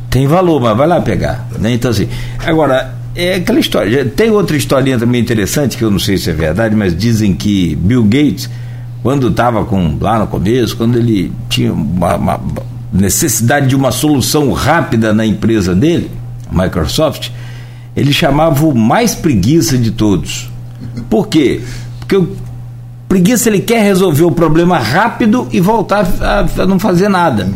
tem 0.10 0.28
valor, 0.28 0.62
mas 0.62 0.78
vai 0.78 0.88
lá 0.88 1.02
pegar. 1.02 1.48
Né? 1.60 1.74
Então, 1.74 1.90
assim, 1.90 2.08
agora, 2.46 2.94
é 3.16 3.36
aquela 3.36 3.60
história. 3.60 4.06
Tem 4.06 4.30
outra 4.30 4.58
historinha 4.58 5.00
também 5.00 5.22
interessante, 5.22 5.78
que 5.78 5.84
eu 5.84 5.90
não 5.90 6.00
sei 6.00 6.18
se 6.18 6.30
é 6.30 6.34
verdade, 6.34 6.76
mas 6.76 6.96
dizem 6.96 7.34
que 7.34 7.76
Bill 7.76 8.04
Gates 8.04 8.50
quando 9.04 9.28
estava 9.28 9.66
com 9.66 9.98
lá 10.00 10.18
no 10.18 10.28
começo, 10.28 10.78
quando 10.78 10.98
ele 10.98 11.32
tinha 11.50 11.74
uma, 11.74 12.16
uma, 12.16 12.40
necessidade 12.92 13.68
de 13.68 13.76
uma 13.76 13.92
solução 13.92 14.54
rápida 14.54 15.14
na 15.14 15.26
empresa 15.26 15.76
dele, 15.76 16.10
Microsoft, 16.50 17.30
ele 17.96 18.14
chamava 18.14 18.66
o 18.66 18.76
mais 18.76 19.16
preguiça 19.16 19.78
de 19.78 19.92
todos. 19.92 20.50
Por 21.10 21.28
quê? 21.28 21.62
Porque 22.00 22.16
o 22.16 22.36
preguiça 23.08 23.50
ele 23.50 23.60
quer 23.60 23.84
resolver 23.84 24.24
o 24.24 24.32
problema 24.32 24.80
rápido 24.80 25.48
e 25.52 25.60
voltar 25.60 26.08
a, 26.20 26.46
a 26.62 26.66
não 26.66 26.80
fazer 26.80 27.10
nada. 27.10 27.50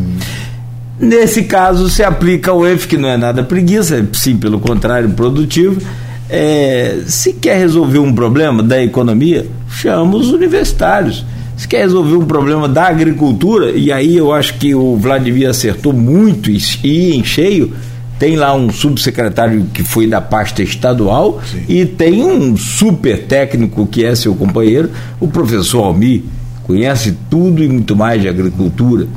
Nesse 0.99 1.43
caso 1.43 1.89
se 1.89 2.03
aplica 2.03 2.53
o 2.53 2.65
F, 2.65 2.87
que 2.87 2.97
não 2.97 3.09
é 3.09 3.17
nada 3.17 3.43
preguiça, 3.43 3.97
é 3.97 4.05
sim, 4.13 4.37
pelo 4.37 4.59
contrário, 4.59 5.09
produtivo. 5.09 5.81
É, 6.29 6.99
se 7.07 7.33
quer 7.33 7.57
resolver 7.57 7.99
um 7.99 8.13
problema 8.13 8.61
da 8.61 8.83
economia, 8.83 9.47
chama 9.69 10.15
os 10.17 10.31
universitários 10.31 11.23
se 11.57 11.67
quer 11.67 11.79
resolver 11.79 12.15
um 12.15 12.25
problema 12.25 12.69
da 12.69 12.87
agricultura, 12.87 13.71
e 13.71 13.91
aí 13.91 14.15
eu 14.15 14.31
acho 14.31 14.59
que 14.59 14.75
o 14.75 14.95
Vladimir 14.95 15.49
acertou 15.49 15.91
muito 15.91 16.51
e 16.51 17.15
em 17.15 17.23
cheio, 17.23 17.73
tem 18.19 18.35
lá 18.35 18.53
um 18.55 18.71
subsecretário 18.71 19.65
que 19.73 19.83
foi 19.83 20.07
da 20.07 20.19
pasta 20.19 20.63
estadual 20.63 21.41
Sim. 21.45 21.63
e 21.67 21.85
tem 21.85 22.23
um 22.23 22.57
super 22.57 23.25
técnico 23.25 23.85
que 23.85 24.03
é 24.03 24.15
seu 24.15 24.33
companheiro, 24.35 24.89
o 25.19 25.27
professor 25.27 25.83
Almi, 25.83 26.25
conhece 26.63 27.15
tudo 27.29 27.63
e 27.63 27.67
muito 27.67 27.95
mais 27.95 28.21
de 28.21 28.27
agricultura 28.27 29.07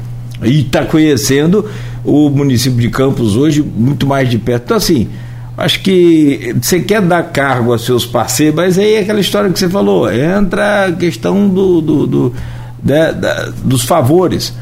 e 0.42 0.60
está 0.60 0.84
conhecendo 0.84 1.68
o 2.04 2.30
município 2.30 2.78
de 2.78 2.88
Campos 2.88 3.36
hoje 3.36 3.62
muito 3.62 4.06
mais 4.06 4.28
de 4.28 4.38
perto. 4.38 4.64
Então, 4.64 4.76
assim, 4.76 5.08
acho 5.56 5.80
que 5.82 6.54
você 6.60 6.80
quer 6.80 7.02
dar 7.02 7.22
cargo 7.24 7.72
aos 7.72 7.84
seus 7.84 8.06
parceiros, 8.06 8.54
mas 8.54 8.78
aí 8.78 8.94
é 8.94 9.00
aquela 9.00 9.20
história 9.20 9.50
que 9.50 9.58
você 9.58 9.68
falou, 9.68 10.10
entra 10.12 10.86
a 10.86 10.92
questão 10.92 11.48
do, 11.48 11.80
do, 11.80 12.06
do 12.06 12.34
da, 12.82 13.12
da, 13.12 13.52
dos 13.64 13.84
favores. 13.84 14.54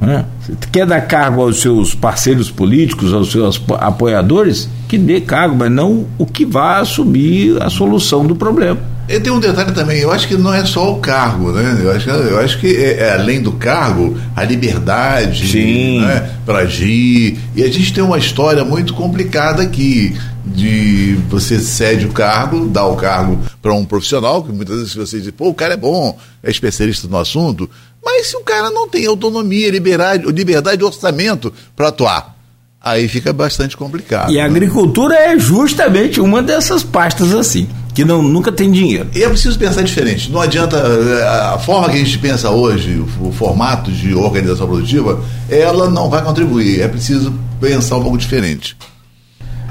Né? 0.00 0.24
Você 0.40 0.52
quer 0.70 0.86
dar 0.86 1.00
cargo 1.02 1.42
aos 1.42 1.60
seus 1.60 1.94
parceiros 1.94 2.50
políticos, 2.50 3.12
aos 3.12 3.32
seus 3.32 3.60
apoiadores, 3.78 4.68
que 4.86 4.96
dê 4.96 5.20
cargo, 5.20 5.56
mas 5.56 5.70
não 5.70 6.06
o 6.16 6.24
que 6.24 6.44
vá 6.44 6.78
assumir 6.78 7.60
a 7.60 7.68
solução 7.68 8.26
do 8.26 8.36
problema. 8.36 8.78
E 9.08 9.18
tem 9.18 9.32
um 9.32 9.40
detalhe 9.40 9.72
também, 9.72 10.00
eu 10.00 10.12
acho 10.12 10.28
que 10.28 10.36
não 10.36 10.52
é 10.52 10.64
só 10.66 10.92
o 10.92 10.98
cargo, 10.98 11.50
né? 11.50 11.78
Eu 11.82 11.90
acho, 11.92 12.10
eu 12.10 12.38
acho 12.38 12.58
que 12.58 12.76
é, 12.76 12.98
é, 13.04 13.12
além 13.14 13.40
do 13.40 13.52
cargo, 13.52 14.18
a 14.36 14.44
liberdade 14.44 15.98
né? 16.00 16.30
para 16.44 16.58
agir. 16.58 17.38
E 17.56 17.62
a 17.62 17.72
gente 17.72 17.92
tem 17.94 18.04
uma 18.04 18.18
história 18.18 18.62
muito 18.66 18.92
complicada 18.92 19.62
aqui 19.62 20.14
de 20.44 21.18
você 21.30 21.58
cede 21.58 22.04
o 22.04 22.10
cargo, 22.10 22.68
dá 22.68 22.84
o 22.84 22.96
cargo 22.96 23.38
para 23.60 23.72
um 23.72 23.84
profissional, 23.84 24.42
que 24.42 24.52
muitas 24.52 24.76
vezes 24.76 24.94
você 24.94 25.20
diz, 25.20 25.30
pô, 25.30 25.48
o 25.48 25.54
cara 25.54 25.74
é 25.74 25.76
bom, 25.76 26.18
é 26.42 26.50
especialista 26.50 27.08
no 27.08 27.18
assunto, 27.18 27.68
mas 28.04 28.28
se 28.28 28.36
o 28.36 28.40
cara 28.40 28.70
não 28.70 28.88
tem 28.88 29.06
autonomia, 29.06 29.70
liberdade, 29.70 30.24
liberdade 30.30 30.78
de 30.78 30.84
orçamento 30.84 31.52
para 31.74 31.88
atuar, 31.88 32.36
aí 32.80 33.08
fica 33.08 33.32
bastante 33.32 33.76
complicado. 33.76 34.30
E 34.30 34.40
a 34.40 34.44
né? 34.44 34.48
agricultura 34.48 35.14
é 35.14 35.38
justamente 35.38 36.20
uma 36.20 36.42
dessas 36.42 36.82
pastas 36.82 37.34
assim, 37.34 37.68
que 37.94 38.04
não, 38.04 38.22
nunca 38.22 38.52
tem 38.52 38.70
dinheiro. 38.70 39.10
E 39.14 39.22
é 39.22 39.28
preciso 39.28 39.58
pensar 39.58 39.82
diferente. 39.82 40.30
Não 40.30 40.40
adianta. 40.40 40.76
Eh, 40.76 41.52
a 41.54 41.58
forma 41.58 41.88
que 41.90 41.96
a 41.96 42.04
gente 42.04 42.18
pensa 42.18 42.50
hoje, 42.50 43.04
o, 43.20 43.28
o 43.28 43.32
formato 43.32 43.90
de 43.90 44.14
organização 44.14 44.68
produtiva, 44.68 45.20
ela 45.48 45.90
não 45.90 46.08
vai 46.08 46.22
contribuir. 46.22 46.80
É 46.80 46.88
preciso 46.88 47.34
pensar 47.60 47.96
um 47.96 48.02
pouco 48.02 48.16
diferente. 48.16 48.76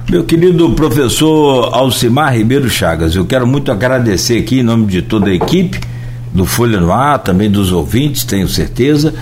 Meu 0.10 0.24
querido 0.24 0.70
professor 0.70 1.70
Alcimar 1.74 2.34
Ribeiro 2.34 2.70
Chagas, 2.70 3.14
eu 3.14 3.26
quero 3.26 3.46
muito 3.46 3.74
agradecer 3.74 4.40
aqui 4.40 4.60
em 4.60 4.64
nome 4.64 4.86
de 4.86 5.02
toda 5.02 5.30
a 5.30 5.34
equipe 5.34 5.82
do 6.34 6.46
Folha 6.46 6.80
no 6.80 6.94
Ar, 6.94 7.20
também 7.20 7.52
dos 7.52 7.74
ouvintes, 7.74 8.24
tenho 8.24 8.48
certeza 8.48 9.14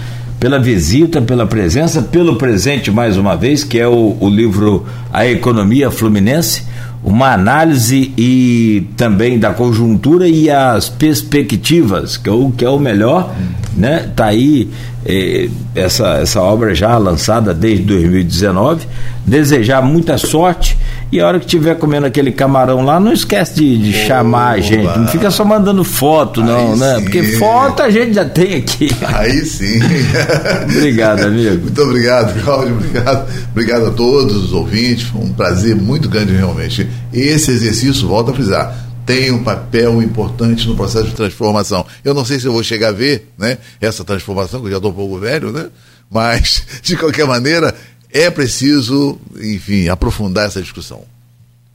pela 0.46 0.60
visita, 0.60 1.24
pela 1.24 1.48
presença, 1.48 2.04
pelo 2.04 2.36
presente 2.36 2.92
mais 2.92 3.18
uma 3.18 3.36
vez, 3.36 3.64
que 3.64 3.80
é 3.80 3.88
o, 3.88 4.16
o 4.20 4.30
livro 4.30 4.86
A 5.12 5.26
Economia 5.26 5.90
Fluminense, 5.90 6.62
uma 7.04 7.34
análise 7.34 8.14
e 8.16 8.88
também 8.96 9.40
da 9.40 9.56
conjuntura 9.56 10.28
e 10.28 10.48
as 10.48 10.88
perspectivas, 10.88 12.16
que 12.16 12.30
é 12.30 12.32
o, 12.32 12.52
que 12.52 12.64
é 12.64 12.70
o 12.70 12.78
melhor, 12.78 13.34
né? 13.76 14.12
Tá 14.16 14.26
aí 14.28 14.70
eh, 15.04 15.50
essa, 15.74 16.20
essa 16.20 16.40
obra 16.44 16.76
já 16.76 16.96
lançada 16.96 17.52
desde 17.52 17.84
2019. 17.86 18.86
Desejar 19.26 19.82
muita 19.82 20.16
sorte 20.20 20.78
e 21.12 21.20
a 21.20 21.28
hora 21.28 21.40
que 21.40 21.46
estiver 21.46 21.76
comendo 21.76 22.06
aquele 22.08 22.32
camarão 22.32 22.82
lá, 22.84 23.00
não 23.00 23.14
esquece 23.14 23.56
de, 23.56 23.78
de 23.78 23.94
chamar 23.94 24.56
a 24.56 24.60
gente. 24.60 24.98
Não 24.98 25.08
fica 25.08 25.30
só 25.30 25.46
mandando 25.46 25.84
foto, 25.84 26.42
não, 26.42 26.74
Aí 26.74 26.80
né? 26.80 26.96
Sim. 26.96 27.04
Porque 27.04 27.24
foto 27.38 27.84
a 27.84 27.90
gente 27.90 28.14
já 28.14 28.26
tem 28.26 28.56
aqui. 28.56 28.90
Aí 29.06 29.46
sim. 29.46 29.80
obrigado, 30.66 31.24
amigo. 31.24 31.62
Muito 31.62 31.82
obrigado, 31.82 32.44
Cláudio. 32.44 32.76
Obrigado. 32.76 33.32
Obrigado 33.52 33.86
a 33.88 33.92
todos 33.92 34.36
os 34.36 34.52
ouvintes. 34.52 35.04
Foi 35.04 35.22
um 35.22 35.34
prazer 35.34 35.76
muito 35.76 36.10
grande, 36.10 36.34
realmente. 36.34 36.90
Esse 37.14 37.52
exercício, 37.52 38.08
volto 38.08 38.32
a 38.32 38.34
frisar, 38.34 38.76
tem 39.06 39.32
um 39.32 39.44
papel 39.44 40.02
importante 40.02 40.68
no 40.68 40.76
processo 40.76 41.06
de 41.06 41.14
transformação. 41.14 41.86
Eu 42.04 42.14
não 42.14 42.26
sei 42.26 42.40
se 42.40 42.48
eu 42.48 42.52
vou 42.52 42.64
chegar 42.64 42.90
a 42.90 42.92
ver 42.92 43.30
né, 43.38 43.60
essa 43.80 44.04
transformação, 44.04 44.60
que 44.62 44.68
eu 44.68 44.72
já 44.72 44.78
estou 44.78 44.92
um 44.92 44.96
pouco 44.96 45.20
velho, 45.20 45.52
né? 45.52 45.68
Mas, 46.10 46.66
de 46.82 46.98
qualquer 46.98 47.26
maneira, 47.26 47.74
é 48.16 48.32
preciso, 48.32 49.18
enfim, 49.42 49.90
aprofundar 49.90 50.46
essa 50.46 50.62
discussão. 50.62 51.02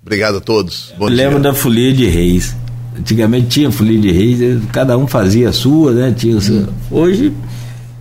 Obrigado 0.03 0.39
a 0.39 0.41
todos. 0.41 0.95
Bom 0.99 1.05
Lembro 1.05 1.39
da 1.39 1.53
folia 1.53 1.93
de 1.93 2.07
reis. 2.07 2.57
Antigamente 2.99 3.49
tinha 3.49 3.71
folia 3.71 4.01
de 4.01 4.11
reis, 4.11 4.62
cada 4.73 4.97
um 4.97 5.07
fazia 5.07 5.51
a 5.51 5.53
sua, 5.53 5.93
né? 5.93 6.15
Tinha 6.17 6.39
hum. 6.39 6.67
Hoje, 6.91 7.31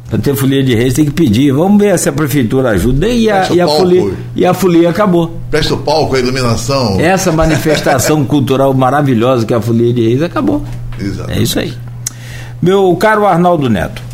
para 0.09 0.17
ter 0.19 0.33
folia 0.37 0.63
de 0.63 0.73
reis 0.73 0.93
tem 0.93 1.03
que 1.03 1.11
pedir. 1.11 1.51
Vamos 1.51 1.81
ver 1.81 1.99
se 1.99 2.07
a 2.07 2.13
prefeitura 2.13 2.69
ajuda. 2.69 3.09
E 3.09 3.29
a, 3.29 3.51
e 3.51 3.59
a, 3.59 3.67
folia, 3.67 4.13
e 4.33 4.45
a 4.45 4.53
folia 4.53 4.89
acabou. 4.89 5.37
Presta 5.51 5.73
o 5.73 5.77
palco, 5.77 6.15
a 6.15 6.19
iluminação. 6.19 6.97
Essa 6.97 7.33
manifestação 7.33 8.23
cultural 8.25 8.73
maravilhosa 8.73 9.45
que 9.45 9.53
é 9.53 9.57
a 9.57 9.61
folia 9.61 9.91
de 9.93 10.01
reis 10.01 10.21
acabou. 10.21 10.63
Exatamente. 10.97 11.39
É 11.39 11.43
isso 11.43 11.59
aí. 11.59 11.73
Meu 12.61 12.95
caro 12.95 13.25
Arnaldo 13.25 13.69
Neto. 13.69 14.08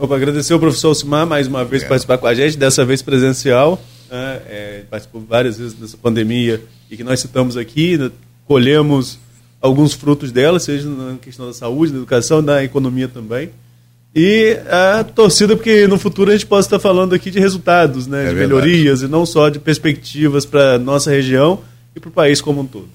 Opa, 0.00 0.16
agradecer 0.16 0.54
ao 0.54 0.58
professor 0.58 0.88
Alcimar 0.88 1.26
mais 1.26 1.46
uma 1.46 1.62
vez 1.62 1.82
é. 1.82 1.86
participar 1.86 2.16
com 2.16 2.26
a 2.26 2.32
gente, 2.32 2.56
dessa 2.56 2.86
vez 2.86 3.02
presencial. 3.02 3.78
Né? 4.10 4.40
É, 4.48 4.82
participou 4.90 5.22
várias 5.28 5.58
vezes 5.58 5.74
dessa 5.74 5.98
pandemia 5.98 6.62
e 6.90 6.96
que 6.96 7.04
nós 7.04 7.20
citamos 7.20 7.54
aqui, 7.54 7.98
né? 7.98 8.10
colhemos 8.46 9.18
alguns 9.60 9.92
frutos 9.92 10.32
dela, 10.32 10.58
seja 10.58 10.88
na 10.88 11.18
questão 11.18 11.46
da 11.46 11.52
saúde, 11.52 11.92
da 11.92 11.98
educação, 11.98 12.42
da 12.42 12.64
economia 12.64 13.08
também. 13.08 13.50
E 14.16 14.56
a 14.70 15.04
torcida, 15.04 15.54
porque 15.54 15.86
no 15.86 15.98
futuro 15.98 16.30
a 16.30 16.32
gente 16.32 16.46
possa 16.46 16.68
estar 16.68 16.78
falando 16.78 17.14
aqui 17.14 17.30
de 17.30 17.38
resultados, 17.38 18.06
né, 18.06 18.24
é 18.24 18.28
de 18.30 18.34
verdade. 18.36 18.54
melhorias 18.54 19.02
e 19.02 19.06
não 19.06 19.26
só 19.26 19.50
de 19.50 19.58
perspectivas 19.58 20.46
para 20.46 20.78
nossa 20.78 21.10
região 21.10 21.60
e 21.94 22.00
para 22.00 22.08
o 22.08 22.12
país 22.12 22.40
como 22.40 22.62
um 22.62 22.66
todo. 22.66 22.88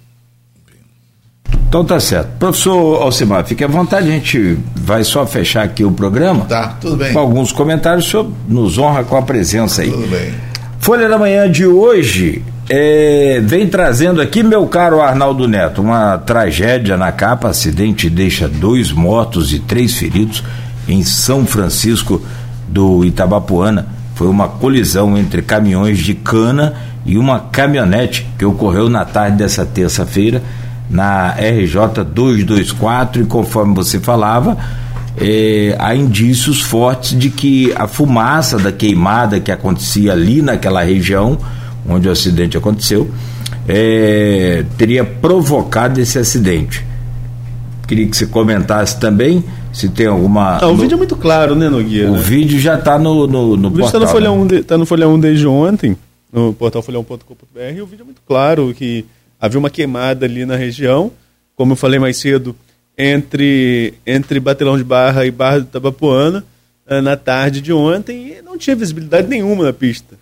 Então 1.68 1.84
tá 1.84 2.00
certo. 2.00 2.30
Professor 2.40 3.02
Alcimar, 3.02 3.46
fique 3.46 3.64
à 3.64 3.68
vontade, 3.68 4.08
a 4.08 4.12
gente 4.12 4.58
vai 4.76 5.04
só 5.04 5.26
fechar 5.26 5.64
aqui 5.64 5.84
o 5.84 5.92
programa. 5.92 6.46
Tá, 6.46 6.78
tudo 6.80 6.96
bem. 6.96 7.12
Com 7.12 7.20
alguns 7.20 7.52
comentários, 7.52 8.08
o 8.08 8.10
senhor 8.10 8.32
nos 8.48 8.78
honra 8.78 9.04
com 9.04 9.18
a 9.18 9.22
presença 9.22 9.82
aí. 9.82 9.92
Tudo 9.92 10.08
bem. 10.08 10.34
Folha 10.80 11.10
da 11.10 11.18
Manhã 11.18 11.50
de 11.52 11.66
hoje 11.66 12.44
é, 12.70 13.42
vem 13.44 13.68
trazendo 13.68 14.22
aqui, 14.22 14.42
meu 14.42 14.66
caro 14.68 15.02
Arnaldo 15.02 15.48
Neto, 15.48 15.82
uma 15.82 16.18
tragédia 16.18 16.96
na 16.96 17.12
capa. 17.12 17.50
Acidente 17.50 18.10
deixa 18.10 18.48
dois 18.48 18.92
mortos 18.92 19.54
e 19.54 19.60
três 19.60 19.96
feridos 19.96 20.44
em 20.88 21.04
São 21.04 21.46
Francisco 21.46 22.22
do 22.68 23.04
Itabapuana. 23.04 23.88
Foi 24.16 24.28
uma 24.28 24.48
colisão 24.48 25.18
entre 25.18 25.42
caminhões 25.42 26.00
de 26.00 26.14
cana 26.14 26.74
e 27.06 27.18
uma 27.18 27.40
caminhonete 27.40 28.26
que 28.38 28.46
ocorreu 28.46 28.90
na 28.90 29.06
tarde 29.06 29.38
dessa 29.38 29.66
terça-feira 29.66 30.42
na 30.90 31.32
RJ 31.32 32.04
224 32.06 33.24
e 33.24 33.26
conforme 33.26 33.74
você 33.74 34.00
falava, 34.00 34.58
é, 35.18 35.76
há 35.80 35.96
indícios 35.96 36.62
fortes 36.62 37.18
de 37.18 37.30
que 37.30 37.74
a 37.76 37.88
fumaça 37.88 38.58
da 38.58 38.72
queimada 38.72 39.40
que 39.40 39.52
acontecia 39.52 40.12
ali 40.12 40.42
naquela 40.42 40.84
região 40.84 41.38
onde 41.88 42.08
o 42.08 42.12
acidente 42.12 42.58
aconteceu 42.58 43.10
é, 43.68 44.66
teria 44.78 45.04
provocado 45.04 46.00
esse 46.00 46.20
acidente. 46.20 46.86
Queria 47.88 48.08
que 48.08 48.18
você 48.18 48.26
comentasse 48.26 49.00
também 49.00 49.44
se 49.72 49.90
tem 49.90 50.08
alguma. 50.08 50.58
Ah, 50.58 50.68
o 50.68 50.72
no... 50.72 50.78
vídeo 50.78 50.96
é 50.96 50.98
muito 50.98 51.16
claro, 51.16 51.56
né, 51.56 51.70
Nogueira? 51.70 52.12
O 52.12 52.16
vídeo 52.16 52.60
já 52.60 52.78
está 52.80 52.98
no, 52.98 53.28
no, 53.28 53.56
no 53.56 53.68
o 53.68 53.72
vídeo 53.72 53.86
está 53.86 54.00
no 54.00 54.08
Folha 54.08 54.32
1 54.32 54.48
de, 54.48 54.64
tá 54.64 54.78
no 54.78 54.86
Folha 54.86 55.08
1 55.08 55.20
desde 55.20 55.46
ontem, 55.46 55.98
no 56.32 56.54
portal 56.54 56.82
folha1.com.br, 56.82 57.60
e 57.76 57.82
o 57.82 57.86
vídeo 57.86 58.04
é 58.04 58.06
muito 58.06 58.22
claro 58.26 58.74
que 58.76 59.06
havia 59.40 59.60
uma 59.60 59.70
queimada 59.70 60.26
ali 60.26 60.46
na 60.46 60.56
região, 60.56 61.12
como 61.56 61.74
eu 61.74 61.78
falei 61.78 62.00
mais 62.00 62.18
cedo, 62.18 62.56
entre, 62.98 63.94
entre 64.06 64.40
Batelão 64.40 64.78
de 64.78 64.84
Barra 64.84 65.26
e 65.26 65.32
Barra 65.32 65.60
do 65.60 65.66
Tabapuana, 65.66 66.46
eh, 66.88 67.02
na 67.02 67.18
tarde 67.18 67.62
de 67.62 67.74
ontem, 67.74 68.38
e 68.38 68.42
não 68.42 68.58
tinha 68.58 68.76
visibilidade 68.76 69.28
nenhuma 69.28 69.66
na 69.66 69.74
pista. 69.74 70.18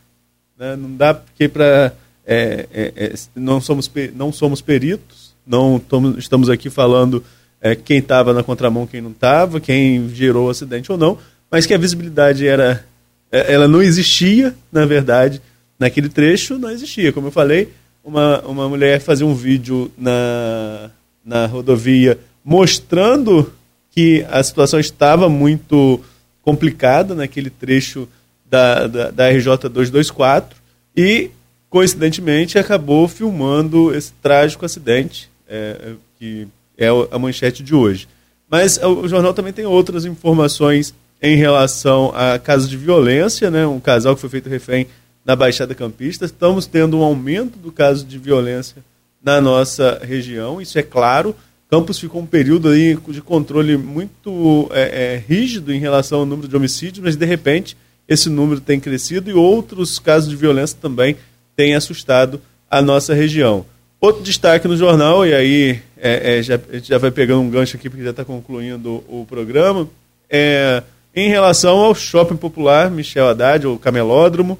Né? 0.57 0.75
Não 0.75 0.95
dá 0.95 1.13
porque 1.13 1.47
para. 1.47 1.93
É, 2.25 2.67
é, 2.73 2.93
é, 2.95 3.13
não, 3.35 3.59
somos, 3.59 3.91
não 4.15 4.31
somos 4.31 4.61
peritos, 4.61 5.35
não 5.45 5.77
tomo, 5.77 6.17
estamos 6.17 6.49
aqui 6.49 6.69
falando 6.69 7.21
é, 7.59 7.75
quem 7.75 7.97
estava 7.97 8.33
na 8.33 8.41
contramão, 8.43 8.87
quem 8.87 9.01
não 9.01 9.11
estava, 9.11 9.59
quem 9.59 10.07
gerou 10.09 10.47
o 10.47 10.49
acidente 10.49 10.89
ou 10.89 10.97
não, 10.97 11.17
mas 11.51 11.65
que 11.65 11.73
a 11.73 11.77
visibilidade 11.77 12.47
era. 12.47 12.85
É, 13.29 13.53
ela 13.53 13.67
não 13.67 13.81
existia, 13.81 14.55
na 14.71 14.85
verdade, 14.85 15.41
naquele 15.77 16.07
trecho, 16.07 16.57
não 16.57 16.69
existia. 16.69 17.11
Como 17.11 17.27
eu 17.27 17.31
falei, 17.31 17.69
uma, 18.03 18.41
uma 18.41 18.69
mulher 18.69 18.99
fazia 18.99 19.25
um 19.25 19.33
vídeo 19.33 19.91
na, 19.97 20.91
na 21.23 21.45
rodovia 21.45 22.19
mostrando 22.43 23.53
que 23.91 24.25
a 24.29 24.43
situação 24.43 24.79
estava 24.79 25.29
muito 25.29 26.01
complicada 26.41 27.15
naquele 27.15 27.49
trecho 27.49 28.07
da, 28.45 28.87
da, 28.87 29.11
da 29.11 29.29
RJ 29.29 29.69
224 29.69 30.57
e, 30.95 31.31
coincidentemente, 31.69 32.59
acabou 32.59 33.07
filmando 33.07 33.95
esse 33.95 34.11
trágico 34.21 34.65
acidente 34.65 35.29
é, 35.47 35.93
que 36.19 36.47
é 36.77 36.87
a 37.11 37.17
manchete 37.17 37.63
de 37.63 37.73
hoje. 37.73 38.07
Mas 38.49 38.77
o 38.77 39.07
jornal 39.07 39.33
também 39.33 39.53
tem 39.53 39.65
outras 39.65 40.05
informações 40.05 40.93
em 41.21 41.37
relação 41.37 42.11
a 42.13 42.37
casos 42.37 42.69
de 42.69 42.75
violência, 42.75 43.49
né? 43.49 43.65
um 43.65 43.79
casal 43.79 44.13
que 44.15 44.21
foi 44.21 44.29
feito 44.29 44.49
refém 44.49 44.87
na 45.25 45.35
Baixada 45.35 45.75
Campista. 45.75 46.25
Estamos 46.25 46.65
tendo 46.65 46.97
um 46.97 47.03
aumento 47.03 47.57
do 47.57 47.71
caso 47.71 48.05
de 48.05 48.17
violência 48.17 48.83
na 49.23 49.39
nossa 49.39 50.01
região, 50.03 50.61
isso 50.61 50.77
é 50.77 50.83
claro. 50.83 51.35
Campos 51.69 51.97
ficou 51.97 52.21
um 52.21 52.25
período 52.25 52.69
aí 52.69 52.97
de 53.07 53.21
controle 53.21 53.77
muito 53.77 54.69
é, 54.71 54.81
é, 54.81 55.23
rígido 55.27 55.73
em 55.73 55.79
relação 55.79 56.19
ao 56.19 56.25
número 56.25 56.47
de 56.47 56.55
homicídios, 56.55 57.03
mas 57.03 57.15
de 57.15 57.25
repente 57.25 57.75
esse 58.07 58.29
número 58.29 58.59
tem 58.59 58.79
crescido 58.79 59.29
e 59.29 59.33
outros 59.33 59.97
casos 59.97 60.29
de 60.29 60.35
violência 60.35 60.77
também 60.79 61.15
têm 61.55 61.73
assustado 61.73 62.39
a 62.69 62.81
nossa 62.81 63.13
região. 63.13 63.65
Outro 63.99 64.21
destaque 64.21 64.67
no 64.67 64.75
jornal, 64.75 65.25
e 65.25 65.33
aí 65.33 65.79
é, 65.97 66.37
é, 66.37 66.43
já, 66.43 66.59
já 66.83 66.97
vai 66.97 67.09
pegando 67.09 67.41
um 67.41 67.49
gancho 67.49 67.77
aqui 67.77 67.89
porque 67.89 68.03
já 68.03 68.09
está 68.09 68.25
concluindo 68.25 69.03
o 69.07 69.25
programa, 69.25 69.87
é, 70.29 70.83
em 71.15 71.29
relação 71.29 71.77
ao 71.79 71.95
shopping 71.95 72.35
popular 72.35 72.91
Michel 72.91 73.29
Haddad, 73.29 73.65
ou 73.65 73.79
Camelódromo, 73.79 74.59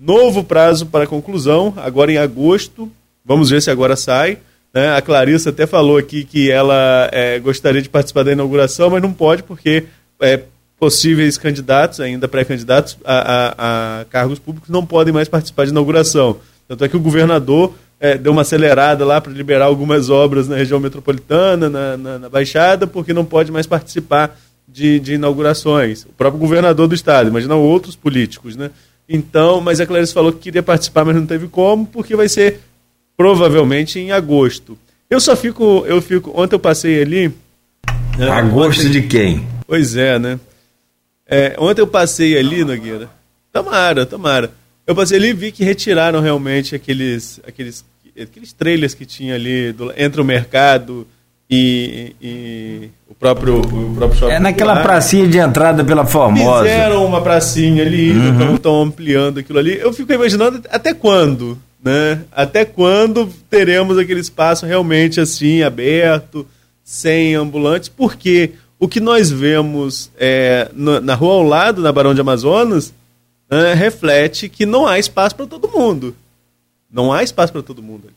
Novo 0.00 0.44
prazo 0.44 0.86
para 0.86 1.08
conclusão, 1.08 1.74
agora 1.76 2.12
em 2.12 2.18
agosto. 2.18 2.90
Vamos 3.24 3.50
ver 3.50 3.60
se 3.60 3.70
agora 3.70 3.96
sai. 3.96 4.38
Né? 4.72 4.94
A 4.94 5.02
Clarissa 5.02 5.50
até 5.50 5.66
falou 5.66 5.96
aqui 5.98 6.24
que 6.24 6.50
ela 6.50 7.08
é, 7.10 7.38
gostaria 7.40 7.82
de 7.82 7.88
participar 7.88 8.22
da 8.22 8.32
inauguração, 8.32 8.90
mas 8.90 9.02
não 9.02 9.12
pode 9.12 9.42
porque 9.42 9.86
é, 10.20 10.42
possíveis 10.78 11.36
candidatos, 11.36 12.00
ainda 12.00 12.28
pré-candidatos 12.28 12.96
a, 13.04 13.18
a, 13.18 14.00
a, 14.00 14.04
cargos 14.04 14.38
públicos, 14.38 14.70
não 14.70 14.86
podem 14.86 15.12
mais 15.12 15.28
participar 15.28 15.64
de 15.64 15.72
inauguração. 15.72 16.38
Tanto 16.68 16.84
é 16.84 16.88
que 16.88 16.96
o 16.96 17.00
governador 17.00 17.74
é, 17.98 18.16
deu 18.16 18.30
uma 18.30 18.42
acelerada 18.42 19.04
lá 19.04 19.20
para 19.20 19.32
liberar 19.32 19.64
algumas 19.64 20.10
obras 20.10 20.46
na 20.46 20.56
região 20.56 20.78
metropolitana, 20.78 21.68
na, 21.68 21.96
na, 21.96 22.18
na, 22.20 22.28
Baixada, 22.28 22.86
porque 22.86 23.12
não 23.12 23.24
pode 23.24 23.50
mais 23.50 23.66
participar 23.66 24.38
de, 24.68 25.00
de 25.00 25.14
inaugurações. 25.14 26.04
O 26.04 26.12
próprio 26.16 26.38
governador 26.38 26.86
do 26.86 26.94
estado, 26.94 27.28
imagina 27.28 27.56
outros 27.56 27.96
políticos, 27.96 28.54
né? 28.54 28.70
Então, 29.08 29.60
mas 29.60 29.80
a 29.80 29.86
Clarice 29.86 30.12
falou 30.12 30.32
que 30.32 30.40
queria 30.40 30.62
participar, 30.62 31.04
mas 31.04 31.16
não 31.16 31.24
teve 31.24 31.48
como, 31.48 31.86
porque 31.86 32.14
vai 32.14 32.28
ser 32.28 32.60
provavelmente 33.16 33.98
em 33.98 34.12
agosto. 34.12 34.78
Eu 35.08 35.18
só 35.18 35.34
fico, 35.34 35.84
eu 35.86 36.02
fico, 36.02 36.30
ontem 36.34 36.54
eu 36.54 36.60
passei 36.60 37.00
ali. 37.00 37.32
Né, 38.18 38.28
agosto 38.28 38.80
ontem, 38.80 38.90
de 38.90 39.02
quem? 39.02 39.46
Pois 39.66 39.96
é, 39.96 40.18
né? 40.18 40.38
É, 41.26 41.56
ontem 41.58 41.80
eu 41.80 41.86
passei 41.86 42.36
ali, 42.36 42.64
Nogueira. 42.64 43.08
Tomara, 43.52 44.04
tomara. 44.04 44.52
Eu 44.86 44.94
passei 44.94 45.18
ali 45.18 45.28
e 45.28 45.34
vi 45.34 45.52
que 45.52 45.64
retiraram 45.64 46.20
realmente 46.20 46.74
aqueles, 46.74 47.40
aqueles, 47.46 47.84
aqueles 48.20 48.52
trailers 48.52 48.94
que 48.94 49.06
tinha 49.06 49.34
ali 49.34 49.72
do, 49.72 49.92
entre 49.96 50.20
o 50.20 50.24
mercado 50.24 51.06
e, 51.50 52.14
e 52.20 52.90
o 53.08 53.14
próprio, 53.14 53.60
o 53.60 53.94
próprio 53.94 54.18
shopping. 54.18 54.34
É 54.34 54.38
naquela 54.38 54.74
popular. 54.74 54.92
pracinha 54.92 55.26
de 55.26 55.38
entrada 55.38 55.82
pela 55.82 56.04
Formosa. 56.04 56.64
Fizeram 56.64 57.04
uma 57.06 57.22
pracinha 57.22 57.82
ali, 57.82 58.12
uhum. 58.12 58.54
estão 58.54 58.82
ampliando 58.82 59.38
aquilo 59.38 59.58
ali. 59.58 59.78
Eu 59.78 59.92
fico 59.92 60.12
imaginando 60.12 60.62
até 60.70 60.92
quando, 60.92 61.58
né? 61.82 62.20
Até 62.30 62.64
quando 62.64 63.32
teremos 63.48 63.96
aquele 63.96 64.20
espaço 64.20 64.66
realmente 64.66 65.20
assim, 65.20 65.62
aberto, 65.62 66.46
sem 66.84 67.34
ambulantes, 67.34 67.88
porque 67.88 68.52
o 68.78 68.86
que 68.86 69.00
nós 69.00 69.30
vemos 69.30 70.10
é, 70.18 70.70
na, 70.74 71.14
rua 71.14 71.34
ao 71.34 71.42
lado, 71.42 71.80
na 71.80 71.90
Barão 71.90 72.14
de 72.14 72.20
Amazonas, 72.20 72.92
é, 73.50 73.72
reflete 73.72 74.48
que 74.48 74.66
não 74.66 74.86
há 74.86 74.98
espaço 74.98 75.34
para 75.34 75.46
todo 75.46 75.68
mundo. 75.68 76.14
Não 76.90 77.12
há 77.12 77.22
espaço 77.22 77.52
para 77.52 77.62
todo 77.62 77.82
mundo. 77.82 78.10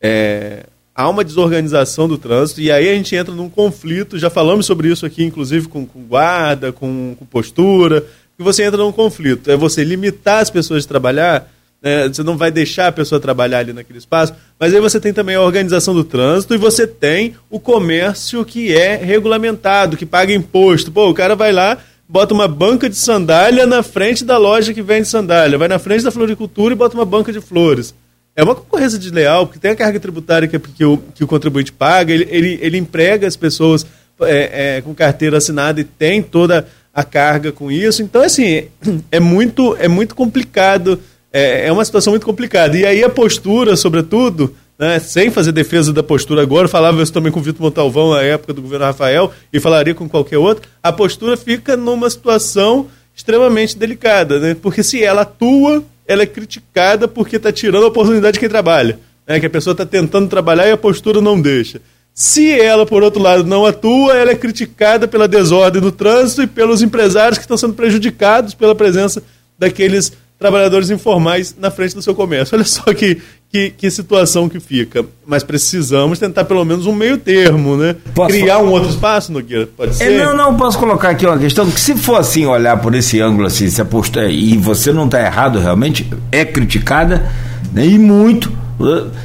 É, 0.00 0.66
há 0.96 1.08
uma 1.10 1.22
desorganização 1.22 2.08
do 2.08 2.16
trânsito 2.16 2.62
e 2.62 2.72
aí 2.72 2.88
a 2.88 2.94
gente 2.94 3.14
entra 3.14 3.34
num 3.34 3.50
conflito. 3.50 4.18
Já 4.18 4.30
falamos 4.30 4.64
sobre 4.64 4.88
isso 4.88 5.04
aqui, 5.04 5.22
inclusive 5.22 5.68
com, 5.68 5.84
com 5.84 6.00
guarda, 6.04 6.72
com, 6.72 7.14
com, 7.18 7.26
postura. 7.26 8.02
Que 8.36 8.42
você 8.42 8.64
entra 8.64 8.78
num 8.78 8.92
conflito. 8.92 9.50
É 9.50 9.56
você 9.56 9.84
limitar 9.84 10.40
as 10.40 10.48
pessoas 10.48 10.82
de 10.82 10.88
trabalhar. 10.88 11.52
Né? 11.82 12.08
Você 12.08 12.22
não 12.22 12.36
vai 12.36 12.50
deixar 12.50 12.88
a 12.88 12.92
pessoa 12.92 13.20
trabalhar 13.20 13.58
ali 13.58 13.74
naquele 13.74 13.98
espaço. 13.98 14.32
Mas 14.58 14.72
aí 14.72 14.80
você 14.80 14.98
tem 14.98 15.12
também 15.12 15.36
a 15.36 15.42
organização 15.42 15.94
do 15.94 16.02
trânsito 16.02 16.54
e 16.54 16.58
você 16.58 16.86
tem 16.86 17.34
o 17.50 17.60
comércio 17.60 18.44
que 18.44 18.74
é 18.74 18.96
regulamentado, 18.96 19.98
que 19.98 20.06
paga 20.06 20.32
imposto. 20.32 20.90
Pô, 20.90 21.10
o 21.10 21.14
cara 21.14 21.36
vai 21.36 21.52
lá 21.52 21.78
bota 22.08 22.32
uma 22.32 22.46
banca 22.46 22.88
de 22.88 22.94
sandália 22.94 23.66
na 23.66 23.82
frente 23.82 24.24
da 24.24 24.38
loja 24.38 24.72
que 24.72 24.80
vende 24.80 25.08
sandália, 25.08 25.58
vai 25.58 25.66
na 25.66 25.76
frente 25.76 26.04
da 26.04 26.12
floricultura 26.12 26.72
e 26.72 26.76
bota 26.76 26.94
uma 26.94 27.04
banca 27.04 27.32
de 27.32 27.40
flores. 27.40 27.92
É 28.36 28.44
uma 28.44 28.54
concorrência 28.54 28.98
desleal, 28.98 29.46
porque 29.46 29.58
tem 29.58 29.70
a 29.70 29.76
carga 29.76 29.98
tributária 29.98 30.46
que, 30.46 30.58
que, 30.58 30.84
o, 30.84 30.98
que 31.14 31.24
o 31.24 31.26
contribuinte 31.26 31.72
paga, 31.72 32.12
ele, 32.12 32.28
ele, 32.30 32.58
ele 32.60 32.76
emprega 32.76 33.26
as 33.26 33.34
pessoas 33.34 33.86
é, 34.20 34.76
é, 34.76 34.80
com 34.82 34.94
carteira 34.94 35.38
assinada 35.38 35.80
e 35.80 35.84
tem 35.84 36.22
toda 36.22 36.68
a 36.92 37.02
carga 37.02 37.50
com 37.50 37.72
isso. 37.72 38.02
Então, 38.02 38.22
assim, 38.22 38.64
é 39.10 39.18
muito, 39.18 39.74
é 39.78 39.88
muito 39.88 40.14
complicado, 40.14 41.00
é, 41.32 41.66
é 41.66 41.72
uma 41.72 41.84
situação 41.84 42.12
muito 42.12 42.26
complicada. 42.26 42.76
E 42.76 42.84
aí 42.84 43.02
a 43.02 43.08
postura, 43.08 43.74
sobretudo, 43.74 44.54
né, 44.78 44.98
sem 44.98 45.30
fazer 45.30 45.52
defesa 45.52 45.92
da 45.92 46.02
postura 46.02 46.42
agora, 46.42 46.68
falava 46.68 47.02
isso 47.02 47.12
também 47.12 47.32
com 47.32 47.40
o 47.40 47.42
Vitor 47.42 47.62
Montalvão 47.62 48.12
na 48.12 48.22
época 48.22 48.52
do 48.52 48.60
governo 48.60 48.84
Rafael 48.84 49.32
e 49.50 49.58
falaria 49.58 49.94
com 49.94 50.08
qualquer 50.08 50.38
outro, 50.38 50.68
a 50.82 50.92
postura 50.92 51.36
fica 51.36 51.76
numa 51.76 52.10
situação 52.10 52.88
extremamente 53.14 53.78
delicada, 53.78 54.38
né? 54.38 54.54
Porque 54.60 54.82
se 54.82 55.02
ela 55.02 55.22
atua, 55.22 55.82
ela 56.06 56.22
é 56.22 56.26
criticada 56.26 57.08
porque 57.08 57.36
está 57.36 57.52
tirando 57.52 57.84
a 57.84 57.88
oportunidade 57.88 58.34
de 58.34 58.40
quem 58.40 58.48
trabalha. 58.48 58.98
Né? 59.26 59.40
Que 59.40 59.46
a 59.46 59.50
pessoa 59.50 59.72
está 59.72 59.84
tentando 59.84 60.28
trabalhar 60.28 60.68
e 60.68 60.72
a 60.72 60.76
postura 60.76 61.20
não 61.20 61.40
deixa. 61.40 61.80
Se 62.14 62.58
ela, 62.58 62.86
por 62.86 63.02
outro 63.02 63.20
lado, 63.20 63.44
não 63.44 63.66
atua, 63.66 64.14
ela 64.14 64.30
é 64.30 64.34
criticada 64.34 65.06
pela 65.06 65.28
desordem 65.28 65.82
do 65.82 65.92
trânsito 65.92 66.42
e 66.42 66.46
pelos 66.46 66.80
empresários 66.80 67.36
que 67.36 67.44
estão 67.44 67.58
sendo 67.58 67.74
prejudicados 67.74 68.54
pela 68.54 68.74
presença 68.74 69.22
daqueles 69.58 70.12
trabalhadores 70.38 70.90
informais 70.90 71.54
na 71.58 71.70
frente 71.70 71.94
do 71.94 72.02
seu 72.02 72.14
comércio. 72.14 72.56
Olha 72.56 72.64
só 72.64 72.82
que, 72.94 73.20
que, 73.56 73.70
que, 73.70 73.90
situação 73.90 74.50
que 74.50 74.60
fica. 74.60 75.02
Mas 75.26 75.42
precisamos 75.42 76.18
tentar 76.18 76.44
pelo 76.44 76.62
menos 76.62 76.84
um 76.84 76.94
meio 76.94 77.16
termo, 77.16 77.74
né? 77.76 77.96
Posso 78.14 78.34
Criar 78.34 78.58
um 78.58 78.70
outro 78.70 78.90
espaço, 78.90 79.32
Nogueira, 79.32 79.66
pode 79.74 79.92
é, 79.92 79.94
ser? 79.94 80.12
É, 80.12 80.24
não, 80.24 80.36
não, 80.36 80.56
posso 80.56 80.78
colocar 80.78 81.10
aqui 81.10 81.24
uma 81.24 81.38
questão, 81.38 81.68
que 81.70 81.80
se 81.80 81.96
for 81.96 82.16
assim, 82.16 82.44
olhar 82.44 82.76
por 82.76 82.94
esse 82.94 83.18
ângulo, 83.18 83.46
assim, 83.46 83.68
se 83.70 83.80
apostar, 83.80 84.28
e 84.28 84.58
você 84.58 84.92
não 84.92 85.06
está 85.06 85.24
errado 85.24 85.58
realmente, 85.58 86.06
é 86.30 86.44
criticada, 86.44 87.30
né, 87.72 87.86
e 87.86 87.98
muito, 87.98 88.52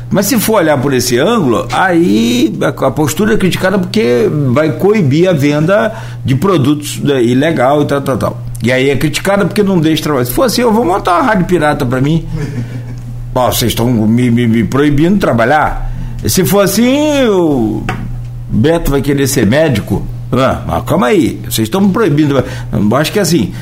mas 0.10 0.28
se 0.28 0.40
for 0.40 0.56
olhar 0.56 0.80
por 0.82 0.94
esse 0.94 1.20
ângulo, 1.20 1.68
aí 1.74 2.58
a 2.62 2.92
postura 2.92 3.34
é 3.34 3.38
criticada 3.38 3.78
porque 3.78 4.30
vai 4.54 4.72
coibir 4.78 5.30
a 5.30 5.34
venda 5.34 5.94
de 6.24 6.36
produtos 6.36 7.00
né, 7.00 7.22
ilegal 7.22 7.82
e 7.82 7.86
tal, 7.86 8.02
tal, 8.02 8.18
tal. 8.18 8.42
E 8.64 8.72
aí 8.72 8.90
é 8.90 8.96
criticada 8.96 9.46
porque 9.46 9.62
não 9.62 9.80
deixa 9.80 10.04
trabalhar. 10.04 10.26
Se 10.26 10.32
for 10.32 10.44
assim, 10.44 10.62
eu 10.62 10.72
vou 10.72 10.86
montar 10.86 11.20
uma 11.20 11.24
rádio 11.24 11.46
pirata 11.46 11.86
para 11.86 12.00
mim. 12.00 12.26
Vocês 13.34 13.72
estão 13.72 13.88
me, 13.90 14.30
me, 14.30 14.48
me, 14.48 14.64
proibindo 14.64 15.14
de 15.14 15.20
trabalhar. 15.20 15.92
Se 16.28 16.44
for 16.46 16.62
assim, 16.62 17.26
o 17.28 17.84
Beto 18.50 18.92
vai 18.92 19.02
querer 19.02 19.28
ser 19.28 19.46
médico. 19.46 20.06
Ah, 20.32 20.64
mas 20.66 20.84
calma 20.86 21.08
aí, 21.08 21.40
vocês 21.44 21.68
estão 21.68 21.82
me 21.82 21.92
proibindo. 21.92 22.44
Eu 22.72 22.96
acho 22.96 23.12
que 23.12 23.20
é 23.20 23.22
assim, 23.22 23.54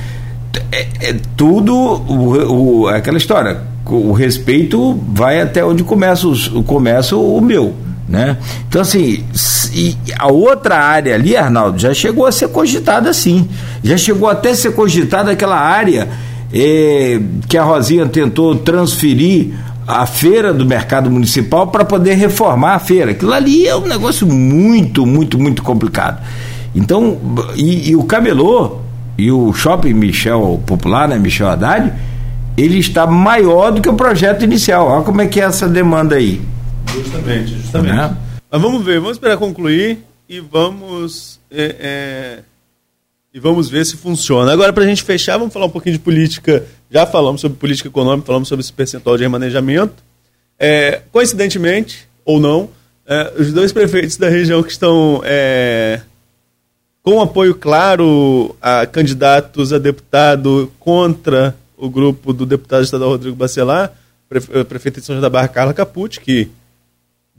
é, 0.71 0.87
é 1.01 1.15
tudo 1.35 1.75
o, 1.75 2.81
o, 2.81 2.87
aquela 2.87 3.17
história. 3.17 3.61
O 3.85 4.11
respeito 4.11 4.99
vai 5.07 5.41
até 5.41 5.63
onde 5.63 5.83
começa, 5.83 6.27
os, 6.27 6.47
começa 6.65 7.15
o 7.15 7.41
meu. 7.41 7.73
Né? 8.07 8.37
Então, 8.67 8.81
assim, 8.81 9.23
a 10.17 10.31
outra 10.31 10.77
área 10.77 11.13
ali, 11.13 11.37
Arnaldo, 11.37 11.77
já 11.77 11.93
chegou 11.93 12.25
a 12.25 12.31
ser 12.31 12.47
cogitada 12.49 13.13
sim. 13.13 13.47
Já 13.83 13.97
chegou 13.97 14.27
até 14.27 14.49
a 14.49 14.55
ser 14.55 14.71
cogitada 14.71 15.31
aquela 15.31 15.59
área 15.59 16.07
eh, 16.53 17.19
que 17.47 17.57
a 17.57 17.63
Rosinha 17.63 18.05
tentou 18.07 18.55
transferir 18.55 19.53
a 19.87 20.05
feira 20.05 20.53
do 20.53 20.65
mercado 20.65 21.09
municipal 21.09 21.67
para 21.67 21.83
poder 21.83 22.13
reformar 22.13 22.75
a 22.75 22.79
feira. 22.79 23.11
Aquilo 23.11 23.33
ali 23.33 23.67
é 23.67 23.75
um 23.75 23.87
negócio 23.87 24.27
muito, 24.27 25.05
muito, 25.05 25.39
muito 25.39 25.63
complicado. 25.63 26.23
Então, 26.75 27.17
e, 27.55 27.89
e 27.89 27.95
o 27.95 28.03
camelô 28.03 28.77
e 29.17 29.31
o 29.31 29.51
shopping 29.51 29.93
Michel 29.93 30.61
Popular, 30.65 31.07
né, 31.07 31.17
Michel 31.17 31.49
Haddad, 31.49 31.91
ele 32.55 32.77
está 32.77 33.07
maior 33.07 33.71
do 33.71 33.81
que 33.81 33.89
o 33.89 33.93
projeto 33.93 34.43
inicial. 34.43 34.87
Olha 34.87 35.03
como 35.03 35.21
é 35.21 35.27
que 35.27 35.41
é 35.41 35.45
essa 35.45 35.67
demanda 35.67 36.15
aí. 36.15 36.39
Justamente, 36.93 37.55
justamente. 37.55 37.95
Né? 37.95 38.15
Mas 38.51 38.61
vamos 38.61 38.83
ver, 38.83 38.99
vamos 38.99 39.17
esperar 39.17 39.37
concluir 39.37 39.99
e 40.27 40.39
vamos 40.39 41.39
é, 41.51 41.75
é, 41.79 42.39
e 43.33 43.39
vamos 43.39 43.69
ver 43.69 43.85
se 43.85 43.95
funciona. 43.95 44.51
Agora, 44.51 44.73
para 44.73 44.83
a 44.83 44.87
gente 44.87 45.03
fechar, 45.03 45.37
vamos 45.37 45.53
falar 45.53 45.67
um 45.67 45.69
pouquinho 45.69 45.93
de 45.93 45.99
política. 45.99 46.65
Já 46.89 47.05
falamos 47.05 47.41
sobre 47.41 47.57
política 47.57 47.87
econômica, 47.87 48.25
falamos 48.25 48.47
sobre 48.47 48.61
esse 48.61 48.73
percentual 48.73 49.17
de 49.17 49.23
remanejamento. 49.23 50.03
É, 50.57 51.01
coincidentemente, 51.11 52.07
ou 52.25 52.39
não, 52.39 52.69
é, 53.05 53.33
os 53.37 53.53
dois 53.53 53.71
prefeitos 53.71 54.17
da 54.17 54.29
região 54.29 54.63
que 54.63 54.71
estão 54.71 55.21
é, 55.23 56.01
com 57.03 57.21
apoio 57.21 57.55
claro 57.55 58.55
a 58.61 58.85
candidatos 58.85 59.71
a 59.71 59.77
deputado 59.77 60.71
contra 60.79 61.55
o 61.77 61.89
grupo 61.89 62.33
do 62.33 62.45
deputado 62.45 62.83
estadual 62.83 63.11
Rodrigo 63.11 63.35
Bacelar, 63.35 63.93
prefeito 64.67 64.99
de 64.99 65.05
São 65.05 65.15
João 65.15 65.21
da 65.21 65.29
Barra, 65.29 65.47
Carla 65.47 65.73
Capucci, 65.73 66.19
que 66.19 66.49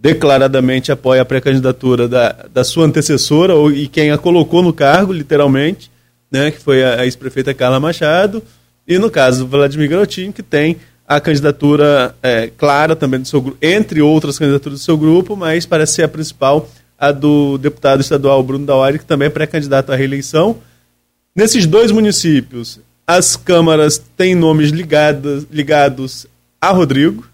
declaradamente 0.01 0.91
apoia 0.91 1.23
a 1.23 1.25
pré-candidatura 1.25 2.09
da, 2.09 2.47
da 2.53 2.65
sua 2.65 2.87
antecessora 2.87 3.55
ou, 3.55 3.71
e 3.71 3.87
quem 3.87 4.11
a 4.11 4.17
colocou 4.19 4.63
no 4.63 4.73
cargo, 4.73 5.13
literalmente, 5.13 5.91
né, 6.31 6.51
que 6.51 6.59
foi 6.59 6.83
a, 6.83 7.01
a 7.01 7.05
ex-prefeita 7.05 7.53
Carla 7.53 7.79
Machado, 7.79 8.43
e 8.89 8.99
no 8.99 9.11
caso 9.11 9.47
Vladimir 9.47 9.91
Garotinho, 9.91 10.33
que 10.33 10.43
tem 10.43 10.79
a 11.07 11.21
candidatura 11.21 12.15
é, 12.23 12.51
clara 12.57 12.97
também 12.97 13.21
do 13.21 13.29
seu 13.29 13.43
grupo, 13.43 13.59
entre 13.61 14.01
outras 14.01 14.39
candidaturas 14.39 14.79
do 14.79 14.83
seu 14.83 14.97
grupo, 14.97 15.37
mas 15.37 15.67
parece 15.67 15.95
ser 15.95 16.05
a 16.05 16.09
principal, 16.09 16.69
a 16.99 17.13
do 17.13 17.59
deputado 17.59 18.01
estadual 18.01 18.43
Bruno 18.43 18.65
Dauari, 18.65 18.99
que 18.99 19.05
também 19.05 19.27
é 19.27 19.31
pré-candidato 19.31 19.93
à 19.93 19.97
reeleição. 19.97 20.59
Nesses 21.35 21.67
dois 21.67 21.91
municípios, 21.91 22.81
as 23.07 23.37
câmaras 23.37 23.99
têm 24.17 24.35
nomes 24.35 24.71
ligados, 24.71 25.47
ligados 25.51 26.27
a 26.61 26.71
Rodrigo, 26.71 27.30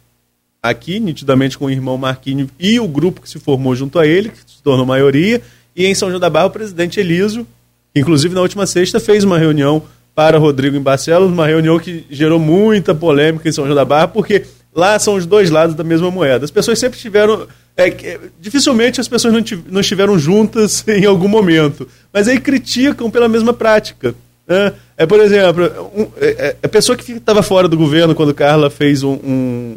aqui, 0.70 1.00
nitidamente 1.00 1.56
com 1.56 1.66
o 1.66 1.70
irmão 1.70 1.96
Marquinhos 1.96 2.48
e 2.58 2.78
o 2.80 2.88
grupo 2.88 3.20
que 3.20 3.28
se 3.28 3.38
formou 3.38 3.74
junto 3.74 3.98
a 3.98 4.06
ele, 4.06 4.30
que 4.30 4.38
se 4.38 4.62
tornou 4.62 4.86
maioria, 4.86 5.42
e 5.74 5.86
em 5.86 5.94
São 5.94 6.08
João 6.08 6.20
da 6.20 6.30
Barra 6.30 6.46
o 6.46 6.50
presidente 6.50 6.98
Elísio, 6.98 7.46
inclusive 7.94 8.34
na 8.34 8.40
última 8.40 8.66
sexta 8.66 8.98
fez 8.98 9.24
uma 9.24 9.38
reunião 9.38 9.82
para 10.14 10.38
Rodrigo 10.38 10.76
em 10.76 10.80
Barcelos, 10.80 11.30
uma 11.30 11.46
reunião 11.46 11.78
que 11.78 12.06
gerou 12.10 12.38
muita 12.38 12.94
polêmica 12.94 13.46
em 13.46 13.52
São 13.52 13.64
João 13.64 13.76
da 13.76 13.84
Barra, 13.84 14.08
porque 14.08 14.46
lá 14.74 14.98
são 14.98 15.14
os 15.14 15.26
dois 15.26 15.50
lados 15.50 15.74
da 15.74 15.84
mesma 15.84 16.10
moeda. 16.10 16.44
As 16.44 16.50
pessoas 16.50 16.78
sempre 16.78 16.98
tiveram. 16.98 17.46
É, 17.76 18.18
dificilmente 18.40 19.02
as 19.02 19.08
pessoas 19.08 19.34
não, 19.34 19.44
não 19.68 19.82
estiveram 19.82 20.18
juntas 20.18 20.82
em 20.88 21.04
algum 21.04 21.28
momento, 21.28 21.86
mas 22.10 22.26
aí 22.26 22.40
criticam 22.40 23.10
pela 23.10 23.28
mesma 23.28 23.52
prática. 23.52 24.14
Né? 24.48 24.72
É, 24.96 25.04
por 25.04 25.20
exemplo, 25.20 25.90
um, 25.94 26.06
é, 26.18 26.56
é 26.62 26.66
a 26.66 26.68
pessoa 26.68 26.96
que 26.96 27.12
estava 27.12 27.42
fora 27.42 27.68
do 27.68 27.76
governo 27.76 28.14
quando 28.14 28.32
Carla 28.32 28.70
fez 28.70 29.02
um, 29.02 29.18
um 29.22 29.76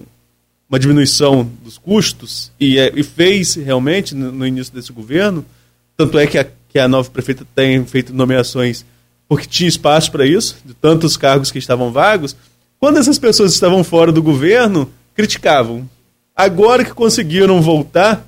uma 0.70 0.80
diminuição 0.80 1.50
dos 1.64 1.78
custos 1.78 2.52
e, 2.60 2.78
é, 2.78 2.92
e 2.96 3.02
fez 3.02 3.56
realmente 3.56 4.14
no, 4.14 4.32
no, 4.32 4.46
início 4.46 4.74
desse 4.74 4.94
governo. 4.94 5.44
Tanto 5.98 6.20
é 6.20 6.28
que 6.28 6.38
a, 6.38 6.46
que 6.70 6.78
a 6.78 6.88
nova 6.88 7.10
prefeita 7.10 7.46
tem 7.56 7.84
feito 7.86 8.14
nomeações 8.14 8.86
porque 9.28 9.48
tinha 9.48 9.68
espaço 9.68 10.12
para 10.12 10.26
isso, 10.26 10.58
de 10.66 10.74
tantos 10.74 11.16
cargos 11.16 11.52
que 11.52 11.60
estavam 11.60 11.92
vagos. 11.92 12.36
Quando 12.80 12.98
essas 12.98 13.20
pessoas 13.20 13.54
estavam 13.54 13.84
fora 13.84 14.12
do 14.12 14.24
governo, 14.24 14.92
criticavam. 15.14 15.88
Agora 16.36 16.84
que 16.84 16.94
conseguiram 16.94 17.62
voltar, 17.62 18.26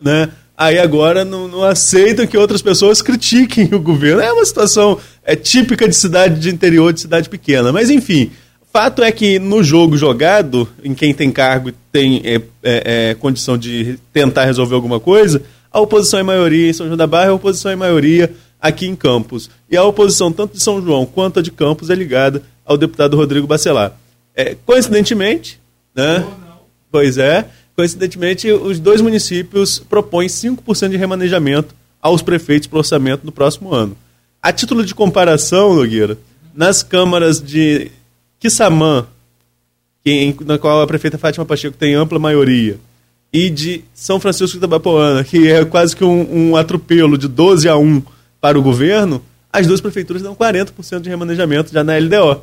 né, 0.00 0.30
aí 0.56 0.78
agora 0.78 1.24
não, 1.24 1.48
não, 1.48 1.64
aceitam 1.64 2.26
que 2.26 2.36
outras 2.36 2.62
pessoas 2.62 3.02
critiquem 3.02 3.68
o 3.72 3.80
governo. 3.80 4.20
É 4.20 4.32
uma 4.32 4.44
situação 4.44 5.00
é 5.24 5.34
típica 5.34 5.88
de 5.88 5.96
cidade 5.96 6.38
de 6.40 6.50
interior, 6.50 6.92
de 6.92 7.00
cidade 7.00 7.28
pequena. 7.28 7.72
Mas 7.72 7.90
enfim, 7.90 8.30
Fato 8.72 9.02
é 9.02 9.12
que 9.12 9.38
no 9.38 9.62
jogo 9.62 9.98
jogado, 9.98 10.66
em 10.82 10.94
quem 10.94 11.12
tem 11.12 11.30
cargo 11.30 11.68
e 11.68 11.74
tem 11.92 12.22
é, 12.24 12.36
é, 12.36 13.10
é, 13.10 13.14
condição 13.14 13.58
de 13.58 13.98
tentar 14.14 14.46
resolver 14.46 14.74
alguma 14.74 14.98
coisa, 14.98 15.42
a 15.70 15.78
oposição 15.78 16.18
é 16.18 16.22
maioria 16.22 16.70
em 16.70 16.72
São 16.72 16.86
João 16.86 16.96
da 16.96 17.06
Barra, 17.06 17.30
a 17.30 17.34
oposição 17.34 17.70
é 17.70 17.76
maioria 17.76 18.32
aqui 18.58 18.86
em 18.86 18.96
Campos. 18.96 19.50
E 19.70 19.76
a 19.76 19.84
oposição, 19.84 20.32
tanto 20.32 20.56
de 20.56 20.62
São 20.62 20.80
João 20.80 21.04
quanto 21.04 21.38
a 21.38 21.42
de 21.42 21.50
Campos, 21.50 21.90
é 21.90 21.94
ligada 21.94 22.42
ao 22.64 22.78
deputado 22.78 23.14
Rodrigo 23.14 23.46
Bacelar. 23.46 23.92
É, 24.34 24.56
coincidentemente, 24.64 25.60
né? 25.94 26.26
Pois 26.90 27.18
é, 27.18 27.46
coincidentemente, 27.76 28.50
os 28.50 28.80
dois 28.80 29.02
municípios 29.02 29.80
propõem 29.80 30.28
5% 30.28 30.88
de 30.88 30.96
remanejamento 30.96 31.74
aos 32.00 32.22
prefeitos 32.22 32.68
para 32.68 32.76
o 32.76 32.78
orçamento 32.78 33.26
no 33.26 33.32
próximo 33.32 33.74
ano. 33.74 33.94
A 34.42 34.50
título 34.50 34.82
de 34.82 34.94
comparação, 34.94 35.74
Nogueira, 35.74 36.16
nas 36.54 36.82
câmaras 36.82 37.38
de 37.38 37.90
Que, 40.02 40.36
na 40.44 40.58
qual 40.58 40.82
a 40.82 40.86
prefeita 40.86 41.16
Fátima 41.16 41.44
Pacheco 41.44 41.76
tem 41.76 41.94
ampla 41.94 42.18
maioria, 42.18 42.78
e 43.32 43.48
de 43.48 43.84
São 43.94 44.20
Francisco 44.20 44.56
de 44.56 44.60
Tabapoana, 44.60 45.24
que 45.24 45.48
é 45.50 45.64
quase 45.64 45.96
que 45.96 46.04
um, 46.04 46.50
um 46.50 46.56
atropelo 46.56 47.16
de 47.16 47.28
12 47.28 47.68
a 47.68 47.76
1 47.76 48.02
para 48.40 48.58
o 48.58 48.62
governo, 48.62 49.22
as 49.52 49.66
duas 49.66 49.80
prefeituras 49.80 50.22
dão 50.22 50.34
40% 50.34 51.00
de 51.00 51.08
remanejamento 51.08 51.72
já 51.72 51.82
na 51.82 51.96
LDO. 51.96 52.42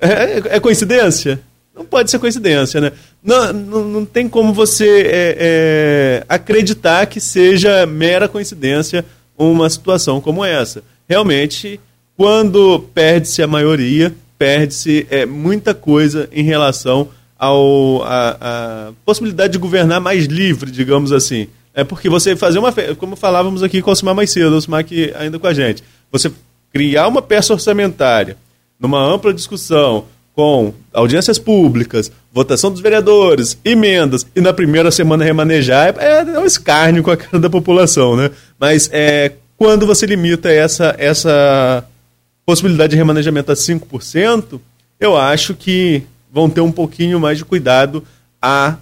É, 0.00 0.08
é, 0.08 0.42
é, 0.56 0.60
coincidência? 0.60 1.40
Não 1.74 1.84
pode 1.84 2.10
ser 2.10 2.18
coincidência, 2.18 2.80
né? 2.80 2.92
Não, 3.22 3.52
não, 3.52 3.84
não 3.84 4.04
tem 4.04 4.28
como 4.28 4.52
você 4.52 5.02
é, 5.06 5.36
é, 5.38 6.24
acreditar 6.28 7.06
que 7.06 7.20
seja 7.20 7.86
mera 7.86 8.28
coincidência 8.28 9.04
uma 9.36 9.68
situação 9.70 10.20
como 10.20 10.44
essa. 10.44 10.82
Realmente, 11.08 11.80
quando 12.16 12.80
perde-se 12.94 13.42
a 13.42 13.46
maioria, 13.46 14.14
perde-se 14.40 15.06
é, 15.10 15.26
muita 15.26 15.74
coisa 15.74 16.26
em 16.32 16.42
relação 16.42 17.10
ao 17.38 18.02
a, 18.04 18.36
a 18.40 18.92
possibilidade 19.04 19.52
de 19.52 19.58
governar 19.58 20.00
mais 20.00 20.24
livre, 20.24 20.70
digamos 20.70 21.12
assim. 21.12 21.46
É 21.74 21.84
porque 21.84 22.08
você 22.08 22.34
fazer 22.34 22.58
uma, 22.58 22.72
como 22.96 23.16
falávamos 23.16 23.62
aqui 23.62 23.82
com 23.82 23.90
o 23.90 23.92
Osmar 23.92 24.14
mais 24.14 24.30
cedo, 24.30 24.54
o 24.54 24.56
Osmar 24.56 24.80
aqui 24.80 25.12
ainda 25.14 25.38
com 25.38 25.46
a 25.46 25.52
gente, 25.52 25.84
você 26.10 26.32
criar 26.72 27.06
uma 27.06 27.20
peça 27.20 27.52
orçamentária 27.52 28.38
numa 28.78 28.98
ampla 28.98 29.34
discussão 29.34 30.06
com 30.34 30.72
audiências 30.90 31.38
públicas, 31.38 32.10
votação 32.32 32.70
dos 32.70 32.80
vereadores, 32.80 33.58
emendas, 33.62 34.26
e 34.34 34.40
na 34.40 34.54
primeira 34.54 34.90
semana 34.90 35.22
remanejar, 35.22 35.94
é, 35.98 36.20
é 36.20 36.38
um 36.38 36.46
escárnio 36.46 37.02
com 37.02 37.10
a 37.10 37.16
cara 37.16 37.38
da 37.38 37.50
população, 37.50 38.16
né? 38.16 38.30
Mas 38.58 38.88
é, 38.90 39.32
quando 39.58 39.86
você 39.86 40.06
limita 40.06 40.50
essa, 40.50 40.94
essa 40.98 41.84
possibilidade 42.50 42.90
de 42.90 42.96
remanejamento 42.96 43.52
a 43.52 43.54
5%, 43.54 44.60
eu 44.98 45.16
acho 45.16 45.54
que 45.54 46.02
vão 46.32 46.50
ter 46.50 46.60
um 46.60 46.72
pouquinho 46.72 47.20
mais 47.20 47.38
de 47.38 47.44
cuidado 47.44 48.02
a 48.42 48.76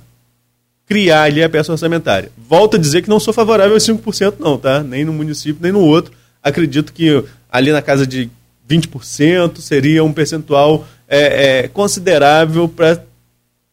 criar 0.86 1.24
ali 1.24 1.42
a 1.42 1.50
peça 1.50 1.70
orçamentária. 1.70 2.32
Volto 2.48 2.76
a 2.76 2.78
dizer 2.78 3.02
que 3.02 3.10
não 3.10 3.20
sou 3.20 3.34
favorável 3.34 3.76
a 3.76 3.78
5% 3.78 4.36
não, 4.38 4.56
tá? 4.56 4.82
Nem 4.82 5.04
no 5.04 5.12
município, 5.12 5.62
nem 5.62 5.70
no 5.70 5.80
outro. 5.80 6.12
Acredito 6.42 6.94
que 6.94 7.22
ali 7.52 7.70
na 7.70 7.82
casa 7.82 8.06
de 8.06 8.30
20% 8.66 9.58
seria 9.60 10.02
um 10.02 10.14
percentual 10.14 10.88
é, 11.06 11.64
é, 11.64 11.68
considerável 11.68 12.68
para 12.68 13.04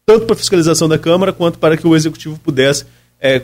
tanto 0.04 0.26
para 0.26 0.36
fiscalização 0.36 0.88
da 0.88 0.98
Câmara 0.98 1.32
quanto 1.32 1.58
para 1.58 1.74
que 1.74 1.86
o 1.86 1.96
Executivo 1.96 2.38
pudesse 2.38 2.84
é, 3.18 3.42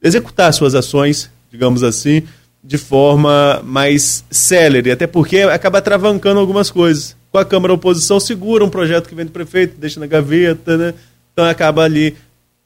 executar 0.00 0.54
suas 0.54 0.76
ações, 0.76 1.28
digamos 1.50 1.82
assim, 1.82 2.22
de 2.62 2.78
forma 2.78 3.60
mais 3.64 4.24
célere, 4.30 4.90
até 4.90 5.06
porque 5.06 5.38
acaba 5.40 5.82
travancando 5.82 6.38
algumas 6.38 6.70
coisas. 6.70 7.16
Com 7.30 7.38
a 7.38 7.44
Câmara 7.44 7.72
a 7.72 7.76
oposição 7.76 8.20
segura 8.20 8.64
um 8.64 8.70
projeto 8.70 9.08
que 9.08 9.14
vem 9.14 9.24
do 9.24 9.32
prefeito, 9.32 9.78
deixa 9.78 9.98
na 9.98 10.06
gaveta, 10.06 10.76
né? 10.76 10.94
então 11.32 11.44
acaba 11.44 11.82
ali 11.82 12.14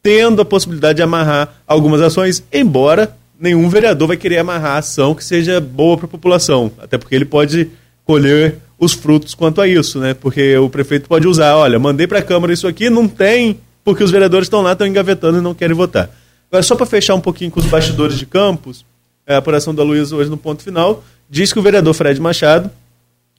tendo 0.02 0.42
a 0.42 0.44
possibilidade 0.44 0.96
de 0.96 1.02
amarrar 1.02 1.54
algumas 1.66 2.00
ações, 2.00 2.42
embora 2.52 3.16
nenhum 3.38 3.68
vereador 3.68 4.08
vai 4.08 4.16
querer 4.16 4.38
amarrar 4.38 4.72
a 4.72 4.78
ação 4.78 5.14
que 5.14 5.24
seja 5.24 5.60
boa 5.60 5.96
para 5.96 6.06
a 6.06 6.10
população, 6.10 6.70
até 6.78 6.98
porque 6.98 7.14
ele 7.14 7.24
pode 7.24 7.70
colher 8.04 8.58
os 8.78 8.92
frutos 8.92 9.34
quanto 9.34 9.60
a 9.60 9.66
isso, 9.66 9.98
né? 9.98 10.14
Porque 10.14 10.56
o 10.58 10.68
prefeito 10.68 11.08
pode 11.08 11.26
usar, 11.26 11.56
olha, 11.56 11.78
mandei 11.78 12.06
para 12.06 12.20
a 12.20 12.22
Câmara 12.22 12.52
isso 12.52 12.68
aqui, 12.68 12.90
não 12.90 13.08
tem, 13.08 13.58
porque 13.84 14.04
os 14.04 14.10
vereadores 14.10 14.46
estão 14.46 14.62
lá, 14.62 14.72
estão 14.72 14.86
engavetando 14.86 15.38
e 15.38 15.40
não 15.40 15.54
querem 15.54 15.74
votar. 15.74 16.10
Agora, 16.50 16.62
só 16.62 16.76
para 16.76 16.86
fechar 16.86 17.14
um 17.14 17.20
pouquinho 17.20 17.50
com 17.50 17.58
os 17.58 17.66
bastidores 17.66 18.18
de 18.18 18.26
Campos, 18.26 18.84
a 19.26 19.38
apuração 19.38 19.74
da 19.74 19.82
Luísa 19.82 20.14
hoje 20.14 20.30
no 20.30 20.36
ponto 20.36 20.62
final, 20.62 21.02
diz 21.28 21.52
que 21.52 21.58
o 21.58 21.62
vereador 21.62 21.94
Fred 21.94 22.20
Machado 22.20 22.70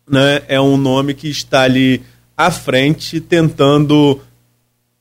né, 0.09 0.41
é 0.47 0.59
um 0.59 0.77
nome 0.77 1.13
que 1.13 1.29
está 1.29 1.61
ali 1.61 2.01
à 2.35 2.51
frente, 2.51 3.19
tentando 3.19 4.19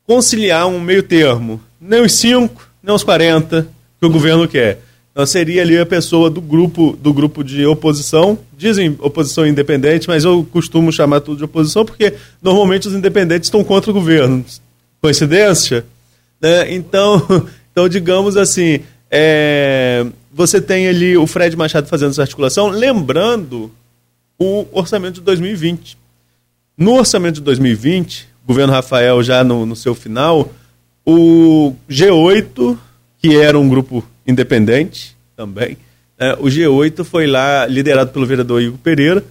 conciliar 0.05 0.67
um 0.67 0.79
meio 0.79 1.03
termo. 1.03 1.61
Nem 1.79 2.01
os 2.01 2.13
5, 2.13 2.69
nem 2.81 2.95
os 2.95 3.03
40 3.03 3.67
que 3.99 4.05
o 4.05 4.09
governo 4.09 4.47
quer. 4.47 4.79
Então 5.11 5.25
seria 5.25 5.63
ali 5.63 5.77
a 5.77 5.85
pessoa 5.85 6.29
do 6.29 6.39
grupo 6.39 6.95
do 7.01 7.11
grupo 7.11 7.43
de 7.43 7.65
oposição, 7.65 8.37
dizem 8.55 8.95
oposição 8.99 9.47
independente, 9.47 10.07
mas 10.07 10.23
eu 10.23 10.47
costumo 10.51 10.91
chamar 10.91 11.21
tudo 11.21 11.39
de 11.39 11.43
oposição 11.43 11.83
porque 11.83 12.13
normalmente 12.41 12.87
os 12.87 12.93
independentes 12.93 13.47
estão 13.47 13.63
contra 13.63 13.89
o 13.89 13.93
governo. 13.93 14.45
Coincidência? 15.01 15.85
Né? 16.39 16.73
Então, 16.73 17.25
então, 17.71 17.89
digamos 17.89 18.37
assim, 18.37 18.81
é, 19.09 20.05
você 20.37 20.61
tem 20.61 20.87
ali 20.87 21.17
o 21.17 21.25
Fred 21.25 21.57
Machado 21.57 21.87
fazendo 21.87 22.11
essa 22.11 22.21
articulação, 22.21 22.67
lembrando 22.67 23.71
o 24.37 24.67
orçamento 24.71 25.15
de 25.15 25.21
2020. 25.21 25.97
No 26.77 26.93
orçamento 26.93 27.35
de 27.35 27.41
2020, 27.41 28.29
o 28.43 28.47
governo 28.47 28.71
Rafael 28.71 29.23
já 29.23 29.43
no, 29.43 29.65
no 29.65 29.75
seu 29.75 29.95
final, 29.95 30.51
o 31.03 31.73
G8, 31.89 32.77
que 33.17 33.35
era 33.35 33.57
um 33.57 33.67
grupo 33.67 34.05
independente 34.27 35.17
também. 35.35 35.75
É, 36.19 36.33
o 36.33 36.43
G8 36.43 37.03
foi 37.03 37.25
lá, 37.25 37.65
liderado 37.65 38.11
pelo 38.11 38.27
vereador 38.27 38.61
Igor 38.61 38.77
Pereira, 38.77 39.25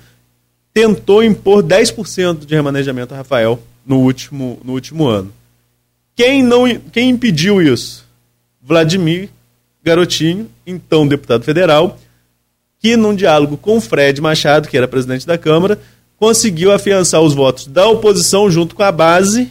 tentou 0.74 1.23
impor 1.23 1.62
10% 1.62 2.45
de 2.45 2.53
remanejamento 2.53 3.15
a 3.15 3.19
Rafael 3.19 3.62
no 3.87 4.01
último, 4.01 4.59
no 4.65 4.73
último 4.73 5.07
ano. 5.07 5.33
Quem, 6.16 6.43
não, 6.43 6.65
quem 6.91 7.11
impediu 7.11 7.62
isso? 7.62 8.05
Vladimir 8.61 9.31
Garotinho, 9.87 10.51
então 10.67 11.07
deputado 11.07 11.45
federal, 11.45 11.97
que 12.81 12.97
num 12.97 13.15
diálogo 13.15 13.57
com 13.57 13.81
Fred 13.81 14.21
Machado, 14.21 14.69
que 14.69 14.77
era 14.77 14.89
presidente 14.89 15.25
da 15.25 15.39
Câmara, 15.39 15.79
conseguiu 16.17 16.73
afiançar 16.73 17.21
os 17.21 17.35
votos 17.35 17.69
da 17.69 17.87
oposição 17.87 18.51
junto 18.51 18.75
com 18.75 18.83
a 18.83 18.91
base, 18.91 19.49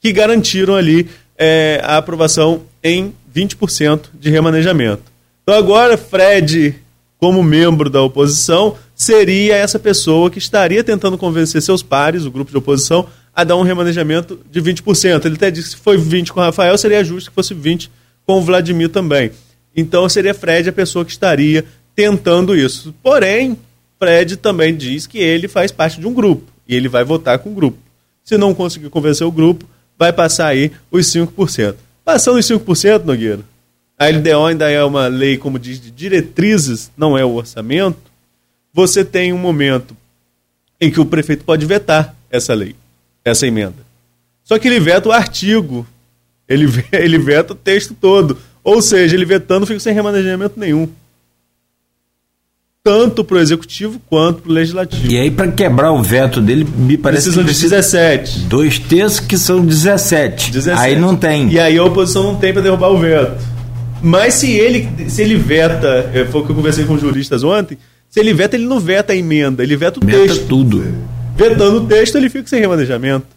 que 0.00 0.12
garantiram 0.12 0.74
ali 0.74 1.08
é, 1.38 1.80
a 1.84 1.98
aprovação 1.98 2.62
em 2.82 3.14
20% 3.32 4.06
de 4.12 4.28
remanejamento. 4.28 5.04
Então 5.44 5.54
agora 5.54 5.96
Fred, 5.96 6.74
como 7.16 7.40
membro 7.44 7.88
da 7.88 8.02
oposição, 8.02 8.74
seria 8.92 9.54
essa 9.54 9.78
pessoa 9.78 10.32
que 10.32 10.38
estaria 10.38 10.82
tentando 10.82 11.16
convencer 11.16 11.62
seus 11.62 11.80
pares, 11.80 12.24
o 12.24 12.30
grupo 12.30 12.50
de 12.50 12.56
oposição, 12.56 13.06
a 13.32 13.44
dar 13.44 13.54
um 13.54 13.62
remanejamento 13.62 14.40
de 14.50 14.60
20%. 14.60 15.26
Ele 15.26 15.36
até 15.36 15.48
disse 15.48 15.70
que 15.70 15.76
se 15.76 15.82
foi 15.82 15.96
20 15.96 16.32
com 16.32 16.40
o 16.40 16.42
Rafael, 16.42 16.76
seria 16.76 17.04
justo 17.04 17.30
que 17.30 17.34
fosse 17.34 17.54
20 17.54 17.88
com 18.26 18.38
o 18.38 18.42
Vladimir 18.42 18.88
também. 18.88 19.30
Então 19.76 20.08
seria 20.08 20.32
Fred 20.32 20.68
a 20.68 20.72
pessoa 20.72 21.04
que 21.04 21.10
estaria 21.10 21.64
tentando 21.94 22.56
isso. 22.56 22.94
Porém, 23.02 23.58
Fred 23.98 24.36
também 24.38 24.74
diz 24.74 25.06
que 25.06 25.18
ele 25.18 25.46
faz 25.46 25.70
parte 25.70 26.00
de 26.00 26.06
um 26.06 26.14
grupo 26.14 26.50
e 26.66 26.74
ele 26.74 26.88
vai 26.88 27.04
votar 27.04 27.38
com 27.38 27.50
o 27.50 27.54
grupo. 27.54 27.78
Se 28.24 28.38
não 28.38 28.54
conseguir 28.54 28.88
convencer 28.88 29.26
o 29.26 29.32
grupo, 29.32 29.66
vai 29.98 30.12
passar 30.12 30.48
aí 30.48 30.72
os 30.90 31.06
5%. 31.06 31.76
Passando 32.04 32.38
os 32.38 32.46
5%, 32.46 33.04
Nogueira, 33.04 33.42
a 33.98 34.08
LDO 34.08 34.44
ainda 34.44 34.70
é 34.70 34.82
uma 34.84 35.06
lei, 35.06 35.38
como 35.38 35.58
diz, 35.58 35.80
de 35.80 35.90
diretrizes, 35.90 36.90
não 36.96 37.16
é 37.16 37.24
o 37.24 37.34
orçamento. 37.34 37.98
Você 38.72 39.04
tem 39.04 39.32
um 39.32 39.38
momento 39.38 39.96
em 40.80 40.90
que 40.90 41.00
o 41.00 41.06
prefeito 41.06 41.44
pode 41.44 41.64
vetar 41.64 42.14
essa 42.30 42.52
lei, 42.52 42.76
essa 43.24 43.46
emenda. 43.46 43.86
Só 44.44 44.58
que 44.58 44.68
ele 44.68 44.78
veta 44.78 45.08
o 45.08 45.12
artigo, 45.12 45.86
ele, 46.48 46.66
ele 46.92 47.16
veta 47.18 47.54
o 47.54 47.56
texto 47.56 47.94
todo. 47.94 48.38
Ou 48.66 48.82
seja, 48.82 49.14
ele 49.14 49.24
vetando 49.24 49.64
fica 49.64 49.78
sem 49.78 49.94
remanejamento 49.94 50.58
nenhum 50.58 50.88
tanto 52.82 53.24
para 53.24 53.38
o 53.38 53.40
executivo 53.40 54.00
quanto 54.08 54.42
para 54.42 54.50
o 54.52 54.54
legislativo. 54.54 55.10
E 55.10 55.18
aí, 55.18 55.28
para 55.28 55.50
quebrar 55.50 55.90
o 55.90 56.00
veto 56.00 56.40
dele, 56.40 56.64
me 56.76 56.96
parece 56.96 57.24
Precisam 57.24 57.42
que 57.42 57.50
precisa 57.50 57.76
de 57.80 57.82
17. 57.82 58.38
Dois 58.42 58.78
terços 58.78 59.18
que 59.18 59.36
são 59.36 59.66
17. 59.66 60.52
17. 60.52 60.80
Aí 60.80 60.96
não 60.96 61.16
tem. 61.16 61.50
E 61.50 61.58
aí 61.58 61.76
a 61.76 61.82
oposição 61.82 62.22
não 62.22 62.36
tem 62.36 62.52
para 62.52 62.62
derrubar 62.62 62.90
o 62.90 62.96
veto. 62.96 63.44
Mas 64.00 64.34
se 64.34 64.52
ele, 64.52 64.88
se 65.08 65.20
ele 65.20 65.34
veta, 65.34 66.08
é, 66.14 66.26
foi 66.26 66.42
o 66.42 66.44
que 66.44 66.50
eu 66.52 66.54
conversei 66.54 66.84
com 66.84 66.96
juristas 66.96 67.42
ontem, 67.42 67.76
se 68.08 68.20
ele 68.20 68.32
veta, 68.32 68.54
ele 68.54 68.66
não 68.66 68.78
veta 68.78 69.12
a 69.12 69.16
emenda, 69.16 69.64
ele 69.64 69.76
veta 69.76 69.98
o 69.98 70.06
veta 70.06 70.18
texto. 70.20 70.46
tudo. 70.46 70.84
Vetando 71.36 71.78
o 71.78 71.86
texto, 71.88 72.16
ele 72.16 72.30
fica 72.30 72.48
sem 72.48 72.60
remanejamento 72.60 73.35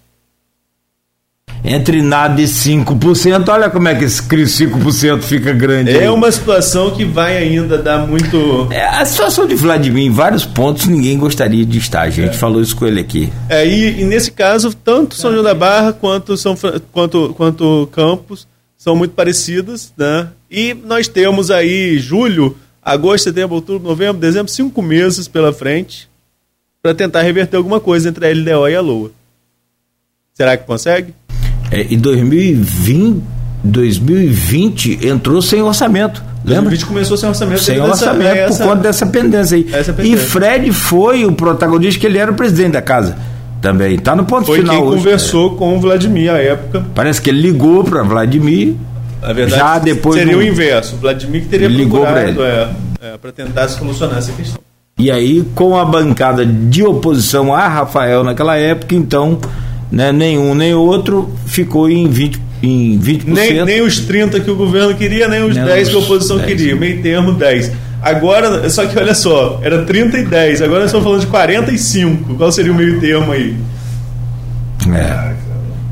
entre 1.64 2.02
nada 2.02 2.42
e 2.42 2.46
5%, 2.46 3.48
olha 3.50 3.70
como 3.70 3.88
é 3.88 3.96
que 3.96 4.06
esse 4.06 4.22
5% 4.24 5.22
fica 5.22 5.54
grande. 5.54 5.92
É 5.92 6.02
aí. 6.02 6.10
uma 6.10 6.32
situação 6.32 6.92
que 6.92 7.04
vai 7.06 7.38
ainda 7.38 7.78
dar 7.78 8.08
muito. 8.08 8.68
É, 8.72 8.86
a 8.86 9.06
situação 9.06 9.46
de 9.46 9.56
Vladimir, 9.56 10.06
em 10.06 10.12
vários 10.12 10.46
pontos, 10.46 10.88
ninguém 10.88 11.18
gostaria 11.18 11.66
de 11.66 11.78
estar. 11.78 12.02
A 12.02 12.10
gente 12.10 12.30
é. 12.30 12.34
falou 12.34 12.62
isso 12.62 12.76
com 12.76 12.86
ele 12.86 13.00
aqui. 13.00 13.32
É, 13.50 13.68
e, 13.68 14.02
e, 14.02 14.06
nesse 14.06 14.32
caso, 14.32 14.74
tanto 14.74 15.16
São 15.16 15.32
João 15.32 15.44
da 15.44 15.54
Barra 15.54 15.94
quanto, 15.94 16.38
São, 16.38 16.56
quanto, 16.92 17.34
quanto 17.36 17.88
Campos 17.92 18.48
são 18.78 18.96
muito 18.96 19.14
parecidas, 19.14 19.94
né? 19.98 20.30
E 20.50 20.74
nós 20.74 21.10
temos 21.10 21.52
aí 21.52 22.00
julho, 22.00 22.56
agosto, 22.82 23.26
setembro, 23.26 23.56
outubro, 23.56 23.88
novembro, 23.88 24.22
dezembro, 24.22 24.50
cinco 24.50 24.82
meses 24.82 25.28
pela 25.28 25.52
frente 25.52 26.10
para 26.82 26.96
tentar 26.96 27.22
reverter 27.22 27.58
alguma 27.58 27.82
coisa 27.82 28.08
entre 28.08 28.26
a 28.26 28.32
LDO 28.32 28.70
e 28.70 28.76
a 28.76 28.82
LOA. 28.82 29.12
Será 30.34 30.56
que 30.56 30.66
consegue? 30.66 31.14
É, 31.72 31.82
em 31.90 31.98
2020, 31.98 33.24
2020 33.64 35.08
entrou 35.08 35.42
sem 35.42 35.62
orçamento. 35.62 36.24
Lembra? 36.44 36.70
2020 36.70 36.86
começou 36.86 37.18
sem 37.18 37.30
orçamento. 37.30 37.62
Sem 37.62 37.80
orçamento 37.82 38.38
essa, 38.38 38.58
por 38.58 38.70
conta 38.70 38.82
dessa 38.84 39.06
pendência 39.06 39.58
aí. 39.58 39.64
Pendência. 39.64 39.96
E 40.04 40.18
Fred 40.18 40.72
foi 40.72 41.26
o 41.26 41.32
protagonista 41.34 42.00
que 42.00 42.08
ele 42.08 42.18
era 42.18 42.32
o 42.32 42.36
presidente 42.36 42.74
da 42.74 42.82
casa. 42.82 43.16
Também 43.62 43.96
está 43.96 44.16
no 44.16 44.24
ponto 44.26 44.46
foi 44.46 44.60
final. 44.60 44.76
Quem 44.76 44.86
hoje, 44.86 44.98
conversou 44.98 45.54
é. 45.54 45.58
com 45.58 45.76
o 45.76 45.80
Vladimir 45.80 46.32
à 46.32 46.38
época. 46.38 46.86
Parece 46.96 47.22
que 47.22 47.30
ele 47.30 47.42
ligou 47.42 47.84
para 47.84 48.04
Vladimir. 48.04 48.76
A 49.22 49.34
verdade 49.34 49.60
já 49.60 49.80
depois 49.80 50.16
seria 50.16 50.38
o 50.38 50.42
inverso. 50.42 50.96
O 50.96 51.00
Vladimir 51.00 51.42
que 51.42 51.50
teria 51.50 51.68
ligou 51.68 52.06
para 52.06 52.30
ele 52.30 52.42
é, 52.42 52.70
é, 53.02 53.18
para 53.18 53.32
tentar 53.34 53.68
solucionar 53.68 54.18
essa 54.18 54.32
questão. 54.32 54.60
E 54.98 55.12
aí, 55.12 55.46
com 55.56 55.78
a 55.78 55.86
bancada 55.86 56.46
de 56.46 56.84
oposição 56.84 57.54
a 57.54 57.68
Rafael 57.68 58.24
naquela 58.24 58.58
época, 58.58 58.96
então 58.96 59.40
né, 59.92 60.12
nenhum 60.12 60.54
nem 60.54 60.74
outro 60.74 61.34
ficou 61.46 61.90
em 61.90 62.10
20%. 62.10 62.40
Em 62.62 63.00
20%. 63.00 63.24
Nem, 63.26 63.66
nem 63.66 63.82
os 63.82 64.00
30 64.00 64.42
que 64.42 64.52
o 64.52 64.56
governo 64.56 64.94
queria, 64.94 65.30
nem 65.30 65.44
os 65.44 65.56
nem 65.56 65.64
10 65.64 65.90
que 65.90 65.96
a 65.96 66.00
oposição 66.00 66.38
10. 66.38 66.50
queria. 66.50 66.76
Meio 66.76 67.02
termo 67.02 67.32
10. 67.32 67.72
Agora, 68.02 68.70
só 68.70 68.86
que 68.86 68.98
olha 69.00 69.14
só, 69.14 69.60
era 69.64 69.84
30 69.86 70.18
e 70.20 70.26
10, 70.26 70.62
agora 70.62 70.82
nós 70.82 70.88
estamos 70.88 71.06
falando 71.06 71.22
de 71.22 71.28
45. 71.28 72.36
Qual 72.36 72.52
seria 72.52 72.72
o 72.72 72.76
meio 72.76 73.00
termo 73.00 73.32
aí? 73.32 73.56
É. 74.94 75.34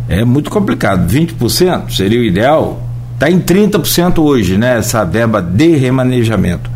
É 0.09 0.25
muito 0.25 0.49
complicado. 0.49 1.09
20% 1.09 1.91
seria 1.91 2.19
o 2.19 2.23
ideal. 2.23 2.81
Está 3.13 3.29
em 3.29 3.39
30% 3.39 4.19
hoje, 4.19 4.57
né? 4.57 4.77
Essa 4.77 5.03
verba 5.03 5.41
de 5.41 5.75
remanejamento. 5.75 6.69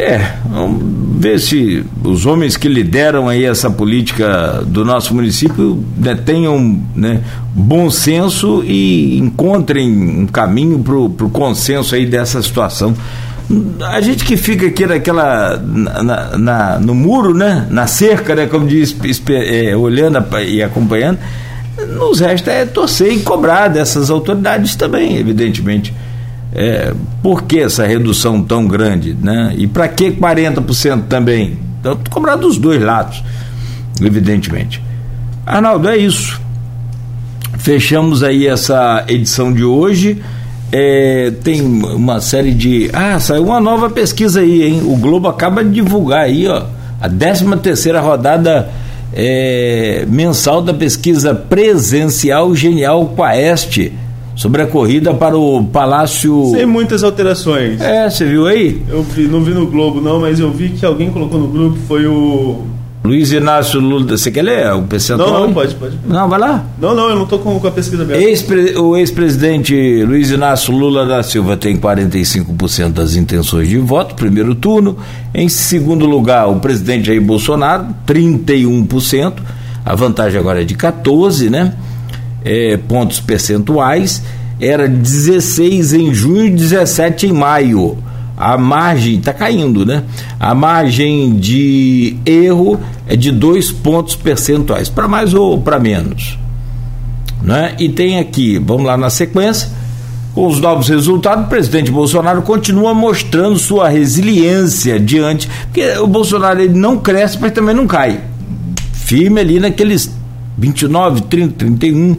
É, 0.00 0.32
vamos 0.48 0.82
ver 1.20 1.38
se 1.38 1.84
os 2.02 2.24
homens 2.24 2.56
que 2.56 2.66
lideram 2.66 3.28
aí 3.28 3.44
essa 3.44 3.70
política 3.70 4.64
do 4.66 4.82
nosso 4.82 5.14
município 5.14 5.84
né, 5.94 6.14
tenham 6.14 6.80
né, 6.96 7.20
bom 7.54 7.90
senso 7.90 8.64
e 8.64 9.18
encontrem 9.18 9.92
um 9.92 10.26
caminho 10.26 10.78
para 10.78 10.96
o 10.96 11.30
consenso 11.30 11.94
aí 11.94 12.06
dessa 12.06 12.40
situação. 12.40 12.94
A 13.92 14.00
gente 14.00 14.24
que 14.24 14.38
fica 14.38 14.68
aqui 14.68 14.86
naquela 14.86 15.58
na, 15.58 16.38
na, 16.38 16.78
no 16.78 16.94
muro, 16.94 17.34
né, 17.34 17.66
na 17.68 17.86
cerca, 17.86 18.34
né, 18.34 18.46
como 18.46 18.66
diz, 18.66 18.96
é, 19.28 19.76
olhando 19.76 20.24
e 20.48 20.62
acompanhando, 20.62 21.18
nos 21.98 22.20
resta 22.20 22.50
é 22.50 22.64
torcer 22.64 23.12
e 23.12 23.20
cobrar 23.20 23.68
dessas 23.68 24.08
autoridades 24.08 24.74
também, 24.76 25.18
evidentemente. 25.18 25.92
É, 26.52 26.92
por 27.22 27.42
que 27.44 27.60
essa 27.60 27.86
redução 27.86 28.42
tão 28.42 28.66
grande? 28.66 29.14
Né? 29.14 29.54
E 29.56 29.66
para 29.66 29.86
que 29.88 30.10
40% 30.10 31.04
também? 31.08 31.58
Então, 31.80 31.98
cobrar 32.10 32.36
dos 32.36 32.58
dois 32.58 32.82
lados, 32.82 33.22
evidentemente. 34.02 34.82
Arnaldo, 35.46 35.88
é 35.88 35.96
isso. 35.96 36.40
Fechamos 37.58 38.22
aí 38.22 38.46
essa 38.46 39.04
edição 39.08 39.52
de 39.52 39.64
hoje. 39.64 40.20
É, 40.72 41.32
tem 41.42 41.62
uma 41.62 42.20
série 42.20 42.52
de. 42.52 42.90
Ah, 42.92 43.18
saiu 43.18 43.44
uma 43.44 43.60
nova 43.60 43.90
pesquisa 43.90 44.40
aí, 44.40 44.62
hein? 44.62 44.82
O 44.84 44.96
Globo 44.96 45.28
acaba 45.28 45.64
de 45.64 45.70
divulgar 45.70 46.20
aí, 46.20 46.46
ó, 46.46 46.64
a 47.00 47.08
13 47.08 47.56
terceira 47.56 48.00
rodada 48.00 48.70
é, 49.12 50.04
mensal 50.08 50.62
da 50.62 50.72
pesquisa 50.72 51.34
presencial 51.34 52.54
Genial 52.54 53.06
Quaest 53.16 53.90
sobre 54.40 54.62
a 54.62 54.66
corrida 54.66 55.12
para 55.12 55.36
o 55.36 55.62
Palácio. 55.62 56.50
Sem 56.52 56.64
muitas 56.64 57.04
alterações. 57.04 57.78
É, 57.78 58.08
você 58.08 58.24
viu 58.24 58.46
aí? 58.46 58.82
Eu 58.88 59.02
vi, 59.02 59.24
não 59.24 59.42
vi 59.42 59.52
no 59.52 59.66
Globo 59.66 60.00
não, 60.00 60.18
mas 60.18 60.40
eu 60.40 60.50
vi 60.50 60.70
que 60.70 60.86
alguém 60.86 61.10
colocou 61.10 61.38
no 61.38 61.46
grupo, 61.46 61.78
foi 61.86 62.06
o 62.06 62.64
Luiz 63.04 63.30
Inácio 63.32 63.78
Lula, 63.78 64.16
você 64.16 64.30
quer 64.30 64.40
ler 64.40 64.72
o 64.72 64.84
percentual? 64.84 65.30
Não, 65.30 65.40
não, 65.48 65.52
pode, 65.52 65.74
pode. 65.74 65.94
Não, 66.06 66.26
vai 66.26 66.38
lá. 66.40 66.64
Não, 66.80 66.94
não, 66.94 67.10
eu 67.10 67.16
não 67.16 67.24
estou 67.24 67.38
com, 67.38 67.60
com, 67.60 67.66
a 67.66 67.70
pesquisa 67.70 68.02
aberta. 68.02 68.24
Ex 68.24 68.46
o 68.78 68.96
ex-presidente 68.96 69.74
Luiz 70.04 70.30
Inácio 70.30 70.74
Lula 70.74 71.04
da 71.04 71.22
Silva 71.22 71.58
tem 71.58 71.76
45% 71.76 72.92
das 72.92 73.16
intenções 73.16 73.68
de 73.68 73.76
voto, 73.76 74.14
primeiro 74.14 74.54
turno. 74.54 74.96
Em 75.34 75.50
segundo 75.50 76.06
lugar, 76.06 76.48
o 76.48 76.60
presidente 76.60 77.08
Jair 77.08 77.20
Bolsonaro, 77.20 77.88
31%. 78.06 79.34
A 79.84 79.94
vantagem 79.94 80.40
agora 80.40 80.62
é 80.62 80.64
de 80.64 80.74
14, 80.74 81.50
né? 81.50 81.74
É, 82.44 82.76
pontos 82.76 83.20
percentuais, 83.20 84.22
era 84.60 84.88
16 84.88 85.92
em 85.92 86.12
junho 86.12 86.46
e 86.46 86.50
17 86.50 87.26
em 87.26 87.32
maio. 87.32 87.96
A 88.36 88.56
margem 88.56 89.18
está 89.18 89.34
caindo, 89.34 89.84
né? 89.84 90.04
A 90.38 90.54
margem 90.54 91.34
de 91.36 92.16
erro 92.24 92.80
é 93.06 93.14
de 93.14 93.30
dois 93.30 93.70
pontos 93.70 94.14
percentuais, 94.14 94.88
para 94.88 95.06
mais 95.06 95.34
ou 95.34 95.60
para 95.60 95.78
menos. 95.78 96.38
Né? 97.42 97.74
E 97.78 97.88
tem 97.88 98.18
aqui, 98.18 98.58
vamos 98.58 98.84
lá 98.84 98.96
na 98.96 99.10
sequência, 99.10 99.68
com 100.34 100.46
os 100.46 100.60
novos 100.60 100.88
resultados, 100.88 101.46
o 101.46 101.48
presidente 101.48 101.90
Bolsonaro 101.90 102.42
continua 102.42 102.94
mostrando 102.94 103.58
sua 103.58 103.88
resiliência 103.88 104.98
diante. 104.98 105.48
Porque 105.64 105.98
o 105.98 106.06
Bolsonaro 106.06 106.60
ele 106.60 106.78
não 106.78 106.98
cresce, 106.98 107.36
mas 107.40 107.52
também 107.52 107.74
não 107.74 107.86
cai. 107.86 108.20
Firme 108.92 109.40
ali 109.40 109.58
naqueles 109.58 110.10
29, 110.60 111.22
30, 111.22 111.54
31. 111.56 112.16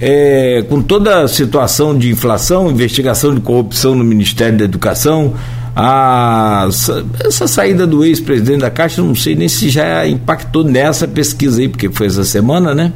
É, 0.00 0.64
com 0.68 0.82
toda 0.82 1.22
a 1.22 1.28
situação 1.28 1.96
de 1.96 2.10
inflação, 2.10 2.70
investigação 2.70 3.34
de 3.34 3.40
corrupção 3.40 3.94
no 3.94 4.02
Ministério 4.02 4.58
da 4.58 4.64
Educação, 4.64 5.34
a, 5.76 6.66
essa 7.24 7.46
saída 7.46 7.86
do 7.86 8.04
ex-presidente 8.04 8.60
da 8.60 8.70
Caixa, 8.70 9.02
não 9.02 9.14
sei 9.14 9.36
nem 9.36 9.48
se 9.48 9.68
já 9.68 10.06
impactou 10.06 10.64
nessa 10.64 11.06
pesquisa 11.06 11.60
aí, 11.60 11.68
porque 11.68 11.88
foi 11.90 12.08
essa 12.08 12.24
semana, 12.24 12.74
né? 12.74 12.92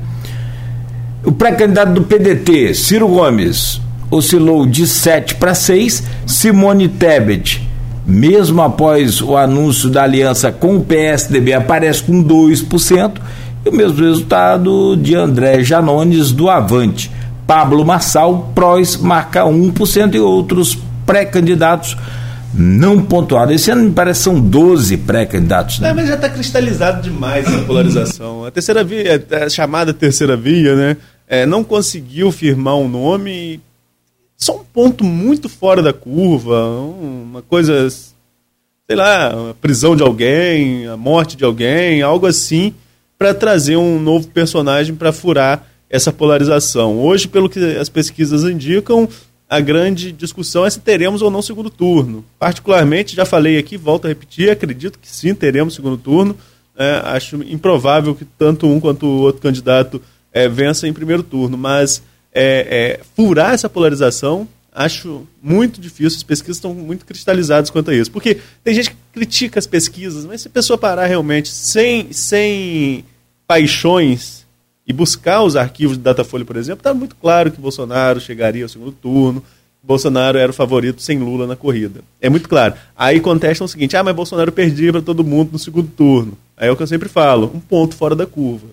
O 1.25 1.33
pré-candidato 1.33 1.93
do 1.93 2.03
PDT, 2.03 2.75
Ciro 2.75 3.09
Gomes, 3.09 3.81
oscilou 4.11 4.67
de 4.67 4.87
7 4.87 5.37
para 5.37 5.55
6. 5.55 6.03
Simone 6.27 6.89
Tebet, 6.89 7.67
mesmo 8.07 8.61
após 8.61 9.23
o 9.23 9.37
anúncio 9.37 9.89
da 9.89 10.03
aliança 10.03 10.53
com 10.53 10.77
o 10.77 10.85
PSDB, 10.85 11.53
aparece 11.53 12.03
com 12.03 12.23
2%. 12.23 13.13
E 13.65 13.69
o 13.69 13.73
mesmo 13.73 14.05
resultado 14.05 14.95
de 14.97 15.15
André 15.15 15.63
Janones 15.63 16.33
do 16.33 16.51
Avante. 16.51 17.11
Pablo 17.47 17.85
Marçal, 17.85 18.53
Prois, 18.55 18.97
marca 18.97 19.45
1% 19.45 20.15
e 20.15 20.21
outros 20.21 20.79
pré-candidatos 21.07 21.97
não 22.53 23.03
pontuaram. 23.03 23.53
Esse 23.53 23.71
ano 23.71 23.85
me 23.85 23.91
parece 23.91 24.23
são 24.23 24.39
12 24.39 24.99
pré-candidatos. 24.99 25.79
Né? 25.79 25.89
É, 25.89 25.93
mas 25.93 26.09
já 26.09 26.15
está 26.15 26.29
cristalizado 26.29 27.03
demais 27.03 27.47
essa 27.47 27.63
polarização. 27.65 28.45
A 28.45 28.51
terceira 28.51 28.85
via, 28.85 29.25
a 29.45 29.49
chamada 29.49 29.93
terceira 29.93 30.37
via, 30.37 30.77
né? 30.77 30.97
É, 31.27 31.47
não 31.47 31.65
conseguiu 31.65 32.31
firmar 32.31 32.77
um 32.77 32.89
nome. 32.89 33.61
Só 34.37 34.57
um 34.57 34.65
ponto 34.65 35.05
muito 35.05 35.49
fora 35.49 35.83
da 35.83 35.93
curva, 35.93 36.69
uma 36.69 37.41
coisa, 37.41 37.89
sei 37.89 38.97
lá, 38.97 39.29
a 39.51 39.55
prisão 39.55 39.97
de 39.97 40.03
alguém, 40.03 40.87
a 40.87 40.97
morte 40.97 41.37
de 41.37 41.45
alguém, 41.45 42.03
algo 42.03 42.27
assim 42.27 42.75
para 43.19 43.35
trazer 43.35 43.77
um 43.77 44.01
novo 44.01 44.29
personagem 44.29 44.95
para 44.95 45.13
furar 45.13 45.67
essa 45.89 46.13
polarização. 46.13 46.99
Hoje, 46.99 47.29
pelo 47.29 47.49
que 47.49 47.59
as 47.77 47.89
pesquisas 47.89 48.45
indicam, 48.45 49.09
a 49.49 49.61
grande 49.61 50.11
discussão 50.11 50.65
é 50.65 50.71
se 50.71 50.81
teremos 50.81 51.23
ou 51.23 51.31
não 51.31 51.43
segundo 51.43 51.71
turno. 51.71 52.25
Particularmente, 52.39 53.15
já 53.15 53.25
falei 53.25 53.59
aqui, 53.59 53.77
volto 53.77 54.07
a 54.07 54.09
repetir, 54.09 54.51
acredito 54.51 54.99
que 54.99 55.09
sim, 55.09 55.35
teremos 55.35 55.75
segundo 55.75 55.97
turno. 55.97 56.37
É, 56.77 57.01
acho 57.05 57.37
improvável 57.45 58.15
que 58.15 58.25
tanto 58.25 58.67
um 58.67 58.81
quanto 58.81 59.07
o 59.07 59.21
outro 59.21 59.41
candidato 59.41 60.03
é, 60.33 60.49
vença 60.49 60.89
em 60.89 60.93
primeiro 60.93 61.23
turno, 61.23 61.57
mas 61.57 62.03
é, 62.33 62.99
é 62.99 63.01
furar 63.15 63.55
essa 63.55 63.69
polarização 63.69 64.49
acho 64.75 65.27
muito 65.41 65.81
difícil. 65.81 66.17
As 66.17 66.23
pesquisas 66.25 66.57
estão 66.57 66.75
muito 66.75 67.07
cristalizadas 67.07 67.71
quanto 67.71 67.93
a 67.93 67.95
isso. 67.95 68.11
Porque 68.11 68.39
tem 68.65 68.75
gente 68.75 68.91
que 68.91 68.97
critica 69.13 69.59
as 69.59 69.67
pesquisas, 69.67 70.25
mas 70.25 70.41
se 70.41 70.49
a 70.49 70.51
pessoa 70.51 70.77
parar 70.77 71.07
realmente 71.07 71.49
sem, 71.49 72.13
sem 72.13 73.05
paixões 73.47 74.45
e 74.87 74.93
buscar 74.93 75.43
os 75.43 75.55
arquivos 75.55 75.97
de 75.97 76.03
Datafolha, 76.03 76.45
por 76.45 76.57
exemplo, 76.57 76.81
está 76.81 76.93
muito 76.93 77.15
claro 77.15 77.53
que 77.53 77.61
Bolsonaro 77.61 78.21
chegaria 78.21 78.65
ao 78.65 78.69
segundo 78.69 78.93
turno, 78.93 79.43
Bolsonaro 79.83 80.39
era 80.39 80.51
o 80.51 80.55
favorito 80.55 81.01
sem 81.03 81.19
Lula 81.19 81.47
na 81.47 81.55
corrida. 81.55 82.01
É 82.21 82.29
muito 82.29 82.49
claro. 82.49 82.75
Aí 82.97 83.21
contestam 83.21 83.67
o 83.67 83.69
seguinte: 83.69 83.97
ah, 83.97 84.03
mas 84.03 84.17
Bolsonaro 84.17 84.51
perdia 84.51 84.91
para 84.91 85.03
todo 85.03 85.23
mundo 85.23 85.51
no 85.53 85.59
segundo 85.59 85.89
turno. 85.89 86.37
Aí 86.57 86.69
é 86.69 86.73
o 86.73 86.77
que 86.77 86.83
eu 86.83 86.87
sempre 86.87 87.09
falo: 87.09 87.51
um 87.55 87.61
ponto 87.61 87.95
fora 87.95 88.17
da 88.17 88.27
curva. 88.27 88.69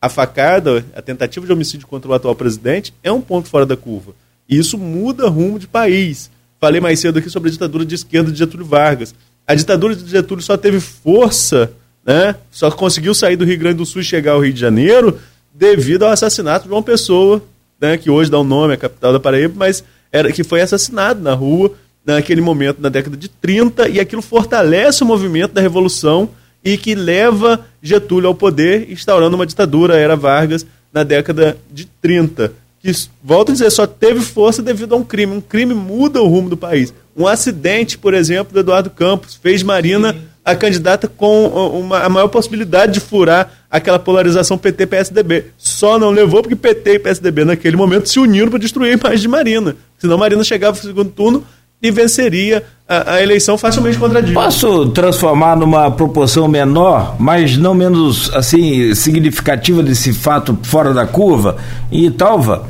A 0.00 0.08
facada, 0.08 0.84
a 0.94 1.02
tentativa 1.02 1.46
de 1.46 1.52
homicídio 1.52 1.86
contra 1.86 2.10
o 2.10 2.14
atual 2.14 2.34
presidente 2.34 2.92
é 3.02 3.10
um 3.10 3.20
ponto 3.20 3.48
fora 3.48 3.64
da 3.64 3.76
curva. 3.76 4.12
E 4.48 4.56
isso 4.56 4.78
muda 4.78 5.28
rumo 5.28 5.58
de 5.58 5.66
país. 5.66 6.30
Falei 6.60 6.80
mais 6.80 7.00
cedo 7.00 7.18
aqui 7.18 7.28
sobre 7.28 7.48
a 7.48 7.52
ditadura 7.52 7.84
de 7.84 7.94
esquerda 7.94 8.32
de 8.32 8.38
Getúlio 8.38 8.66
Vargas. 8.66 9.14
A 9.46 9.54
ditadura 9.54 9.94
de 9.94 10.08
Getúlio 10.10 10.42
só 10.42 10.56
teve 10.56 10.80
força 10.80 11.70
né, 12.08 12.36
só 12.50 12.70
conseguiu 12.70 13.12
sair 13.12 13.36
do 13.36 13.44
Rio 13.44 13.58
Grande 13.58 13.76
do 13.76 13.84
Sul 13.84 14.00
e 14.00 14.04
chegar 14.04 14.32
ao 14.32 14.40
Rio 14.40 14.54
de 14.54 14.58
Janeiro 14.58 15.18
devido 15.52 16.04
ao 16.04 16.10
assassinato 16.10 16.66
de 16.66 16.72
uma 16.72 16.82
pessoa, 16.82 17.42
né, 17.78 17.98
que 17.98 18.08
hoje 18.08 18.30
dá 18.30 18.38
o 18.38 18.40
um 18.40 18.44
nome 18.44 18.72
à 18.72 18.76
capital 18.78 19.12
da 19.12 19.20
Paraíba, 19.20 19.52
mas 19.54 19.84
era 20.10 20.32
que 20.32 20.42
foi 20.42 20.62
assassinado 20.62 21.20
na 21.20 21.34
rua 21.34 21.72
naquele 22.06 22.40
momento, 22.40 22.80
na 22.80 22.88
década 22.88 23.14
de 23.14 23.28
30, 23.28 23.90
e 23.90 24.00
aquilo 24.00 24.22
fortalece 24.22 25.02
o 25.02 25.06
movimento 25.06 25.52
da 25.52 25.60
Revolução 25.60 26.30
e 26.64 26.78
que 26.78 26.94
leva 26.94 27.66
Getúlio 27.82 28.28
ao 28.28 28.34
poder, 28.34 28.90
instaurando 28.90 29.36
uma 29.36 29.44
ditadura, 29.44 29.94
era 29.94 30.16
Vargas, 30.16 30.64
na 30.90 31.02
década 31.02 31.58
de 31.70 31.84
30. 32.00 32.54
Que, 32.80 32.92
volto 33.22 33.50
a 33.50 33.52
dizer, 33.52 33.70
só 33.70 33.86
teve 33.86 34.20
força 34.20 34.62
devido 34.62 34.94
a 34.94 34.98
um 34.98 35.04
crime. 35.04 35.32
Um 35.32 35.40
crime 35.40 35.74
muda 35.74 36.22
o 36.22 36.28
rumo 36.28 36.48
do 36.48 36.56
país. 36.56 36.94
Um 37.16 37.26
acidente, 37.26 37.98
por 37.98 38.14
exemplo, 38.14 38.52
do 38.52 38.60
Eduardo 38.60 38.90
Campos, 38.90 39.34
fez 39.34 39.62
Marina 39.62 40.12
Sim 40.12 40.28
a 40.48 40.56
candidata 40.56 41.06
com 41.06 41.46
uma, 41.46 42.00
a 42.00 42.08
maior 42.08 42.28
possibilidade 42.28 42.94
de 42.94 43.00
furar 43.00 43.52
aquela 43.70 43.98
polarização 43.98 44.56
PT-PSDB. 44.56 45.46
Só 45.58 45.98
não 45.98 46.10
levou 46.10 46.42
porque 46.42 46.56
PT 46.56 46.94
e 46.94 46.98
PSDB 46.98 47.44
naquele 47.44 47.76
momento 47.76 48.08
se 48.08 48.18
uniram 48.18 48.48
para 48.48 48.58
destruir 48.58 48.94
a 48.94 48.98
imagem 48.98 49.20
de 49.20 49.28
Marina. 49.28 49.76
Senão 49.98 50.16
Marina 50.16 50.42
chegava 50.42 50.74
no 50.74 50.82
segundo 50.82 51.10
turno 51.10 51.44
e 51.80 51.90
venceria 51.90 52.62
a, 52.88 53.14
a, 53.14 53.22
eleição 53.22 53.56
facilmente 53.56 53.96
contra 53.98 54.22
Dilma. 54.22 54.44
Posso 54.44 54.90
transformar 54.90 55.56
numa 55.56 55.90
proporção 55.90 56.46
menor, 56.48 57.16
mas 57.18 57.56
não 57.56 57.72
menos 57.74 58.30
assim 58.34 58.94
significativa 58.94 59.82
desse 59.82 60.12
fato 60.12 60.58
fora 60.62 60.92
da 60.92 61.06
curva? 61.06 61.56
Em 61.92 62.04
Italva, 62.06 62.66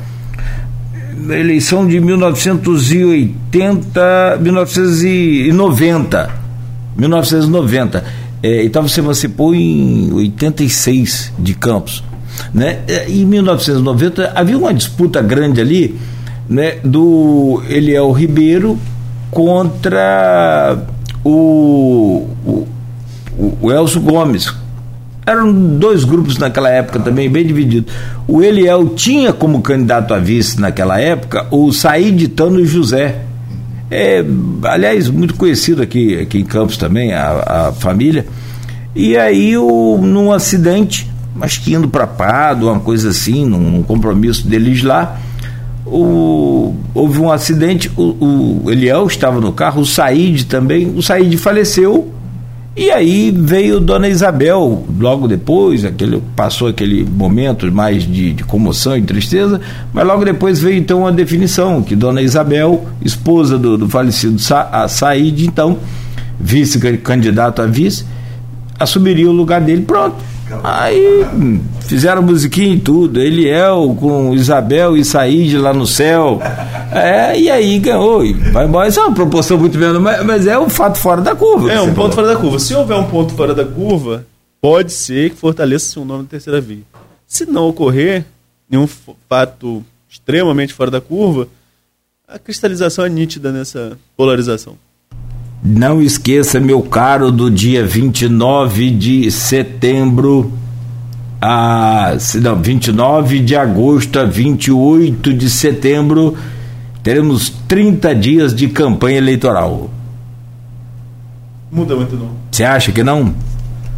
eleição 1.29 1.85
de 1.87 1.99
1980, 1.99 4.37
1990 4.39 6.39
1990. 6.99 8.03
É, 8.41 8.63
então 8.63 8.87
você 8.87 8.99
emancipou 8.99 9.55
em 9.55 10.11
86 10.13 11.33
de 11.39 11.53
Campos. 11.53 12.03
Né? 12.53 12.79
Em 13.07 13.25
1990 13.25 14.33
havia 14.35 14.57
uma 14.57 14.73
disputa 14.73 15.21
grande 15.21 15.59
ali 15.59 15.99
né, 16.47 16.77
do 16.83 17.61
Eliel 17.67 18.11
Ribeiro 18.11 18.77
contra 19.31 20.77
o, 21.23 22.27
o, 22.45 22.67
o 23.61 23.71
Elcio 23.71 24.01
Gomes. 24.01 24.53
Eram 25.25 25.53
dois 25.77 26.03
grupos 26.03 26.37
naquela 26.37 26.69
época 26.69 26.99
também, 26.99 27.29
bem 27.29 27.45
divididos. 27.45 27.93
O 28.27 28.41
Eliel 28.41 28.89
tinha 28.89 29.31
como 29.31 29.61
candidato 29.61 30.13
a 30.13 30.17
vice 30.17 30.59
naquela 30.59 30.99
época 30.99 31.45
o 31.51 31.71
Said 31.71 32.29
Tano 32.29 32.65
José. 32.65 33.21
É, 33.91 34.23
aliás, 34.63 35.09
muito 35.09 35.35
conhecido 35.35 35.81
aqui, 35.81 36.19
aqui 36.19 36.39
em 36.39 36.45
Campos 36.45 36.77
também, 36.77 37.13
a, 37.13 37.67
a 37.67 37.71
família. 37.73 38.25
E 38.95 39.15
aí, 39.17 39.55
o, 39.55 39.99
num 40.01 40.31
acidente, 40.31 41.09
acho 41.41 41.61
que 41.61 41.73
indo 41.73 41.87
para 41.87 42.07
Pado, 42.07 42.67
uma 42.67 42.79
coisa 42.79 43.09
assim, 43.09 43.45
num, 43.45 43.59
num 43.59 43.83
compromisso 43.83 44.47
deles 44.47 44.83
lá, 44.83 45.19
o, 45.91 46.75
houve 46.93 47.19
um 47.19 47.31
acidente, 47.31 47.91
o, 47.97 48.63
o 48.63 48.71
Eliel 48.71 49.05
estava 49.07 49.39
no 49.41 49.51
carro, 49.51 49.81
o 49.81 49.85
Said 49.85 50.45
também, 50.45 50.93
o 50.95 51.01
Said 51.01 51.35
faleceu, 51.37 52.13
e 52.75 52.91
aí 52.91 53.29
veio 53.35 53.79
Dona 53.79 54.07
Isabel, 54.07 54.85
logo 54.97 55.27
depois, 55.27 55.83
aquele, 55.83 56.23
passou 56.35 56.67
aquele 56.67 57.03
momento 57.03 57.69
mais 57.71 58.03
de, 58.03 58.31
de 58.31 58.43
comoção 58.43 58.95
e 58.95 59.01
tristeza, 59.01 59.59
mas 59.91 60.07
logo 60.07 60.23
depois 60.23 60.59
veio 60.59 60.77
então 60.77 61.05
a 61.05 61.11
definição, 61.11 61.81
que 61.81 61.95
Dona 61.95 62.21
Isabel, 62.21 62.85
esposa 63.01 63.57
do, 63.57 63.77
do 63.77 63.89
falecido 63.89 64.39
Sa, 64.39 64.87
Said, 64.87 65.45
então, 65.45 65.77
vice-candidato 66.39 67.61
a 67.61 67.65
vice, 67.65 68.05
assumiria 68.79 69.29
o 69.29 69.33
lugar 69.33 69.61
dele, 69.61 69.83
pronto 69.83 70.15
Aí 70.63 71.25
fizeram 71.81 72.21
musiquinha 72.21 72.73
e 72.73 72.79
tudo. 72.79 73.21
Eliel 73.21 73.95
com 73.99 74.33
Isabel 74.33 74.97
e 74.97 75.05
Saíde 75.05 75.57
lá 75.57 75.73
no 75.73 75.85
céu. 75.85 76.39
É, 76.91 77.39
e 77.39 77.49
aí 77.49 77.77
ganhou. 77.79 78.25
E 78.25 78.33
vai 78.33 78.65
embora. 78.65 78.87
Isso 78.87 78.99
é 78.99 79.03
uma 79.03 79.13
proporção 79.13 79.57
muito 79.57 79.77
menos, 79.77 80.01
mas, 80.01 80.25
mas 80.25 80.47
é 80.47 80.57
um 80.57 80.69
fato 80.69 80.97
fora 80.97 81.21
da 81.21 81.35
curva. 81.35 81.71
É 81.71 81.79
um 81.79 81.93
ponto 81.93 81.95
falou. 81.95 82.11
fora 82.13 82.27
da 82.27 82.35
curva. 82.35 82.59
Se 82.59 82.73
houver 82.73 82.97
um 82.97 83.05
ponto 83.05 83.33
fora 83.33 83.53
da 83.53 83.65
curva, 83.65 84.25
pode 84.59 84.91
ser 84.91 85.31
que 85.31 85.35
fortaleça 85.35 85.99
o 85.99 86.05
nome 86.05 86.23
da 86.23 86.29
terceira 86.29 86.59
via. 86.59 86.83
Se 87.27 87.45
não 87.45 87.67
ocorrer 87.67 88.25
nenhum 88.69 88.87
fato 89.27 89.83
extremamente 90.09 90.73
fora 90.73 90.89
da 90.89 90.99
curva, 90.99 91.47
a 92.27 92.39
cristalização 92.39 93.05
é 93.05 93.09
nítida 93.09 93.51
nessa 93.51 93.97
polarização. 94.17 94.75
Não 95.63 96.01
esqueça, 96.01 96.59
meu 96.59 96.81
caro, 96.81 97.31
do 97.31 97.51
dia 97.51 97.85
29 97.85 98.91
de 98.91 99.29
setembro 99.29 100.53
a 101.41 102.17
não, 102.41 102.61
29 102.61 103.39
de 103.39 103.55
agosto 103.55 104.19
a 104.19 104.25
28 104.25 105.33
de 105.33 105.49
setembro, 105.49 106.37
teremos 107.01 107.49
30 107.67 108.13
dias 108.15 108.53
de 108.53 108.67
campanha 108.67 109.17
eleitoral. 109.17 109.89
Muda 111.71 111.95
muito 111.95 112.15
não. 112.15 112.35
Você 112.51 112.63
acha 112.63 112.91
que 112.91 113.03
não? 113.03 113.33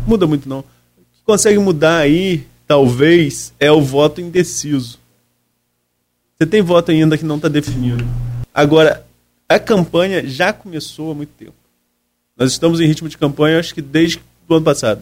Muda 0.05 0.27
muito 0.27 0.47
não. 0.47 0.59
O 0.59 0.63
que 1.13 1.23
consegue 1.25 1.57
mudar 1.57 1.97
aí, 1.97 2.45
talvez, 2.67 3.53
é 3.59 3.71
o 3.71 3.81
voto 3.81 4.21
indeciso. 4.21 4.99
Você 6.37 6.45
tem 6.45 6.61
voto 6.61 6.91
ainda 6.91 7.17
que 7.17 7.25
não 7.25 7.37
está 7.37 7.47
definido. 7.47 8.05
Agora, 8.53 9.05
a 9.55 9.59
campanha 9.59 10.25
já 10.25 10.53
começou 10.53 11.11
há 11.11 11.15
muito 11.15 11.31
tempo. 11.37 11.53
Nós 12.37 12.51
estamos 12.51 12.79
em 12.79 12.85
ritmo 12.85 13.09
de 13.09 13.17
campanha, 13.17 13.59
acho 13.59 13.73
que 13.73 13.81
desde 13.81 14.19
o 14.47 14.53
ano 14.55 14.63
passado. 14.63 15.01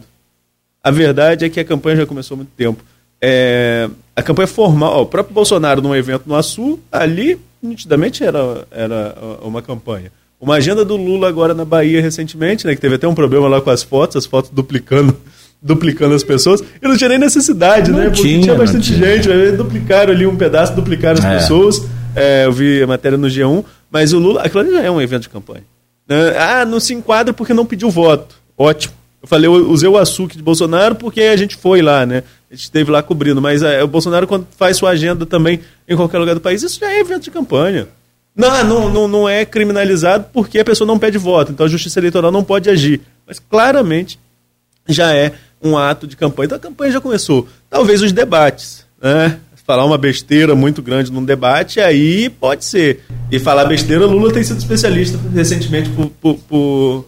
A 0.84 0.92
verdade 0.92 1.46
é 1.46 1.50
que 1.50 1.60
a 1.60 1.66
campanha 1.66 1.98
já 1.98 2.06
começou 2.06 2.36
há 2.36 2.38
muito 2.38 2.52
tempo. 2.56 2.84
É, 3.22 3.90
a 4.16 4.22
campanha 4.22 4.48
formal, 4.48 4.94
ó, 4.94 5.02
o 5.02 5.06
próprio 5.06 5.34
Bolsonaro 5.34 5.82
num 5.82 5.96
evento 5.96 6.24
no 6.26 6.36
Açu, 6.36 6.80
ali 6.92 7.40
nitidamente 7.62 8.24
era, 8.24 8.66
era 8.72 9.16
uma 9.42 9.62
campanha. 9.62 10.12
Uma 10.40 10.56
agenda 10.56 10.86
do 10.86 10.96
Lula 10.96 11.28
agora 11.28 11.54
na 11.54 11.66
Bahia 11.66 12.02
recentemente, 12.02 12.66
né, 12.66 12.74
que 12.74 12.80
teve 12.80 12.96
até 12.96 13.08
um 13.08 13.16
problema 13.16 13.48
lá 13.48 13.62
com 13.62 13.70
as 13.70 13.84
fotos, 13.84 14.16
as 14.16 14.26
fotos 14.26 14.52
duplicando 14.52 15.16
duplicando 15.62 16.16
as 16.16 16.24
pessoas. 16.24 16.64
E 16.82 16.88
não 16.88 16.96
tinha 16.96 17.10
nem 17.10 17.20
necessidade, 17.20 17.92
não 17.92 18.00
né? 18.00 18.06
Porque 18.06 18.22
tinha, 18.22 18.42
tinha 18.42 18.56
bastante 18.56 18.96
gente, 18.96 19.28
duplicaram 19.58 20.14
ali 20.14 20.26
um 20.26 20.38
pedaço, 20.38 20.74
duplicaram 20.74 21.20
as 21.20 21.26
é. 21.26 21.38
pessoas. 21.38 21.86
É, 22.16 22.46
eu 22.46 22.52
vi 22.52 22.82
a 22.82 22.88
matéria 22.88 23.18
no 23.18 23.28
G1, 23.28 23.64
mas 23.90 24.14
o 24.14 24.20
Lula, 24.20 24.42
aquilo 24.42 24.72
já 24.72 24.82
é 24.82 24.92
um 24.92 25.02
evento 25.02 25.24
de 25.24 25.30
campanha. 25.30 25.64
Né? 26.08 26.38
Ah, 26.38 26.66
não 26.66 26.80
se 26.80 26.94
enquadra 26.94 27.34
porque 27.34 27.54
não 27.54 27.66
pediu 27.66 27.90
voto. 27.90 28.36
Ótimo. 28.58 28.94
Eu 29.22 29.28
falei, 29.28 29.48
eu 29.48 29.70
usei 29.70 29.90
o 29.90 29.98
açúcar 29.98 30.36
de 30.36 30.44
Bolsonaro 30.44 30.96
porque 30.96 31.22
a 31.22 31.36
gente 31.36 31.56
foi 31.56 31.82
lá, 31.82 32.06
né? 32.06 32.24
A 32.50 32.56
gente 32.56 32.64
esteve 32.64 32.90
lá 32.90 33.04
cobrindo. 33.04 33.42
Mas 33.42 33.62
é, 33.62 33.84
o 33.84 33.88
Bolsonaro, 33.88 34.26
quando 34.26 34.48
faz 34.58 34.78
sua 34.78 34.92
agenda 34.92 35.26
também 35.26 35.60
em 35.88 35.96
qualquer 35.96 36.18
lugar 36.20 36.34
do 36.34 36.42
país, 36.42 36.64
isso 36.64 36.80
já 36.80 36.90
é 36.90 37.00
evento 37.00 37.24
de 37.24 37.32
campanha. 37.32 37.88
Não, 38.36 38.64
não, 38.64 38.90
não, 38.90 39.08
não 39.08 39.30
é 39.30 39.44
criminalizado 39.44 40.28
porque 40.32 40.60
a 40.60 40.66
pessoa 40.66 40.88
não 40.88 40.98
pede 40.98 41.18
voto. 41.18 41.52
Então 41.52 41.66
a 41.66 41.70
justiça 41.70 42.00
eleitoral 42.00 42.32
não 42.32 42.44
pode 42.44 42.70
agir. 42.70 43.02
Mas 43.28 43.40
claramente 43.40 44.18
já 44.88 45.14
é 45.14 45.34
um 45.62 45.78
ato 45.78 46.08
de 46.08 46.16
campanha. 46.16 46.46
Então 46.46 46.58
a 46.58 46.62
campanha 46.62 46.94
já 46.94 47.02
começou. 47.02 47.48
Talvez 47.70 48.02
os 48.02 48.14
debates, 48.14 48.86
né? 49.02 49.40
Falar 49.70 49.86
uma 49.86 50.00
besteira 50.00 50.56
muito 50.56 50.82
grande 50.82 51.12
num 51.12 51.24
debate, 51.24 51.80
aí 51.80 52.28
pode 52.28 52.66
ser. 52.66 53.02
E 53.32 53.38
falar 53.38 53.66
besteira, 53.66 54.04
Lula 54.08 54.34
tem 54.34 54.44
sido 54.44 54.58
especialista 54.58 55.20
recentemente 55.32 55.92
por. 55.92 56.10
por, 56.10 56.36
por... 56.50 57.06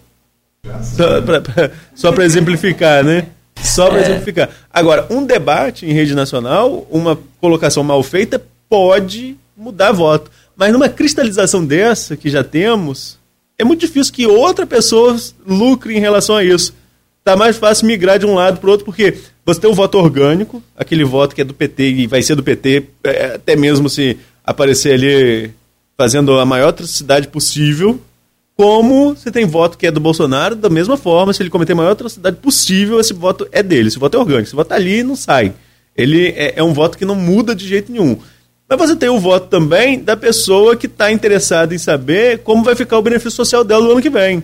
Só 1.96 2.12
para 2.12 2.24
exemplificar, 2.24 3.04
né? 3.04 3.26
Só 3.64 3.90
para 3.90 3.98
é. 3.98 4.04
exemplificar. 4.04 4.50
Agora, 4.72 5.08
um 5.10 5.26
debate 5.26 5.88
em 5.88 5.92
rede 5.92 6.14
nacional, 6.14 6.86
uma 6.92 7.18
colocação 7.40 7.84
mal 7.84 8.04
feita, 8.04 8.40
pode 8.70 9.36
mudar 9.58 9.92
voto. 9.92 10.30
Mas 10.56 10.72
numa 10.72 10.88
cristalização 10.88 11.66
dessa 11.66 12.16
que 12.16 12.30
já 12.30 12.44
temos, 12.44 13.18
é 13.58 13.64
muito 13.64 13.80
difícil 13.80 14.14
que 14.14 14.28
outra 14.28 14.68
pessoa 14.68 15.18
lucre 15.48 15.98
em 15.98 16.00
relação 16.00 16.36
a 16.36 16.44
isso. 16.44 16.76
Tá 17.24 17.36
mais 17.36 17.58
fácil 17.58 17.88
migrar 17.88 18.20
de 18.20 18.28
um 18.28 18.36
lado 18.36 18.60
para 18.60 18.68
o 18.68 18.72
outro, 18.72 18.86
porque 18.86 19.18
você 19.46 19.60
tem 19.60 19.70
um 19.70 19.74
voto 19.74 19.98
orgânico, 19.98 20.62
aquele 20.76 21.04
voto 21.04 21.34
que 21.36 21.42
é 21.42 21.44
do 21.44 21.54
PT 21.54 21.90
e 21.90 22.08
vai 22.08 22.22
ser 22.22 22.36
do 22.36 22.44
PT, 22.44 22.84
é, 23.04 23.36
até 23.36 23.56
mesmo 23.56 23.90
se 23.90 24.18
aparecer 24.44 24.94
ali 24.94 25.52
fazendo 25.98 26.40
a 26.40 26.46
maior 26.46 26.70
atrocidade 26.70 27.28
possível, 27.28 28.00
como 28.56 29.16
você 29.16 29.32
tem 29.32 29.46
voto 29.46 29.78
que 29.78 29.88
é 29.88 29.92
do 29.92 30.00
Bolsonaro, 30.00 30.56
da 30.56 30.70
mesma 30.70 30.96
forma, 30.98 31.34
se 31.34 31.42
ele 31.42 31.50
cometer 31.50 31.74
a 31.74 31.76
maior 31.76 31.92
atrocidade 31.92 32.38
possível, 32.38 33.00
esse 33.00 33.14
voto 33.14 33.48
é 33.52 33.64
dele, 33.64 33.88
esse 33.88 33.98
voto 33.98 34.16
é 34.16 34.20
orgânico, 34.20 34.48
esse 34.48 34.56
voto 34.56 34.68
tá 34.68 34.76
ali 34.76 35.04
não 35.04 35.16
sai. 35.16 35.54
Ele 35.96 36.28
é, 36.28 36.54
é 36.58 36.64
um 36.64 36.74
voto 36.74 36.98
que 36.98 37.06
não 37.06 37.16
muda 37.16 37.56
de 37.56 37.68
jeito 37.68 37.92
nenhum. 37.92 38.18
Mas 38.70 38.78
você 38.78 38.96
tem 38.96 39.10
o 39.10 39.20
voto 39.20 39.48
também 39.48 40.00
da 40.00 40.16
pessoa 40.16 40.76
que 40.76 40.86
está 40.86 41.12
interessada 41.12 41.76
em 41.76 41.78
saber 41.78 42.40
como 42.40 42.64
vai 42.64 42.76
ficar 42.76 42.98
o 42.98 43.02
benefício 43.02 43.32
social 43.32 43.64
dela 43.64 43.84
no 43.84 43.92
ano 43.92 44.02
que 44.02 44.10
vem. 44.10 44.44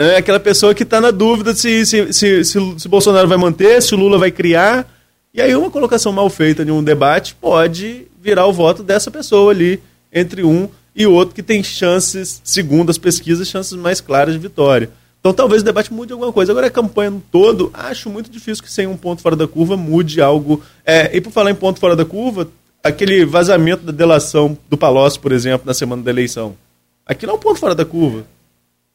É 0.00 0.16
aquela 0.16 0.38
pessoa 0.38 0.72
que 0.74 0.84
está 0.84 1.00
na 1.00 1.10
dúvida 1.10 1.52
se, 1.56 1.84
se, 1.84 2.12
se, 2.12 2.44
se, 2.44 2.74
se 2.78 2.88
Bolsonaro 2.88 3.26
vai 3.26 3.36
manter, 3.36 3.82
se 3.82 3.92
o 3.96 3.98
Lula 3.98 4.16
vai 4.16 4.30
criar. 4.30 4.88
E 5.34 5.42
aí 5.42 5.52
uma 5.56 5.72
colocação 5.72 6.12
mal 6.12 6.30
feita 6.30 6.62
em 6.62 6.70
um 6.70 6.84
debate 6.84 7.34
pode 7.34 8.06
virar 8.20 8.46
o 8.46 8.52
voto 8.52 8.84
dessa 8.84 9.10
pessoa 9.10 9.50
ali, 9.50 9.82
entre 10.12 10.44
um 10.44 10.68
e 10.94 11.04
outro 11.04 11.34
que 11.34 11.42
tem 11.42 11.64
chances, 11.64 12.40
segundo 12.44 12.90
as 12.90 12.98
pesquisas, 12.98 13.48
chances 13.48 13.72
mais 13.72 14.00
claras 14.00 14.34
de 14.34 14.40
vitória. 14.40 14.88
Então 15.18 15.32
talvez 15.32 15.62
o 15.62 15.64
debate 15.64 15.92
mude 15.92 16.12
alguma 16.12 16.32
coisa. 16.32 16.52
Agora 16.52 16.68
a 16.68 16.70
campanha 16.70 17.10
no 17.10 17.20
todo, 17.20 17.68
acho 17.74 18.08
muito 18.08 18.30
difícil 18.30 18.62
que 18.62 18.70
sem 18.70 18.86
um 18.86 18.96
ponto 18.96 19.20
fora 19.20 19.34
da 19.34 19.48
curva 19.48 19.76
mude 19.76 20.20
algo. 20.20 20.62
É, 20.86 21.16
e 21.16 21.20
por 21.20 21.32
falar 21.32 21.50
em 21.50 21.56
ponto 21.56 21.80
fora 21.80 21.96
da 21.96 22.04
curva, 22.04 22.48
aquele 22.84 23.24
vazamento 23.24 23.82
da 23.82 23.90
delação 23.90 24.56
do 24.70 24.76
Palocci, 24.76 25.18
por 25.18 25.32
exemplo, 25.32 25.66
na 25.66 25.74
semana 25.74 26.02
da 26.02 26.10
eleição. 26.12 26.56
Aquilo 27.04 27.32
é 27.32 27.34
um 27.34 27.38
ponto 27.38 27.58
fora 27.58 27.74
da 27.74 27.84
curva. 27.84 28.24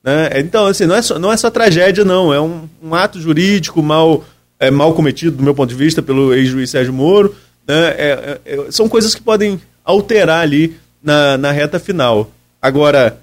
Né? 0.03 0.30
Então, 0.39 0.65
assim, 0.65 0.85
não 0.85 0.95
é 0.95 1.01
só, 1.01 1.17
não 1.17 1.31
é 1.31 1.38
só 1.38 1.49
tragédia, 1.49 2.03
não. 2.03 2.34
É 2.34 2.41
um, 2.41 2.67
um 2.81 2.93
ato 2.93 3.19
jurídico 3.19 3.81
mal, 3.81 4.23
é, 4.59 4.69
mal 4.69 4.93
cometido, 4.93 5.38
do 5.38 5.43
meu 5.43 5.55
ponto 5.55 5.69
de 5.69 5.75
vista, 5.75 6.01
pelo 6.01 6.34
ex-juiz 6.34 6.69
Sérgio 6.69 6.93
Moro. 6.93 7.35
Né? 7.67 7.75
É, 7.75 8.39
é, 8.45 8.53
é, 8.53 8.71
são 8.71 8.89
coisas 8.89 9.15
que 9.15 9.21
podem 9.21 9.61
alterar 9.84 10.41
ali 10.41 10.75
na, 11.01 11.38
na 11.38 11.51
reta 11.51 11.80
final. 11.80 12.30
Agora, 12.61 13.17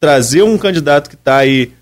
trazer 0.00 0.42
um 0.42 0.58
candidato 0.58 1.08
que 1.08 1.16
está 1.16 1.38
aí 1.38 1.72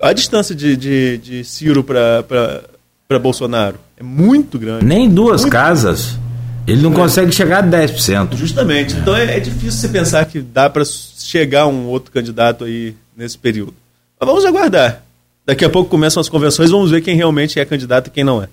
a 0.00 0.12
distância 0.12 0.54
de, 0.54 0.76
de, 0.76 1.18
de 1.18 1.44
Ciro 1.44 1.82
para 1.82 3.18
Bolsonaro 3.20 3.78
é 3.96 4.02
muito 4.02 4.58
grande. 4.58 4.84
Nem 4.84 5.08
duas 5.08 5.42
muito 5.42 5.52
casas. 5.52 6.12
Grande. 6.12 6.24
Ele 6.66 6.82
não 6.82 6.92
é. 6.92 6.94
consegue 6.94 7.32
chegar 7.32 7.62
a 7.62 7.66
10%. 7.66 8.36
Justamente. 8.36 8.94
Então 8.94 9.16
é, 9.16 9.36
é 9.36 9.40
difícil 9.40 9.72
você 9.72 9.88
pensar 9.88 10.24
que 10.26 10.40
dá 10.40 10.68
para 10.68 10.84
chegar 10.84 11.66
um 11.66 11.86
outro 11.86 12.10
candidato 12.10 12.64
aí 12.64 12.94
nesse 13.16 13.38
período. 13.38 13.74
Mas 14.18 14.28
vamos 14.28 14.44
aguardar. 14.44 15.02
Daqui 15.46 15.64
a 15.64 15.70
pouco 15.70 15.90
começam 15.90 16.20
as 16.20 16.28
convenções, 16.28 16.70
vamos 16.70 16.90
ver 16.90 17.02
quem 17.02 17.16
realmente 17.16 17.60
é 17.60 17.64
candidato 17.64 18.08
e 18.08 18.10
quem 18.10 18.24
não 18.24 18.42
é. 18.42 18.48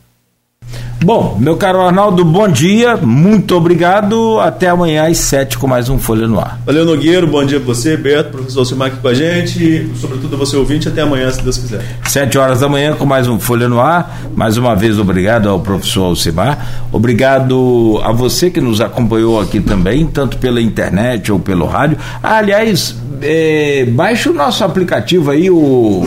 Bom, 1.03 1.35
meu 1.39 1.57
caro 1.57 1.81
Arnaldo, 1.81 2.23
bom 2.23 2.47
dia, 2.47 2.95
muito 2.95 3.55
obrigado. 3.55 4.39
Até 4.39 4.69
amanhã 4.69 5.07
às 5.07 5.17
sete 5.17 5.57
com 5.57 5.65
mais 5.65 5.89
um 5.89 5.97
Folha 5.97 6.27
no 6.27 6.39
Ar. 6.39 6.59
Valeu, 6.63 6.85
Nogueiro, 6.85 7.25
bom 7.25 7.43
dia 7.43 7.59
pra 7.59 7.73
você, 7.73 7.97
Beto, 7.97 8.29
professor 8.29 8.63
Silmar 8.65 8.89
aqui 8.89 8.97
com 8.97 9.07
a 9.07 9.13
gente, 9.15 9.89
sobretudo 9.99 10.38
você 10.38 10.55
ouvinte, 10.55 10.88
até 10.88 11.01
amanhã, 11.01 11.31
se 11.31 11.41
Deus 11.41 11.57
quiser. 11.57 11.83
Sete 12.07 12.38
horas 12.38 12.59
da 12.59 12.69
manhã 12.69 12.93
com 12.93 13.03
mais 13.03 13.27
um 13.27 13.39
Folha 13.39 13.67
no 13.67 13.79
Ar. 13.79 14.29
Mais 14.35 14.57
uma 14.57 14.75
vez, 14.75 14.99
obrigado 14.99 15.49
ao 15.49 15.59
professor 15.59 16.03
Alcimar. 16.03 16.85
Obrigado 16.91 17.99
a 18.03 18.11
você 18.11 18.51
que 18.51 18.61
nos 18.61 18.79
acompanhou 18.79 19.41
aqui 19.41 19.59
também, 19.59 20.05
tanto 20.05 20.38
pela 20.38 20.61
internet 20.61 21.31
ou 21.31 21.39
pelo 21.39 21.65
rádio. 21.65 21.97
Ah, 22.21 22.38
aliás, 22.38 22.95
é, 23.23 23.85
baixe 23.89 24.29
o 24.29 24.33
nosso 24.33 24.63
aplicativo 24.63 25.31
aí, 25.31 25.49
o, 25.49 26.05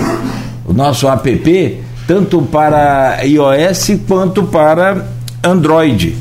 o 0.65 0.73
nosso 0.73 1.09
app 1.09 1.83
tanto 2.07 2.43
para 2.43 3.23
iOS 3.25 3.99
quanto 4.07 4.45
para 4.45 5.07
Android. 5.43 6.17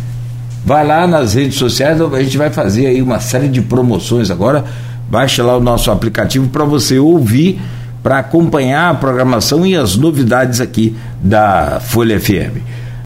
Vai 0.65 0.85
lá 0.85 1.05
nas 1.05 1.33
redes 1.33 1.55
sociais, 1.55 1.99
a 1.99 2.23
gente 2.23 2.37
vai 2.37 2.49
fazer 2.49 2.87
aí 2.87 3.01
uma 3.01 3.19
série 3.19 3.49
de 3.49 3.61
promoções 3.61 4.31
agora. 4.31 4.63
Baixa 5.09 5.43
lá 5.43 5.57
o 5.57 5.59
nosso 5.59 5.91
aplicativo 5.91 6.47
para 6.47 6.63
você 6.63 6.97
ouvir, 6.97 7.59
para 8.01 8.19
acompanhar 8.19 8.89
a 8.89 8.93
programação 8.93 9.65
e 9.65 9.75
as 9.75 9.97
novidades 9.97 10.61
aqui 10.61 10.95
da 11.21 11.79
Folha 11.81 12.19
FM. 12.19 12.82